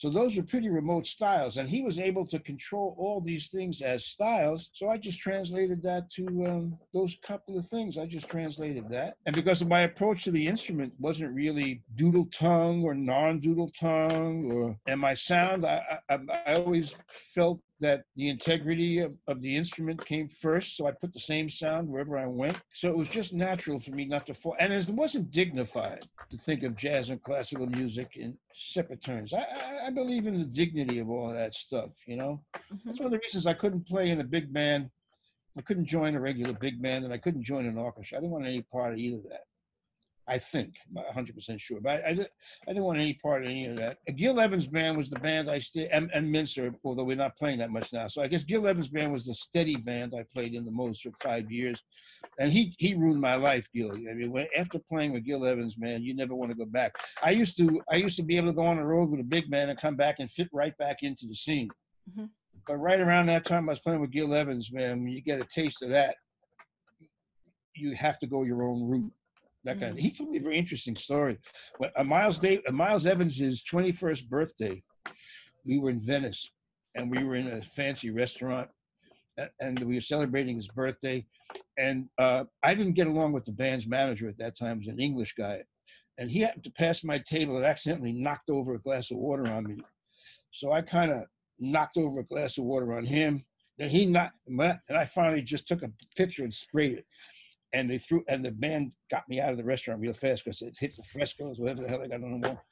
So 0.00 0.08
those 0.08 0.38
are 0.38 0.42
pretty 0.42 0.70
remote 0.70 1.06
styles. 1.06 1.58
And 1.58 1.68
he 1.68 1.82
was 1.82 1.98
able 1.98 2.24
to 2.28 2.38
control 2.38 2.96
all 2.98 3.20
these 3.20 3.48
things 3.48 3.82
as 3.82 4.06
styles. 4.06 4.70
So 4.72 4.88
I 4.88 4.96
just 4.96 5.20
translated 5.20 5.82
that 5.82 6.10
to 6.12 6.24
um, 6.46 6.78
those 6.94 7.18
couple 7.22 7.58
of 7.58 7.68
things. 7.68 7.98
I 7.98 8.06
just 8.06 8.26
translated 8.26 8.88
that. 8.88 9.16
And 9.26 9.36
because 9.36 9.62
my 9.62 9.82
approach 9.82 10.24
to 10.24 10.30
the 10.30 10.46
instrument 10.46 10.94
wasn't 10.98 11.34
really 11.34 11.82
doodle 11.96 12.30
tongue 12.32 12.82
or 12.82 12.94
non 12.94 13.40
doodle 13.40 13.72
tongue 13.78 14.50
or, 14.50 14.74
and 14.86 14.98
my 14.98 15.12
sound, 15.12 15.66
I, 15.66 15.82
I, 16.08 16.18
I 16.46 16.54
always 16.54 16.94
felt 17.10 17.60
that 17.80 18.04
the 18.14 18.28
integrity 18.28 18.98
of, 19.00 19.12
of, 19.26 19.40
the 19.40 19.56
instrument 19.56 20.04
came 20.04 20.28
first. 20.28 20.76
So 20.76 20.86
I 20.86 20.92
put 20.92 21.12
the 21.12 21.20
same 21.20 21.48
sound 21.48 21.88
wherever 21.88 22.18
I 22.18 22.26
went. 22.26 22.58
So 22.72 22.88
it 22.88 22.96
was 22.96 23.08
just 23.08 23.32
natural 23.32 23.78
for 23.78 23.90
me 23.92 24.04
not 24.04 24.26
to 24.26 24.34
fall. 24.34 24.54
And 24.60 24.72
it 24.72 24.88
wasn't 24.90 25.30
dignified 25.30 26.06
to 26.30 26.36
think 26.36 26.62
of 26.62 26.76
jazz 26.76 27.10
and 27.10 27.22
classical 27.22 27.66
music 27.66 28.16
in 28.16 28.36
separate 28.60 29.02
terms. 29.02 29.32
I, 29.32 29.38
I, 29.38 29.86
I 29.86 29.90
believe 29.90 30.26
in 30.26 30.38
the 30.38 30.44
dignity 30.44 30.98
of 30.98 31.08
all 31.08 31.30
of 31.30 31.36
that 31.36 31.54
stuff, 31.54 31.96
you 32.06 32.16
know? 32.16 32.42
Mm-hmm. 32.56 32.76
That's 32.84 32.98
one 32.98 33.06
of 33.06 33.12
the 33.12 33.18
reasons 33.18 33.46
I 33.46 33.54
couldn't 33.54 33.86
play 33.86 34.10
in 34.10 34.20
a 34.20 34.24
big 34.24 34.52
band. 34.52 34.90
I 35.58 35.62
couldn't 35.62 35.86
join 35.86 36.14
a 36.14 36.20
regular 36.20 36.52
big 36.52 36.80
band 36.80 37.04
and 37.04 37.12
I 37.12 37.18
couldn't 37.18 37.42
join 37.42 37.66
an 37.66 37.78
orchestra. 37.78 38.18
I 38.18 38.20
didn't 38.20 38.32
want 38.32 38.46
any 38.46 38.62
part 38.62 38.92
of 38.92 38.98
either 38.98 39.16
of 39.16 39.24
that. 39.24 39.44
I 40.30 40.38
think, 40.38 40.76
I'm 40.96 41.24
100% 41.24 41.60
sure. 41.60 41.80
But 41.80 42.04
I, 42.04 42.08
I, 42.08 42.10
I, 42.10 42.14
didn't 42.68 42.84
want 42.84 43.00
any 43.00 43.14
part 43.14 43.42
of 43.42 43.50
any 43.50 43.66
of 43.66 43.76
that. 43.78 43.98
Gil 44.16 44.38
Evans 44.38 44.68
Band 44.68 44.96
was 44.96 45.10
the 45.10 45.18
band 45.18 45.50
I 45.50 45.58
stayed, 45.58 45.88
and, 45.90 46.08
and 46.14 46.32
Mintzer, 46.32 46.72
although 46.84 47.02
we're 47.02 47.16
not 47.16 47.36
playing 47.36 47.58
that 47.58 47.70
much 47.70 47.92
now. 47.92 48.06
So 48.06 48.22
I 48.22 48.28
guess 48.28 48.44
Gil 48.44 48.68
Evans 48.68 48.86
Band 48.86 49.12
was 49.12 49.24
the 49.24 49.34
steady 49.34 49.74
band 49.74 50.14
I 50.16 50.24
played 50.32 50.54
in 50.54 50.64
the 50.64 50.70
most 50.70 51.02
for 51.02 51.10
five 51.20 51.50
years. 51.50 51.82
And 52.38 52.52
he 52.52 52.76
he 52.78 52.94
ruined 52.94 53.20
my 53.20 53.34
life, 53.34 53.66
Gil. 53.74 53.90
I 53.90 54.14
mean, 54.14 54.30
when, 54.30 54.46
after 54.56 54.78
playing 54.78 55.14
with 55.14 55.24
Gil 55.24 55.44
Evans, 55.44 55.76
man, 55.76 56.04
you 56.04 56.14
never 56.14 56.36
want 56.36 56.52
to 56.52 56.56
go 56.56 56.64
back. 56.64 56.94
I 57.24 57.30
used 57.30 57.56
to 57.56 57.82
I 57.90 57.96
used 57.96 58.16
to 58.16 58.22
be 58.22 58.36
able 58.36 58.48
to 58.48 58.52
go 58.52 58.66
on 58.66 58.76
the 58.76 58.84
road 58.84 59.10
with 59.10 59.18
a 59.18 59.24
big 59.24 59.50
band 59.50 59.70
and 59.70 59.80
come 59.80 59.96
back 59.96 60.16
and 60.20 60.30
fit 60.30 60.48
right 60.52 60.76
back 60.78 60.98
into 61.02 61.26
the 61.26 61.34
scene. 61.34 61.68
Mm-hmm. 62.08 62.26
But 62.68 62.76
right 62.76 63.00
around 63.00 63.26
that 63.26 63.44
time 63.44 63.68
I 63.68 63.72
was 63.72 63.80
playing 63.80 64.00
with 64.00 64.12
Gil 64.12 64.32
Evans, 64.32 64.70
man, 64.72 65.02
when 65.02 65.12
you 65.12 65.22
get 65.22 65.40
a 65.40 65.44
taste 65.44 65.82
of 65.82 65.90
that, 65.90 66.14
you 67.74 67.96
have 67.96 68.20
to 68.20 68.28
go 68.28 68.44
your 68.44 68.62
own 68.62 68.88
route 68.88 69.12
that 69.64 69.78
kind 69.78 69.94
mm-hmm. 69.94 70.02
he 70.02 70.10
told 70.10 70.30
me 70.30 70.38
a 70.38 70.42
very 70.42 70.58
interesting 70.58 70.96
story. 70.96 71.38
When 71.78 71.90
uh, 71.96 72.04
miles 72.04 72.38
Dave, 72.38 72.60
uh, 72.68 72.72
miles 72.72 73.06
evans's 73.06 73.62
21st 73.62 74.28
birthday 74.28 74.82
we 75.64 75.78
were 75.78 75.90
in 75.90 76.00
venice 76.00 76.48
and 76.94 77.10
we 77.10 77.22
were 77.24 77.36
in 77.36 77.48
a 77.48 77.62
fancy 77.62 78.10
restaurant 78.10 78.68
and 79.60 79.78
we 79.80 79.94
were 79.94 80.00
celebrating 80.00 80.56
his 80.56 80.68
birthday 80.68 81.24
and 81.78 82.06
uh, 82.18 82.44
i 82.62 82.74
didn't 82.74 82.94
get 82.94 83.06
along 83.06 83.32
with 83.32 83.44
the 83.44 83.52
band's 83.52 83.86
manager 83.86 84.28
at 84.28 84.38
that 84.38 84.56
time 84.56 84.80
he 84.80 84.88
was 84.88 84.94
an 84.94 85.00
english 85.00 85.34
guy 85.34 85.62
and 86.20 86.30
he 86.30 86.40
happened 86.40 86.64
to 86.64 86.70
pass 86.72 87.02
my 87.02 87.18
table 87.18 87.56
and 87.56 87.64
accidentally 87.64 88.12
knocked 88.12 88.50
over 88.50 88.74
a 88.74 88.80
glass 88.80 89.10
of 89.10 89.16
water 89.16 89.50
on 89.50 89.64
me. 89.64 89.76
So 90.52 90.70
i 90.72 90.82
kind 90.82 91.10
of 91.10 91.22
knocked 91.58 91.96
over 91.96 92.20
a 92.20 92.24
glass 92.24 92.58
of 92.58 92.64
water 92.64 92.96
on 92.96 93.04
him 93.04 93.44
and 93.78 93.90
he 93.90 94.06
knocked 94.06 94.36
and 94.46 94.96
i 94.96 95.04
finally 95.04 95.42
just 95.42 95.66
took 95.66 95.82
a 95.82 95.90
picture 96.16 96.44
and 96.44 96.54
sprayed 96.54 96.98
it 96.98 97.06
and 97.72 97.88
they 97.90 97.98
threw 97.98 98.24
and 98.28 98.44
the 98.44 98.50
band 98.50 98.92
got 99.10 99.28
me 99.28 99.40
out 99.40 99.50
of 99.50 99.56
the 99.56 99.64
restaurant 99.64 100.00
real 100.00 100.12
fast 100.12 100.44
because 100.44 100.62
it 100.62 100.76
hit 100.78 100.96
the 100.96 101.02
frescoes, 101.02 101.58
whatever 101.58 101.82
the 101.82 101.88
hell 101.88 102.02
I 102.02 102.08
got 102.08 102.22
on 102.22 102.40
the 102.40 102.48
wall. 102.48 102.62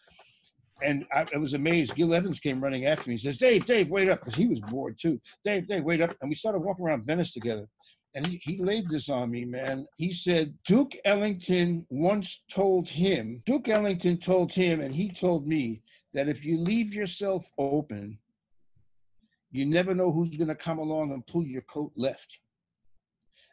And 0.82 1.04
I, 1.12 1.26
I, 1.34 1.38
was 1.38 1.54
amazed. 1.54 1.96
Gil 1.96 2.14
Evans 2.14 2.38
came 2.38 2.62
running 2.62 2.86
after 2.86 3.10
me. 3.10 3.16
He 3.16 3.22
says, 3.22 3.36
"Dave, 3.36 3.64
Dave, 3.64 3.90
wait 3.90 4.08
up," 4.08 4.20
because 4.20 4.36
he 4.36 4.46
was 4.46 4.60
bored 4.60 4.96
too. 5.00 5.20
Dave, 5.44 5.66
Dave, 5.66 5.82
wait 5.82 6.00
up. 6.00 6.16
And 6.20 6.28
we 6.28 6.36
started 6.36 6.60
walking 6.60 6.84
around 6.84 7.04
Venice 7.04 7.32
together. 7.32 7.66
And 8.14 8.26
he, 8.26 8.40
he 8.42 8.58
laid 8.58 8.88
this 8.88 9.08
on 9.08 9.30
me, 9.30 9.44
man. 9.44 9.86
He 9.96 10.12
said 10.12 10.54
Duke 10.66 10.92
Ellington 11.04 11.84
once 11.90 12.42
told 12.50 12.88
him. 12.88 13.42
Duke 13.44 13.68
Ellington 13.68 14.18
told 14.18 14.52
him, 14.52 14.80
and 14.80 14.94
he 14.94 15.10
told 15.10 15.46
me 15.46 15.82
that 16.14 16.28
if 16.28 16.44
you 16.44 16.58
leave 16.58 16.94
yourself 16.94 17.50
open, 17.58 18.18
you 19.50 19.66
never 19.66 19.94
know 19.94 20.10
who's 20.12 20.36
going 20.36 20.48
to 20.48 20.54
come 20.54 20.78
along 20.78 21.12
and 21.12 21.26
pull 21.26 21.44
your 21.44 21.62
coat 21.62 21.92
left. 21.96 22.38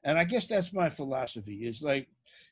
And 0.06 0.20
I 0.20 0.24
guess 0.24 0.46
that's 0.46 0.72
my 0.72 0.88
philosophy. 0.88 1.68
Is 1.68 1.82
like 1.82 2.08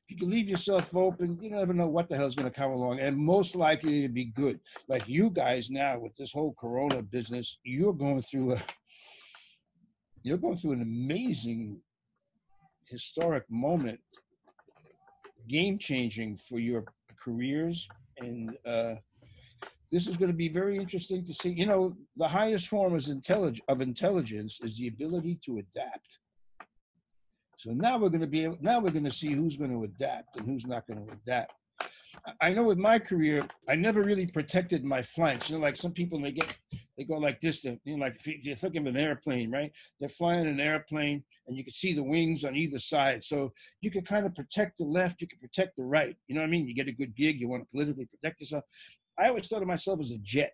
you 0.10 0.18
can 0.18 0.30
leave 0.30 0.50
yourself 0.50 0.96
open, 0.96 1.38
you 1.42 1.52
never 1.52 1.74
know 1.74 1.88
what 1.88 2.10
the 2.10 2.18
hell's 2.18 2.36
going 2.36 2.50
to 2.50 2.56
come 2.56 2.72
along, 2.72 3.00
and 3.00 3.16
most 3.16 3.56
likely 3.56 4.02
to 4.02 4.10
be 4.10 4.26
good. 4.26 4.60
Like 4.90 5.08
you 5.08 5.30
guys 5.30 5.70
now 5.70 6.00
with 6.00 6.16
this 6.18 6.34
whole 6.34 6.56
Corona 6.60 7.02
business, 7.02 7.58
you're 7.64 7.94
going 7.94 8.22
through 8.22 8.54
a 8.54 8.64
you're 10.24 10.38
going 10.38 10.58
through 10.58 10.74
an 10.74 10.82
amazing 10.82 11.78
historic 12.86 13.44
moment, 13.50 14.00
game 15.48 15.78
changing 15.78 16.38
for 16.38 16.60
your 16.60 16.86
careers, 17.24 17.88
and 18.20 18.58
uh, 18.66 18.96
this 19.92 20.08
is 20.08 20.18
going 20.18 20.32
to 20.32 20.38
be 20.38 20.50
very 20.50 20.78
interesting 20.78 21.24
to 21.26 21.34
see. 21.34 21.50
You 21.50 21.68
know, 21.68 21.96
the 22.18 22.28
highest 22.28 22.68
form 22.68 22.96
of 22.96 23.82
intelligence 23.82 24.60
is 24.64 24.78
the 24.78 24.88
ability 24.88 25.40
to 25.46 25.60
adapt 25.60 26.20
so 27.64 27.72
now 27.72 27.98
we're 27.98 28.10
going 28.10 28.20
to 28.20 28.28
be 28.28 28.44
able, 28.44 28.58
now 28.60 28.78
we're 28.82 28.92
going 28.92 29.06
to 29.06 29.12
see 29.12 29.32
who's 29.32 29.56
going 29.56 29.72
to 29.72 29.86
adapt 29.86 30.36
and 30.36 30.46
who's 30.46 30.66
not 30.66 30.86
going 30.86 31.06
to 31.08 31.14
adapt. 31.14 31.54
I 32.42 32.52
know 32.52 32.64
with 32.64 32.78
my 32.78 33.00
career, 33.00 33.48
I 33.70 33.76
never 33.76 34.04
really 34.04 34.28
protected 34.28 34.84
my 34.84 35.02
flanks. 35.02 35.50
You 35.50 35.56
know, 35.56 35.62
like 35.62 35.78
some 35.78 35.94
people 35.94 36.22
they 36.22 36.34
get 36.34 36.54
they 36.98 37.06
go 37.06 37.16
like 37.16 37.40
this. 37.40 37.64
You 37.64 37.80
know, 37.86 37.96
like 37.96 38.20
you 38.26 38.56
think 38.58 38.76
of 38.76 38.86
an 38.86 38.98
airplane, 38.98 39.50
right? 39.50 39.72
They're 39.98 40.10
flying 40.10 40.46
an 40.46 40.60
airplane, 40.60 41.24
and 41.48 41.56
you 41.56 41.64
can 41.64 41.72
see 41.72 41.94
the 41.94 42.04
wings 42.04 42.44
on 42.44 42.54
either 42.56 42.80
side. 42.80 43.24
So 43.24 43.54
you 43.80 43.90
can 43.90 44.04
kind 44.04 44.26
of 44.26 44.36
protect 44.36 44.78
the 44.78 44.84
left, 44.84 45.22
you 45.22 45.28
can 45.28 45.40
protect 45.40 45.78
the 45.78 45.84
right. 45.84 46.18
You 46.28 46.36
know 46.36 46.42
what 46.42 46.48
I 46.48 46.52
mean? 46.52 46.68
You 46.68 46.76
get 46.76 46.90
a 46.90 46.92
good 46.92 47.16
gig, 47.16 47.40
you 47.40 47.48
want 47.48 47.64
to 47.64 47.70
politically 47.72 48.08
protect 48.08 48.42
yourself. 48.42 48.66
I 49.18 49.30
always 49.30 49.48
thought 49.48 49.62
of 49.62 49.68
myself 49.70 50.02
as 50.02 50.12
a 50.12 50.18
jet. 50.18 50.52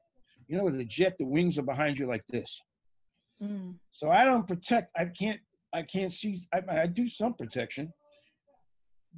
You 0.48 0.57
know, 0.57 0.65
with 0.65 0.80
a 0.80 0.86
jet, 0.86 1.18
the 1.18 1.26
wings 1.26 1.57
are 1.57 1.64
behind 1.64 1.98
you 1.98 2.07
like 2.07 2.26
this. 2.27 2.61
Mm. 3.41 3.76
So 3.94 4.11
I 4.11 4.26
don't 4.26 4.48
protect. 4.48 4.91
I 4.95 5.06
can't 5.06 5.40
I 5.74 5.84
can't 5.84 6.12
see. 6.12 6.48
I, 6.54 6.62
I 6.70 6.88
do 6.88 7.08
some 7.08 7.34
protection, 7.34 7.94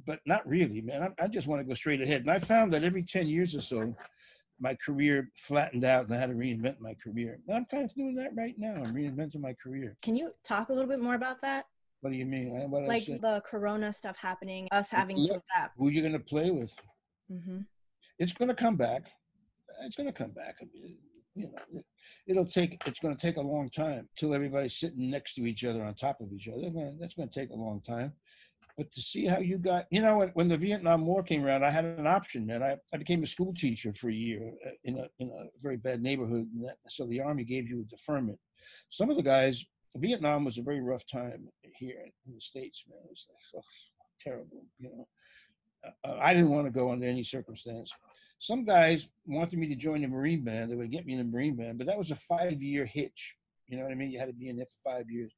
but 0.06 0.20
not 0.26 0.46
really, 0.46 0.80
man. 0.80 1.02
I, 1.02 1.24
I 1.24 1.28
just 1.28 1.46
want 1.46 1.60
to 1.60 1.64
go 1.66 1.74
straight 1.74 2.02
ahead. 2.02 2.22
And 2.22 2.30
I 2.30 2.38
found 2.38 2.72
that 2.72 2.84
every 2.84 3.02
ten 3.02 3.26
years 3.26 3.54
or 3.54 3.60
so, 3.60 3.94
my 4.60 4.76
career 4.84 5.30
flattened 5.36 5.84
out, 5.84 6.04
and 6.06 6.14
I 6.14 6.18
had 6.18 6.30
to 6.30 6.36
reinvent 6.36 6.78
my 6.78 6.94
career. 7.02 7.40
And 7.48 7.56
I'm 7.56 7.64
kind 7.70 7.84
of 7.84 7.94
doing 7.94 8.14
that 8.16 8.30
right 8.36 8.54
now. 8.58 8.74
I'm 8.74 8.94
reinventing 8.94 9.40
my 9.40 9.54
career. 9.62 9.96
Can 10.02 10.14
you 10.14 10.32
talk 10.44 10.68
a 10.68 10.72
little 10.72 10.88
bit 10.88 11.00
more 11.00 11.14
about 11.14 11.40
that? 11.40 11.64
What 12.02 12.12
do 12.12 12.18
you 12.18 12.26
mean? 12.26 12.50
What 12.70 12.84
like 12.84 13.06
the 13.06 13.42
Corona 13.44 13.92
stuff 13.92 14.16
happening, 14.16 14.68
us 14.72 14.90
having 14.90 15.16
Look, 15.16 15.28
to 15.28 15.34
adapt. 15.34 15.78
Who 15.78 15.88
are 15.88 15.90
you 15.90 16.00
going 16.00 16.12
to 16.12 16.18
play 16.18 16.50
with? 16.50 16.74
Mm-hmm. 17.30 17.58
It's 18.18 18.32
going 18.32 18.48
to 18.48 18.54
come 18.54 18.76
back. 18.76 19.06
It's 19.84 19.96
going 19.96 20.08
to 20.08 20.12
come 20.12 20.30
back. 20.32 20.56
I 20.60 20.64
mean, 20.72 20.96
you 21.34 21.46
know, 21.46 21.82
it'll 22.26 22.46
take 22.46 22.82
it's 22.86 23.00
going 23.00 23.16
to 23.16 23.20
take 23.20 23.36
a 23.36 23.40
long 23.40 23.70
time 23.70 24.08
till 24.16 24.34
everybody's 24.34 24.78
sitting 24.78 25.10
next 25.10 25.34
to 25.34 25.46
each 25.46 25.64
other 25.64 25.82
on 25.84 25.94
top 25.94 26.20
of 26.20 26.32
each 26.32 26.48
other. 26.48 26.70
That's 27.00 27.14
going 27.14 27.28
to 27.28 27.40
take 27.40 27.50
a 27.50 27.54
long 27.54 27.80
time. 27.80 28.12
But 28.78 28.90
to 28.92 29.02
see 29.02 29.26
how 29.26 29.38
you 29.38 29.58
got, 29.58 29.84
you 29.90 30.00
know, 30.00 30.18
when, 30.18 30.28
when 30.30 30.48
the 30.48 30.56
Vietnam 30.56 31.04
War 31.04 31.22
came 31.22 31.44
around, 31.44 31.62
I 31.62 31.70
had 31.70 31.84
an 31.84 32.06
option, 32.06 32.46
man. 32.46 32.62
I, 32.62 32.76
I 32.94 32.96
became 32.96 33.22
a 33.22 33.26
school 33.26 33.52
teacher 33.54 33.92
for 33.92 34.08
a 34.08 34.14
year 34.14 34.52
uh, 34.66 34.70
in 34.84 34.98
a 34.98 35.06
in 35.18 35.28
a 35.28 35.48
very 35.60 35.76
bad 35.76 36.02
neighborhood, 36.02 36.48
that, 36.64 36.76
so 36.88 37.06
the 37.06 37.20
army 37.20 37.44
gave 37.44 37.68
you 37.68 37.80
a 37.80 37.84
deferment. 37.84 38.38
Some 38.88 39.10
of 39.10 39.16
the 39.16 39.22
guys, 39.22 39.64
Vietnam 39.96 40.44
was 40.44 40.56
a 40.56 40.62
very 40.62 40.80
rough 40.80 41.06
time 41.06 41.48
here 41.76 42.00
in 42.26 42.34
the 42.34 42.40
states, 42.40 42.84
man. 42.88 42.98
It 43.04 43.10
was 43.10 43.26
like, 43.28 43.62
oh, 43.62 43.68
terrible, 44.20 44.64
you 44.78 44.88
know 44.88 45.06
Uh, 46.04 46.16
I 46.20 46.32
didn't 46.32 46.50
want 46.50 46.66
to 46.66 46.70
go 46.70 46.92
under 46.92 47.06
any 47.06 47.24
circumstance. 47.24 47.92
Some 48.42 48.64
guys 48.64 49.06
wanted 49.24 49.56
me 49.56 49.68
to 49.68 49.76
join 49.76 50.02
the 50.02 50.08
Marine 50.08 50.42
Band. 50.42 50.68
They 50.68 50.74
would 50.74 50.90
get 50.90 51.06
me 51.06 51.12
in 51.12 51.20
the 51.20 51.24
Marine 51.24 51.54
Band, 51.54 51.78
but 51.78 51.86
that 51.86 51.96
was 51.96 52.10
a 52.10 52.16
five-year 52.16 52.84
hitch. 52.84 53.36
You 53.68 53.76
know 53.76 53.84
what 53.84 53.92
I 53.92 53.94
mean? 53.94 54.10
You 54.10 54.18
had 54.18 54.26
to 54.26 54.32
be 54.32 54.48
in 54.48 54.56
there 54.56 54.66
for 54.66 54.96
five 54.96 55.08
years. 55.08 55.32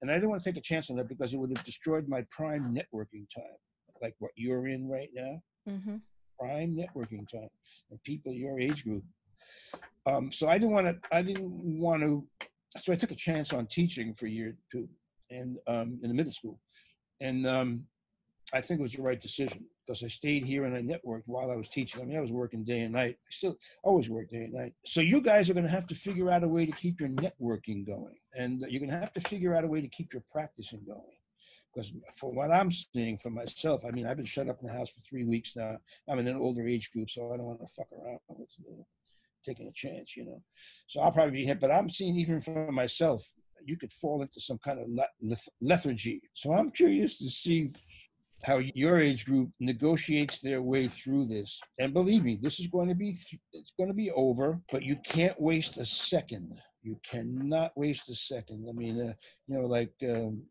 And 0.00 0.10
I 0.10 0.14
didn't 0.14 0.30
want 0.30 0.42
to 0.42 0.48
take 0.48 0.56
a 0.56 0.62
chance 0.62 0.88
on 0.88 0.96
that 0.96 1.10
because 1.10 1.34
it 1.34 1.36
would 1.36 1.54
have 1.54 1.62
destroyed 1.66 2.08
my 2.08 2.24
prime 2.30 2.74
networking 2.74 3.26
time, 3.36 3.58
like 4.00 4.14
what 4.18 4.30
you're 4.34 4.66
in 4.66 4.88
right 4.88 5.10
now. 5.14 5.42
Mm-hmm. 5.68 5.96
Prime 6.40 6.74
networking 6.74 7.28
time, 7.30 7.50
and 7.90 8.02
people 8.04 8.32
your 8.32 8.58
age 8.58 8.82
group. 8.82 9.04
Um, 10.06 10.32
so 10.32 10.48
I 10.48 10.56
didn't 10.56 10.72
want 10.72 10.86
to. 10.86 10.96
I 11.12 11.20
didn't 11.20 11.50
want 11.52 12.00
to. 12.02 12.26
So 12.78 12.94
I 12.94 12.96
took 12.96 13.10
a 13.10 13.16
chance 13.16 13.52
on 13.52 13.66
teaching 13.66 14.14
for 14.14 14.24
a 14.24 14.30
year 14.30 14.50
or 14.50 14.56
two, 14.72 14.88
and 15.30 15.58
um, 15.66 15.98
in 16.02 16.08
the 16.08 16.14
middle 16.14 16.32
school, 16.32 16.58
and 17.20 17.46
um, 17.46 17.84
I 18.54 18.62
think 18.62 18.80
it 18.80 18.82
was 18.82 18.92
the 18.92 19.02
right 19.02 19.20
decision 19.20 19.66
because 19.86 20.02
I 20.02 20.08
stayed 20.08 20.44
here 20.44 20.64
and 20.64 20.74
I 20.74 20.80
networked 20.80 21.24
while 21.26 21.50
I 21.50 21.56
was 21.56 21.68
teaching. 21.68 22.00
I 22.00 22.04
mean, 22.04 22.16
I 22.16 22.20
was 22.20 22.32
working 22.32 22.64
day 22.64 22.80
and 22.80 22.94
night. 22.94 23.18
I 23.18 23.30
still 23.30 23.56
always 23.82 24.08
work 24.08 24.30
day 24.30 24.44
and 24.44 24.54
night. 24.54 24.72
So 24.86 25.02
you 25.02 25.20
guys 25.20 25.50
are 25.50 25.54
going 25.54 25.66
to 25.66 25.70
have 25.70 25.86
to 25.88 25.94
figure 25.94 26.30
out 26.30 26.44
a 26.44 26.48
way 26.48 26.64
to 26.64 26.72
keep 26.72 26.98
your 26.98 27.10
networking 27.10 27.86
going, 27.86 28.16
and 28.34 28.64
you're 28.68 28.80
going 28.80 28.90
to 28.90 28.98
have 28.98 29.12
to 29.14 29.20
figure 29.20 29.54
out 29.54 29.64
a 29.64 29.68
way 29.68 29.82
to 29.82 29.88
keep 29.88 30.12
your 30.12 30.22
practicing 30.30 30.82
going. 30.86 31.02
Because 31.74 31.92
for 32.14 32.32
what 32.32 32.50
I'm 32.50 32.70
seeing 32.70 33.18
for 33.18 33.28
myself, 33.28 33.84
I 33.84 33.90
mean, 33.90 34.06
I've 34.06 34.16
been 34.16 34.26
shut 34.26 34.48
up 34.48 34.58
in 34.62 34.66
the 34.66 34.72
house 34.72 34.88
for 34.88 35.00
three 35.00 35.24
weeks 35.24 35.54
now. 35.54 35.76
I'm 36.08 36.18
in 36.18 36.26
an 36.26 36.36
older 36.36 36.66
age 36.66 36.90
group, 36.90 37.10
so 37.10 37.32
I 37.32 37.36
don't 37.36 37.46
want 37.46 37.60
to 37.60 37.68
fuck 37.68 37.88
around 37.92 38.18
with 38.28 38.50
uh, 38.60 38.82
taking 39.44 39.68
a 39.68 39.72
chance, 39.72 40.16
you 40.16 40.24
know. 40.24 40.42
So 40.86 41.00
I'll 41.00 41.12
probably 41.12 41.32
be 41.32 41.44
hit, 41.44 41.60
but 41.60 41.70
I'm 41.70 41.90
seeing 41.90 42.16
even 42.16 42.40
for 42.40 42.72
myself, 42.72 43.22
you 43.64 43.76
could 43.76 43.92
fall 43.92 44.22
into 44.22 44.40
some 44.40 44.58
kind 44.58 44.80
of 44.80 44.88
leth- 45.20 45.48
lethargy. 45.60 46.22
So 46.34 46.54
I'm 46.54 46.70
curious 46.70 47.18
to 47.18 47.30
see 47.30 47.72
how 48.44 48.58
your 48.74 49.00
age 49.00 49.24
group 49.26 49.50
negotiates 49.60 50.40
their 50.40 50.62
way 50.62 50.88
through 50.88 51.26
this. 51.26 51.60
And 51.78 51.92
believe 51.92 52.24
me, 52.24 52.38
this 52.40 52.60
is 52.60 52.66
going 52.68 52.88
to 52.88 52.94
be 52.94 53.12
th- 53.12 53.40
it's 53.52 53.72
going 53.76 53.88
to 53.88 53.94
be 53.94 54.10
over, 54.12 54.60
but 54.70 54.82
you 54.82 54.96
can't 55.04 55.38
waste 55.40 55.76
a 55.78 55.84
second. 55.84 56.60
You 56.82 56.98
cannot 57.08 57.76
waste 57.76 58.08
a 58.08 58.14
second. 58.14 58.66
I 58.68 58.72
mean, 58.72 59.00
uh, 59.00 59.12
you 59.46 59.58
know, 59.58 59.66
like 59.66 59.92
um, 60.04 60.42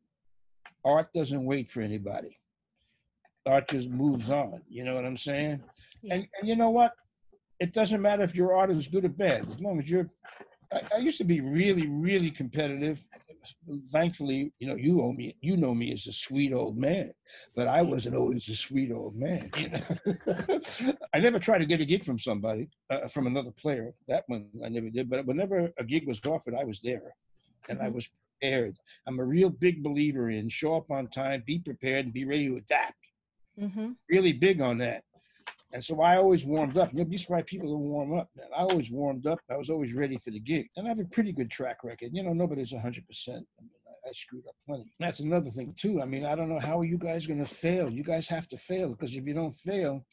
art 0.84 1.08
doesn't 1.14 1.44
wait 1.44 1.70
for 1.70 1.82
anybody. 1.82 2.38
Art 3.46 3.70
just 3.70 3.90
moves 3.90 4.30
on. 4.30 4.62
You 4.68 4.84
know 4.84 4.96
what 4.96 5.06
I'm 5.06 5.18
saying? 5.18 5.62
Yeah. 6.02 6.16
And 6.16 6.28
and 6.40 6.50
you 6.50 6.56
know 6.56 6.70
what? 6.70 6.94
It 7.60 7.74
doesn't 7.74 8.02
matter 8.02 8.24
if 8.24 8.36
your 8.36 8.56
art 8.56 8.72
is 8.72 8.88
good 8.88 9.06
or 9.06 9.10
bad, 9.10 9.50
as 9.52 9.62
long 9.62 9.80
as 9.80 9.90
you're. 9.90 10.10
I, 10.74 10.82
I 10.96 10.98
used 10.98 11.18
to 11.20 11.24
be 11.24 11.40
really, 11.40 11.88
really 11.88 12.30
competitive. 12.30 13.04
Thankfully, 13.92 14.52
you 14.60 14.68
know, 14.68 14.76
you 14.76 15.02
owe 15.02 15.12
me. 15.14 15.36
You 15.42 15.58
know 15.58 15.74
me 15.74 15.92
as 15.94 16.08
a 16.08 16.14
sweet 16.14 16.54
old 16.54 16.78
man, 16.78 17.14
but 17.56 17.68
I 17.68 17.82
wasn't 17.82 18.16
always 18.16 18.48
a 18.50 18.56
sweet 18.56 18.92
old 18.92 19.16
man. 19.16 19.50
You 19.58 19.70
know? 19.70 20.60
I 21.14 21.20
never 21.20 21.40
tried 21.40 21.60
to 21.60 21.66
get 21.66 21.82
a 21.82 21.86
gig 21.86 22.04
from 22.06 22.20
somebody, 22.20 22.70
uh, 22.90 23.08
from 23.08 23.28
another 23.28 23.52
player. 23.52 23.94
That 24.08 24.24
one 24.28 24.48
I 24.64 24.70
never 24.70 24.90
did. 24.90 25.10
But 25.10 25.26
whenever 25.26 25.72
a 25.78 25.84
gig 25.84 26.08
was 26.08 26.20
offered, 26.26 26.56
I 26.56 26.64
was 26.64 26.80
there, 26.82 27.14
and 27.70 27.82
I 27.82 27.88
Mhm. 27.90 27.94
was 27.94 28.10
prepared. 28.40 28.78
I'm 29.08 29.20
a 29.20 29.26
real 29.26 29.50
big 29.50 29.84
believer 29.84 30.30
in 30.30 30.50
show 30.50 30.76
up 30.78 30.92
on 30.92 31.08
time, 31.08 31.44
be 31.46 31.60
prepared, 31.60 32.06
and 32.06 32.14
be 32.14 32.26
ready 32.26 32.48
to 32.48 32.58
adapt. 32.58 32.96
Mm-hmm. 33.60 33.94
Really 34.10 34.34
big 34.34 34.62
on 34.62 34.78
that. 34.80 35.04
And 35.78 35.84
so 35.84 36.02
I 36.02 36.18
always 36.18 36.44
warmed 36.44 36.76
up. 36.76 36.90
You'll 36.92 37.06
be 37.06 37.20
surprised 37.20 37.46
people 37.46 37.70
don't 37.70 37.82
warm 37.82 38.18
up, 38.18 38.32
man. 38.36 38.48
I 38.52 38.62
always 38.62 38.90
warmed 38.90 39.28
up. 39.28 39.38
I 39.48 39.58
was 39.58 39.70
always 39.70 39.94
ready 39.94 40.18
for 40.18 40.32
the 40.32 40.40
gig. 40.40 40.70
And 40.76 40.88
I 40.88 40.90
have 40.90 40.98
a 40.98 41.06
pretty 41.06 41.32
good 41.32 41.52
track 41.52 41.84
record. 41.84 42.10
You 42.14 42.24
know, 42.24 42.34
nobody's 42.34 42.72
100%. 42.72 42.80
I 42.80 42.82
mean, 42.82 43.44
I, 43.86 44.10
I 44.10 44.12
screwed 44.12 44.48
up 44.48 44.56
plenty. 44.66 44.92
That's 45.00 45.20
another 45.20 45.52
thing, 45.52 45.76
too. 45.78 46.02
I 46.02 46.06
mean, 46.06 46.26
I 46.26 46.34
don't 46.34 46.50
know 46.50 46.60
how 46.60 46.80
are 46.80 46.84
you 46.84 46.98
guys 46.98 47.28
going 47.28 47.46
to 47.46 47.46
fail. 47.46 47.92
You 47.92 48.04
guys 48.04 48.28
have 48.28 48.48
to 48.48 48.58
fail 48.58 48.90
because 48.90 49.16
if 49.16 49.28
you 49.28 49.36
don't 49.36 49.52
fail, 49.52 50.04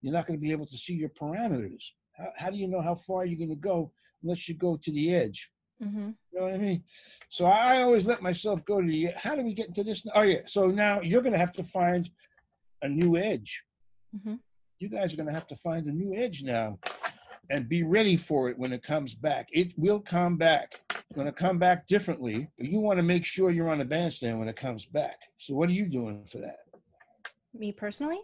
you're 0.00 0.12
not 0.12 0.26
going 0.26 0.40
to 0.40 0.42
be 0.42 0.50
able 0.50 0.66
to 0.66 0.76
see 0.76 0.94
your 0.94 1.10
parameters. 1.10 1.84
How, 2.14 2.32
how 2.36 2.50
do 2.50 2.56
you 2.56 2.66
know 2.66 2.82
how 2.82 2.96
far 2.96 3.24
you're 3.24 3.38
going 3.38 3.48
to 3.50 3.54
go 3.54 3.92
unless 4.24 4.48
you 4.48 4.56
go 4.56 4.76
to 4.76 4.90
the 4.90 5.14
edge? 5.14 5.52
Mm-hmm. 5.80 6.10
You 6.32 6.40
know 6.40 6.46
what 6.46 6.54
I 6.54 6.58
mean? 6.58 6.82
So 7.28 7.44
I 7.44 7.82
always 7.82 8.06
let 8.06 8.22
myself 8.22 8.64
go 8.64 8.80
to 8.80 8.86
the. 8.88 9.10
How 9.14 9.36
do 9.36 9.42
we 9.42 9.54
get 9.54 9.68
into 9.68 9.84
this? 9.84 10.02
Oh 10.16 10.22
yeah. 10.22 10.40
So 10.46 10.66
now 10.66 11.00
you're 11.00 11.22
going 11.22 11.32
to 11.32 11.38
have 11.38 11.52
to 11.52 11.62
find 11.62 12.10
a 12.82 12.88
new 12.88 13.16
edge. 13.16 13.62
Mhm. 14.16 14.40
You 14.82 14.88
guys 14.88 15.14
are 15.14 15.16
going 15.16 15.28
to 15.28 15.32
have 15.32 15.46
to 15.46 15.54
find 15.54 15.86
a 15.86 15.92
new 15.92 16.12
edge 16.12 16.42
now, 16.42 16.76
and 17.50 17.68
be 17.68 17.84
ready 17.84 18.16
for 18.16 18.48
it 18.50 18.58
when 18.58 18.72
it 18.72 18.82
comes 18.82 19.14
back. 19.14 19.46
It 19.52 19.72
will 19.78 20.00
come 20.00 20.36
back. 20.36 20.72
It's 20.90 21.14
going 21.14 21.28
to 21.28 21.32
come 21.32 21.56
back 21.56 21.86
differently, 21.86 22.48
but 22.58 22.66
you 22.66 22.80
want 22.80 22.98
to 22.98 23.04
make 23.04 23.24
sure 23.24 23.52
you're 23.52 23.68
on 23.70 23.78
the 23.78 23.84
bandstand 23.84 24.40
when 24.40 24.48
it 24.48 24.56
comes 24.56 24.84
back. 24.84 25.14
So 25.38 25.54
what 25.54 25.68
are 25.68 25.72
you 25.72 25.86
doing 25.86 26.24
for 26.26 26.38
that? 26.38 26.56
Me 27.54 27.70
personally? 27.70 28.22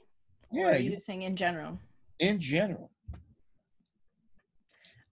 or 0.50 0.58
Yeah, 0.58 0.70
are 0.70 0.78
you, 0.78 0.90
you 0.90 0.98
saying 0.98 1.22
in 1.22 1.36
general? 1.36 1.78
in 2.18 2.40
general. 2.40 2.90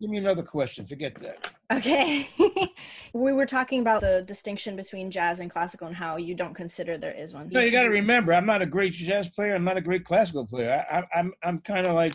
Give 0.01 0.10
me 0.10 0.18
another 0.18 0.43
question. 0.43 0.85
Forget 0.86 1.14
that. 1.23 1.51
Okay. 1.73 2.28
we 3.14 3.32
were 3.32 3.47
talking 3.47 3.81
about 3.81 4.02
the 4.02 4.23
distinction 4.27 4.77
between 4.77 5.10
jazz 5.10 5.40
and 5.40 5.51
classical 5.51 5.86
and 5.86 5.97
how 5.97 6.16
you 6.16 6.35
don't 6.35 6.55
consider 6.55 6.98
there 6.98 7.12
is 7.12 7.32
one. 7.32 7.48
No, 7.51 7.60
you 7.60 7.70
got 7.70 7.85
to 7.85 7.89
remember, 7.89 8.35
I'm 8.35 8.44
not 8.47 8.60
a 8.60 8.66
great 8.66 8.93
jazz 8.93 9.28
player. 9.28 9.55
I'm 9.55 9.64
not 9.64 9.78
a 9.78 9.81
great 9.81 10.05
classical 10.05 10.47
player. 10.47 10.85
I, 10.90 10.98
I, 10.98 11.18
I'm 11.18 11.32
I'm 11.43 11.59
kind 11.60 11.86
of 11.86 11.94
like 11.94 12.14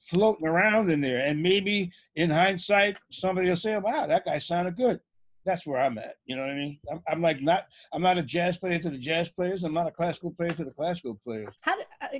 floating 0.00 0.46
around 0.46 0.90
in 0.90 1.00
there. 1.00 1.18
And 1.26 1.42
maybe 1.42 1.90
in 2.14 2.30
hindsight, 2.30 2.96
somebody 3.10 3.48
will 3.48 3.56
say, 3.56 3.76
"Wow, 3.76 4.06
that 4.06 4.24
guy 4.24 4.38
sounded 4.38 4.76
good." 4.76 5.00
That's 5.44 5.66
where 5.66 5.80
I'm 5.80 5.98
at. 5.98 6.14
You 6.26 6.36
know 6.36 6.42
what 6.42 6.50
I 6.50 6.54
mean? 6.54 6.78
I'm, 6.90 7.02
I'm 7.08 7.22
like 7.22 7.42
not. 7.42 7.66
I'm 7.92 8.02
not 8.02 8.18
a 8.18 8.22
jazz 8.22 8.56
player 8.58 8.78
to 8.78 8.90
the 8.90 8.98
jazz 8.98 9.30
players. 9.30 9.64
I'm 9.64 9.74
not 9.74 9.88
a 9.88 9.92
classical 9.92 10.30
player 10.30 10.50
to 10.50 10.64
the 10.64 10.70
classical 10.70 11.18
players. 11.24 11.54
How, 11.62 11.74
do- 11.74 11.82
uh, 12.02 12.18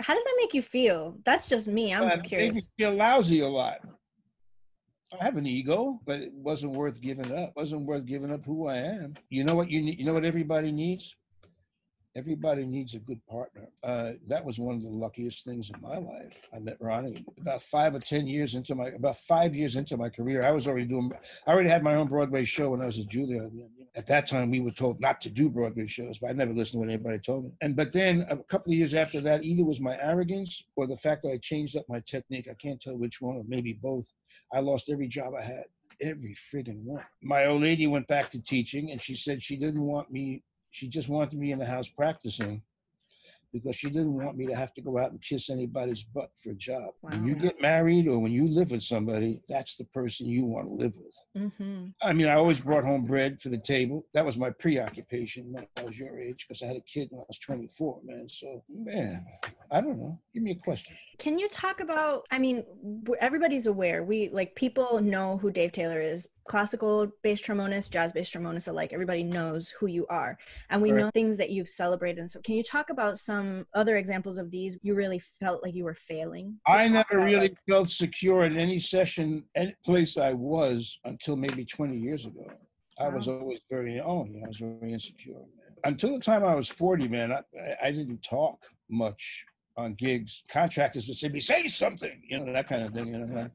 how 0.00 0.14
does 0.14 0.24
that 0.24 0.34
make 0.38 0.52
you 0.54 0.62
feel? 0.62 1.16
That's 1.24 1.48
just 1.48 1.68
me. 1.68 1.94
I'm 1.94 2.02
Uh, 2.02 2.06
it 2.06 2.10
made 2.16 2.22
me 2.22 2.28
curious. 2.28 2.68
feel 2.76 2.94
lousy 2.94 3.40
a 3.40 3.48
lot. 3.48 3.78
I 5.18 5.24
have 5.24 5.36
an 5.36 5.46
ego, 5.46 6.00
but 6.06 6.20
it 6.20 6.32
wasn't 6.32 6.72
worth 6.72 7.00
giving 7.00 7.36
up. 7.36 7.52
wasn't 7.56 7.82
worth 7.82 8.06
giving 8.06 8.32
up 8.32 8.44
who 8.44 8.68
I 8.68 8.76
am. 8.76 9.14
You 9.28 9.44
know 9.44 9.54
what 9.54 9.70
you 9.70 9.82
need. 9.82 9.98
You 9.98 10.04
know 10.04 10.14
what 10.14 10.24
everybody 10.24 10.70
needs. 10.70 11.14
Everybody 12.16 12.66
needs 12.66 12.94
a 12.94 12.98
good 12.98 13.24
partner. 13.26 13.68
Uh, 13.84 14.12
that 14.26 14.44
was 14.44 14.58
one 14.58 14.76
of 14.76 14.82
the 14.82 14.88
luckiest 14.88 15.44
things 15.44 15.70
in 15.72 15.80
my 15.80 15.96
life. 15.96 16.36
I 16.54 16.58
met 16.58 16.76
Ronnie 16.80 17.24
about 17.40 17.62
five 17.62 17.94
or 17.94 18.00
ten 18.00 18.26
years 18.26 18.54
into 18.54 18.74
my 18.74 18.88
about 18.88 19.16
five 19.16 19.54
years 19.54 19.76
into 19.76 19.96
my 19.96 20.08
career. 20.08 20.44
I 20.44 20.50
was 20.50 20.66
already 20.66 20.86
doing. 20.86 21.10
I 21.46 21.52
already 21.52 21.68
had 21.68 21.82
my 21.82 21.94
own 21.94 22.08
Broadway 22.08 22.44
show 22.44 22.70
when 22.70 22.80
I 22.80 22.86
was 22.86 22.98
at 22.98 23.06
Juilliard. 23.06 23.52
At 23.96 24.06
that 24.06 24.26
time, 24.26 24.50
we 24.50 24.60
were 24.60 24.70
told 24.70 25.00
not 25.00 25.20
to 25.22 25.28
do 25.28 25.48
Broadway 25.48 25.88
shows, 25.88 26.18
but 26.18 26.30
I 26.30 26.32
never 26.32 26.52
listened 26.52 26.74
to 26.74 26.78
what 26.78 26.88
anybody 26.88 27.18
told 27.18 27.44
me. 27.44 27.50
And 27.60 27.74
but 27.74 27.90
then 27.90 28.24
a 28.30 28.36
couple 28.36 28.72
of 28.72 28.78
years 28.78 28.94
after 28.94 29.20
that, 29.22 29.42
either 29.42 29.64
was 29.64 29.80
my 29.80 29.98
arrogance 30.00 30.62
or 30.76 30.86
the 30.86 30.96
fact 30.96 31.22
that 31.22 31.32
I 31.32 31.38
changed 31.38 31.76
up 31.76 31.88
my 31.88 32.00
technique. 32.00 32.46
I 32.48 32.54
can't 32.54 32.80
tell 32.80 32.96
which 32.96 33.20
one, 33.20 33.36
or 33.36 33.44
maybe 33.48 33.72
both. 33.72 34.12
I 34.52 34.60
lost 34.60 34.90
every 34.90 35.08
job 35.08 35.34
I 35.36 35.42
had, 35.42 35.64
every 36.00 36.34
friggin' 36.34 36.84
one. 36.84 37.04
My 37.20 37.46
old 37.46 37.62
lady 37.62 37.88
went 37.88 38.06
back 38.06 38.30
to 38.30 38.40
teaching, 38.40 38.92
and 38.92 39.02
she 39.02 39.16
said 39.16 39.42
she 39.42 39.56
didn't 39.56 39.82
want 39.82 40.10
me. 40.10 40.44
She 40.70 40.86
just 40.86 41.08
wanted 41.08 41.38
me 41.38 41.50
in 41.50 41.58
the 41.58 41.66
house 41.66 41.88
practicing 41.88 42.62
because 43.52 43.76
she 43.76 43.88
didn't 43.88 44.14
want 44.14 44.36
me 44.36 44.46
to 44.46 44.54
have 44.54 44.72
to 44.74 44.80
go 44.80 44.98
out 44.98 45.10
and 45.10 45.20
kiss 45.22 45.50
anybody's 45.50 46.04
butt 46.04 46.30
for 46.42 46.50
a 46.50 46.54
job. 46.54 46.90
When 47.00 47.24
you 47.26 47.34
get 47.34 47.60
married 47.60 48.06
or 48.08 48.18
when 48.18 48.32
you 48.32 48.48
live 48.48 48.70
with 48.70 48.82
somebody, 48.82 49.40
that's 49.48 49.76
the 49.76 49.84
person 49.86 50.26
you 50.26 50.44
want 50.44 50.68
to 50.68 50.74
live 50.74 50.96
with. 50.96 51.50
hmm 51.52 51.86
I 52.02 52.12
mean, 52.12 52.28
I 52.28 52.34
always 52.34 52.60
brought 52.60 52.84
home 52.84 53.04
bread 53.04 53.40
for 53.40 53.48
the 53.48 53.58
table. 53.58 54.06
That 54.14 54.24
was 54.24 54.38
my 54.38 54.50
preoccupation 54.50 55.52
when 55.52 55.66
I 55.76 55.82
was 55.82 55.98
your 55.98 56.18
age 56.18 56.46
because 56.48 56.62
I 56.62 56.66
had 56.66 56.76
a 56.76 56.80
kid 56.80 57.08
when 57.10 57.20
I 57.20 57.24
was 57.28 57.38
24, 57.38 58.00
man. 58.04 58.26
So, 58.28 58.62
man, 58.68 59.24
I 59.72 59.80
don't 59.80 59.98
know. 59.98 60.18
Give 60.34 60.42
me 60.42 60.50
a 60.50 60.54
question. 60.56 60.96
Can 61.18 61.38
you 61.38 61.48
talk 61.48 61.80
about? 61.80 62.26
I 62.30 62.38
mean, 62.38 62.64
everybody's 63.20 63.66
aware. 63.68 64.02
We 64.02 64.28
like 64.30 64.54
people 64.56 65.00
know 65.00 65.36
who 65.38 65.50
Dave 65.52 65.70
Taylor 65.70 66.00
is. 66.00 66.28
Classical 66.48 67.08
bass 67.22 67.40
trombonist, 67.40 67.90
jazz 67.90 68.10
bass 68.10 68.28
trombonist 68.30 68.66
alike. 68.66 68.92
Everybody 68.92 69.22
knows 69.22 69.68
who 69.70 69.86
you 69.86 70.06
are, 70.08 70.36
and 70.70 70.82
we 70.82 70.90
Right. 70.90 70.98
know 71.00 71.10
things 71.12 71.36
that 71.36 71.50
you've 71.50 71.68
celebrated. 71.68 72.18
And 72.18 72.30
so, 72.30 72.40
can 72.40 72.56
you 72.56 72.64
talk 72.64 72.90
about 72.90 73.18
some 73.18 73.66
other 73.74 73.96
examples 73.96 74.38
of 74.38 74.50
these? 74.50 74.76
You 74.82 74.94
really 74.96 75.20
felt 75.20 75.62
like 75.62 75.74
you 75.76 75.84
were 75.84 75.94
failing. 75.94 76.58
I 76.66 76.88
never 76.88 77.18
about, 77.18 77.24
really 77.24 77.48
like- 77.50 77.58
felt 77.68 77.90
secure 77.90 78.44
in 78.44 78.56
any 78.58 78.80
session, 78.80 79.44
any 79.54 79.74
place 79.84 80.16
I 80.16 80.32
was 80.32 80.98
until 81.04 81.36
maybe 81.36 81.64
20 81.64 81.96
years 81.96 82.26
ago. 82.26 82.50
I 82.98 83.08
was 83.08 83.28
always 83.28 83.60
very, 83.70 84.00
oh, 84.00 84.26
yeah, 84.30 84.44
I 84.44 84.48
was 84.48 84.58
very 84.58 84.92
insecure. 84.92 85.34
Man. 85.34 85.46
Until 85.84 86.14
the 86.18 86.20
time 86.24 86.44
I 86.44 86.54
was 86.54 86.68
40, 86.68 87.06
man, 87.08 87.32
I- 87.32 87.76
I 87.80 87.92
didn't 87.92 88.22
talk 88.22 88.66
much 88.90 89.46
on 89.80 89.94
gigs. 89.94 90.44
Contractors 90.50 91.08
would 91.08 91.16
say, 91.16 91.28
"Me 91.28 91.40
say 91.40 91.66
something," 91.68 92.22
you 92.28 92.38
know, 92.38 92.52
that 92.52 92.68
kind 92.68 92.82
of 92.82 92.92
thing. 92.92 93.08
You 93.08 93.18
know, 93.18 93.50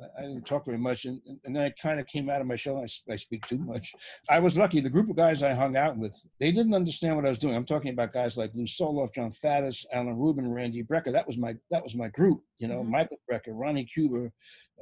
I, 0.00 0.18
I 0.18 0.22
didn't 0.22 0.46
talk 0.46 0.64
very 0.64 0.78
much, 0.78 1.04
and, 1.04 1.20
and 1.44 1.54
then 1.54 1.62
I 1.62 1.70
kind 1.70 2.00
of 2.00 2.06
came 2.06 2.28
out 2.28 2.40
of 2.40 2.46
my 2.46 2.56
shell. 2.56 2.78
I, 2.78 3.12
I, 3.12 3.16
speak 3.16 3.46
too 3.46 3.58
much. 3.58 3.92
I 4.28 4.38
was 4.38 4.56
lucky. 4.56 4.80
The 4.80 4.90
group 4.90 5.08
of 5.10 5.16
guys 5.16 5.42
I 5.42 5.54
hung 5.54 5.76
out 5.76 5.96
with, 5.96 6.14
they 6.40 6.52
didn't 6.52 6.74
understand 6.74 7.16
what 7.16 7.24
I 7.26 7.28
was 7.28 7.38
doing. 7.38 7.54
I'm 7.54 7.64
talking 7.64 7.92
about 7.92 8.12
guys 8.12 8.36
like 8.36 8.52
Lew 8.54 8.64
Soloff, 8.64 9.14
Jon 9.14 9.30
Faddis, 9.30 9.84
Alan 9.92 10.18
Rubin, 10.18 10.50
Randy 10.50 10.82
Brecker. 10.82 11.12
That 11.12 11.26
was 11.26 11.38
my 11.38 11.54
that 11.70 11.82
was 11.82 11.94
my 11.94 12.08
group. 12.08 12.42
You 12.58 12.68
know, 12.68 12.82
Mhm. 12.82 12.88
Michael 12.88 13.18
Brecker, 13.30 13.48
Ronnie 13.48 13.84
Cuber, 13.86 14.32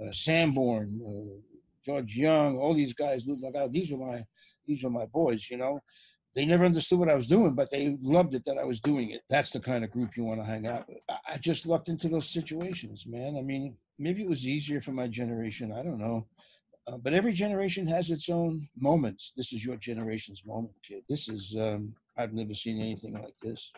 uh, 0.01 0.13
Sanborn, 0.13 1.01
uh, 1.07 1.37
George 1.85 2.17
Young, 2.17 2.59
all 2.59 2.75
these 2.75 2.93
guys. 2.93 3.27
Lou 3.27 3.37
These 3.71 3.91
were 3.91 3.99
my 3.99 4.25
these 4.67 4.83
were 4.83 4.91
my 4.91 5.07
boys. 5.07 5.51
You 5.51 5.59
know, 5.59 5.81
they 6.35 6.45
never 6.45 6.65
understood 6.65 6.99
what 6.99 7.09
I 7.09 7.15
was 7.15 7.27
doing, 7.27 7.55
but 7.55 7.71
they 7.71 7.97
loved 8.03 8.35
it 8.35 8.45
that 8.45 8.59
I 8.59 8.65
was 8.65 8.81
doing 8.81 9.11
it. 9.11 9.23
That's 9.29 9.51
the 9.51 9.61
kind 9.61 9.83
of 9.83 9.91
group 9.91 10.17
you 10.17 10.25
want 10.25 10.41
to 10.41 10.47
hang 10.47 10.67
out 10.67 10.89
with. 10.89 10.99
I, 11.29 11.37
just 11.39 11.67
lucked 11.67 11.89
into 11.89 12.09
those 12.09 12.29
situations, 12.29 13.05
man. 13.07 13.37
I 13.37 13.43
mean, 13.43 13.77
maybe 13.99 14.23
it 14.23 14.29
was 14.29 14.47
easier 14.47 14.81
for 14.81 14.93
my 14.93 15.09
generation. 15.09 15.73
I 15.73 15.83
don't 15.83 15.99
know. 15.99 16.27
Uh, 16.87 16.97
but 16.99 17.15
every 17.15 17.33
generation 17.33 17.87
has 17.87 18.11
its 18.11 18.29
own 18.29 18.69
moments. 18.79 19.33
This 19.37 19.53
is 19.53 19.65
your 19.65 19.77
generation's 19.77 20.45
moment, 20.47 20.75
kid. 20.87 21.03
This 21.09 21.29
is, 21.29 21.55
um, 21.59 21.95
I've 22.17 22.33
never 22.33 22.55
seen 22.55 22.81
anything 22.81 23.15
like 23.15 23.35
this. 23.43 23.71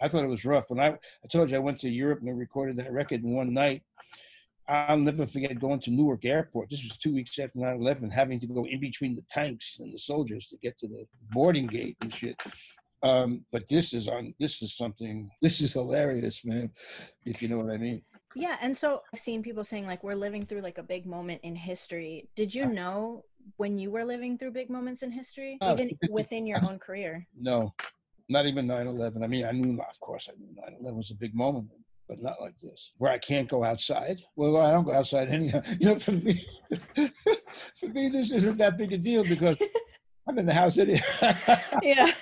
I 0.00 0.08
thought 0.08 0.24
it 0.24 0.28
was 0.28 0.44
rough. 0.44 0.70
When 0.70 0.80
I, 0.80 0.88
I 0.88 1.28
told 1.30 1.50
you 1.50 1.56
I 1.56 1.60
went 1.60 1.80
to 1.80 1.90
Europe 1.90 2.20
and 2.20 2.30
I 2.30 2.32
recorded 2.32 2.76
that 2.76 2.92
record 2.92 3.22
in 3.22 3.34
one 3.34 3.52
night, 3.52 3.82
I'll 4.70 4.98
never 4.98 5.26
forget 5.26 5.58
going 5.58 5.80
to 5.80 5.90
Newark 5.90 6.24
Airport. 6.24 6.70
This 6.70 6.84
was 6.84 6.96
two 6.96 7.12
weeks 7.12 7.38
after 7.38 7.58
9 7.58 7.76
11, 7.76 8.08
having 8.10 8.38
to 8.38 8.46
go 8.46 8.66
in 8.66 8.80
between 8.80 9.16
the 9.16 9.24
tanks 9.28 9.78
and 9.80 9.92
the 9.92 9.98
soldiers 9.98 10.46
to 10.48 10.56
get 10.58 10.78
to 10.78 10.86
the 10.86 11.04
boarding 11.32 11.66
gate 11.66 11.96
and 12.02 12.14
shit. 12.14 12.40
Um, 13.02 13.44
but 13.50 13.68
this 13.68 13.92
is 13.92 14.06
on, 14.06 14.32
this 14.38 14.62
is 14.62 14.76
something, 14.76 15.28
this 15.42 15.60
is 15.60 15.72
hilarious, 15.72 16.44
man, 16.44 16.70
if 17.24 17.42
you 17.42 17.48
know 17.48 17.56
what 17.56 17.72
I 17.72 17.78
mean. 17.78 18.02
Yeah, 18.36 18.58
and 18.60 18.76
so 18.76 19.02
I've 19.12 19.18
seen 19.18 19.42
people 19.42 19.64
saying 19.64 19.86
like 19.86 20.04
we're 20.04 20.14
living 20.14 20.46
through 20.46 20.60
like 20.60 20.78
a 20.78 20.84
big 20.84 21.04
moment 21.04 21.40
in 21.42 21.56
history. 21.56 22.28
Did 22.36 22.54
you 22.54 22.66
know 22.66 23.24
when 23.56 23.76
you 23.76 23.90
were 23.90 24.04
living 24.04 24.38
through 24.38 24.52
big 24.52 24.70
moments 24.70 25.02
in 25.02 25.10
history, 25.10 25.58
Oh, 25.60 25.72
even 25.72 25.90
within 26.10 26.46
your 26.46 26.64
own 26.64 26.78
career? 26.78 27.26
No, 27.36 27.74
not 28.28 28.46
even 28.46 28.68
9 28.68 28.86
11. 28.86 29.24
I 29.24 29.26
mean, 29.26 29.44
I 29.44 29.50
knew, 29.50 29.80
of 29.80 29.98
course, 29.98 30.28
I 30.30 30.38
knew 30.38 30.54
9 30.54 30.76
11 30.80 30.96
was 30.96 31.10
a 31.10 31.16
big 31.16 31.34
moment, 31.34 31.70
but 32.10 32.20
not 32.20 32.40
like 32.40 32.54
this, 32.60 32.90
where 32.98 33.12
I 33.12 33.18
can't 33.18 33.48
go 33.48 33.62
outside. 33.62 34.20
Well, 34.34 34.56
I 34.56 34.72
don't 34.72 34.84
go 34.84 34.92
outside 34.92 35.28
anyhow. 35.28 35.62
You 35.78 35.90
know, 35.90 35.98
for 36.00 36.10
me, 36.10 36.44
for 37.78 37.86
me, 37.86 38.08
this 38.08 38.32
isn't 38.32 38.58
that 38.58 38.76
big 38.76 38.92
a 38.92 38.98
deal 38.98 39.22
because 39.22 39.56
I'm 40.28 40.36
in 40.36 40.46
the 40.46 40.52
house 40.52 40.76
anyhow. 40.76 41.34
Yeah. 41.82 42.12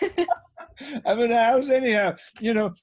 I'm 1.06 1.18
in 1.20 1.30
the 1.30 1.42
house 1.42 1.70
anyhow. 1.70 2.16
You 2.38 2.52
know, 2.52 2.74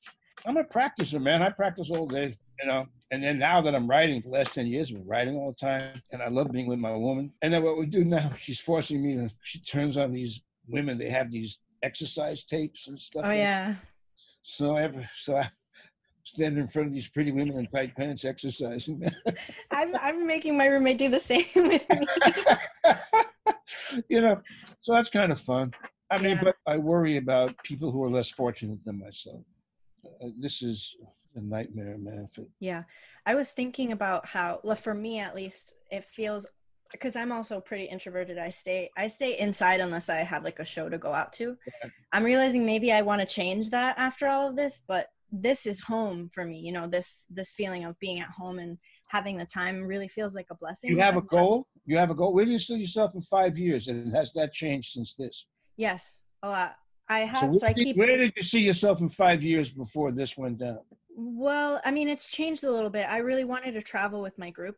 I'm 0.47 0.57
a 0.57 0.63
practicer, 0.63 1.21
man. 1.21 1.43
I 1.43 1.51
practice 1.51 1.91
all 1.91 2.07
day, 2.07 2.35
you 2.59 2.67
know. 2.67 2.87
And 3.11 3.23
then 3.23 3.37
now 3.37 3.61
that 3.61 3.75
I'm 3.75 3.87
writing 3.87 4.21
for 4.23 4.29
the 4.29 4.37
last 4.37 4.55
10 4.55 4.65
years, 4.65 4.89
I've 4.89 4.97
been 4.97 5.07
writing 5.07 5.35
all 5.35 5.51
the 5.51 5.65
time. 5.65 6.01
And 6.11 6.23
I 6.23 6.29
love 6.29 6.51
being 6.51 6.67
with 6.67 6.79
my 6.79 6.91
woman. 6.91 7.31
And 7.43 7.53
then 7.53 7.63
what 7.63 7.77
we 7.77 7.85
do 7.85 8.03
now, 8.03 8.33
she's 8.39 8.59
forcing 8.59 9.03
me 9.03 9.15
to, 9.15 9.29
she 9.43 9.59
turns 9.61 9.95
on 9.95 10.11
these 10.11 10.41
women, 10.67 10.97
they 10.97 11.09
have 11.09 11.29
these 11.29 11.59
exercise 11.83 12.43
tapes 12.43 12.87
and 12.87 12.99
stuff. 12.99 13.23
oh 13.25 13.31
yeah. 13.31 13.75
So 14.41 14.75
ever, 14.75 15.07
so 15.17 15.37
I 15.37 15.49
stand 16.25 16.57
in 16.57 16.67
front 16.67 16.87
of 16.89 16.93
these 16.93 17.07
pretty 17.07 17.31
women 17.31 17.57
in 17.57 17.67
tight 17.67 17.95
pants 17.95 18.25
exercising. 18.25 19.01
I'm 19.71 19.95
I'm 19.95 20.27
making 20.27 20.57
my 20.57 20.65
roommate 20.65 20.97
do 20.97 21.09
the 21.09 21.19
same 21.19 21.45
with 21.55 21.85
me. 21.89 22.05
you 24.09 24.21
know, 24.21 24.41
so 24.81 24.93
that's 24.93 25.09
kind 25.09 25.31
of 25.31 25.39
fun. 25.39 25.73
I 26.11 26.17
mean, 26.17 26.31
Yeah. 26.37 26.43
but 26.43 26.55
I 26.67 26.77
worry 26.77 27.17
about 27.17 27.55
people 27.63 27.91
who 27.91 28.03
are 28.03 28.09
less 28.09 28.29
fortunate 28.29 28.83
than 28.85 28.99
myself. 28.99 29.41
Uh, 30.05 30.27
this 30.41 30.61
is 30.61 30.95
a 31.35 31.41
nightmare, 31.41 31.97
man. 31.97 32.27
For, 32.33 32.45
Yeah. 32.59 32.83
I 33.25 33.35
was 33.35 33.51
thinking 33.51 33.91
about 33.91 34.25
how 34.27 34.59
well, 34.63 34.75
for 34.75 34.93
me 34.93 35.19
at 35.19 35.35
least 35.35 35.73
it 35.91 36.03
feels 36.03 36.45
because 36.91 37.15
I'm 37.15 37.31
also 37.31 37.59
pretty 37.59 37.85
introverted. 37.85 38.37
I 38.37 38.49
stay 38.49 38.89
I 38.97 39.07
stay 39.07 39.37
inside 39.37 39.79
unless 39.79 40.09
I 40.09 40.17
have 40.17 40.43
like 40.43 40.59
a 40.59 40.65
show 40.65 40.89
to 40.89 40.97
go 40.97 41.13
out 41.13 41.33
to. 41.33 41.57
I'm 42.13 42.23
realizing 42.23 42.65
maybe 42.65 42.91
I 42.91 43.01
want 43.01 43.21
to 43.21 43.27
change 43.27 43.69
that 43.71 43.97
after 43.97 44.27
all 44.27 44.47
of 44.49 44.55
this, 44.55 44.83
but 44.87 45.07
this 45.31 45.65
is 45.65 45.79
home 45.81 46.29
for 46.33 46.45
me. 46.45 46.59
You 46.59 46.71
know, 46.71 46.87
this 46.87 47.27
this 47.29 47.53
feeling 47.53 47.83
of 47.85 47.97
being 47.99 48.19
at 48.19 48.29
home 48.29 48.59
and 48.59 48.77
having 49.09 49.37
the 49.37 49.45
time 49.45 49.85
really 49.85 50.07
feels 50.07 50.35
like 50.35 50.47
a 50.51 50.55
blessing. 50.55 50.89
you 50.91 50.99
have 50.99 51.15
a 51.15 51.17
not- 51.17 51.27
goal. 51.29 51.67
You 51.85 51.97
have 51.97 52.09
a 52.09 52.15
goal. 52.15 52.33
Where 52.33 52.45
do 52.45 52.51
you 52.51 52.59
see 52.59 52.75
yourself 52.77 53.13
in 53.15 53.21
five 53.21 53.57
years? 53.57 53.87
And 53.87 54.11
has 54.15 54.33
that 54.33 54.53
changed 54.53 54.93
since 54.93 55.13
this? 55.15 55.45
Yes, 55.77 56.17
a 56.41 56.49
lot. 56.49 56.75
I 57.07 57.19
have 57.19 57.53
So, 57.53 57.59
so, 57.59 57.67
I 57.67 57.73
did- 57.73 57.83
keep 57.83 57.97
where 57.97 58.17
did 58.17 58.33
you 58.35 58.41
see 58.43 58.61
yourself 58.61 59.01
in 59.01 59.09
five 59.09 59.43
years 59.43 59.71
before 59.71 60.11
this 60.11 60.35
went 60.35 60.57
down? 60.57 60.79
Well, 61.15 61.79
I 61.85 61.91
mean, 61.91 62.09
it's 62.09 62.27
changed 62.27 62.63
a 62.63 62.71
little 62.71 62.89
bit. 62.89 63.05
I 63.07 63.17
really 63.17 63.45
wanted 63.45 63.73
to 63.73 63.81
travel 63.81 64.21
with 64.21 64.37
my 64.39 64.49
group, 64.49 64.77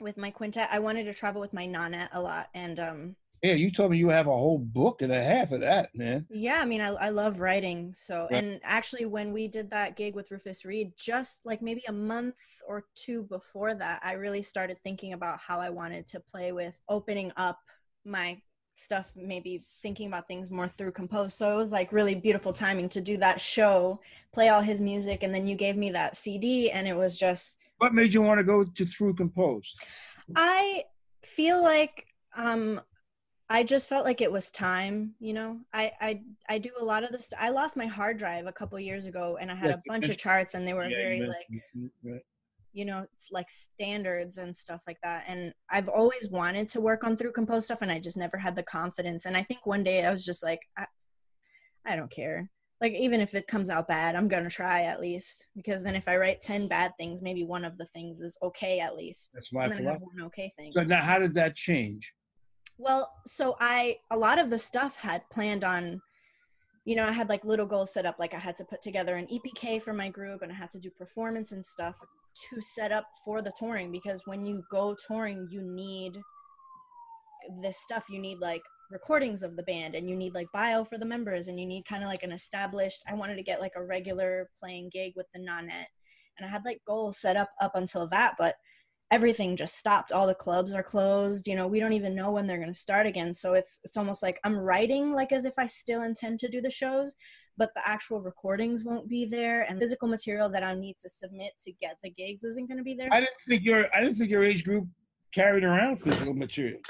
with 0.00 0.16
my 0.16 0.30
quintet. 0.30 0.68
I 0.72 0.78
wanted 0.78 1.04
to 1.04 1.14
travel 1.14 1.40
with 1.40 1.52
my 1.52 1.66
nonet 1.66 2.08
a 2.12 2.20
lot, 2.20 2.48
and 2.54 2.80
um, 2.80 3.16
Yeah, 3.44 3.52
you 3.54 3.70
told 3.70 3.90
me 3.90 3.98
you 3.98 4.08
have 4.08 4.26
a 4.26 4.30
whole 4.30 4.58
book 4.58 5.02
and 5.02 5.12
a 5.12 5.22
half 5.22 5.52
of 5.52 5.60
that, 5.60 5.90
man. 5.94 6.26
yeah, 6.30 6.54
I 6.60 6.64
mean, 6.64 6.80
I, 6.80 6.88
I 6.88 7.08
love 7.10 7.40
writing. 7.40 7.92
So, 7.94 8.28
Right. 8.30 8.44
and 8.44 8.60
actually, 8.64 9.04
when 9.04 9.32
we 9.32 9.46
did 9.46 9.70
that 9.70 9.96
gig 9.96 10.14
with 10.14 10.30
Rufus 10.30 10.64
Reid, 10.64 10.92
just 10.96 11.40
like 11.44 11.60
maybe 11.60 11.82
a 11.86 11.92
month 11.92 12.36
or 12.66 12.84
two 12.94 13.24
before 13.24 13.74
that, 13.74 14.00
I 14.02 14.14
really 14.14 14.42
started 14.42 14.78
thinking 14.78 15.12
about 15.12 15.38
how 15.40 15.60
I 15.60 15.68
wanted 15.70 16.06
to 16.08 16.20
play 16.20 16.52
with 16.52 16.80
opening 16.88 17.32
up 17.36 17.58
my 18.06 18.40
stuff 18.76 19.12
maybe 19.14 19.64
thinking 19.82 20.08
about 20.08 20.26
things 20.26 20.50
more 20.50 20.66
through 20.66 20.90
compose 20.90 21.32
so 21.32 21.52
it 21.52 21.56
was 21.56 21.70
like 21.70 21.92
really 21.92 22.16
beautiful 22.16 22.52
timing 22.52 22.88
to 22.88 23.00
do 23.00 23.16
that 23.16 23.40
show 23.40 24.00
play 24.32 24.48
all 24.48 24.60
his 24.60 24.80
music 24.80 25.22
and 25.22 25.32
then 25.32 25.46
you 25.46 25.54
gave 25.54 25.76
me 25.76 25.92
that 25.92 26.16
cd 26.16 26.72
and 26.72 26.88
it 26.88 26.96
was 26.96 27.16
just 27.16 27.56
What 27.78 27.94
made 27.94 28.12
you 28.12 28.20
want 28.20 28.38
to 28.38 28.44
go 28.44 28.64
to 28.64 28.84
through 28.84 29.14
compose? 29.14 29.72
I 30.34 30.84
feel 31.22 31.62
like 31.62 32.06
um 32.36 32.80
I 33.50 33.62
just 33.62 33.88
felt 33.88 34.04
like 34.06 34.20
it 34.20 34.32
was 34.32 34.50
time, 34.50 35.14
you 35.20 35.32
know. 35.34 35.60
I 35.72 35.92
I 36.00 36.22
I 36.48 36.58
do 36.58 36.70
a 36.80 36.84
lot 36.84 37.04
of 37.04 37.10
this. 37.10 37.30
I 37.38 37.50
lost 37.50 37.76
my 37.76 37.86
hard 37.86 38.16
drive 38.16 38.46
a 38.46 38.52
couple 38.52 38.78
years 38.80 39.06
ago, 39.06 39.36
and 39.40 39.50
I 39.50 39.54
had 39.54 39.68
Yeah, 39.70 39.76
a 39.76 39.82
bunch 39.86 40.08
of 40.08 40.16
charts, 40.16 40.54
and 40.54 40.66
they 40.66 40.72
were 40.74 40.88
Yeah, 40.88 40.96
very 40.96 41.20
mentioned- 41.20 41.36
like 41.74 41.92
right. 42.02 42.22
you 42.72 42.84
know 42.86 43.06
it's 43.14 43.28
like 43.30 43.50
standards 43.50 44.38
and 44.38 44.56
stuff 44.56 44.84
like 44.86 44.98
that. 45.02 45.24
And 45.28 45.52
I've 45.70 45.88
always 45.90 46.30
wanted 46.30 46.68
to 46.70 46.80
work 46.80 47.04
on 47.04 47.16
through 47.16 47.32
compose 47.32 47.66
stuff, 47.66 47.82
and 47.82 47.92
I 47.92 47.98
just 48.00 48.16
never 48.16 48.38
had 48.38 48.56
the 48.56 48.62
confidence. 48.62 49.26
And 49.26 49.36
I 49.36 49.42
think 49.42 49.66
one 49.66 49.84
day 49.84 50.04
I 50.06 50.10
was 50.10 50.24
just 50.24 50.42
like, 50.42 50.60
I, 50.78 50.86
I 51.84 51.96
don't 51.96 52.10
care. 52.10 52.50
Like 52.80 52.94
even 52.94 53.20
if 53.20 53.34
it 53.34 53.46
comes 53.46 53.68
out 53.70 53.86
bad, 53.88 54.16
I'm 54.16 54.26
gonna 54.28 54.48
try 54.50 54.84
at 54.84 55.00
least 55.00 55.48
because 55.54 55.82
then 55.82 55.94
if 55.96 56.08
I 56.08 56.16
write 56.16 56.40
ten 56.40 56.66
bad 56.66 56.92
things, 56.98 57.20
maybe 57.20 57.44
one 57.44 57.64
of 57.66 57.76
the 57.76 57.86
things 57.86 58.20
is 58.22 58.38
okay 58.42 58.80
at 58.80 58.96
least, 58.96 59.32
That's 59.34 59.52
my 59.52 59.64
and 59.64 59.72
then 59.72 59.86
I 59.86 59.92
have 59.92 60.00
one 60.00 60.22
okay 60.22 60.50
thing. 60.56 60.72
So 60.72 60.82
now, 60.82 61.02
how 61.02 61.18
did 61.18 61.34
that 61.34 61.54
change? 61.56 62.10
Well, 62.78 63.12
so 63.24 63.56
I 63.60 63.98
a 64.10 64.16
lot 64.16 64.38
of 64.38 64.50
the 64.50 64.58
stuff 64.58 64.96
had 64.96 65.28
planned 65.30 65.64
on, 65.64 66.02
you 66.84 66.96
know, 66.96 67.04
I 67.04 67.12
had 67.12 67.28
like 67.28 67.44
little 67.44 67.66
goals 67.66 67.92
set 67.92 68.06
up. 68.06 68.16
Like 68.18 68.34
I 68.34 68.38
had 68.38 68.56
to 68.56 68.64
put 68.64 68.82
together 68.82 69.16
an 69.16 69.28
EPK 69.28 69.80
for 69.80 69.92
my 69.92 70.08
group, 70.08 70.42
and 70.42 70.50
I 70.50 70.54
had 70.54 70.70
to 70.72 70.80
do 70.80 70.90
performance 70.90 71.52
and 71.52 71.64
stuff 71.64 71.96
to 72.50 72.60
set 72.60 72.90
up 72.90 73.06
for 73.24 73.42
the 73.42 73.52
touring. 73.58 73.92
Because 73.92 74.22
when 74.26 74.44
you 74.44 74.62
go 74.70 74.96
touring, 75.06 75.48
you 75.50 75.62
need 75.62 76.18
this 77.62 77.78
stuff. 77.78 78.04
You 78.10 78.18
need 78.18 78.38
like 78.38 78.62
recordings 78.90 79.42
of 79.42 79.56
the 79.56 79.62
band, 79.62 79.94
and 79.94 80.10
you 80.10 80.16
need 80.16 80.34
like 80.34 80.48
bio 80.52 80.82
for 80.82 80.98
the 80.98 81.04
members, 81.04 81.48
and 81.48 81.60
you 81.60 81.66
need 81.66 81.84
kind 81.84 82.02
of 82.02 82.08
like 82.08 82.24
an 82.24 82.32
established. 82.32 83.02
I 83.08 83.14
wanted 83.14 83.36
to 83.36 83.42
get 83.44 83.60
like 83.60 83.74
a 83.76 83.84
regular 83.84 84.50
playing 84.60 84.90
gig 84.92 85.12
with 85.14 85.26
the 85.32 85.40
nonet, 85.40 85.86
and 86.38 86.44
I 86.44 86.48
had 86.48 86.64
like 86.64 86.80
goals 86.86 87.18
set 87.20 87.36
up 87.36 87.50
up 87.60 87.76
until 87.76 88.08
that, 88.08 88.34
but 88.36 88.56
everything 89.14 89.56
just 89.56 89.76
stopped. 89.78 90.12
All 90.12 90.26
the 90.26 90.34
clubs 90.34 90.74
are 90.74 90.82
closed. 90.82 91.46
You 91.46 91.56
know 91.56 91.68
we 91.68 91.80
don't 91.80 91.98
even 92.00 92.14
know 92.14 92.30
when 92.32 92.46
they're 92.46 92.64
going 92.64 92.72
to 92.72 92.86
start 92.86 93.06
again. 93.06 93.32
So 93.32 93.54
it's 93.54 93.80
it's 93.84 93.96
almost 93.96 94.22
like 94.22 94.40
i'm 94.44 94.56
writing 94.56 95.12
like 95.12 95.32
as 95.32 95.44
if 95.44 95.54
i 95.58 95.66
still 95.66 96.02
intend 96.02 96.40
to 96.40 96.48
do 96.48 96.60
the 96.60 96.70
shows 96.70 97.14
but 97.56 97.70
the 97.74 97.88
actual 97.88 98.20
recordings 98.20 98.82
won't 98.84 99.08
be 99.08 99.24
there 99.24 99.62
and 99.62 99.78
physical 99.78 100.08
material 100.08 100.48
that 100.48 100.64
i 100.64 100.74
need 100.74 100.96
to 100.98 101.08
submit 101.08 101.52
to 101.64 101.72
get 101.80 101.96
the 102.02 102.10
gigs 102.10 102.42
isn't 102.42 102.68
going 102.68 102.78
to 102.78 102.84
be 102.84 102.94
there. 102.94 103.08
I 103.12 103.20
didn't 103.20 103.40
think 103.46 103.62
your 103.64 103.86
I 103.94 104.00
didn't 104.00 104.16
think 104.16 104.30
your 104.30 104.44
age 104.44 104.64
group 104.64 104.88
carried 105.32 105.64
around 105.64 105.96
physical 105.96 106.34
material. 106.34 106.80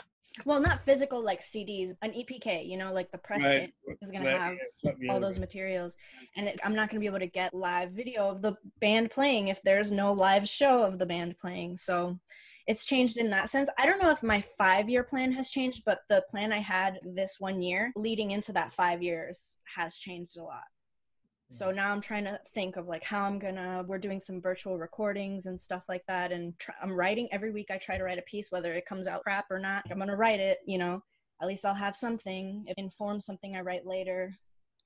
Well 0.44 0.60
not 0.60 0.84
physical 0.84 1.22
like 1.22 1.40
cds 1.40 1.94
an 2.02 2.10
epk 2.12 2.66
you 2.66 2.76
know 2.76 2.92
like 2.92 3.10
the 3.12 3.18
press 3.18 3.40
kit 3.42 3.72
is 4.02 4.10
gonna 4.10 4.36
have 4.36 4.56
yeah, 4.82 5.12
all 5.12 5.20
those 5.20 5.38
materials. 5.38 5.96
And 6.36 6.48
it, 6.48 6.60
i'm 6.64 6.74
not 6.74 6.90
going 6.90 6.96
to 6.96 7.00
be 7.00 7.06
able 7.06 7.20
to 7.20 7.26
get 7.26 7.54
live 7.54 7.92
video 7.92 8.28
of 8.28 8.42
the 8.42 8.54
band 8.80 9.10
playing 9.10 9.48
if 9.48 9.60
there's 9.62 9.92
no 9.92 10.12
live 10.12 10.48
show 10.48 10.82
of 10.82 10.98
the 10.98 11.06
band 11.06 11.38
playing. 11.38 11.76
So 11.76 12.18
it's 12.66 12.84
changed 12.84 13.18
in 13.18 13.30
that 13.30 13.50
sense. 13.50 13.68
I 13.78 13.84
don't 13.86 14.02
know 14.02 14.10
if 14.10 14.22
my 14.22 14.40
five 14.40 14.88
year 14.88 15.04
plan 15.04 15.32
has 15.32 15.50
changed 15.50 15.82
but 15.84 16.00
the 16.08 16.24
plan 16.30 16.52
i 16.52 16.60
had 16.60 16.98
this 17.02 17.36
one 17.38 17.62
year 17.62 17.92
leading 17.96 18.30
into 18.32 18.52
that 18.52 18.72
five 18.72 19.02
years 19.02 19.58
has 19.76 19.96
changed 19.96 20.38
a 20.38 20.42
lot 20.42 20.64
so 21.50 21.66
mm-hmm. 21.66 21.76
now 21.76 21.92
i'm 21.92 22.00
trying 22.00 22.24
to 22.24 22.38
think 22.54 22.76
of 22.76 22.86
like 22.86 23.04
how 23.04 23.22
i'm 23.22 23.38
gonna 23.38 23.84
we're 23.86 23.98
doing 23.98 24.20
some 24.20 24.40
virtual 24.40 24.78
recordings 24.78 25.46
and 25.46 25.60
stuff 25.60 25.84
like 25.88 26.04
that 26.06 26.32
and 26.32 26.58
tr- 26.58 26.70
i'm 26.82 26.92
writing 26.92 27.28
every 27.32 27.50
week 27.50 27.70
i 27.70 27.76
try 27.76 27.98
to 27.98 28.04
write 28.04 28.18
a 28.18 28.22
piece 28.22 28.50
whether 28.50 28.72
it 28.72 28.86
comes 28.86 29.06
out 29.06 29.22
crap 29.22 29.46
or 29.50 29.58
not 29.58 29.84
i'm 29.90 29.98
gonna 29.98 30.16
write 30.16 30.40
it 30.40 30.58
you 30.66 30.78
know 30.78 31.02
at 31.40 31.48
least 31.48 31.66
I'll 31.66 31.74
have 31.74 31.96
something. 31.96 32.64
It 32.66 32.74
informs 32.78 33.26
something 33.26 33.56
I 33.56 33.60
write 33.60 33.86
later. 33.86 34.32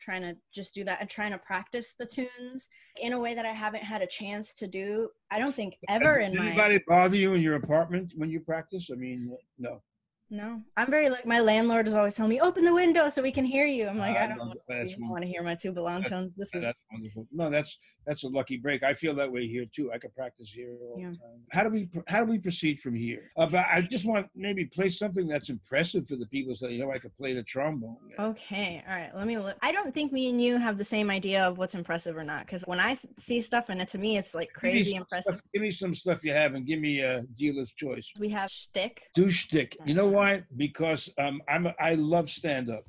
Trying 0.01 0.23
to 0.23 0.37
just 0.55 0.75
do 0.75 0.85
that 0.85 1.01
and 1.01 1.11
trying 1.11 1.33
to 1.33 1.39
practice 1.39 1.95
the 1.99 2.07
tunes 2.07 2.69
in 3.01 3.13
a 3.13 3.19
way 3.19 3.35
that 3.35 3.45
I 3.45 3.53
haven't 3.53 3.83
had 3.83 4.01
a 4.01 4.07
chance 4.07 4.55
to 4.55 4.69
do. 4.69 5.09
I 5.31 5.39
don't 5.39 5.55
think 5.55 5.77
ever 5.89 6.21
Does 6.21 6.33
in 6.33 6.39
my 6.39 6.47
anybody 6.47 6.83
bother 6.87 7.17
you 7.17 7.35
in 7.35 7.43
your 7.43 7.57
apartment 7.57 8.13
when 8.17 8.31
you 8.31 8.41
practice? 8.41 8.91
I 8.93 8.97
mean, 8.97 9.37
no. 9.59 9.83
No, 10.31 10.61
I'm 10.77 10.91
very 10.91 11.09
like 11.09 11.25
my 11.25 11.41
landlord 11.41 11.89
is 11.89 11.95
always 11.95 12.15
telling 12.15 12.29
me, 12.29 12.41
"Open 12.41 12.63
the 12.65 12.75
window 12.75 13.09
so 13.09 13.23
we 13.23 13.33
can 13.33 13.47
hear 13.47 13.65
you." 13.65 13.87
I'm 13.89 13.97
like, 13.99 14.15
Ah, 14.19 14.25
I 14.25 14.27
don't, 14.27 14.39
want, 14.39 14.59
that's 14.69 14.95
to 14.95 15.01
want 15.01 15.23
to 15.23 15.29
hear 15.29 15.43
my 15.43 15.55
two 15.55 15.73
long 15.73 16.03
That's- 16.03 16.11
tones. 16.11 16.35
This 16.35 16.55
is 16.55 16.83
wonderful. 16.93 17.27
No, 17.33 17.49
that's 17.49 17.79
that's 18.09 18.25
a 18.25 18.29
lucky 18.29 18.57
break. 18.57 18.83
I 18.83 18.95
feel 18.95 19.15
that 19.17 19.31
way 19.31 19.47
here 19.47 19.67
too. 19.77 19.93
I 19.93 19.99
could 19.99 20.15
practice 20.15 20.51
here 20.51 20.75
all 20.83 20.99
Yeah. 20.99 21.11
the 21.11 21.17
time. 21.19 21.41
How 21.53 21.63
do 21.63 21.69
we 21.69 21.89
how 22.07 22.25
do 22.25 22.31
we 22.31 22.39
proceed 22.39 22.81
from 22.81 22.95
here? 22.95 23.31
Uh, 23.37 23.47
but 23.47 23.67
I 23.71 23.83
just 23.83 24.07
want 24.07 24.27
maybe 24.35 24.65
play 24.65 24.89
something 24.89 25.29
that's 25.29 25.51
impressive 25.51 26.09
for 26.09 26.17
the 26.17 26.27
people, 26.27 26.55
so 26.55 26.69
you 26.69 26.79
know 26.81 26.91
I 26.91 26.99
could 26.99 27.15
play 27.19 27.35
the 27.35 27.43
trombone. 27.43 27.99
okay. 28.19 28.83
All 28.89 28.95
right, 28.95 29.11
let 29.15 29.27
me 29.27 29.37
look. 29.39 29.57
I 29.63 29.71
don't 29.73 29.93
think 29.93 30.11
me 30.11 30.31
and 30.31 30.41
you 30.43 30.57
have 30.57 30.79
the 30.79 30.85
same 30.85 31.11
idea 31.11 31.43
of 31.45 31.59
what's 31.59 31.75
impressive 31.75 32.17
or 32.17 32.25
not. 32.25 32.47
Because 32.47 32.63
when 32.63 32.81
I 32.81 32.95
see 33.19 33.41
stuff 33.43 33.69
and 33.69 33.81
it 33.83 33.89
to 33.89 33.99
me, 33.99 34.17
it's 34.17 34.35
like 34.35 34.51
crazy 34.55 34.93
some 34.93 34.99
impressive. 35.03 35.35
stuff- 35.37 35.43
give 35.53 35.63
me 35.63 35.73
some 35.73 35.95
stuff 35.95 36.25
you 36.25 36.33
have, 36.33 36.55
and 36.55 36.67
give 36.67 36.81
me 36.81 37.01
a 37.01 37.23
dealer's 37.37 37.73
choice. 37.75 38.11
We 38.19 38.31
have 38.31 38.49
shtick. 38.51 39.03
Do 39.15 39.31
stick. 39.31 39.77
You 39.85 39.93
know 39.95 40.09
why? 40.09 40.43
Because 40.57 41.11
um, 41.19 41.43
I'm 41.47 41.67
a, 41.67 41.75
I 41.79 41.95
love 41.95 42.31
stand 42.31 42.71
up. 42.71 42.85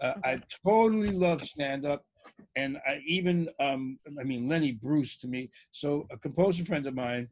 Uh, 0.00 0.14
I 0.24 0.36
totally 0.64 1.10
love 1.10 1.40
stand 1.46 1.86
up, 1.86 2.04
and 2.56 2.78
I 2.78 3.00
even 3.06 3.48
um, 3.60 3.98
I 4.18 4.24
mean 4.24 4.48
Lenny 4.48 4.72
Bruce 4.72 5.16
to 5.18 5.28
me. 5.28 5.50
So 5.72 6.06
a 6.10 6.18
composer 6.18 6.64
friend 6.64 6.86
of 6.86 6.94
mine 6.94 7.28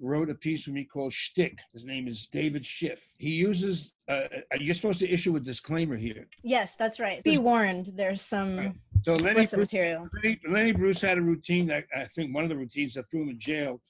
wrote 0.00 0.28
a 0.28 0.34
piece 0.34 0.64
for 0.64 0.70
me 0.70 0.84
called 0.84 1.12
Shtick. 1.12 1.58
His 1.72 1.84
name 1.84 2.08
is 2.08 2.26
David 2.26 2.66
Schiff. 2.66 3.12
He 3.18 3.30
uses. 3.30 3.92
Uh, 4.08 4.12
uh, 4.12 4.56
you're 4.58 4.74
supposed 4.74 4.98
to 4.98 5.10
issue 5.10 5.36
a 5.36 5.40
disclaimer 5.40 5.96
here. 5.96 6.26
Yes, 6.42 6.74
that's 6.76 7.00
right. 7.00 7.22
Be 7.22 7.38
warned. 7.38 7.90
There's 7.94 8.20
some 8.20 8.58
Right. 8.58 8.74
So 9.04 9.12
Lenny 9.14 9.34
Bruce, 9.34 9.56
material. 9.56 10.08
Lenny, 10.22 10.40
Lenny 10.48 10.72
Bruce 10.72 11.00
had 11.00 11.18
a 11.18 11.22
routine 11.22 11.66
that 11.66 11.84
I 11.96 12.06
think 12.06 12.34
one 12.34 12.42
of 12.42 12.50
the 12.50 12.56
routines 12.56 12.94
that 12.94 13.08
threw 13.10 13.22
him 13.22 13.28
in 13.30 13.38
jail, 13.38 13.80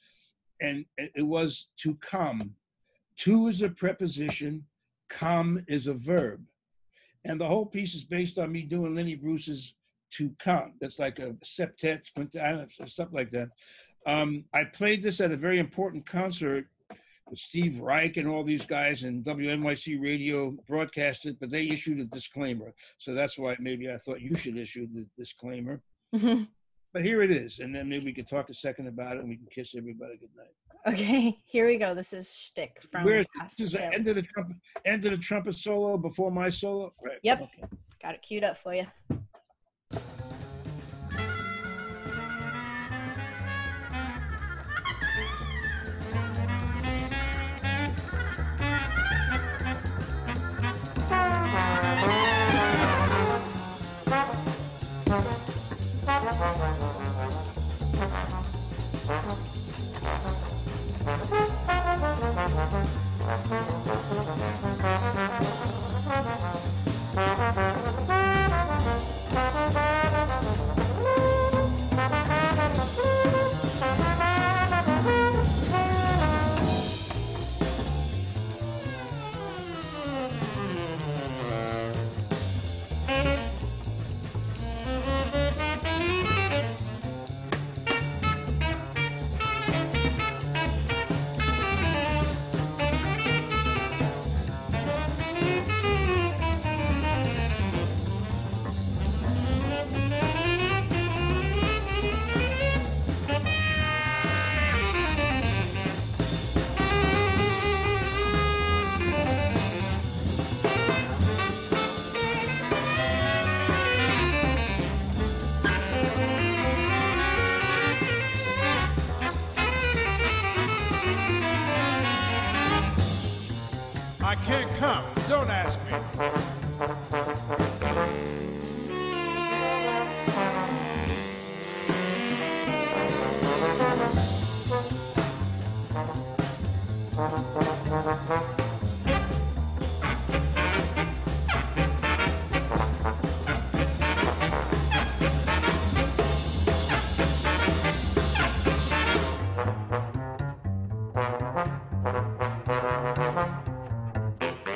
and 0.61 0.85
it 0.99 1.23
was 1.23 1.69
to 1.79 1.95
come. 1.97 2.51
To 3.19 3.47
is 3.47 3.63
a 3.63 3.69
preposition, 3.69 4.65
come 5.09 5.65
is 5.69 5.87
a 5.87 5.95
verb. 5.95 6.45
And 7.25 7.41
the 7.41 7.47
whole 7.47 7.65
piece 7.65 7.95
is 7.95 8.05
based 8.05 8.39
on 8.39 8.53
me 8.53 8.63
doing 8.63 8.95
Lenny 8.95 9.15
Bruce's 9.15 9.75
to 10.17 10.31
come. 10.39 10.75
That's 10.81 10.99
like 10.99 11.19
a 11.19 11.35
septet, 11.45 12.03
quintet, 12.15 12.71
something 12.87 13.15
like 13.15 13.31
that. 13.31 13.49
Um, 14.07 14.45
I 14.53 14.65
played 14.65 15.03
this 15.03 15.21
at 15.21 15.33
a 15.33 15.37
very 15.37 15.59
important 15.59 16.07
concert 16.07 16.67
with 17.31 17.39
Steve 17.39 17.81
Reich 17.81 18.17
and 18.19 18.29
all 18.29 18.45
these 18.45 18.67
guys, 18.67 19.03
and 19.03 19.25
WNYC 19.25 20.01
Radio 20.01 20.55
broadcast 20.67 21.27
it, 21.27 21.37
but 21.41 21.51
they 21.51 21.69
issued 21.69 22.01
a 22.01 22.05
disclaimer. 22.05 22.75
So 22.99 23.15
that's 23.15 23.39
why 23.39 23.57
maybe 23.59 23.91
I 23.91 23.97
thought 23.97 24.21
you 24.21 24.37
should 24.37 24.59
issue 24.59 24.87
the 24.93 25.07
disclaimer. 25.17 25.81
But 26.95 27.03
here 27.03 27.23
it 27.23 27.33
is, 27.33 27.59
and 27.59 27.75
then 27.75 27.89
maybe 27.89 28.05
we 28.05 28.13
could 28.13 28.29
talk 28.29 28.51
a 28.51 28.55
second 28.55 28.87
about 28.87 29.17
it, 29.17 29.21
and 29.21 29.29
we 29.29 29.37
can 29.37 29.49
kiss 29.53 29.75
everybody 29.77 30.17
good 30.17 30.31
night. 30.37 30.95
okay, 30.95 31.37
here 31.47 31.67
we 31.67 31.77
go. 31.77 31.93
This 31.93 32.13
is 32.13 32.33
shtick 32.33 32.81
from 32.89 33.03
Where 33.03 33.25
this 33.43 33.59
is 33.59 33.73
the 33.73 33.83
end 33.83 34.07
of 34.07 34.15
the 34.15 34.23
trumpet, 34.23 34.57
end 34.85 35.05
of 35.05 35.11
the 35.11 35.19
trumpet 35.19 35.57
solo 35.57 35.97
before 35.97 36.31
my 36.31 36.49
solo. 36.49 36.93
Right. 37.05 37.19
Yep. 37.25 37.41
Okay. 37.41 37.65
Got 38.01 38.15
it 38.15 38.23
queued 38.23 38.45
up 38.45 38.57
for 38.57 38.75
you. 38.77 38.87
I 63.51 63.84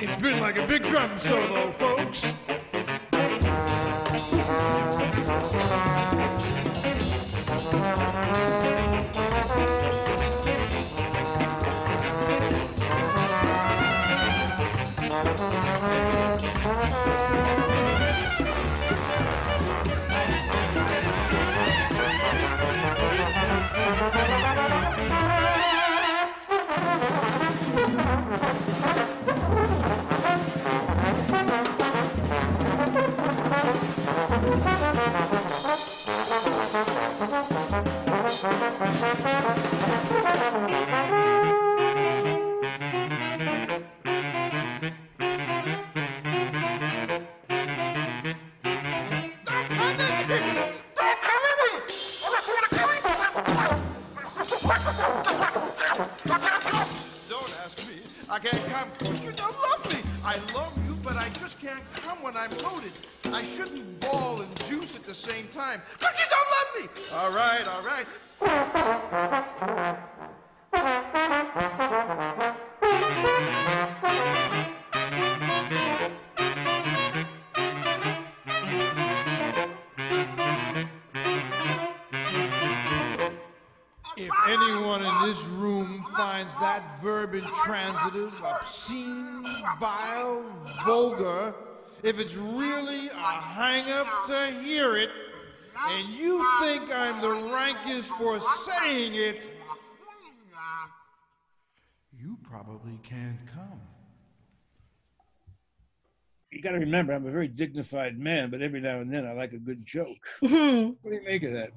It's 0.01 0.23
been 0.23 0.39
like 0.39 0.57
a 0.57 0.65
big 0.65 0.85
drum 0.85 1.19
solo, 1.19 1.73
folks. 1.73 2.23
I 35.11 35.15
can't 56.41 56.63
come 56.63 56.89
you 56.91 57.31
don't 57.31 57.61
ask 57.65 57.89
me. 57.89 57.97
I 58.29 58.39
can't 58.39 58.67
come. 58.67 58.89
Should 59.23 59.41
I 59.41 59.47
love 59.47 59.91
me. 59.91 60.01
I 60.23 60.37
love 60.53 60.77
you, 60.87 60.95
but 61.03 61.17
I 61.17 61.31
just 61.41 61.59
can't 61.61 61.83
come 61.95 62.23
when 62.23 62.37
I'm 62.37 62.51
loaded. 62.59 62.88
If 68.01 68.07
anyone 84.47 85.05
in 85.05 85.29
this 85.29 85.43
room 85.47 86.05
finds 86.17 86.55
that 86.57 87.03
verb 87.03 87.35
intransitive, 87.35 88.33
obscene, 88.45 89.43
vile, 89.81 90.45
vulgar, 90.85 91.53
if 92.05 92.21
it's 92.21 92.37
really 92.37 93.09
a 93.09 93.13
hang 93.13 93.91
up 93.91 94.07
to 94.29 94.53
hear 94.63 94.97
it, 94.97 95.11
and 95.87 96.09
you 96.15 96.45
think 96.61 96.91
I'm 96.91 97.21
the 97.21 97.51
rankest 97.53 98.09
for 98.11 98.41
saying 98.41 99.15
it, 99.15 99.49
you 102.13 102.37
probably 102.43 102.99
can't 103.03 103.39
come. 103.53 103.81
You 106.51 106.63
got 106.63 106.71
to 106.71 106.79
remember, 106.79 107.13
I'm 107.13 107.27
a 107.27 107.31
very 107.31 107.49
dignified 107.49 108.19
man, 108.19 108.51
but 108.51 108.63
every 108.63 108.81
now 108.81 109.01
and 109.01 109.13
then 109.13 109.27
I 109.27 109.33
like 109.33 109.53
a 109.53 109.59
good 109.59 109.85
joke. 109.85 110.17
what 110.41 110.51
do 110.51 110.97
you 111.05 111.23
make 111.25 111.43
of 111.43 111.53
that? 111.53 111.71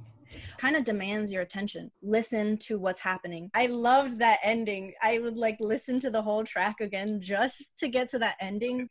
Kind 0.58 0.78
of 0.78 0.86
demands 0.86 1.32
your 1.32 1.42
attention. 1.42 1.92
Listen 2.02 2.58
to 2.60 2.80
what's 2.80 3.02
happening. 3.02 3.52
I 3.54 3.66
loved 3.66 4.20
that 4.20 4.40
ending. 4.44 4.94
I 5.02 5.20
would 5.20 5.36
like 5.38 5.58
listen 5.60 6.00
to 6.00 6.10
the 6.10 6.22
whole 6.22 6.46
track 6.46 6.80
again 6.80 7.20
just 7.22 7.78
to 7.80 7.90
get 7.90 8.08
to 8.10 8.20
that 8.20 8.36
ending. 8.40 8.88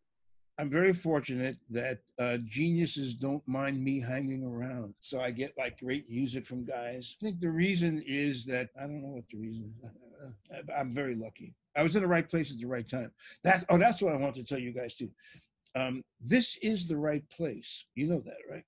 I'm 0.61 0.69
very 0.69 0.93
fortunate 0.93 1.57
that 1.71 2.01
uh, 2.19 2.37
geniuses 2.47 3.15
don't 3.15 3.43
mind 3.49 3.83
me 3.83 3.99
hanging 3.99 4.45
around. 4.45 4.93
So 5.01 5.19
I 5.19 5.31
get 5.31 5.57
like 5.57 5.81
great 5.81 6.11
music 6.11 6.47
from 6.47 6.67
guys. 6.67 7.17
I 7.19 7.25
think 7.25 7.41
the 7.41 7.51
reason 7.51 8.05
is 8.07 8.45
that 8.45 8.69
I 8.79 8.83
don't 8.83 9.01
know 9.01 9.09
what 9.09 9.25
the 9.33 9.39
reason 9.39 9.73
is. 9.83 10.63
I'm 10.77 10.93
very 10.93 11.15
lucky. 11.15 11.55
I 11.75 11.83
was 11.83 11.97
in 11.97 12.03
the 12.03 12.09
right 12.09 12.29
place 12.29 12.51
at 12.51 12.59
the 12.59 12.67
right 12.67 12.87
time. 12.87 13.11
That's 13.43 13.65
oh, 13.71 13.79
that's 13.79 14.03
what 14.03 14.13
I 14.13 14.17
want 14.17 14.35
to 14.35 14.45
tell 14.45 14.59
you 14.59 14.73
guys 14.73 14.95
too. 14.95 15.09
Um, 15.75 16.05
this 16.21 16.59
is 16.61 16.87
the 16.87 16.97
right 16.97 17.27
place. 17.31 17.87
You 17.95 18.09
know 18.09 18.21
that, 18.27 18.43
right? 18.51 18.65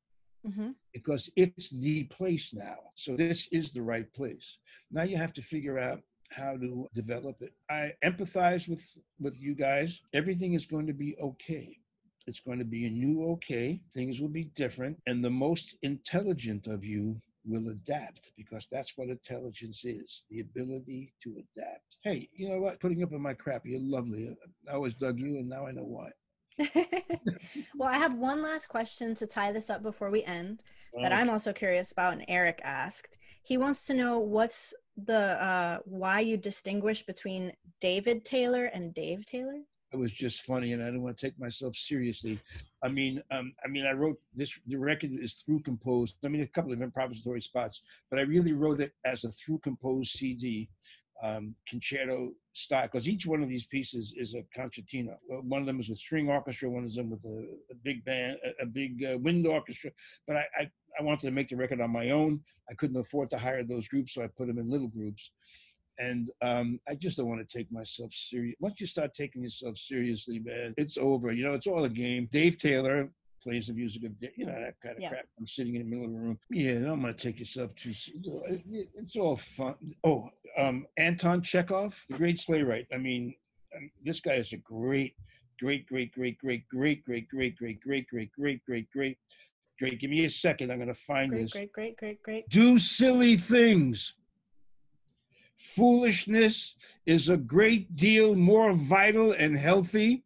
Mm-hmm. 0.46 0.70
Because 0.94 1.28
it's 1.36 1.68
the 1.68 2.04
place 2.04 2.54
now. 2.54 2.78
So 2.94 3.16
this 3.16 3.48
is 3.52 3.70
the 3.70 3.82
right 3.82 4.10
place. 4.14 4.56
Now 4.90 5.02
you 5.02 5.18
have 5.18 5.34
to 5.34 5.42
figure 5.42 5.78
out 5.78 6.00
how 6.30 6.56
to 6.56 6.88
develop 6.94 7.42
it. 7.42 7.52
I 7.70 7.92
empathize 8.02 8.66
with 8.66 8.82
with 9.20 9.38
you 9.38 9.54
guys. 9.54 10.00
Everything 10.14 10.54
is 10.54 10.64
going 10.64 10.86
to 10.86 10.94
be 10.94 11.16
okay. 11.20 11.76
It's 12.26 12.40
going 12.40 12.58
to 12.58 12.64
be 12.64 12.86
a 12.86 12.90
new 12.90 13.30
okay. 13.32 13.80
Things 13.92 14.20
will 14.20 14.28
be 14.28 14.44
different, 14.54 14.98
and 15.06 15.24
the 15.24 15.30
most 15.30 15.76
intelligent 15.82 16.66
of 16.66 16.84
you 16.84 17.20
will 17.44 17.70
adapt 17.70 18.32
because 18.36 18.68
that's 18.70 18.92
what 18.96 19.08
intelligence 19.08 19.84
is 19.84 20.24
the 20.30 20.40
ability 20.40 21.12
to 21.22 21.30
adapt. 21.30 21.96
Hey, 22.04 22.28
you 22.34 22.48
know 22.48 22.60
what? 22.60 22.80
Putting 22.80 23.02
up 23.02 23.10
with 23.10 23.20
my 23.20 23.34
crap, 23.34 23.62
you're 23.64 23.80
lovely. 23.80 24.34
I 24.68 24.72
always 24.72 24.94
dug 24.94 25.18
you, 25.18 25.38
and 25.38 25.48
now 25.48 25.66
I 25.66 25.72
know 25.72 25.84
why. 25.84 26.10
well, 27.76 27.88
I 27.88 27.98
have 27.98 28.14
one 28.14 28.42
last 28.42 28.66
question 28.66 29.14
to 29.16 29.26
tie 29.26 29.52
this 29.52 29.70
up 29.70 29.82
before 29.82 30.10
we 30.10 30.22
end 30.22 30.62
that 31.00 31.12
I'm 31.12 31.30
also 31.30 31.52
curious 31.52 31.92
about, 31.92 32.12
and 32.12 32.24
Eric 32.28 32.60
asked. 32.62 33.16
He 33.42 33.56
wants 33.56 33.86
to 33.86 33.94
know 33.94 34.18
what's 34.18 34.74
the 34.96 35.42
uh, 35.42 35.78
why 35.84 36.20
you 36.20 36.36
distinguish 36.36 37.02
between 37.02 37.52
David 37.80 38.24
Taylor 38.24 38.66
and 38.66 38.94
Dave 38.94 39.24
Taylor. 39.26 39.60
It 39.92 39.98
was 39.98 40.12
just 40.12 40.42
funny, 40.42 40.72
and 40.72 40.82
I 40.82 40.86
didn't 40.86 41.02
want 41.02 41.18
to 41.18 41.26
take 41.26 41.38
myself 41.38 41.76
seriously. 41.76 42.38
I 42.82 42.88
mean, 42.88 43.22
um, 43.30 43.52
I 43.64 43.68
mean, 43.68 43.84
I 43.84 43.92
wrote 43.92 44.18
this. 44.34 44.58
The 44.66 44.76
record 44.76 45.10
is 45.20 45.34
through 45.34 45.60
composed. 45.60 46.16
I 46.24 46.28
mean, 46.28 46.42
a 46.42 46.46
couple 46.46 46.72
of 46.72 46.78
improvisatory 46.78 47.42
spots, 47.42 47.82
but 48.10 48.18
I 48.18 48.22
really 48.22 48.52
wrote 48.52 48.80
it 48.80 48.92
as 49.04 49.24
a 49.24 49.30
through 49.30 49.58
composed 49.58 50.12
CD 50.12 50.70
um, 51.22 51.54
concerto 51.68 52.32
style 52.52 52.82
because 52.82 53.08
each 53.08 53.26
one 53.26 53.42
of 53.42 53.48
these 53.48 53.66
pieces 53.66 54.12
is 54.16 54.34
a 54.34 54.42
concertino. 54.58 55.14
One 55.28 55.60
of 55.60 55.66
them 55.66 55.78
is 55.78 55.88
with 55.88 55.98
string 55.98 56.28
orchestra, 56.28 56.68
one 56.68 56.84
of 56.84 56.94
them 56.94 57.10
with 57.10 57.24
a, 57.24 57.46
a 57.70 57.74
big 57.84 58.04
band, 58.04 58.38
a, 58.44 58.62
a 58.64 58.66
big 58.66 59.04
uh, 59.04 59.18
wind 59.18 59.46
orchestra. 59.46 59.90
But 60.26 60.36
I, 60.36 60.44
I, 60.58 60.70
I, 60.98 61.02
wanted 61.02 61.26
to 61.26 61.30
make 61.30 61.48
the 61.48 61.56
record 61.56 61.80
on 61.80 61.90
my 61.90 62.10
own. 62.10 62.40
I 62.70 62.74
couldn't 62.74 62.96
afford 62.96 63.30
to 63.30 63.38
hire 63.38 63.62
those 63.62 63.88
groups, 63.88 64.14
so 64.14 64.22
I 64.22 64.26
put 64.26 64.48
them 64.48 64.58
in 64.58 64.68
little 64.68 64.88
groups. 64.88 65.30
And 65.98 66.30
um, 66.42 66.80
I 66.88 66.94
just 66.94 67.16
don't 67.18 67.28
want 67.28 67.46
to 67.46 67.58
take 67.58 67.70
myself 67.70 68.12
serious. 68.12 68.56
Once 68.60 68.80
you 68.80 68.86
start 68.86 69.14
taking 69.14 69.42
yourself 69.42 69.76
seriously, 69.76 70.38
man, 70.38 70.74
it's 70.76 70.96
over. 70.96 71.32
You 71.32 71.44
know, 71.44 71.54
it's 71.54 71.66
all 71.66 71.84
a 71.84 71.88
game. 71.88 72.28
Dave 72.32 72.58
Taylor, 72.58 73.10
plays 73.42 73.66
the 73.66 73.72
music 73.72 74.04
of 74.04 74.12
you 74.36 74.46
know 74.46 74.52
that 74.52 74.74
kind 74.82 74.96
of 74.96 75.02
yeah. 75.02 75.08
crap. 75.08 75.24
I'm 75.38 75.46
sitting 75.46 75.74
in 75.74 75.82
the 75.82 75.88
middle 75.88 76.04
of 76.06 76.12
the 76.12 76.18
room. 76.18 76.38
Yeah, 76.50 76.92
I'm 76.92 77.00
gonna 77.00 77.12
take 77.12 77.38
yourself 77.38 77.74
too. 77.74 77.92
It's 77.94 79.16
all 79.16 79.36
fun. 79.36 79.74
Oh, 80.04 80.30
um, 80.58 80.86
Anton 80.96 81.42
Chekhov, 81.42 81.94
the 82.08 82.16
great 82.16 82.42
playwright. 82.44 82.86
I 82.92 82.98
mean, 82.98 83.34
this 84.02 84.20
guy 84.20 84.34
is 84.34 84.52
a 84.52 84.58
great, 84.58 85.14
great, 85.58 85.86
great, 85.86 86.12
great, 86.12 86.38
great, 86.38 86.68
great, 86.68 87.04
great, 87.04 87.28
great, 87.28 87.56
great, 87.56 87.80
great, 87.80 88.08
great, 88.08 88.32
great, 88.32 88.64
great, 88.64 88.90
great, 88.90 89.18
great. 89.78 90.00
Give 90.00 90.10
me 90.10 90.24
a 90.24 90.30
second. 90.30 90.70
I'm 90.70 90.78
gonna 90.78 90.94
find 90.94 91.30
great, 91.30 91.42
this. 91.42 91.52
Great, 91.52 91.72
great, 91.72 91.96
great, 91.96 92.22
great. 92.22 92.48
Do 92.48 92.78
silly 92.78 93.36
things. 93.36 94.14
Foolishness 95.62 96.74
is 97.06 97.28
a 97.28 97.36
great 97.36 97.94
deal 97.94 98.34
more 98.34 98.72
vital 98.72 99.32
and 99.32 99.56
healthy 99.56 100.24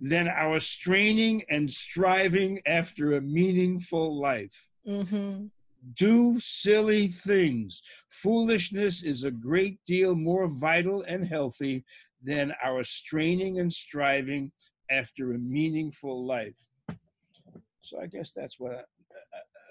than 0.00 0.28
our 0.28 0.60
straining 0.60 1.42
and 1.50 1.70
striving 1.70 2.60
after 2.66 3.16
a 3.16 3.20
meaningful 3.20 4.18
life. 4.18 4.68
Mm-hmm. 4.88 5.46
Do 5.94 6.40
silly 6.40 7.08
things. 7.08 7.82
Foolishness 8.10 9.02
is 9.02 9.24
a 9.24 9.30
great 9.30 9.78
deal 9.86 10.14
more 10.14 10.46
vital 10.46 11.02
and 11.02 11.26
healthy 11.26 11.84
than 12.22 12.54
our 12.64 12.82
straining 12.84 13.58
and 13.58 13.72
striving 13.72 14.52
after 14.90 15.32
a 15.32 15.38
meaningful 15.38 16.24
life. 16.24 16.64
So 17.82 18.00
I 18.00 18.06
guess 18.06 18.32
that's 18.34 18.58
what 18.58 18.72
I, 18.72 18.82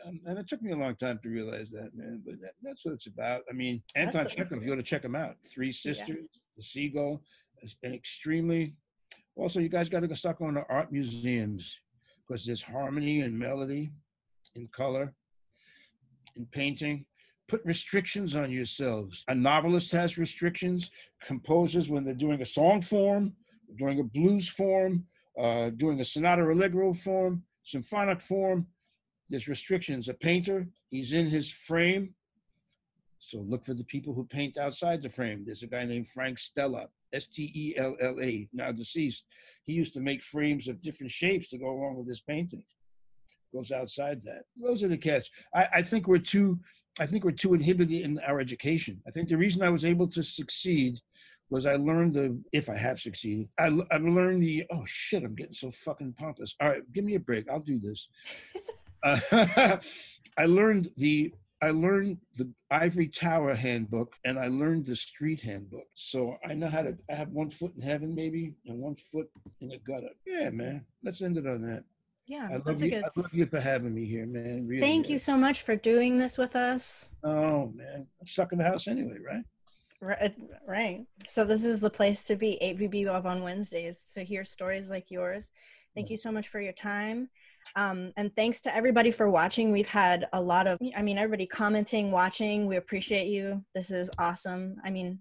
um, 0.06 0.20
and 0.26 0.38
it 0.38 0.48
took 0.48 0.62
me 0.62 0.72
a 0.72 0.76
long 0.76 0.96
time 0.96 1.20
to 1.24 1.30
realize 1.30 1.70
that, 1.72 1.96
man. 1.96 2.22
But 2.26 2.40
that, 2.42 2.54
that's 2.62 2.86
what 2.86 2.94
it's 2.94 3.08
about. 3.08 3.42
I 3.50 3.54
mean, 3.54 3.82
Anton 3.96 4.28
Chekhov, 4.28 4.64
you 4.64 4.70
got 4.70 4.76
to 4.76 4.84
check 4.84 5.04
him 5.04 5.16
out. 5.16 5.36
Three 5.48 5.72
Sisters, 5.72 6.08
yeah. 6.10 6.40
The 6.58 6.64
Seagull, 6.64 7.22
an 7.84 7.94
extremely. 7.94 8.76
Also, 9.36 9.60
you 9.60 9.70
guys 9.70 9.90
got 9.90 10.02
to 10.02 10.08
go 10.08 10.14
start 10.14 10.40
going 10.40 10.56
to 10.56 10.66
art 10.70 10.92
museums 10.92 11.76
because 12.28 12.46
there's 12.46 12.62
harmony 12.62 13.22
and 13.22 13.38
melody, 13.38 13.92
in 14.56 14.68
color, 14.70 15.14
in 16.36 16.46
painting. 16.52 17.06
Put 17.48 17.62
restrictions 17.64 18.36
on 18.36 18.52
yourselves. 18.52 19.24
A 19.28 19.36
novelist 19.36 19.92
has 19.92 20.18
restrictions. 20.18 20.90
Composers, 21.24 21.90
when 21.90 22.04
they're 22.04 22.14
doing 22.14 22.42
a 22.42 22.46
song 22.46 22.82
form, 22.82 23.34
doing 23.78 24.00
a 24.00 24.04
blues 24.04 24.48
form, 24.48 25.06
uh, 25.40 25.70
doing 25.72 26.00
a 26.00 26.06
sonata 26.06 26.44
allegro 26.44 26.94
form, 26.94 27.44
symphonic 27.64 28.22
form, 28.22 28.66
there's 29.30 29.48
restrictions. 29.48 30.08
A 30.08 30.14
painter, 30.14 30.68
he's 30.90 31.14
in 31.14 31.28
his 31.28 31.50
frame. 31.50 32.14
So 33.20 33.40
look 33.40 33.66
for 33.66 33.74
the 33.74 33.84
people 33.84 34.14
who 34.14 34.24
paint 34.26 34.58
outside 34.58 35.02
the 35.02 35.10
frame. 35.10 35.44
There's 35.46 35.64
a 35.64 35.68
guy 35.68 35.84
named 35.86 36.08
Frank 36.08 36.38
Stella, 36.38 36.88
S 37.12 37.26
T 37.28 37.52
E 37.56 37.74
L 37.78 37.96
L 38.00 38.18
A, 38.22 38.48
now 38.54 38.72
deceased. 38.72 39.24
He 39.64 39.74
used 39.74 39.94
to 39.94 40.00
make 40.00 40.22
frames 40.22 40.68
of 40.68 40.82
different 40.82 41.12
shapes 41.12 41.50
to 41.50 41.58
go 41.58 41.72
along 41.72 41.96
with 41.98 42.08
his 42.08 42.22
paintings. 42.22 42.66
Goes 43.52 43.72
outside 43.72 44.22
that. 44.26 44.44
Those 44.62 44.84
are 44.84 44.90
the 44.90 44.98
cats. 44.98 45.32
I, 45.56 45.68
I 45.76 45.82
think 45.82 46.08
we're 46.08 46.20
too. 46.20 46.60
I 47.00 47.06
think 47.06 47.24
we're 47.24 47.32
too 47.32 47.56
inhibited 47.56 48.02
in 48.02 48.20
our 48.20 48.40
education. 48.40 49.02
I 49.08 49.12
think 49.12 49.28
the 49.28 49.38
reason 49.38 49.62
I 49.64 49.70
was 49.70 49.86
able 49.86 50.08
to 50.10 50.24
succeed 50.24 51.00
was 51.50 51.66
I 51.66 51.76
learned 51.76 52.14
the 52.14 52.40
if 52.52 52.70
I 52.70 52.78
have 52.78 53.00
succeeded. 53.00 53.50
I 53.60 53.68
I 53.92 53.98
learned 53.98 54.44
the 54.44 54.66
oh 54.72 54.84
shit 54.86 55.24
I'm 55.24 55.36
getting 55.36 55.54
so 55.54 55.72
fucking 55.72 56.14
pompous. 56.14 56.56
All 56.62 56.70
right, 56.70 56.94
give 56.94 57.04
me 57.04 57.16
a 57.16 57.20
break. 57.20 57.50
I'll 57.50 57.60
do 57.60 57.80
this. 57.80 58.08
Uh, 59.06 59.78
I 60.38 60.46
learned 60.46 60.90
the 60.98 61.34
I 61.62 61.72
learned 61.72 62.18
the 62.36 62.52
Ivory 62.70 63.08
Tower 63.08 63.56
handbook 63.56 64.14
and 64.26 64.38
I 64.38 64.48
learned 64.48 64.86
the 64.86 64.96
street 64.96 65.40
handbook. 65.40 65.88
So 65.96 66.36
I 66.48 66.54
know 66.54 66.68
how 66.68 66.82
to 66.82 66.98
I 67.10 67.16
have 67.16 67.30
one 67.30 67.50
foot 67.50 67.74
in 67.76 67.82
heaven 67.82 68.14
maybe 68.14 68.54
and 68.66 68.80
one 68.80 68.96
foot 68.96 69.30
in 69.62 69.70
the 69.70 69.78
gutter. 69.78 70.10
Yeah, 70.26 70.50
man. 70.50 70.86
Let's 71.04 71.22
end 71.22 71.38
it 71.38 71.48
on 71.48 71.62
that. 71.62 71.84
Yeah, 72.28 72.50
I 72.52 72.58
love 72.58 72.84
you. 72.84 72.90
Good... 72.90 73.04
I 73.04 73.10
love 73.16 73.34
you 73.34 73.46
for 73.46 73.60
having 73.60 73.94
me 73.94 74.06
here, 74.06 74.26
man. 74.26 74.68
Really, 74.68 74.82
Thank 74.82 75.10
you 75.10 75.20
so 75.20 75.38
much 75.38 75.62
for 75.62 75.76
doing 75.76 76.18
this 76.18 76.38
with 76.38 76.56
us. 76.56 77.10
Oh 77.24 77.72
man, 77.76 78.08
I'm 78.20 78.28
stuck 78.28 78.52
in 78.52 78.58
the 78.58 78.64
house 78.64 78.88
anyway, 78.88 79.18
right? 79.26 79.44
Right, 80.02 80.36
right. 80.68 81.06
So 81.26 81.46
this 81.46 81.64
is 81.64 81.80
the 81.80 81.90
place 81.90 82.24
to 82.24 82.36
be. 82.36 82.58
8VB 82.62 83.26
on 83.26 83.44
Wednesdays 83.44 84.12
to 84.14 84.24
hear 84.24 84.44
stories 84.44 84.90
like 84.90 85.10
yours. 85.10 85.52
Thank 85.96 86.10
you 86.10 86.18
so 86.18 86.32
much 86.32 86.50
for 86.50 86.60
your 86.60 86.74
time. 86.74 87.30
Um, 87.76 88.12
and 88.18 88.32
thanks 88.32 88.62
to 88.62 88.76
everybody 88.76 89.12
for 89.12 89.30
watching. 89.30 89.72
We've 89.72 89.88
had 89.88 90.28
a 90.34 90.42
lot 90.42 90.68
of, 90.68 90.80
I 90.96 91.02
mean, 91.02 91.18
everybody 91.18 91.46
commenting, 91.46 92.12
watching. 92.12 92.68
We 92.68 92.78
appreciate 92.78 93.28
you. 93.28 93.64
This 93.74 93.92
is 93.92 94.10
awesome. 94.18 94.78
I 94.84 94.90
mean, 94.90 95.20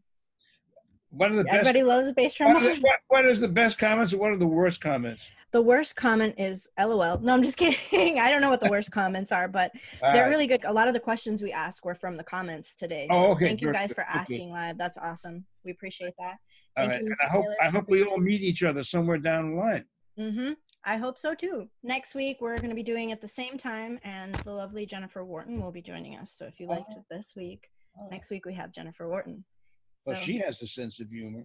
what 1.10 1.30
are 1.30 1.42
the 1.42 1.48
everybody 1.48 1.80
best, 1.80 1.88
loves 1.88 2.12
bass 2.12 2.34
drum. 2.34 2.54
What, 2.54 2.78
what, 2.78 2.98
what 3.08 3.24
is 3.24 3.40
the 3.40 3.48
best 3.48 3.78
comments 3.78 4.12
and 4.12 4.20
what 4.20 4.32
are 4.32 4.36
the 4.36 4.46
worst 4.46 4.80
comments? 4.80 5.26
The 5.52 5.62
worst 5.62 5.94
comment 5.94 6.34
is 6.36 6.68
LOL. 6.78 7.18
No, 7.20 7.32
I'm 7.32 7.42
just 7.42 7.56
kidding. 7.90 8.18
I 8.18 8.30
don't 8.30 8.40
know 8.40 8.50
what 8.50 8.60
the 8.60 8.68
worst 8.68 8.90
comments 8.90 9.30
are, 9.30 9.46
but 9.46 9.70
they're 10.00 10.24
right. 10.24 10.28
really 10.28 10.48
good. 10.48 10.64
A 10.64 10.72
lot 10.72 10.88
of 10.88 10.94
the 10.94 11.00
questions 11.00 11.42
we 11.42 11.52
ask 11.52 11.84
were 11.84 11.94
from 11.94 12.16
the 12.16 12.24
comments 12.24 12.74
today. 12.74 13.06
So 13.10 13.16
oh, 13.16 13.30
okay. 13.32 13.46
Thank 13.46 13.60
you 13.60 13.72
guys 13.72 13.92
for 13.92 14.02
asking 14.02 14.50
live. 14.50 14.76
That's 14.76 14.98
awesome. 14.98 15.44
We 15.64 15.70
appreciate 15.70 16.14
that. 16.18 16.38
Thank 16.76 17.02
you, 17.02 17.14
I 17.24 17.28
hope 17.30 17.44
I 17.62 17.70
hope 17.70 17.84
we 17.88 18.02
all 18.02 18.18
meet 18.18 18.42
each 18.42 18.64
other 18.64 18.82
somewhere 18.82 19.18
down 19.18 19.50
the 19.50 19.56
line. 19.56 19.84
Mm-hmm. 20.18 20.52
I 20.86 20.96
hope 20.96 21.18
so 21.18 21.34
too. 21.34 21.68
Next 21.82 22.14
week, 22.14 22.38
we're 22.40 22.56
going 22.56 22.68
to 22.68 22.74
be 22.74 22.82
doing 22.82 23.10
at 23.12 23.20
the 23.20 23.28
same 23.28 23.56
time, 23.56 23.98
and 24.04 24.34
the 24.36 24.52
lovely 24.52 24.86
Jennifer 24.86 25.24
Wharton 25.24 25.60
will 25.60 25.72
be 25.72 25.82
joining 25.82 26.16
us. 26.16 26.30
So 26.30 26.46
if 26.46 26.60
you 26.60 26.66
liked 26.66 26.92
oh. 26.94 26.98
it 26.98 27.04
this 27.10 27.34
week, 27.36 27.70
Oh. 28.00 28.08
Next 28.10 28.30
week 28.30 28.46
we 28.46 28.54
have 28.54 28.72
Jennifer 28.72 29.08
Wharton. 29.08 29.44
Well, 30.06 30.16
So 30.16 30.22
she 30.22 30.38
has 30.38 30.60
a 30.62 30.66
sense 30.66 31.00
of 31.00 31.08
humor. 31.10 31.44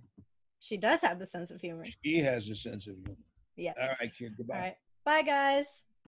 she 0.59 0.77
does 0.77 1.01
have 1.01 1.19
the 1.19 1.25
sense 1.25 1.51
of 1.51 1.61
humor. 1.61 1.85
She 2.03 2.19
has 2.19 2.49
a 2.49 2.55
sense 2.55 2.87
of 2.87 2.95
humor. 2.95 3.17
Yeah. 3.55 3.73
All 3.79 3.89
right, 3.99 4.11
kid. 4.17 4.33
Goodbye. 4.37 4.55
All 4.55 4.61
right. 4.61 4.75
Bye, 5.05 5.21
guys. 5.21 5.83